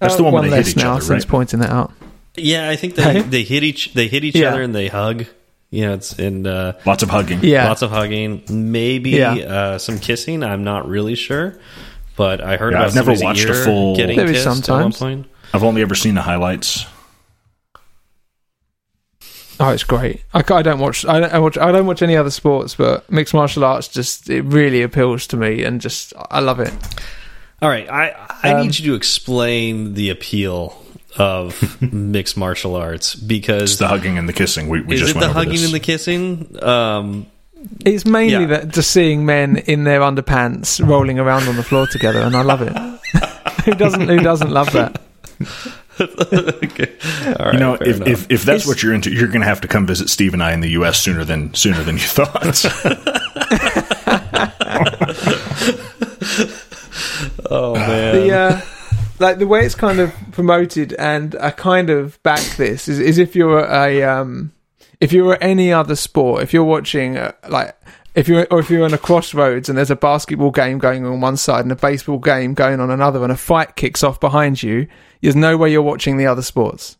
That's 0.00 0.16
the 0.16 0.22
one 0.24 0.32
where 0.32 0.42
they 0.50 0.56
hit 0.56 0.68
each 0.70 0.76
now 0.76 0.92
other, 0.94 1.00
since 1.02 1.24
right? 1.24 1.30
pointing 1.30 1.60
that 1.60 1.70
out. 1.70 1.92
Yeah, 2.36 2.68
I 2.68 2.76
think 2.76 2.94
they 2.96 3.20
they 3.22 3.42
hit 3.44 3.62
each 3.62 3.92
they 3.94 4.08
hit 4.08 4.24
each 4.24 4.34
Yeah. 4.36 4.50
other 4.50 4.62
and 4.62 4.74
they 4.74 4.88
hug. 4.88 5.26
Yeah, 5.70 5.92
it's 5.92 6.18
and 6.18 6.46
uh, 6.46 6.72
Lots 6.84 7.02
of 7.04 7.10
hugging. 7.10 7.40
Yeah, 7.44 7.68
lots 7.68 7.82
of 7.82 7.90
hugging, 7.90 8.42
maybe 8.50 9.10
Yeah. 9.10 9.34
uh, 9.34 9.78
some 9.78 9.98
kissing. 10.00 10.42
I'm 10.42 10.64
not 10.64 10.88
really 10.88 11.14
sure, 11.14 11.58
but 12.16 12.40
I 12.40 12.56
heard 12.56 12.72
Yeah, 12.72 12.78
about 12.80 12.88
I've 12.88 12.94
never 12.96 13.14
somebody's 13.16 13.46
watched 13.46 13.60
a 13.60 13.64
full- 13.64 13.94
getting 13.96 14.16
There 14.16 14.26
is 14.30 14.32
kissed 14.42 14.46
at 14.46 14.50
one 14.50 14.62
sometimes. 14.92 14.98
point. 14.98 15.26
I've 15.54 15.62
only 15.64 15.82
ever 15.82 15.94
seen 15.94 16.14
the 16.16 16.22
highlights. 16.22 16.86
Oh, 19.62 19.68
it's 19.70 19.84
great. 19.84 20.22
I, 20.32 20.38
I 20.54 20.62
don't 20.62 20.78
watch. 20.78 21.04
I 21.04 21.20
don't 21.20 21.32
I 21.34 21.38
watch. 21.38 21.58
I 21.58 21.70
don't 21.70 21.86
watch 21.86 22.00
any 22.02 22.16
other 22.16 22.30
sports, 22.30 22.74
but 22.74 23.10
mixed 23.12 23.34
martial 23.34 23.62
arts 23.64 23.88
just 23.88 24.30
it 24.30 24.42
really 24.42 24.80
appeals 24.82 25.26
to 25.28 25.36
me, 25.36 25.62
and 25.64 25.80
just 25.80 26.14
I 26.30 26.40
love 26.40 26.60
it. 26.60 26.72
All 27.62 27.68
right, 27.68 27.88
I 27.90 28.14
I 28.42 28.52
Um, 28.54 28.62
need 28.62 28.78
you 28.78 28.90
to 28.92 28.94
explain 28.96 29.94
the 29.94 30.10
appeal 30.10 30.76
of 31.16 31.80
mixed 31.92 32.36
martial 32.36 32.74
arts 32.76 33.14
It's 33.14 33.22
because 33.22 33.78
the 33.78 33.88
hugging 33.88 34.16
and 34.18 34.28
the 34.28 34.32
kissing. 34.32 34.68
We, 34.68 34.80
we 34.80 34.94
is 34.94 35.00
just 35.00 35.10
it 35.10 35.16
went 35.16 35.24
the 35.24 35.30
over 35.30 35.38
hugging 35.40 35.52
this. 35.54 35.64
and 35.64 35.74
the 35.74 35.80
kissing? 35.80 36.56
Um, 36.62 37.26
It's 37.84 38.04
mainly 38.06 38.32
Yeah. 38.46 38.46
that 38.46 38.68
just 38.68 38.90
seeing 38.90 39.26
men 39.26 39.56
in 39.58 39.84
their 39.84 40.00
underpants 40.00 40.80
rolling 40.86 41.18
around 41.18 41.48
on 41.48 41.56
the 41.56 41.62
floor 41.62 41.86
together, 41.86 42.20
and 42.20 42.34
I 42.34 42.42
love 42.42 42.62
it. 42.62 42.72
who 43.64 43.74
doesn't? 43.74 44.08
Who 44.08 44.18
doesn't 44.20 44.50
love 44.50 44.72
that? 44.72 45.00
okay. 46.00 46.92
All 47.38 47.44
right, 47.46 47.52
you 47.54 47.60
know, 47.60 47.74
if, 47.74 47.96
enough. 47.96 48.08
if 48.08 48.30
if 48.30 48.44
that's 48.44 48.62
It's- 48.62 48.66
what 48.66 48.82
you're 48.82 48.94
into, 48.94 49.10
you're 49.10 49.28
going 49.28 49.40
to 49.42 49.46
have 49.46 49.60
to 49.62 49.68
come 49.68 49.86
visit 49.86 50.08
Steve 50.08 50.32
and 50.32 50.42
I 50.42 50.52
in 50.52 50.60
the 50.60 50.70
U.S. 50.80 50.98
sooner 51.00 51.24
than 51.24 51.52
sooner 51.54 51.82
than 51.82 51.96
you 51.96 52.02
thought. 52.06 52.64
Oh 57.50 57.74
man, 57.74 58.14
The 58.14 58.32
uh, 58.32 58.60
like 59.18 59.38
the 59.38 59.46
way 59.46 59.64
it's 59.64 59.74
kind 59.74 60.00
of 60.00 60.12
promoted, 60.32 60.92
and 60.94 61.36
I 61.40 61.50
kind 61.50 61.90
of 61.90 62.22
back 62.22 62.40
this 62.56 62.88
is, 62.88 62.98
is 62.98 63.18
if 63.18 63.36
you're 63.36 63.64
a 63.64 64.02
um, 64.02 64.52
if 65.00 65.12
you're 65.12 65.36
any 65.40 65.72
other 65.72 65.96
sport, 65.96 66.42
if 66.42 66.52
you're 66.52 66.64
watching 66.64 67.16
uh, 67.16 67.32
like. 67.48 67.76
If 68.12 68.26
you're 68.26 68.44
or 68.50 68.58
if 68.58 68.68
you're 68.70 68.84
in 68.84 68.92
a 68.92 68.98
crossroads 68.98 69.68
and 69.68 69.78
there's 69.78 69.92
a 69.92 69.94
basketball 69.94 70.50
game 70.50 70.78
going 70.78 71.06
on 71.06 71.20
one 71.20 71.36
side 71.36 71.64
and 71.64 71.70
a 71.70 71.76
baseball 71.76 72.18
game 72.18 72.54
going 72.54 72.80
on 72.80 72.90
another, 72.90 73.22
and 73.22 73.30
a 73.30 73.36
fight 73.36 73.76
kicks 73.76 74.02
off 74.02 74.18
behind 74.18 74.64
you, 74.64 74.88
there's 75.22 75.36
no 75.36 75.56
way 75.56 75.70
you're 75.70 75.80
watching 75.80 76.16
the 76.16 76.26
other 76.26 76.42
sports. 76.42 76.96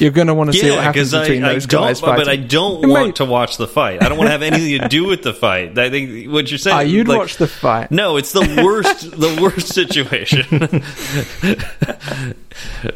You're 0.00 0.10
going 0.10 0.28
to 0.28 0.34
want 0.34 0.52
to 0.52 0.58
see 0.58 0.70
what 0.70 0.82
happens 0.82 1.12
I, 1.12 1.22
between 1.22 1.44
I 1.44 1.54
those 1.54 1.66
don't, 1.66 1.82
guys 1.82 2.00
but 2.00 2.28
I 2.28 2.36
don't 2.36 2.82
Mate. 2.82 2.88
want 2.88 3.16
to 3.16 3.24
watch 3.24 3.58
the 3.58 3.68
fight. 3.68 4.02
I 4.02 4.08
don't 4.08 4.16
want 4.16 4.28
to 4.28 4.32
have 4.32 4.42
anything 4.42 4.80
to 4.80 4.88
do 4.88 5.06
with 5.06 5.22
the 5.22 5.34
fight. 5.34 5.76
I 5.78 5.90
think 5.90 6.32
what 6.32 6.50
you're 6.50 6.58
saying. 6.58 6.76
Ah, 6.76 6.80
you'd 6.80 7.08
like, 7.08 7.18
watch 7.18 7.36
the 7.36 7.46
fight. 7.46 7.90
No, 7.90 8.16
it's 8.16 8.32
the 8.32 8.62
worst. 8.64 9.10
the 9.10 9.38
worst 9.40 9.68
situation. 9.68 10.46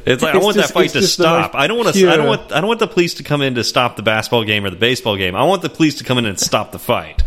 it's 0.07 0.23
like 0.23 0.35
I 0.35 0.39
want 0.39 0.57
just- 0.57 0.69
that 0.69 0.75
fight 0.75 0.91
to 0.91 1.03
stop. 1.03 1.55
I 1.55 1.67
don't 1.67 1.79
want 1.79 1.95
to. 1.95 2.11
I 2.11 2.17
don't 2.17 2.27
want. 2.27 2.53
I 2.53 2.61
don't 2.61 2.69
want 2.69 2.81
the 2.81 2.89
police 2.89 3.15
to 3.15 3.23
come 3.23 3.43
in 3.43 3.55
to 3.57 3.65
stop 3.65 3.97
the 3.97 4.03
basketball 4.03 4.45
game 4.45 4.65
or 4.65 4.71
the 4.71 4.77
baseball 4.77 5.17
game. 5.17 5.37
I 5.37 5.45
want 5.45 5.63
the 5.63 5.71
police 5.71 5.97
to 5.97 6.05
come 6.05 6.19
in 6.19 6.27
and 6.27 6.39
stop 6.39 6.73
the 6.73 6.79
fight. 6.79 7.23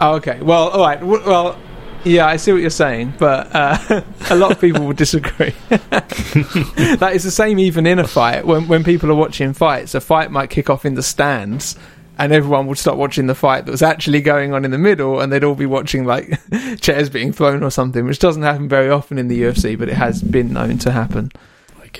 Oh, 0.00 0.14
okay. 0.14 0.40
Well, 0.40 0.68
all 0.68 0.80
right. 0.80 1.02
Well, 1.02 1.58
yeah, 2.04 2.26
I 2.26 2.36
see 2.36 2.52
what 2.52 2.60
you're 2.60 2.70
saying, 2.70 3.14
but 3.18 3.54
uh, 3.54 4.02
a 4.30 4.36
lot 4.36 4.52
of 4.52 4.60
people 4.60 4.86
would 4.86 4.96
disagree. 4.96 5.54
that 5.68 7.10
is 7.14 7.24
the 7.24 7.30
same 7.30 7.58
even 7.58 7.86
in 7.86 7.98
a 7.98 8.06
fight. 8.06 8.46
When 8.46 8.68
when 8.68 8.84
people 8.84 9.10
are 9.10 9.14
watching 9.14 9.52
fights, 9.52 9.94
a 9.94 10.00
fight 10.00 10.30
might 10.30 10.50
kick 10.50 10.70
off 10.70 10.84
in 10.84 10.94
the 10.94 11.02
stands. 11.02 11.76
And 12.16 12.32
everyone 12.32 12.68
would 12.68 12.78
stop 12.78 12.96
watching 12.96 13.26
the 13.26 13.34
fight 13.34 13.66
that 13.66 13.72
was 13.72 13.82
actually 13.82 14.20
going 14.20 14.54
on 14.54 14.64
in 14.64 14.70
the 14.70 14.78
middle, 14.78 15.18
and 15.18 15.32
they'd 15.32 15.42
all 15.42 15.56
be 15.56 15.66
watching 15.66 16.04
like 16.04 16.38
chairs 16.80 17.10
being 17.10 17.32
thrown 17.32 17.64
or 17.64 17.70
something, 17.70 18.04
which 18.04 18.20
doesn't 18.20 18.44
happen 18.44 18.68
very 18.68 18.88
often 18.88 19.18
in 19.18 19.26
the 19.26 19.42
UFC, 19.42 19.76
but 19.76 19.88
it 19.88 19.96
has 19.96 20.22
been 20.22 20.52
known 20.52 20.78
to 20.78 20.92
happen. 20.92 21.32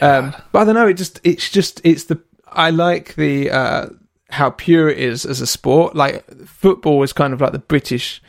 Um, 0.00 0.34
but 0.52 0.60
I 0.60 0.64
don't 0.64 0.74
know. 0.76 0.86
It 0.86 0.94
just 0.94 1.20
it's 1.24 1.50
just 1.50 1.80
it's 1.82 2.04
the 2.04 2.20
I 2.46 2.70
like 2.70 3.16
the 3.16 3.50
uh, 3.50 3.86
how 4.30 4.50
pure 4.50 4.88
it 4.88 4.98
is 4.98 5.24
as 5.26 5.40
a 5.40 5.46
sport. 5.46 5.94
Like 5.96 6.24
football 6.46 7.02
is 7.02 7.12
kind 7.12 7.32
of 7.32 7.40
like 7.40 7.52
the 7.52 7.58
British 7.58 8.22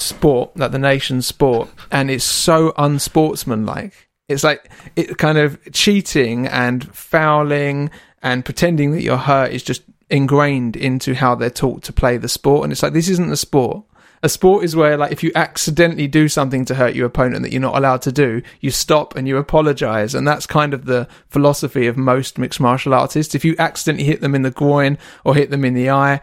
sport, 0.00 0.56
like 0.56 0.72
the 0.72 0.78
nation's 0.78 1.26
sport, 1.26 1.68
and 1.90 2.10
it's 2.10 2.24
so 2.24 2.72
unsportsmanlike. 2.76 4.08
It's 4.28 4.44
like 4.44 4.70
it 4.94 5.16
kind 5.18 5.38
of 5.38 5.58
cheating 5.72 6.46
and 6.46 6.94
fouling 6.94 7.90
and 8.22 8.44
pretending 8.44 8.92
that 8.92 9.02
you're 9.02 9.16
hurt 9.16 9.52
is 9.52 9.62
just 9.62 9.82
ingrained 10.10 10.76
into 10.76 11.14
how 11.14 11.34
they're 11.34 11.50
taught 11.50 11.82
to 11.84 11.92
play 11.92 12.16
the 12.16 12.28
sport. 12.28 12.64
And 12.64 12.72
it's 12.72 12.82
like 12.82 12.92
this 12.92 13.08
isn't 13.08 13.32
a 13.32 13.36
sport. 13.36 13.84
A 14.20 14.28
sport 14.28 14.64
is 14.64 14.74
where, 14.74 14.96
like, 14.96 15.12
if 15.12 15.22
you 15.22 15.30
accidentally 15.36 16.08
do 16.08 16.28
something 16.28 16.64
to 16.64 16.74
hurt 16.74 16.96
your 16.96 17.06
opponent 17.06 17.42
that 17.42 17.52
you're 17.52 17.60
not 17.60 17.76
allowed 17.76 18.02
to 18.02 18.10
do, 18.10 18.42
you 18.60 18.72
stop 18.72 19.14
and 19.14 19.28
you 19.28 19.36
apologize. 19.36 20.12
And 20.12 20.26
that's 20.26 20.44
kind 20.44 20.74
of 20.74 20.86
the 20.86 21.06
philosophy 21.28 21.86
of 21.86 21.96
most 21.96 22.36
mixed 22.36 22.58
martial 22.58 22.94
artists. 22.94 23.36
If 23.36 23.44
you 23.44 23.54
accidentally 23.60 24.06
hit 24.06 24.20
them 24.20 24.34
in 24.34 24.42
the 24.42 24.50
groin 24.50 24.98
or 25.24 25.36
hit 25.36 25.50
them 25.50 25.64
in 25.64 25.74
the 25.74 25.90
eye, 25.90 26.20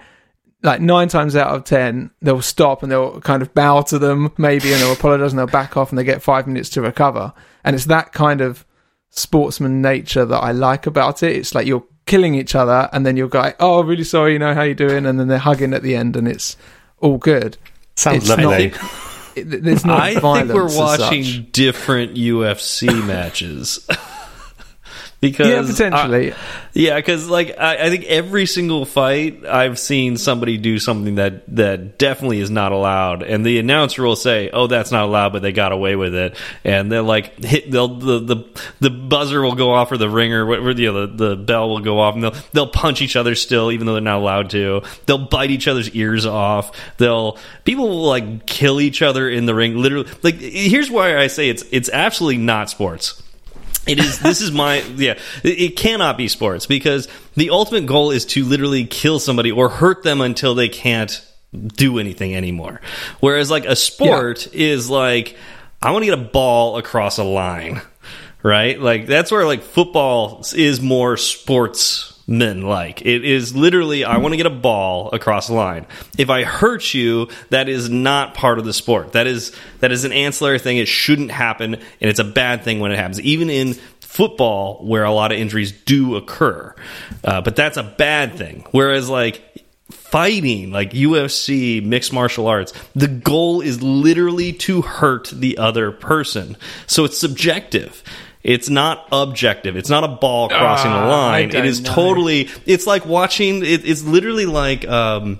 like 0.66 0.82
nine 0.82 1.08
times 1.08 1.36
out 1.38 1.56
of 1.56 1.64
ten, 1.64 2.12
they'll 2.22 2.42
stop 2.42 2.84
and 2.84 2.92
they'll 2.92 3.22
kind 3.22 3.42
of 3.42 3.54
bow 3.54 3.82
to 3.84 3.98
them, 4.00 4.34
maybe, 4.38 4.74
and 4.74 4.82
they'll 4.82 4.92
apologize 4.94 5.32
and 5.32 5.40
they'll 5.40 5.48
back 5.48 5.78
off 5.78 5.90
and 5.92 5.98
they 5.98 6.04
get 6.04 6.22
five 6.22 6.48
minutes 6.48 6.70
to 6.72 6.82
recover. 6.82 7.32
And 7.64 7.76
it's 7.76 7.86
that 7.86 8.12
kind 8.12 8.42
of 8.42 8.66
sportsman 9.12 9.82
nature 9.82 10.26
that 10.26 10.40
I 10.40 10.52
like 10.52 10.88
about 10.88 11.24
it. 11.24 11.36
It's 11.36 11.56
like 11.56 11.66
you're 11.68 11.86
killing 12.06 12.36
each 12.36 12.56
other 12.56 12.90
and 12.92 13.06
then 13.06 13.16
you're 13.18 13.28
going, 13.30 13.54
oh, 13.60 13.84
really 13.84 14.04
sorry, 14.04 14.34
you 14.34 14.40
know, 14.40 14.54
how 14.54 14.64
you 14.64 14.76
doing? 14.76 15.06
And 15.06 15.20
then 15.20 15.28
they're 15.28 15.38
hugging 15.38 15.74
at 15.74 15.84
the 15.84 15.96
end 15.96 16.16
and 16.18 16.28
it's 16.28 16.58
all 17.00 17.18
good. 17.18 17.58
Sounds 17.96 18.18
It's 18.18 18.30
lovely. 18.30 18.72
not- 18.72 18.82
it, 19.36 19.64
there's 19.64 19.84
not 19.86 20.00
I 20.00 20.14
think 20.14 20.54
we're 20.54 20.74
watching 20.78 21.24
such. 21.24 21.52
different 21.52 22.16
UFC 22.16 22.88
matches. 23.06 23.86
because 25.30 25.48
Yeah, 25.48 25.62
potentially. 25.62 26.34
I- 26.34 26.36
yeah, 26.74 26.96
because 26.98 27.30
like 27.30 27.58
I, 27.58 27.86
I 27.86 27.90
think 27.90 28.04
every 28.06 28.46
single 28.46 28.86
fight 28.86 29.46
I've 29.46 29.80
seen 29.80 30.18
somebody 30.18 30.58
do 30.58 30.78
something 30.78 31.16
that 31.16 31.44
that 31.56 31.98
definitely 31.98 32.40
is 32.42 32.50
not 32.50 32.72
allowed, 32.72 33.24
and 33.24 33.46
the 33.46 33.60
announcer 33.60 34.04
will 34.04 34.16
say, 34.16 34.50
"Oh, 34.52 34.68
that's 34.68 34.92
not 34.92 35.06
allowed," 35.06 35.32
but 35.34 35.42
they 35.42 35.52
got 35.52 35.72
away 35.72 35.96
with 35.96 36.14
it, 36.14 36.38
and 36.64 36.92
they're 36.92 37.02
like 37.02 37.44
hit. 37.44 37.72
They'll 37.72 37.88
the 37.88 38.20
the 38.20 38.44
the 38.82 38.90
buzzer 38.90 39.42
will 39.42 39.56
go 39.56 39.72
off 39.74 39.92
or 39.92 39.98
the 39.98 40.10
ringer, 40.10 40.46
whatever 40.46 40.72
you 40.72 40.92
know, 40.92 41.06
the 41.08 41.30
the 41.30 41.36
bell 41.36 41.70
will 41.70 41.80
go 41.80 42.00
off, 42.00 42.16
and 42.16 42.24
they'll 42.24 42.36
they'll 42.52 42.68
punch 42.68 43.02
each 43.02 43.16
other 43.16 43.36
still, 43.36 43.72
even 43.72 43.88
though 43.88 43.94
they're 43.94 44.02
not 44.02 44.20
allowed 44.20 44.50
to. 44.52 44.82
They'll 45.06 45.18
bite 45.28 45.52
each 45.52 45.68
other's 45.68 45.90
ears 45.92 46.26
off. 46.26 46.72
They'll 46.98 47.38
people 47.64 47.88
will 47.88 48.06
like 48.06 48.46
kill 48.46 48.82
each 48.82 49.02
other 49.02 49.30
in 49.30 49.46
the 49.46 49.56
ring. 49.56 49.78
Literally, 49.78 50.10
like 50.24 50.36
here's 50.36 50.92
why 50.92 51.18
I 51.18 51.28
say 51.28 51.50
it's 51.50 51.64
it's 51.72 51.90
absolutely 51.90 52.38
not 52.44 52.70
sports. 52.70 53.22
It 53.88 54.00
is. 54.00 54.20
This 54.20 54.42
is 54.42 54.52
my 54.52 54.82
yeah. 54.96 55.20
It, 55.44 55.76
cannot 55.76 56.18
be 56.18 56.28
sports 56.28 56.66
because 56.66 57.08
the 57.36 57.52
ultimate 57.52 57.86
goal 57.86 58.12
is 58.12 58.26
to 58.26 58.44
literally 58.44 58.86
kill 58.86 59.20
somebody 59.20 59.52
or 59.52 59.70
hurt 59.70 60.04
them 60.04 60.22
until 60.22 60.56
they 60.56 60.70
can't 60.70 61.24
do 61.54 62.00
anything 62.00 62.36
anymore. 62.36 62.82
Whereas 63.20 63.52
like 63.52 63.66
a 63.66 63.76
sport 63.76 64.54
is 64.54 64.90
like 64.90 65.38
I 65.82 65.92
want 65.92 66.04
to 66.04 66.08
get 66.08 66.20
a 66.20 66.24
ball 66.24 66.78
across 66.78 67.20
a 67.20 67.24
line, 67.24 67.82
right? 68.42 68.80
Like 68.80 69.06
that's 69.06 69.32
where 69.32 69.46
like 69.46 69.64
football 69.64 70.44
is 70.56 70.82
more 70.82 71.18
sportsman 72.26 72.62
like. 72.62 73.02
It 73.02 73.24
is 73.24 73.56
literally 73.56 74.04
I 74.04 74.18
want 74.18 74.34
to 74.34 74.38
get 74.38 74.46
a 74.46 74.50
ball 74.50 75.10
across 75.12 75.48
the 75.48 75.54
line. 75.54 75.86
If 76.18 76.30
I 76.30 76.44
hurt 76.44 76.94
you, 76.94 77.30
that 77.50 77.70
is 77.70 77.90
not 77.90 78.34
part 78.34 78.60
of 78.60 78.66
the 78.66 78.74
sport. 78.74 79.14
That 79.14 79.28
is 79.28 79.56
that 79.80 79.92
is 79.92 80.04
an 80.06 80.12
ancillary 80.12 80.60
thing. 80.60 80.78
It 80.78 80.88
shouldn't 80.88 81.32
happen, 81.32 81.76
and 81.76 81.84
it's 82.02 82.20
a 82.20 82.26
bad 82.26 82.64
thing 82.64 82.80
when 82.80 82.92
it 82.92 82.98
happens. 82.98 83.22
Even 83.22 83.50
in 83.50 83.74
football, 84.00 84.86
where 84.86 85.04
a 85.04 85.12
lot 85.12 85.32
of 85.32 85.38
injuries 85.38 85.72
do 85.72 86.16
occur, 86.16 86.74
uh, 87.24 87.42
but 87.42 87.56
that's 87.56 87.78
a 87.78 87.84
bad 87.84 88.36
thing. 88.36 88.66
Whereas 88.72 89.10
like 89.10 89.42
fighting 89.92 90.72
like 90.72 90.92
UFC, 90.92 91.84
mixed 91.84 92.14
martial 92.14 92.48
arts, 92.48 92.74
the 92.96 93.08
goal 93.08 93.62
is 93.62 93.84
literally 93.84 94.54
to 94.54 94.82
hurt 94.82 95.30
the 95.34 95.58
other 95.58 95.92
person. 95.92 96.58
So 96.88 97.06
it's 97.06 97.18
subjective. 97.18 98.02
It's 98.46 98.70
not 98.70 99.08
objective. 99.12 99.76
It's 99.76 99.90
not 99.90 100.04
a 100.04 100.08
ball 100.08 100.50
crossing 100.50 100.92
Ah, 100.92 101.06
a 101.06 101.10
line. 101.10 101.50
It 101.56 101.66
is 101.66 101.82
know. 101.82 101.92
totally. 101.94 102.48
It's 102.68 102.86
like 102.86 103.04
watching. 103.06 103.66
It, 103.66 103.84
it's 103.90 104.04
literally 104.04 104.46
like 104.46 104.88
um, 104.88 105.40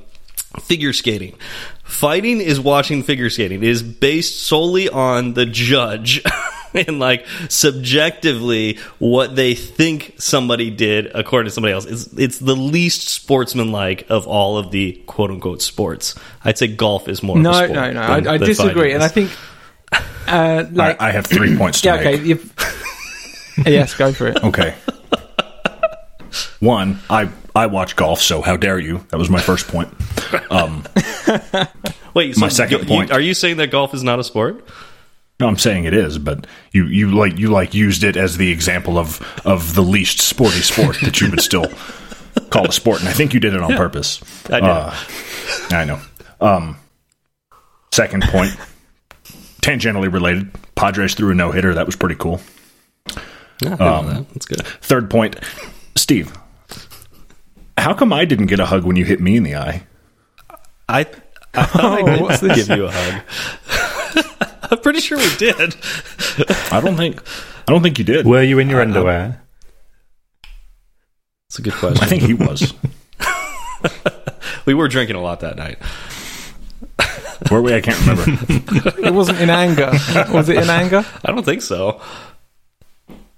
figure 0.62 0.92
skating. 0.92 1.36
Fighting 1.84 2.42
is 2.42 2.60
watching 2.60 3.04
figure 3.04 3.30
skating. 3.30 3.62
It 3.62 3.70
is 3.70 3.84
based 3.84 4.42
solely 4.48 4.90
on 4.90 5.34
the 5.36 5.46
judge 5.46 6.24
and 6.74 6.98
like 6.98 7.28
subjectively 7.48 8.80
what 8.98 9.36
they 9.36 9.54
think 9.54 10.16
somebody 10.18 10.72
did 10.72 11.12
according 11.14 11.46
to 11.50 11.52
somebody 11.54 11.74
else. 11.76 11.86
It's 11.86 12.08
it's 12.18 12.40
the 12.40 12.56
least 12.56 13.08
sportsmanlike 13.10 14.08
of 14.10 14.26
all 14.26 14.58
of 14.58 14.72
the 14.72 14.94
quote 15.06 15.30
unquote 15.30 15.62
sports. 15.62 16.16
I'd 16.44 16.58
say 16.58 16.68
golf 16.68 17.08
is 17.08 17.22
more. 17.22 17.38
of 17.38 17.42
a 17.42 17.44
No, 17.44 17.52
sport 17.54 17.70
no, 17.72 17.92
no. 17.92 17.94
than- 17.94 17.98
I, 18.28 18.34
I 18.34 18.38
than 18.40 18.48
disagree, 18.48 18.94
and 18.94 19.04
I 19.04 19.08
think 19.10 19.30
uh, 20.28 20.66
like 20.72 21.00
I, 21.00 21.10
I 21.10 21.12
have 21.12 21.28
three 21.28 21.56
points 21.56 21.82
to 21.82 21.90
yeah, 21.90 22.04
make. 22.04 22.22
okay. 22.38 22.42
You've, 23.58 23.68
yes, 23.68 23.94
go 23.96 24.12
for 24.14 24.28
it. 24.28 24.44
Okay. 24.44 24.76
One, 26.60 27.00
I 27.10 27.30
I 27.56 27.68
watch 27.68 27.96
golf, 27.96 28.22
so 28.22 28.42
how 28.42 28.58
dare 28.58 28.80
you? 28.80 29.06
That 29.10 29.18
was 29.18 29.30
my 29.30 29.40
first 29.42 29.68
point. 29.68 29.90
Um, 30.52 30.84
wait. 32.14 32.36
So 32.36 32.42
my 32.42 32.50
second 32.50 32.82
you- 32.82 32.86
point. 32.86 33.12
Are 33.12 33.22
you 33.22 33.34
saying 33.34 33.58
that 33.58 33.72
golf 33.72 33.94
is 33.94 34.04
not 34.04 34.20
a 34.20 34.24
sport? 34.24 34.66
no, 35.40 35.48
I'm 35.48 35.58
saying 35.58 35.84
it 35.86 35.94
is, 35.94 36.18
but 36.18 36.48
you 36.72 36.86
you 36.86 37.12
like 37.12 37.38
you 37.38 37.50
like 37.50 37.74
used 37.74 38.04
it 38.04 38.16
as 38.18 38.38
the 38.38 38.52
example 38.52 38.98
of 38.98 39.22
of 39.46 39.76
the 39.76 39.82
least 39.82 40.20
sporty 40.20 40.62
sport 40.62 40.98
that 41.04 41.22
you 41.22 41.30
would 41.30 41.42
still 41.42 41.66
call 42.50 42.68
a 42.68 42.72
sport, 42.72 43.00
and 43.00 43.10
I 43.10 43.14
think 43.14 43.34
you 43.34 43.40
did 43.40 43.54
it 43.54 43.62
on 43.62 43.76
purpose. 43.76 44.22
I 44.50 44.60
did. 44.60 44.70
Uh, 44.70 44.96
I 45.72 45.86
know. 45.86 46.02
Um, 46.42 46.78
second 47.94 48.24
point, 48.24 48.52
tangentially 49.62 50.12
related. 50.12 50.52
Padres 50.76 51.16
threw 51.16 51.32
a 51.32 51.36
no 51.36 51.52
hitter. 51.52 51.74
That 51.74 51.86
was 51.86 51.96
pretty 51.96 52.16
cool. 52.16 52.42
Yeah, 53.62 53.78
I 53.80 53.98
um, 53.98 54.06
know 54.06 54.14
that. 54.14 54.30
That's 54.34 54.46
good. 54.46 54.62
Third 54.82 55.10
point, 55.10 55.38
Steve. 55.96 56.34
How 57.78 57.94
come 57.94 58.12
I 58.14 58.26
didn't 58.26 58.48
get 58.48 58.60
a 58.60 58.66
hug 58.66 58.84
when 58.86 58.96
you 58.96 59.06
hit 59.06 59.20
me 59.22 59.38
in 59.38 59.44
the 59.44 59.56
eye? 59.56 59.84
I 60.90 61.06
I 61.54 61.66
thought 61.66 61.84
Oh, 61.84 62.28
I 62.28 62.38
did 62.38 62.50
this? 62.52 62.68
give 62.68 62.78
you 62.78 62.86
a 62.86 62.92
hug. 62.92 63.22
I'm 64.72 64.80
pretty 64.80 65.00
sure 65.00 65.18
we 65.18 65.36
did. 65.38 65.76
I 66.72 66.82
don't 66.84 66.96
think. 66.98 67.22
I 67.68 67.72
don't 67.72 67.82
think 67.84 67.98
you 68.00 68.06
did. 68.06 68.26
Were 68.26 68.42
you 68.44 68.60
in 68.60 68.70
your 68.70 68.82
underwear? 68.82 69.42
It's 71.50 71.60
a 71.60 71.62
good 71.62 71.74
question. 71.74 72.04
I 72.04 72.08
think 72.08 72.24
he 72.24 72.34
was. 72.34 72.74
we 74.66 74.74
were 74.74 74.88
drinking 74.88 75.16
a 75.16 75.22
lot 75.22 75.40
that 75.42 75.56
night. 75.56 75.78
Were 77.52 77.62
we? 77.62 77.74
I 77.74 77.82
can't 77.82 78.00
remember. 78.02 78.24
It 79.08 79.14
wasn't 79.14 79.40
in 79.40 79.50
anger. 79.50 79.92
Was 80.34 80.50
it 80.50 80.58
in 80.58 80.70
anger? 80.70 81.06
I 81.24 81.32
don't 81.32 81.44
think 81.44 81.62
so. 81.62 82.02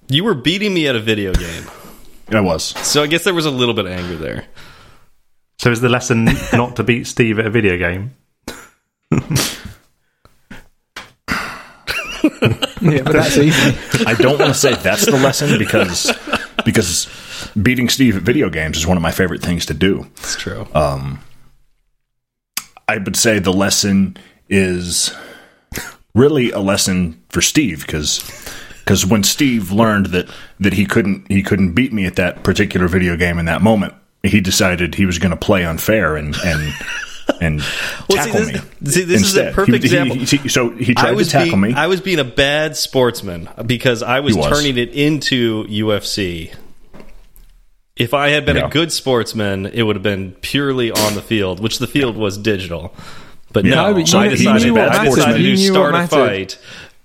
You 0.09 0.23
were 0.23 0.35
beating 0.35 0.73
me 0.73 0.87
at 0.87 0.95
a 0.95 0.99
video 0.99 1.33
game, 1.33 1.63
I 2.29 2.39
was. 2.39 2.63
so 2.63 3.03
I 3.03 3.07
guess 3.07 3.23
there 3.23 3.33
was 3.33 3.45
a 3.45 3.51
little 3.51 3.73
bit 3.73 3.85
of 3.85 3.91
anger 3.91 4.15
there. 4.15 4.45
So 5.59 5.71
is 5.71 5.81
the 5.81 5.89
lesson 5.89 6.25
not 6.53 6.75
to 6.77 6.83
beat 6.83 7.07
Steve 7.07 7.39
at 7.39 7.45
a 7.45 7.49
video 7.49 7.77
game? 7.77 8.15
Yeah, 12.79 13.01
but 13.01 13.13
that's 13.13 13.37
easy. 13.37 13.77
I 14.05 14.13
don't 14.13 14.39
want 14.39 14.53
to 14.53 14.59
say 14.59 14.75
that's 14.75 15.05
the 15.05 15.13
lesson 15.13 15.57
because 15.57 16.11
because 16.63 17.07
beating 17.61 17.89
Steve 17.89 18.17
at 18.17 18.21
video 18.23 18.49
games 18.49 18.77
is 18.77 18.85
one 18.85 18.97
of 18.97 19.03
my 19.03 19.11
favorite 19.11 19.41
things 19.41 19.65
to 19.65 19.73
do. 19.73 20.05
It's 20.17 20.35
true. 20.35 20.67
Um, 20.73 21.19
I 22.87 22.97
would 22.97 23.15
say 23.15 23.39
the 23.39 23.51
lesson 23.51 24.17
is 24.47 25.13
really 26.13 26.51
a 26.51 26.59
lesson 26.59 27.21
for 27.29 27.41
Steve 27.41 27.81
because 27.85 28.19
because 28.87 29.05
when 29.05 29.21
Steve 29.21 29.69
learned 29.73 30.05
that 30.07 30.29
that 30.61 30.71
he 30.71 30.85
couldn't 30.85 31.27
he 31.29 31.43
couldn't 31.43 31.73
beat 31.73 31.91
me 31.91 32.05
at 32.05 32.15
that 32.15 32.43
particular 32.43 32.87
video 32.87 33.17
game 33.17 33.37
in 33.37 33.45
that 33.45 33.61
moment, 33.61 33.93
he 34.23 34.39
decided 34.39 34.95
he 34.95 35.05
was 35.05 35.19
going 35.19 35.31
to 35.31 35.35
play 35.37 35.65
unfair 35.65 36.15
and 36.15 36.37
and 36.45 36.73
and 37.41 37.59
Well, 37.59 37.65
see, 38.09 38.15
tackle 38.15 38.39
this- 38.45 38.53
me. 38.81 38.91
see, 38.91 39.03
this 39.03 39.21
is 39.23 39.35
a 39.35 39.51
perfect 39.51 39.83
He- 39.83 39.89
he- 39.89 39.95
example. 39.97 40.15
he- 40.15 40.47
so 40.47 40.69
he 40.69 40.93
I 40.95 41.01
tried 41.01 41.09
to 41.09 41.15
was 41.17 41.29
tackle 41.29 41.49
being, 41.51 41.61
me. 41.61 41.73
I 41.73 41.87
was 41.87 41.99
being 41.99 42.19
a 42.19 42.23
bad 42.23 42.77
sportsman 42.77 43.49
because 43.65 44.01
I 44.01 44.21
was, 44.21 44.37
was. 44.37 44.47
turning 44.47 44.77
it 44.77 44.93
into 44.93 45.65
UFC. 45.65 46.53
If 47.97 48.13
I 48.13 48.29
had 48.29 48.45
been 48.45 48.55
Yeah. 48.57 48.67
a 48.67 48.69
good 48.69 48.93
sportsman, 48.93 49.65
it 49.65 49.81
would 49.83 49.95
have 49.97 50.03
been 50.03 50.31
purely 50.41 50.91
on 50.91 51.15
the 51.15 51.21
field, 51.21 51.59
which 51.59 51.79
the 51.79 51.87
field 51.87 52.15
was 52.15 52.37
digital. 52.37 52.95
But 53.51 53.65
Yeah. 53.65 53.75
no, 53.75 53.85
I 53.85 53.89
you- 53.89 53.97
you 53.97 54.03
decided, 54.05 54.77
I 54.77 55.05
decided 55.05 55.41
You 55.41 55.55
to 55.55 55.57
start 55.57 55.95
a 55.95 55.97
mattered. 55.97 56.55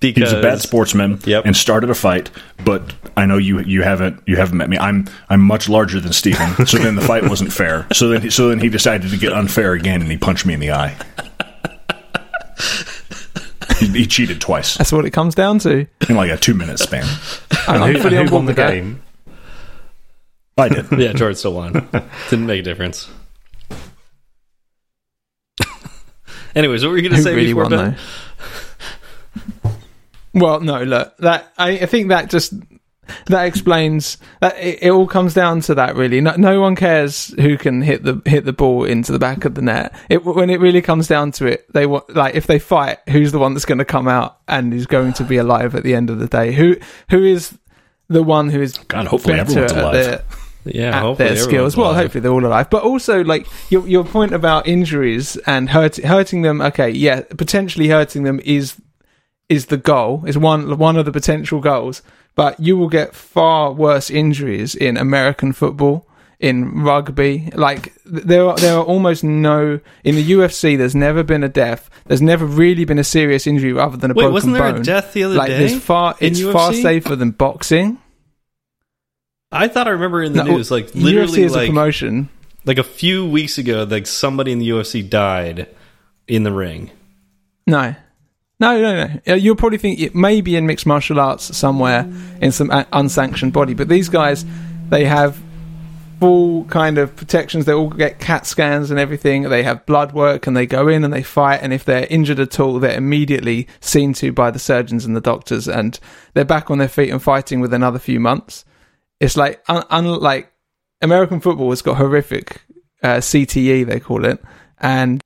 Fight 0.03 0.09
he 0.09 0.12
because 0.20 0.33
was 0.33 0.39
a 0.39 0.43
bad 0.43 0.61
sportsman 0.61 1.19
Yep. 1.24 1.47
and 1.47 1.57
started 1.57 1.91
a 1.91 1.95
fight. 1.95 2.31
But 2.65 2.95
I 3.16 3.27
know 3.27 3.39
you 3.39 3.61
you 3.61 3.83
haven't 3.83 4.23
you 4.27 4.37
haven't 4.37 4.59
met 4.59 4.69
me. 4.69 4.79
I'm 4.79 5.07
I'm 5.29 5.41
much 5.41 5.69
larger 5.69 6.01
than 6.01 6.12
Stephen. 6.12 6.49
So 6.66 6.79
then 6.79 6.95
the 6.95 7.03
fight 7.03 7.29
wasn't 7.29 7.53
fair. 7.53 7.87
So 7.93 8.09
then 8.09 8.31
so 8.31 8.49
then 8.49 8.61
he 8.61 8.69
decided 8.69 9.11
to 9.11 9.16
get 9.16 9.33
unfair 9.33 9.73
again 9.73 10.01
and 10.03 10.11
he 10.11 10.16
punched 10.16 10.47
me 10.47 10.55
in 10.55 10.61
the 10.61 10.73
eye. 10.73 10.97
he, 13.79 13.87
he 13.89 14.07
cheated 14.07 14.41
twice 14.41 14.77
That's 14.77 14.93
what 14.93 15.05
it 15.05 15.11
comes 15.11 15.35
down 15.35 15.59
to. 15.61 15.87
in 16.09 16.16
like 16.16 16.31
a 16.31 16.37
two 16.37 16.55
minute 16.55 16.79
span. 16.79 17.05
I'm 17.66 17.83
And 17.83 17.97
who, 17.97 18.09
and 18.09 18.29
who 18.29 18.35
won 18.35 18.45
the 18.47 18.55
game? 18.55 19.03
I 20.59 20.69
did. 20.69 20.87
Yeah, 20.99 21.12
George 21.15 21.37
still 21.37 21.55
won. 21.55 21.73
Didn't 22.31 22.47
make 22.47 22.61
a 22.61 22.62
difference. 22.62 23.09
Anyways, 26.55 26.85
what 26.85 26.91
were 26.91 26.97
you 26.99 27.03
going 27.03 27.12
to 27.12 27.16
Who 27.16 27.23
say 27.23 27.35
really 27.35 27.49
before 27.49 27.62
won 27.65 27.70
Ben? 27.70 27.91
though? 27.93 27.97
Well, 30.34 30.60
no, 30.60 30.82
look, 30.82 31.16
that 31.18 31.52
I, 31.59 31.70
I 31.70 31.86
think 31.86 32.09
that 32.09 32.30
just 32.30 32.54
that 33.26 33.44
explains 33.44 34.16
that 34.40 34.56
it, 34.59 34.78
it 34.82 34.90
all 34.90 35.06
comes 35.06 35.34
down 35.34 35.60
to 35.62 35.74
that 35.74 35.96
really. 35.96 36.20
No, 36.20 36.34
no 36.36 36.60
one 36.60 36.76
cares 36.76 37.28
who 37.40 37.59
can 37.59 37.82
hit 37.82 38.02
the 38.04 38.22
hit 38.24 38.44
the 38.44 38.52
ball 38.52 38.84
into 38.84 39.12
the 39.12 39.18
back 39.18 39.44
of 39.44 39.54
the 39.54 39.62
net. 39.62 39.94
It 40.09 40.24
when 40.24 40.48
it 40.50 40.60
really 40.60 40.80
comes 40.80 41.09
down 41.09 41.32
to 41.32 41.46
it, 41.46 41.70
they 41.72 41.84
want 41.86 42.14
like 42.14 42.34
if 42.34 42.46
they 42.46 42.59
fight, 42.59 42.98
who's 43.10 43.32
the 43.32 43.38
one 43.38 43.54
that's 43.54 43.66
going 43.66 43.78
to 43.78 43.84
come 43.84 44.09
out 44.09 44.38
and 44.48 44.72
is 44.72 44.86
going 44.86 45.12
to 45.14 45.24
be 45.24 45.36
alive 45.36 45.74
at 45.74 45.82
the 45.82 45.94
end 45.94 46.10
of 46.10 46.18
the 46.18 46.26
day? 46.28 46.52
Who 46.52 46.76
who 47.10 47.22
is 47.24 47.59
the 48.09 48.22
one 48.22 48.48
who 48.50 48.60
is 48.62 48.78
God, 48.78 49.06
hopefully 49.06 49.38
everyone's 49.38 49.72
alive. 49.72 49.92
their- 49.94 50.24
Yeah, 50.64 50.96
at 50.96 51.02
hopefully 51.02 51.28
their 51.30 51.36
skills. 51.38 51.76
Well, 51.76 51.88
alive. 51.90 52.02
hopefully 52.04 52.20
they're 52.22 52.32
all 52.32 52.46
alive. 52.46 52.70
But 52.70 52.84
also, 52.84 53.24
like 53.24 53.46
your 53.70 53.86
your 53.88 54.04
point 54.04 54.32
about 54.32 54.68
injuries 54.68 55.36
and 55.38 55.68
hurt, 55.70 55.96
hurting 55.96 56.42
them. 56.42 56.60
Okay, 56.62 56.90
yeah, 56.90 57.22
potentially 57.36 57.88
hurting 57.88 58.22
them 58.22 58.40
is 58.44 58.76
is 59.53 59.66
the 59.66 59.77
goal. 59.77 60.24
Is 60.27 60.37
one 60.39 60.79
one 60.79 60.97
of 60.97 61.05
the 61.05 61.12
potential 61.12 61.61
goals. 61.61 62.03
But 62.35 62.59
you 62.59 62.77
will 62.79 62.89
get 62.89 63.15
far 63.15 63.73
worse 63.73 64.09
injuries 64.11 64.74
in 64.74 64.97
American 64.97 65.53
football, 65.53 66.07
in 66.41 66.83
rugby. 66.83 67.51
Like 67.55 67.93
there 68.07 68.45
are 68.49 68.57
there 68.57 68.77
are 68.79 68.85
almost 68.85 69.23
no 69.23 69.81
in 70.03 70.15
the 70.16 70.31
UFC. 70.33 70.77
There's 70.79 70.95
never 70.95 71.23
been 71.23 71.45
a 71.45 71.49
death. 71.49 71.91
There's 72.07 72.23
never 72.23 72.47
really 72.47 72.85
been 72.87 72.99
a 72.99 73.05
serious 73.05 73.47
injury 73.47 73.79
other 73.79 73.99
than 73.99 74.11
a 74.11 74.15
Wait, 74.15 74.23
broken 74.23 74.33
wasn't 74.35 74.55
there 74.55 74.73
bone. 74.73 74.81
a 74.81 74.85
death 74.85 75.12
the 75.12 75.24
other 75.24 75.35
like 75.35 75.49
day? 75.49 75.59
there's 75.59 75.79
far 75.83 76.15
it's 76.20 76.41
far 76.43 76.73
safer 76.73 77.15
than 77.16 77.31
boxing. 77.33 77.99
I 79.51 79.69
thought 79.69 79.87
I 79.87 79.91
remember 79.91 80.23
in 80.23 80.33
the 80.33 80.45
No, 80.45 80.57
news, 80.57 80.70
like 80.70 80.87
UFC 80.93 81.03
literally, 81.03 81.43
is 81.43 81.53
a 81.53 81.57
like 81.59 81.69
promotion. 81.69 82.31
like 82.65 82.79
a 82.79 82.83
few 82.85 83.29
weeks 83.29 83.59
ago, 83.59 83.87
like 83.89 84.07
somebody 84.07 84.53
in 84.53 84.59
the 84.59 84.69
UFC 84.70 85.07
died 85.09 85.69
in 86.27 86.43
the 86.45 86.53
ring. 86.53 86.91
No. 87.66 87.95
No, 88.62 88.80
no, 88.80 89.06
no. 89.06 89.20
Uh, 89.26 89.34
You'll 89.34 89.56
probably 89.56 89.78
think 89.78 89.98
it 89.98 90.14
may 90.14 90.40
be 90.40 90.55
in 90.55 90.68
mixed 90.68 90.86
martial 90.86 91.18
arts 91.18 91.56
somewhere 91.56 92.09
in 92.40 92.52
some 92.52 92.70
unsanctioned 92.93 93.52
body, 93.52 93.74
but 93.74 93.89
these 93.89 94.09
guys, 94.09 94.44
they 94.89 95.05
have 95.05 95.36
full 96.20 96.64
kind 96.66 96.97
of 96.97 97.16
protections. 97.16 97.64
They 97.64 97.72
all 97.72 97.90
get 97.90 98.20
CAT 98.20 98.47
scans 98.47 98.93
and 98.93 99.01
everything. 99.01 99.43
They 99.43 99.64
have 99.64 99.84
blood 99.84 100.12
work 100.12 100.47
and 100.47 100.56
they 100.56 100.66
go 100.66 100.86
in 100.86 101.02
and 101.02 101.12
they 101.12 101.24
fight. 101.24 101.59
And 101.60 101.72
if 101.72 101.84
they're 101.84 102.06
injured 102.09 102.39
at 102.39 102.60
all, 102.60 102.78
they're 102.78 102.97
immediately 102.97 103.66
seen 103.80 104.12
to 104.14 104.30
by 104.30 104.52
the 104.52 104.60
surgeons 104.60 105.05
and 105.05 105.16
the 105.16 105.20
doctors, 105.20 105.66
and 105.66 105.98
they're 106.34 106.44
back 106.44 106.70
on 106.70 106.78
their 106.78 106.86
feet 106.86 107.10
and 107.10 107.20
fighting 107.20 107.59
with 107.59 107.74
another 107.74 107.98
few 107.98 108.20
months. 108.20 108.64
It's 109.18 109.36
like, 109.36 109.60
un- 109.68 109.86
unlike 109.90 110.52
American 111.01 111.40
football 111.40 111.70
has 111.70 111.82
got 111.82 111.97
horrific 111.97 112.62
uh, 113.02 113.16
CTE, 113.16 113.86
they 113.86 113.98
call 113.98 114.24
it, 114.24 114.40
and 114.78 115.20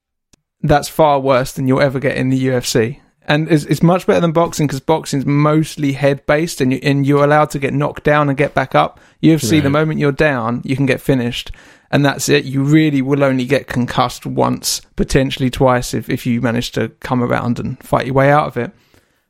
that's 0.62 0.88
far 0.88 1.20
worse 1.20 1.52
than 1.52 1.68
you'll 1.68 1.82
ever 1.82 2.00
get 2.00 2.16
in 2.16 2.30
the 2.30 2.46
UFC. 2.46 3.02
And 3.28 3.50
it's, 3.50 3.64
it's 3.64 3.82
much 3.82 4.06
better 4.06 4.20
than 4.20 4.30
boxing 4.30 4.68
because 4.68 4.78
boxing's 4.78 5.26
mostly 5.26 5.92
head 5.92 6.24
based, 6.26 6.60
and 6.60 6.72
you 6.72 6.78
and 6.82 7.04
you're 7.04 7.24
allowed 7.24 7.50
to 7.50 7.58
get 7.58 7.74
knocked 7.74 8.04
down 8.04 8.28
and 8.28 8.38
get 8.38 8.54
back 8.54 8.76
up. 8.76 9.00
UFC, 9.22 9.60
the 9.60 9.68
moment 9.70 9.98
you're 9.98 10.12
down, 10.12 10.62
you 10.64 10.76
can 10.76 10.86
get 10.86 11.00
finished, 11.00 11.50
and 11.90 12.04
that's 12.04 12.28
it. 12.28 12.44
You 12.44 12.62
really 12.62 13.02
will 13.02 13.24
only 13.24 13.44
get 13.44 13.66
concussed 13.66 14.26
once, 14.26 14.80
potentially 14.94 15.50
twice, 15.50 15.92
if 15.92 16.08
if 16.08 16.24
you 16.24 16.40
manage 16.40 16.70
to 16.72 16.90
come 17.00 17.20
around 17.20 17.58
and 17.58 17.82
fight 17.82 18.06
your 18.06 18.14
way 18.14 18.30
out 18.30 18.46
of 18.46 18.56
it. 18.56 18.70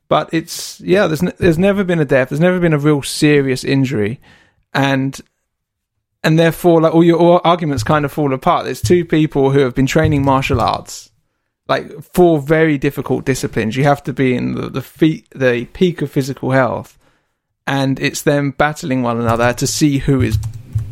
But 0.07 0.29
it's 0.31 0.79
yeah, 0.81 1.07
there's 1.07 1.23
n- 1.23 1.33
there's 1.39 1.57
never 1.57 1.83
been 1.83 1.99
a 1.99 2.05
death. 2.05 2.29
There's 2.29 2.39
never 2.39 2.59
been 2.59 2.73
a 2.73 2.79
real 2.79 3.01
serious 3.01 3.63
injury, 3.63 4.21
and 4.75 5.19
and 6.23 6.37
therefore 6.37 6.81
like 6.81 6.93
all 6.93 7.03
your 7.03 7.17
all 7.17 7.41
arguments 7.43 7.83
kind 7.83 8.05
of 8.05 8.11
fall 8.11 8.33
apart. 8.33 8.65
There's 8.65 8.81
two 8.81 9.05
people 9.05 9.49
who 9.51 9.59
have 9.59 9.75
been 9.75 9.87
training 9.87 10.23
martial 10.23 10.61
arts, 10.61 11.11
like 11.67 12.01
four 12.01 12.39
very 12.39 12.77
difficult 12.77 13.25
disciplines. 13.25 13.75
You 13.75 13.83
have 13.83 14.03
to 14.03 14.13
be 14.13 14.35
in 14.35 14.55
the 14.55 14.69
the, 14.69 15.23
the 15.35 15.65
peak 15.73 16.01
of 16.01 16.11
physical 16.11 16.51
health, 16.51 16.97
and 17.65 17.99
it's 17.99 18.21
them 18.21 18.51
battling 18.51 19.03
one 19.03 19.19
another 19.19 19.53
to 19.53 19.67
see 19.67 19.97
who 19.97 20.21
is 20.21 20.37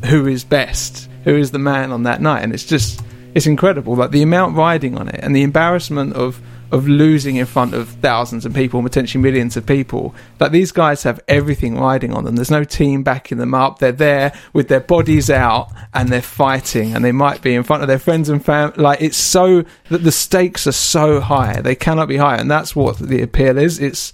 who 0.06 0.28
is 0.28 0.44
best, 0.44 1.10
who 1.24 1.36
is 1.36 1.52
the 1.52 1.60
man 1.60 1.92
on 1.92 2.04
that 2.04 2.22
night, 2.22 2.44
and 2.44 2.54
it's 2.54 2.66
just 2.66 3.02
it's 3.34 3.48
incredible. 3.48 3.96
Like 3.96 4.12
the 4.12 4.22
amount 4.22 4.56
riding 4.56 4.98
on 4.98 5.08
it, 5.08 5.20
and 5.22 5.36
the 5.36 5.44
embarrassment 5.44 6.14
of 6.14 6.42
of 6.76 6.90
losing 6.90 7.38
in 7.38 7.46
front 7.46 7.74
of 7.74 7.88
thousands 7.88 8.46
of 8.46 8.54
people, 8.54 8.84
potentially 8.84 9.22
millions 9.22 9.56
of 9.56 9.66
people. 9.66 10.14
That 10.40 10.52
these 10.52 10.74
guys 10.74 11.04
have 11.04 11.22
everything 11.26 11.80
riding 11.80 12.14
on 12.14 12.26
them. 12.26 12.36
There's 12.36 12.52
no 12.52 12.66
team 12.66 13.02
backing 13.02 13.38
them 13.38 13.54
up. 13.54 13.80
They're 13.80 13.94
there 13.94 14.34
with 14.52 14.68
their 14.68 14.82
bodies 14.82 15.30
out 15.30 15.72
and 15.94 16.10
they're 16.10 16.22
fighting, 16.22 16.94
and 16.94 17.04
they 17.04 17.14
might 17.14 17.42
be 17.42 17.56
in 17.56 17.64
front 17.64 17.82
of 17.82 17.88
their 17.88 17.98
friends 17.98 18.28
and 18.28 18.44
family. 18.44 18.76
Like 18.76 19.02
it's 19.02 19.16
so 19.16 19.64
that 19.90 20.04
the 20.04 20.12
stakes 20.12 20.68
are 20.68 20.74
so 20.74 21.22
high, 21.22 21.62
they 21.62 21.76
cannot 21.76 22.10
be 22.10 22.18
higher, 22.18 22.40
and 22.40 22.52
that's 22.52 22.76
what 22.76 23.00
the 23.00 23.22
appeal 23.22 23.58
is. 23.58 23.80
It's 23.80 24.12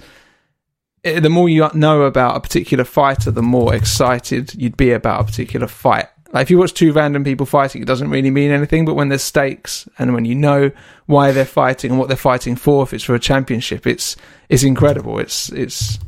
eh, 1.04 1.20
the 1.20 1.32
more 1.32 1.50
you 1.50 1.68
know 1.74 2.04
about 2.04 2.38
a 2.38 2.42
particular 2.42 2.84
fighter, 2.84 3.32
the 3.32 3.42
more 3.42 3.74
excited 3.74 4.54
you'd 4.54 4.78
be 4.78 4.92
about 4.92 5.22
a 5.22 5.24
particular 5.24 5.68
fight. 5.68 6.10
Like 6.34 6.44
if 6.44 6.50
you 6.50 6.58
watch 6.58 6.74
two 6.74 6.94
random 6.94 7.24
people 7.24 7.46
fighting, 7.46 7.82
it 7.82 7.86
doesn't 7.86 8.10
really 8.10 8.32
mean 8.32 8.52
anything. 8.52 8.86
But 8.86 8.96
when 8.96 9.10
there's 9.10 9.24
stakes 9.24 9.88
and 9.98 10.14
when 10.14 10.26
you 10.26 10.36
know 10.36 10.72
why 11.06 11.32
they're 11.32 11.46
fighting 11.46 11.92
and 11.92 12.00
what 12.00 12.08
they're 12.08 12.18
fighting 12.18 12.56
for, 12.56 12.84
if 12.84 12.94
it's 12.94 13.04
for 13.04 13.16
a 13.16 13.20
championship, 13.20 13.86
it's 13.86 14.16
it's 14.50 14.64
incredible. 14.64 15.20
It's 15.20 15.50
it's 15.50 16.00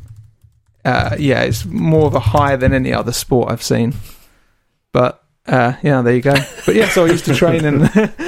uh, 0.86 1.16
yeah, 1.20 1.42
it's 1.42 1.66
more 1.66 2.08
of 2.08 2.16
a 2.16 2.20
high 2.20 2.56
than 2.56 2.74
any 2.74 2.94
other 2.94 3.12
sport 3.12 3.52
I've 3.52 3.64
seen. 3.64 3.94
But 4.92 5.24
uh, 5.46 5.74
yeah, 5.82 6.02
there 6.02 6.16
you 6.16 6.22
go. 6.22 6.36
But 6.66 6.76
yeah, 6.76 6.88
so 6.90 7.06
I 7.06 7.10
used 7.10 7.26
to 7.26 7.36
train 7.36 7.66
and 7.66 7.84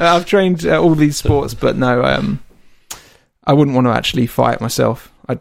I've 0.00 0.26
trained 0.26 0.66
uh, 0.66 0.80
all 0.80 0.94
these 0.94 1.16
sports, 1.16 1.54
but 1.54 1.76
no, 1.76 2.04
um, 2.04 2.42
I 3.44 3.52
wouldn't 3.52 3.74
want 3.74 3.86
to 3.86 3.92
actually 3.92 4.26
fight 4.26 4.60
myself. 4.60 5.12
I, 5.28 5.34
I 5.34 5.38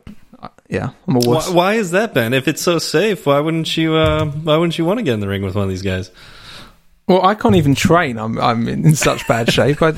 yeah, 0.74 0.90
I'm 1.08 1.18
a 1.18 1.20
Why, 1.20 1.36
wuss. 1.36 1.50
why 1.52 1.74
is 1.76 1.91
that, 1.91 2.16
Ben? 2.16 2.34
If 2.34 2.48
it's 2.48 2.62
so 2.62 2.80
safe, 2.80 3.28
why 3.28 3.40
wouldn't 3.40 3.78
you? 3.78 3.94
Uh, 3.94 4.26
why 4.26 4.58
wouldn't 4.58 4.76
you 4.80 4.86
want 4.86 4.98
to 4.98 5.04
get 5.04 5.14
in 5.14 5.20
the 5.20 5.28
ring 5.28 5.44
with 5.44 5.54
one 5.54 5.66
of 5.66 5.70
these 5.70 5.84
guys? 5.84 6.10
Well, 7.08 7.24
I 7.24 7.36
can't 7.36 7.56
even 7.56 7.76
train. 7.76 8.18
I'm 8.18 8.40
I'm 8.40 8.68
in, 8.68 8.84
in 8.84 8.95
such 8.95 9.28
bad 9.28 9.54
shape. 9.54 9.84
I, 9.84 9.94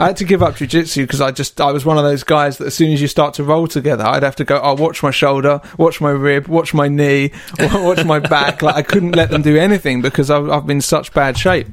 I 0.00 0.06
had 0.06 0.16
to 0.16 0.24
give 0.24 0.42
up 0.42 0.54
jujitsu 0.54 1.02
because 1.02 1.20
I 1.20 1.32
just 1.32 1.60
I 1.60 1.70
was 1.70 1.84
one 1.84 1.98
of 1.98 2.04
those 2.04 2.24
guys 2.24 2.56
that 2.56 2.68
as 2.68 2.74
soon 2.74 2.92
as 2.92 3.02
you 3.02 3.08
start 3.08 3.34
to 3.34 3.44
roll 3.44 3.66
together, 3.66 4.06
I'd 4.06 4.22
have 4.22 4.36
to 4.36 4.44
go. 4.44 4.56
I 4.56 4.70
oh, 4.70 4.74
watch 4.74 5.02
my 5.02 5.10
shoulder, 5.10 5.60
watch 5.76 6.00
my 6.00 6.10
rib, 6.12 6.48
watch 6.48 6.72
my 6.72 6.88
knee, 6.88 7.32
watch 7.60 8.02
my 8.06 8.18
back. 8.18 8.62
Like 8.62 8.76
I 8.76 8.82
couldn't 8.82 9.12
let 9.12 9.30
them 9.30 9.42
do 9.42 9.58
anything 9.58 10.00
because 10.00 10.30
I've, 10.30 10.48
I've 10.48 10.66
been 10.66 10.78
in 10.78 10.82
such 10.82 11.12
bad 11.12 11.36
shape. 11.36 11.66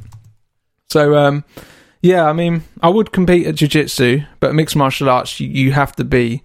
So 0.90 1.16
um, 1.16 1.46
yeah, 2.02 2.26
I 2.26 2.34
mean, 2.34 2.64
I 2.82 2.90
would 2.90 3.14
compete 3.14 3.48
at 3.48 3.56
jiu-jitsu, 3.56 4.24
but 4.42 4.54
mixed 4.54 4.76
martial 4.76 5.10
arts, 5.10 5.40
you, 5.40 5.48
you 5.48 5.72
have 5.72 5.96
to 5.96 6.04
be 6.04 6.44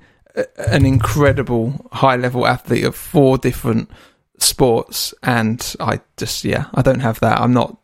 an 0.56 0.84
incredible 0.86 1.88
high-level 1.92 2.46
athlete 2.46 2.84
of 2.84 2.94
four 2.94 3.38
different 3.38 3.90
sports, 4.38 5.12
and 5.22 5.74
I 5.80 6.00
just 6.16 6.44
yeah, 6.44 6.66
I 6.74 6.82
don't 6.82 7.00
have 7.00 7.20
that. 7.20 7.40
I'm 7.40 7.52
not, 7.52 7.76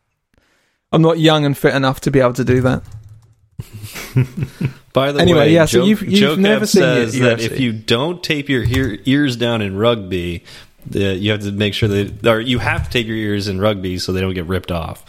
I'm 0.91 1.01
not 1.01 1.19
young 1.19 1.45
and 1.45 1.57
fit 1.57 1.75
enough 1.75 2.01
to 2.01 2.11
be 2.11 2.19
able 2.19 2.33
to 2.33 2.45
do 2.45 2.61
that. 2.61 2.83
By 4.93 5.11
the 5.11 5.19
Anyway, 5.19 5.39
way, 5.39 5.53
yeah, 5.53 5.65
so 5.65 5.83
you've- 5.83 6.05
you've 6.05 6.19
Joe 6.19 6.35
never 6.35 6.65
Kev 6.65 6.69
seen 6.69 6.81
says 6.81 7.15
it, 7.15 7.19
that 7.19 7.39
if 7.41 7.59
you 7.59 7.73
don't 7.73 8.23
tape 8.23 8.47
your 8.47 8.63
ear, 8.63 8.97
ears 9.05 9.35
down 9.35 9.61
in 9.61 9.75
rugby, 9.75 10.43
the, 10.85 11.15
you 11.15 11.31
have 11.31 11.41
to 11.41 11.51
make 11.51 11.73
sure 11.73 11.89
that, 11.89 12.25
or 12.25 12.39
you 12.39 12.59
have 12.59 12.85
to 12.85 12.89
tape 12.91 13.07
your 13.07 13.17
ears 13.17 13.47
in 13.49 13.59
rugby 13.59 13.97
so 13.97 14.13
they 14.13 14.21
don't 14.21 14.33
get 14.33 14.45
ripped 14.45 14.71
off. 14.71 15.03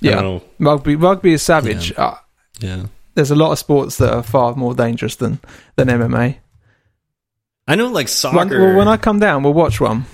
Yeah, 0.00 0.40
rugby, 0.58 0.96
rugby 0.96 1.32
is 1.32 1.42
savage. 1.42 1.92
Uh, 1.96 2.16
Yeah, 2.60 2.86
there's 3.16 3.30
a 3.32 3.34
lot 3.34 3.50
of 3.50 3.58
sports 3.58 3.96
that 3.98 4.12
are 4.12 4.22
far 4.22 4.54
more 4.54 4.74
dangerous 4.74 5.16
than 5.16 5.40
than 5.74 5.88
MMA. 5.88 6.36
I 7.66 7.74
know. 7.74 7.86
Like 7.86 7.94
When, 7.94 8.08
soccer. 8.08 8.60
well, 8.60 8.76
when 8.76 8.86
I 8.88 8.96
come 8.96 9.18
down, 9.18 9.42
we'll 9.42 9.54
watch 9.54 9.80
one. 9.80 10.04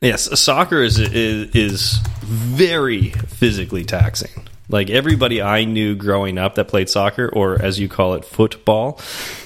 Yes, 0.00 0.40
soccer 0.40 0.82
is, 0.82 0.98
is 0.98 1.54
is 1.54 1.98
very 2.22 3.10
physically 3.10 3.84
taxing. 3.84 4.30
Like 4.68 4.90
everybody 4.90 5.42
I 5.42 5.64
knew 5.64 5.94
growing 5.94 6.38
up 6.38 6.54
that 6.56 6.68
played 6.68 6.88
soccer, 6.88 7.28
or 7.28 7.60
as 7.60 7.78
you 7.78 7.88
call 7.88 8.14
it, 8.14 8.24
football, 8.24 9.00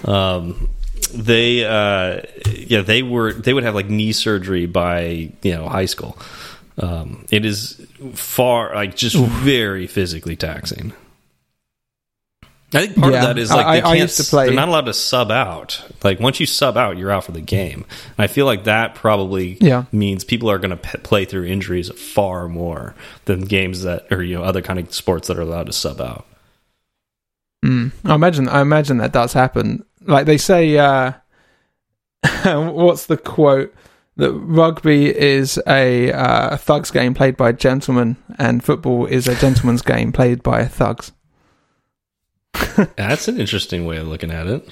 um, 0.04 0.68
they 1.12 1.64
uh, 1.64 2.22
yeah 2.46 2.82
they 2.82 3.02
were 3.02 3.32
they 3.32 3.52
would 3.54 3.64
have 3.64 3.74
like 3.74 3.88
knee 3.88 4.12
surgery 4.12 4.66
by 4.66 5.32
you 5.42 5.54
know 5.56 5.68
high 5.68 5.86
school. 5.86 6.16
Um, 6.78 7.26
it 7.30 7.44
is 7.44 7.80
far 8.14 8.74
like 8.74 8.96
just 8.96 9.16
very 9.16 9.86
physically 9.86 10.36
taxing. 10.36 10.92
I 12.72 12.86
think 12.86 12.96
part 12.96 13.12
Yeah, 13.12 13.18
of 13.22 13.26
that 13.36 13.38
is 13.38 13.50
like 13.50 13.66
I- 13.66 13.72
they 13.72 13.78
I 13.82 13.82
can't. 13.82 13.98
used 13.98 14.16
to 14.18 14.24
play- 14.24 14.46
They're 14.46 14.54
not 14.54 14.68
allowed 14.68 14.86
to 14.86 14.94
sub 14.94 15.30
out. 15.32 15.82
Like 16.04 16.20
once 16.20 16.38
you 16.38 16.46
sub 16.46 16.76
out, 16.76 16.96
you're 16.96 17.10
out 17.10 17.24
for 17.24 17.32
the 17.32 17.40
game. 17.40 17.84
And 18.16 18.24
I 18.24 18.26
feel 18.28 18.46
like 18.46 18.64
that 18.64 18.94
probably 18.94 19.56
Yeah. 19.60 19.84
means 19.90 20.22
people 20.22 20.48
are 20.50 20.58
going 20.58 20.70
to 20.70 20.98
play 20.98 21.24
through 21.24 21.46
injuries 21.46 21.90
far 21.98 22.48
more 22.48 22.94
than 23.24 23.40
games 23.42 23.82
that 23.82 24.06
or 24.12 24.22
you 24.22 24.36
know 24.36 24.44
other 24.44 24.62
kind 24.62 24.78
of 24.78 24.94
sports 24.94 25.26
that 25.28 25.36
are 25.36 25.42
allowed 25.42 25.66
to 25.66 25.72
sub 25.72 26.00
out. 26.00 26.26
Mm. 27.64 27.90
I 28.04 28.14
imagine. 28.14 28.48
I 28.48 28.60
imagine 28.60 28.98
that 28.98 29.12
does 29.12 29.32
happen. 29.32 29.84
Like 30.06 30.26
they 30.26 30.38
say, 30.38 30.78
uh, 30.78 31.12
what's 32.44 33.06
the 33.06 33.16
quote? 33.16 33.74
That 34.16 34.32
rugby 34.32 35.06
is 35.16 35.58
a 35.66 36.12
uh, 36.12 36.50
a 36.50 36.56
thugs 36.56 36.90
game 36.90 37.14
played 37.14 37.36
by 37.36 37.52
gentlemen, 37.52 38.16
and 38.38 38.62
football 38.62 39.06
is 39.06 39.26
a 39.28 39.34
gentleman's 39.34 39.82
game 39.82 40.12
played 40.12 40.42
by 40.42 40.64
thugs. 40.66 41.12
That's 42.96 43.28
an 43.28 43.40
interesting 43.40 43.86
way 43.86 43.98
of 43.98 44.06
looking 44.08 44.30
at 44.30 44.46
it. 44.46 44.68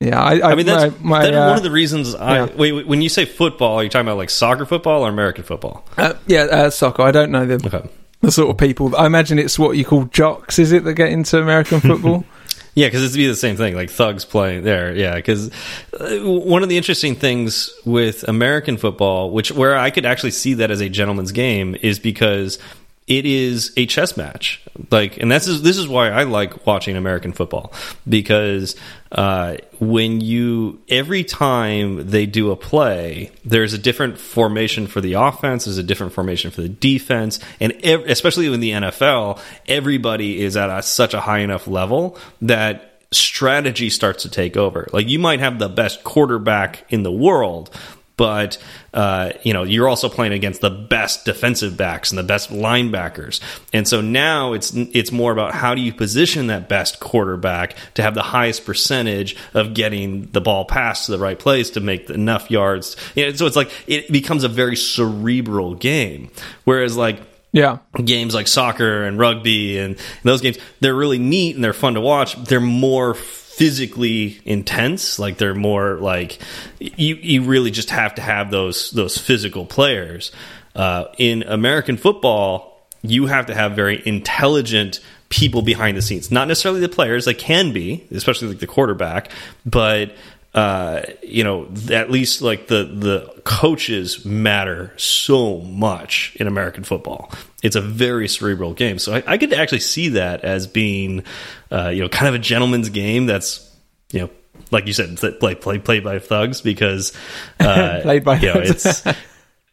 Yeah, 0.00 0.20
I, 0.22 0.38
I, 0.38 0.52
I 0.52 0.54
mean, 0.54 0.66
that's, 0.66 0.94
my, 1.00 1.18
my, 1.18 1.22
that's 1.24 1.36
uh, 1.36 1.48
one 1.48 1.56
of 1.56 1.64
the 1.64 1.72
reasons 1.72 2.14
I 2.14 2.36
yeah. 2.36 2.54
wait, 2.54 2.70
wait. 2.72 2.86
When 2.86 3.02
you 3.02 3.08
say 3.08 3.24
football, 3.24 3.78
are 3.78 3.82
you 3.82 3.88
talking 3.88 4.06
about 4.06 4.16
like 4.16 4.30
soccer 4.30 4.64
football 4.64 5.04
or 5.04 5.08
American 5.08 5.42
football? 5.42 5.84
uh, 5.96 6.14
yeah 6.28 6.42
uh, 6.42 6.70
soccer. 6.70 7.02
I 7.02 7.10
don't 7.10 7.32
know 7.32 7.44
the 7.46 7.54
Okay. 7.54 7.90
the 8.20 8.30
sort 8.30 8.48
of 8.48 8.58
people. 8.58 8.94
I 8.94 9.06
imagine 9.06 9.40
it's 9.40 9.58
what 9.58 9.76
you 9.76 9.84
call 9.84 10.04
jocks. 10.04 10.60
Is 10.60 10.70
it 10.70 10.84
that 10.84 10.94
get 10.94 11.10
into 11.10 11.40
American 11.40 11.80
football? 11.80 12.24
Yeah, 12.74 12.86
because 12.86 13.02
it'd 13.02 13.16
be 13.16 13.26
the 13.26 13.34
same 13.34 13.56
thing, 13.56 13.74
like 13.74 13.90
thugs 13.90 14.24
playing 14.24 14.62
there. 14.62 14.94
Yeah, 14.94 15.16
because 15.16 15.50
one 15.98 16.62
of 16.62 16.68
the 16.68 16.76
interesting 16.76 17.16
things 17.16 17.72
with 17.84 18.22
American 18.28 18.76
football, 18.76 19.32
which 19.32 19.50
where 19.50 19.76
I 19.76 19.90
could 19.90 20.06
actually 20.06 20.30
see 20.30 20.54
that 20.54 20.70
as 20.70 20.80
a 20.80 20.88
gentleman's 20.88 21.32
game, 21.32 21.74
is 21.82 21.98
because 21.98 22.60
it 23.08 23.24
is 23.24 23.72
a 23.76 23.86
chess 23.86 24.16
match. 24.16 24.62
Like, 24.90 25.16
and 25.16 25.32
this 25.32 25.48
is 25.48 25.62
this 25.62 25.78
is 25.78 25.88
why 25.88 26.10
I 26.10 26.24
like 26.24 26.66
watching 26.66 26.96
American 26.96 27.32
football 27.32 27.72
because 28.06 28.76
uh, 29.10 29.56
when 29.80 30.20
you 30.20 30.80
every 30.88 31.24
time 31.24 32.10
they 32.10 32.26
do 32.26 32.50
a 32.50 32.56
play, 32.56 33.32
there's 33.44 33.72
a 33.72 33.78
different 33.78 34.18
formation 34.18 34.86
for 34.86 35.00
the 35.00 35.14
offense, 35.14 35.64
there's 35.64 35.78
a 35.78 35.82
different 35.82 36.12
formation 36.12 36.50
for 36.50 36.60
the 36.60 36.68
defense, 36.68 37.40
and 37.58 37.72
ev 37.82 38.04
especially 38.06 38.52
in 38.52 38.60
the 38.60 38.72
NFL, 38.72 39.40
everybody 39.66 40.40
is 40.40 40.56
at 40.56 40.68
a, 40.68 40.82
such 40.82 41.14
a 41.14 41.20
high 41.20 41.40
enough 41.40 41.66
level 41.66 42.18
that 42.42 43.00
strategy 43.10 43.88
starts 43.88 44.24
to 44.24 44.30
take 44.30 44.56
over. 44.56 44.86
Like 44.92 45.08
you 45.08 45.18
might 45.18 45.40
have 45.40 45.58
the 45.58 45.70
best 45.70 46.04
quarterback 46.04 46.84
in 46.90 47.02
the 47.02 47.12
world, 47.12 47.70
but 48.18 48.58
uh, 48.92 49.30
you 49.42 49.54
know 49.54 49.62
you're 49.62 49.88
also 49.88 50.10
playing 50.10 50.34
against 50.34 50.60
the 50.60 50.68
best 50.68 51.24
defensive 51.24 51.78
backs 51.78 52.10
and 52.10 52.18
the 52.18 52.22
best 52.22 52.50
linebackers, 52.50 53.40
and 53.72 53.88
so 53.88 54.02
now 54.02 54.52
it's 54.52 54.74
it's 54.74 55.10
more 55.10 55.32
about 55.32 55.54
how 55.54 55.74
do 55.74 55.80
you 55.80 55.94
position 55.94 56.48
that 56.48 56.68
best 56.68 57.00
quarterback 57.00 57.74
to 57.94 58.02
have 58.02 58.14
the 58.14 58.22
highest 58.22 58.66
percentage 58.66 59.34
of 59.54 59.72
getting 59.72 60.26
the 60.32 60.40
ball 60.42 60.66
passed 60.66 61.06
to 61.06 61.12
the 61.12 61.18
right 61.18 61.38
place 61.38 61.70
to 61.70 61.80
make 61.80 62.10
enough 62.10 62.50
yards. 62.50 62.96
You 63.14 63.26
know, 63.26 63.32
so 63.32 63.46
it's 63.46 63.56
like 63.56 63.70
it 63.86 64.12
becomes 64.12 64.44
a 64.44 64.48
very 64.48 64.76
cerebral 64.76 65.74
game, 65.74 66.30
whereas 66.64 66.96
like 66.96 67.20
Yeah. 67.52 67.78
games 68.04 68.34
like 68.34 68.46
soccer 68.48 69.04
and 69.04 69.18
rugby 69.18 69.78
and 69.78 69.96
those 70.22 70.42
games 70.42 70.58
they're 70.80 70.94
really 70.94 71.18
neat 71.18 71.54
and 71.54 71.64
they're 71.64 71.72
fun 71.72 71.94
to 71.94 72.00
watch 72.00 72.36
they're 72.44 72.60
more 72.60 73.14
physically 73.58 74.40
intense 74.44 75.18
like 75.18 75.36
they're 75.36 75.52
more 75.52 75.96
like 75.96 76.38
you 76.78 77.16
you 77.16 77.42
really 77.42 77.72
just 77.72 77.90
have 77.90 78.14
to 78.14 78.22
have 78.22 78.52
those 78.52 78.92
those 78.92 79.18
physical 79.18 79.66
players. 79.66 80.30
Uh, 80.76 81.06
in 81.18 81.42
american 81.42 81.96
football 81.96 82.86
you 83.02 83.26
have 83.26 83.46
to 83.46 83.54
have 83.54 83.72
very 83.72 84.00
intelligent 84.06 85.00
people 85.28 85.62
behind 85.62 85.96
the 85.96 86.02
scenes. 86.02 86.30
Not 86.30 86.46
necessarily 86.46 86.80
the 86.80 86.88
players 86.88 87.24
they 87.24 87.34
can 87.34 87.72
be 87.72 88.06
especially 88.12 88.48
like 88.48 88.60
the 88.60 88.68
quarterback 88.68 89.32
but 89.66 90.14
uh, 90.54 91.02
you 91.22 91.44
know, 91.44 91.68
at 91.90 92.10
least 92.10 92.42
like 92.42 92.66
the 92.68 92.84
the 92.84 93.40
coaches 93.44 94.24
matter 94.24 94.92
so 94.96 95.60
much 95.60 96.36
in 96.40 96.46
American 96.46 96.84
football. 96.84 97.30
It's 97.62 97.76
a 97.76 97.80
very 97.80 98.28
cerebral 98.28 98.72
game, 98.74 98.98
so 98.98 99.14
I, 99.14 99.22
I 99.26 99.38
could 99.38 99.52
actually 99.52 99.80
see 99.80 100.10
that 100.10 100.44
as 100.44 100.66
being, 100.66 101.24
uh, 101.70 101.88
you 101.88 102.02
know, 102.02 102.08
kind 102.08 102.28
of 102.28 102.34
a 102.34 102.38
gentleman's 102.38 102.88
game. 102.88 103.26
That's 103.26 103.68
you 104.12 104.20
know, 104.20 104.30
like 104.70 104.86
you 104.86 104.92
said, 104.92 105.16
play 105.38 105.54
play 105.54 105.78
played 105.78 106.04
by 106.04 106.18
thugs 106.18 106.60
because 106.60 107.16
uh, 107.60 108.00
Played 108.02 108.24
by 108.24 108.38
you 108.38 108.54
know, 108.54 108.60
it's 108.60 109.04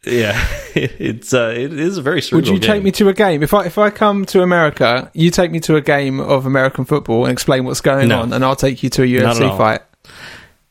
yeah, 0.04 0.46
it's 0.76 1.34
uh, 1.34 1.54
it 1.56 1.74
is 1.74 1.98
a 1.98 2.02
very 2.02 2.22
cerebral. 2.22 2.46
Game. 2.46 2.54
Would 2.54 2.64
you 2.64 2.74
take 2.74 2.84
me 2.84 2.92
to 2.92 3.10
a 3.10 3.14
game 3.14 3.44
if 3.44 3.54
I 3.54 3.66
if 3.66 3.78
I 3.78 3.90
come 3.92 4.26
to 4.28 4.42
America? 4.42 5.10
You 5.14 5.32
take 5.32 5.52
me 5.52 5.60
to 5.62 5.78
a 5.78 5.82
game 5.82 6.20
of 6.20 6.46
American 6.46 6.86
football 6.86 7.26
and 7.26 7.32
explain 7.34 7.66
what's 7.66 7.82
going 7.82 8.10
No. 8.10 8.22
on, 8.22 8.34
and 8.34 8.44
I'll 8.44 8.56
take 8.56 8.84
you 8.84 8.90
to 8.92 9.04
a 9.04 9.06
UFC 9.06 9.58
fight. 9.58 9.82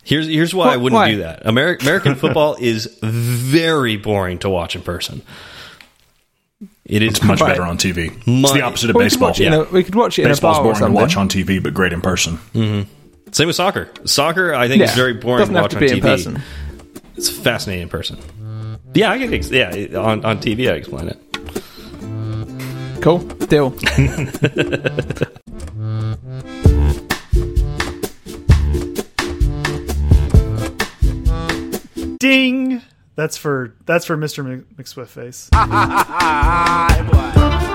Here's 0.05 0.27
here's 0.29 0.55
why 0.55 0.75
I 0.75 0.77
wouldn't 0.77 0.99
why? 0.99 1.11
do 1.13 1.17
that. 1.19 1.45
Ameri 1.45 1.81
American 1.83 2.15
football 2.15 2.57
is 2.61 2.99
very 3.03 3.97
boring 3.97 4.39
to 4.41 4.51
watch 4.51 4.77
in 4.77 4.83
person. 4.83 5.23
It 6.85 7.03
is 7.03 7.13
It's 7.15 7.23
much 7.23 7.41
Right. 7.41 7.49
better 7.49 7.63
on 7.63 7.79
TV. 7.79 8.13
It's 8.27 8.53
the 8.53 8.61
opposite 8.61 8.91
of 8.91 8.97
Well, 8.97 9.05
we 9.05 9.11
could 9.11 9.19
baseball. 9.19 9.29
watch 9.29 9.41
it. 9.41 9.47
In 9.47 9.53
a, 9.55 9.63
we 9.65 9.83
could 9.83 9.95
watch 9.95 10.19
it 10.19 10.23
in 10.23 10.27
a 10.27 10.31
Baseball's 10.33 10.59
bar 10.59 10.67
or 10.67 10.75
boring 10.75 10.87
to 10.87 10.91
watch 10.93 11.17
on 11.17 11.29
TV, 11.31 11.63
but 11.63 11.73
great 11.73 11.93
in 11.95 12.03
person. 12.03 12.39
Mm-hmm. 12.55 12.91
Same 13.33 13.47
with 13.47 13.57
soccer. 13.57 13.89
Soccer, 14.05 14.55
I 14.55 14.69
think, 14.69 14.83
is 14.83 14.95
very 14.95 15.15
boring 15.15 15.41
Doesn't 15.41 15.55
to 15.55 15.61
have 15.61 15.65
watch 15.65 15.71
to 15.73 15.77
on 15.79 15.81
be 15.81 15.89
TV. 15.89 15.95
in 15.97 16.01
person. 16.03 16.43
It's 17.17 17.31
fascinating 17.31 17.85
in 17.85 17.89
person. 17.89 18.19
Yeah, 18.93 19.11
I 19.11 19.19
can. 19.19 19.33
Ex 19.33 19.51
yeah, 19.51 19.71
on 19.99 20.25
on 20.25 20.39
TV, 20.39 20.71
I 20.71 20.75
explain 20.75 21.09
it. 21.09 21.19
Cool 23.03 23.19
deal. 23.49 23.75
Ding. 32.19 32.83
That's 33.17 33.37
for 33.37 33.75
that's 33.87 34.05
for 34.05 34.17
Mr. 34.17 34.45
Mc- 34.45 34.77
McSwift 34.77 35.09
face. 35.09 35.49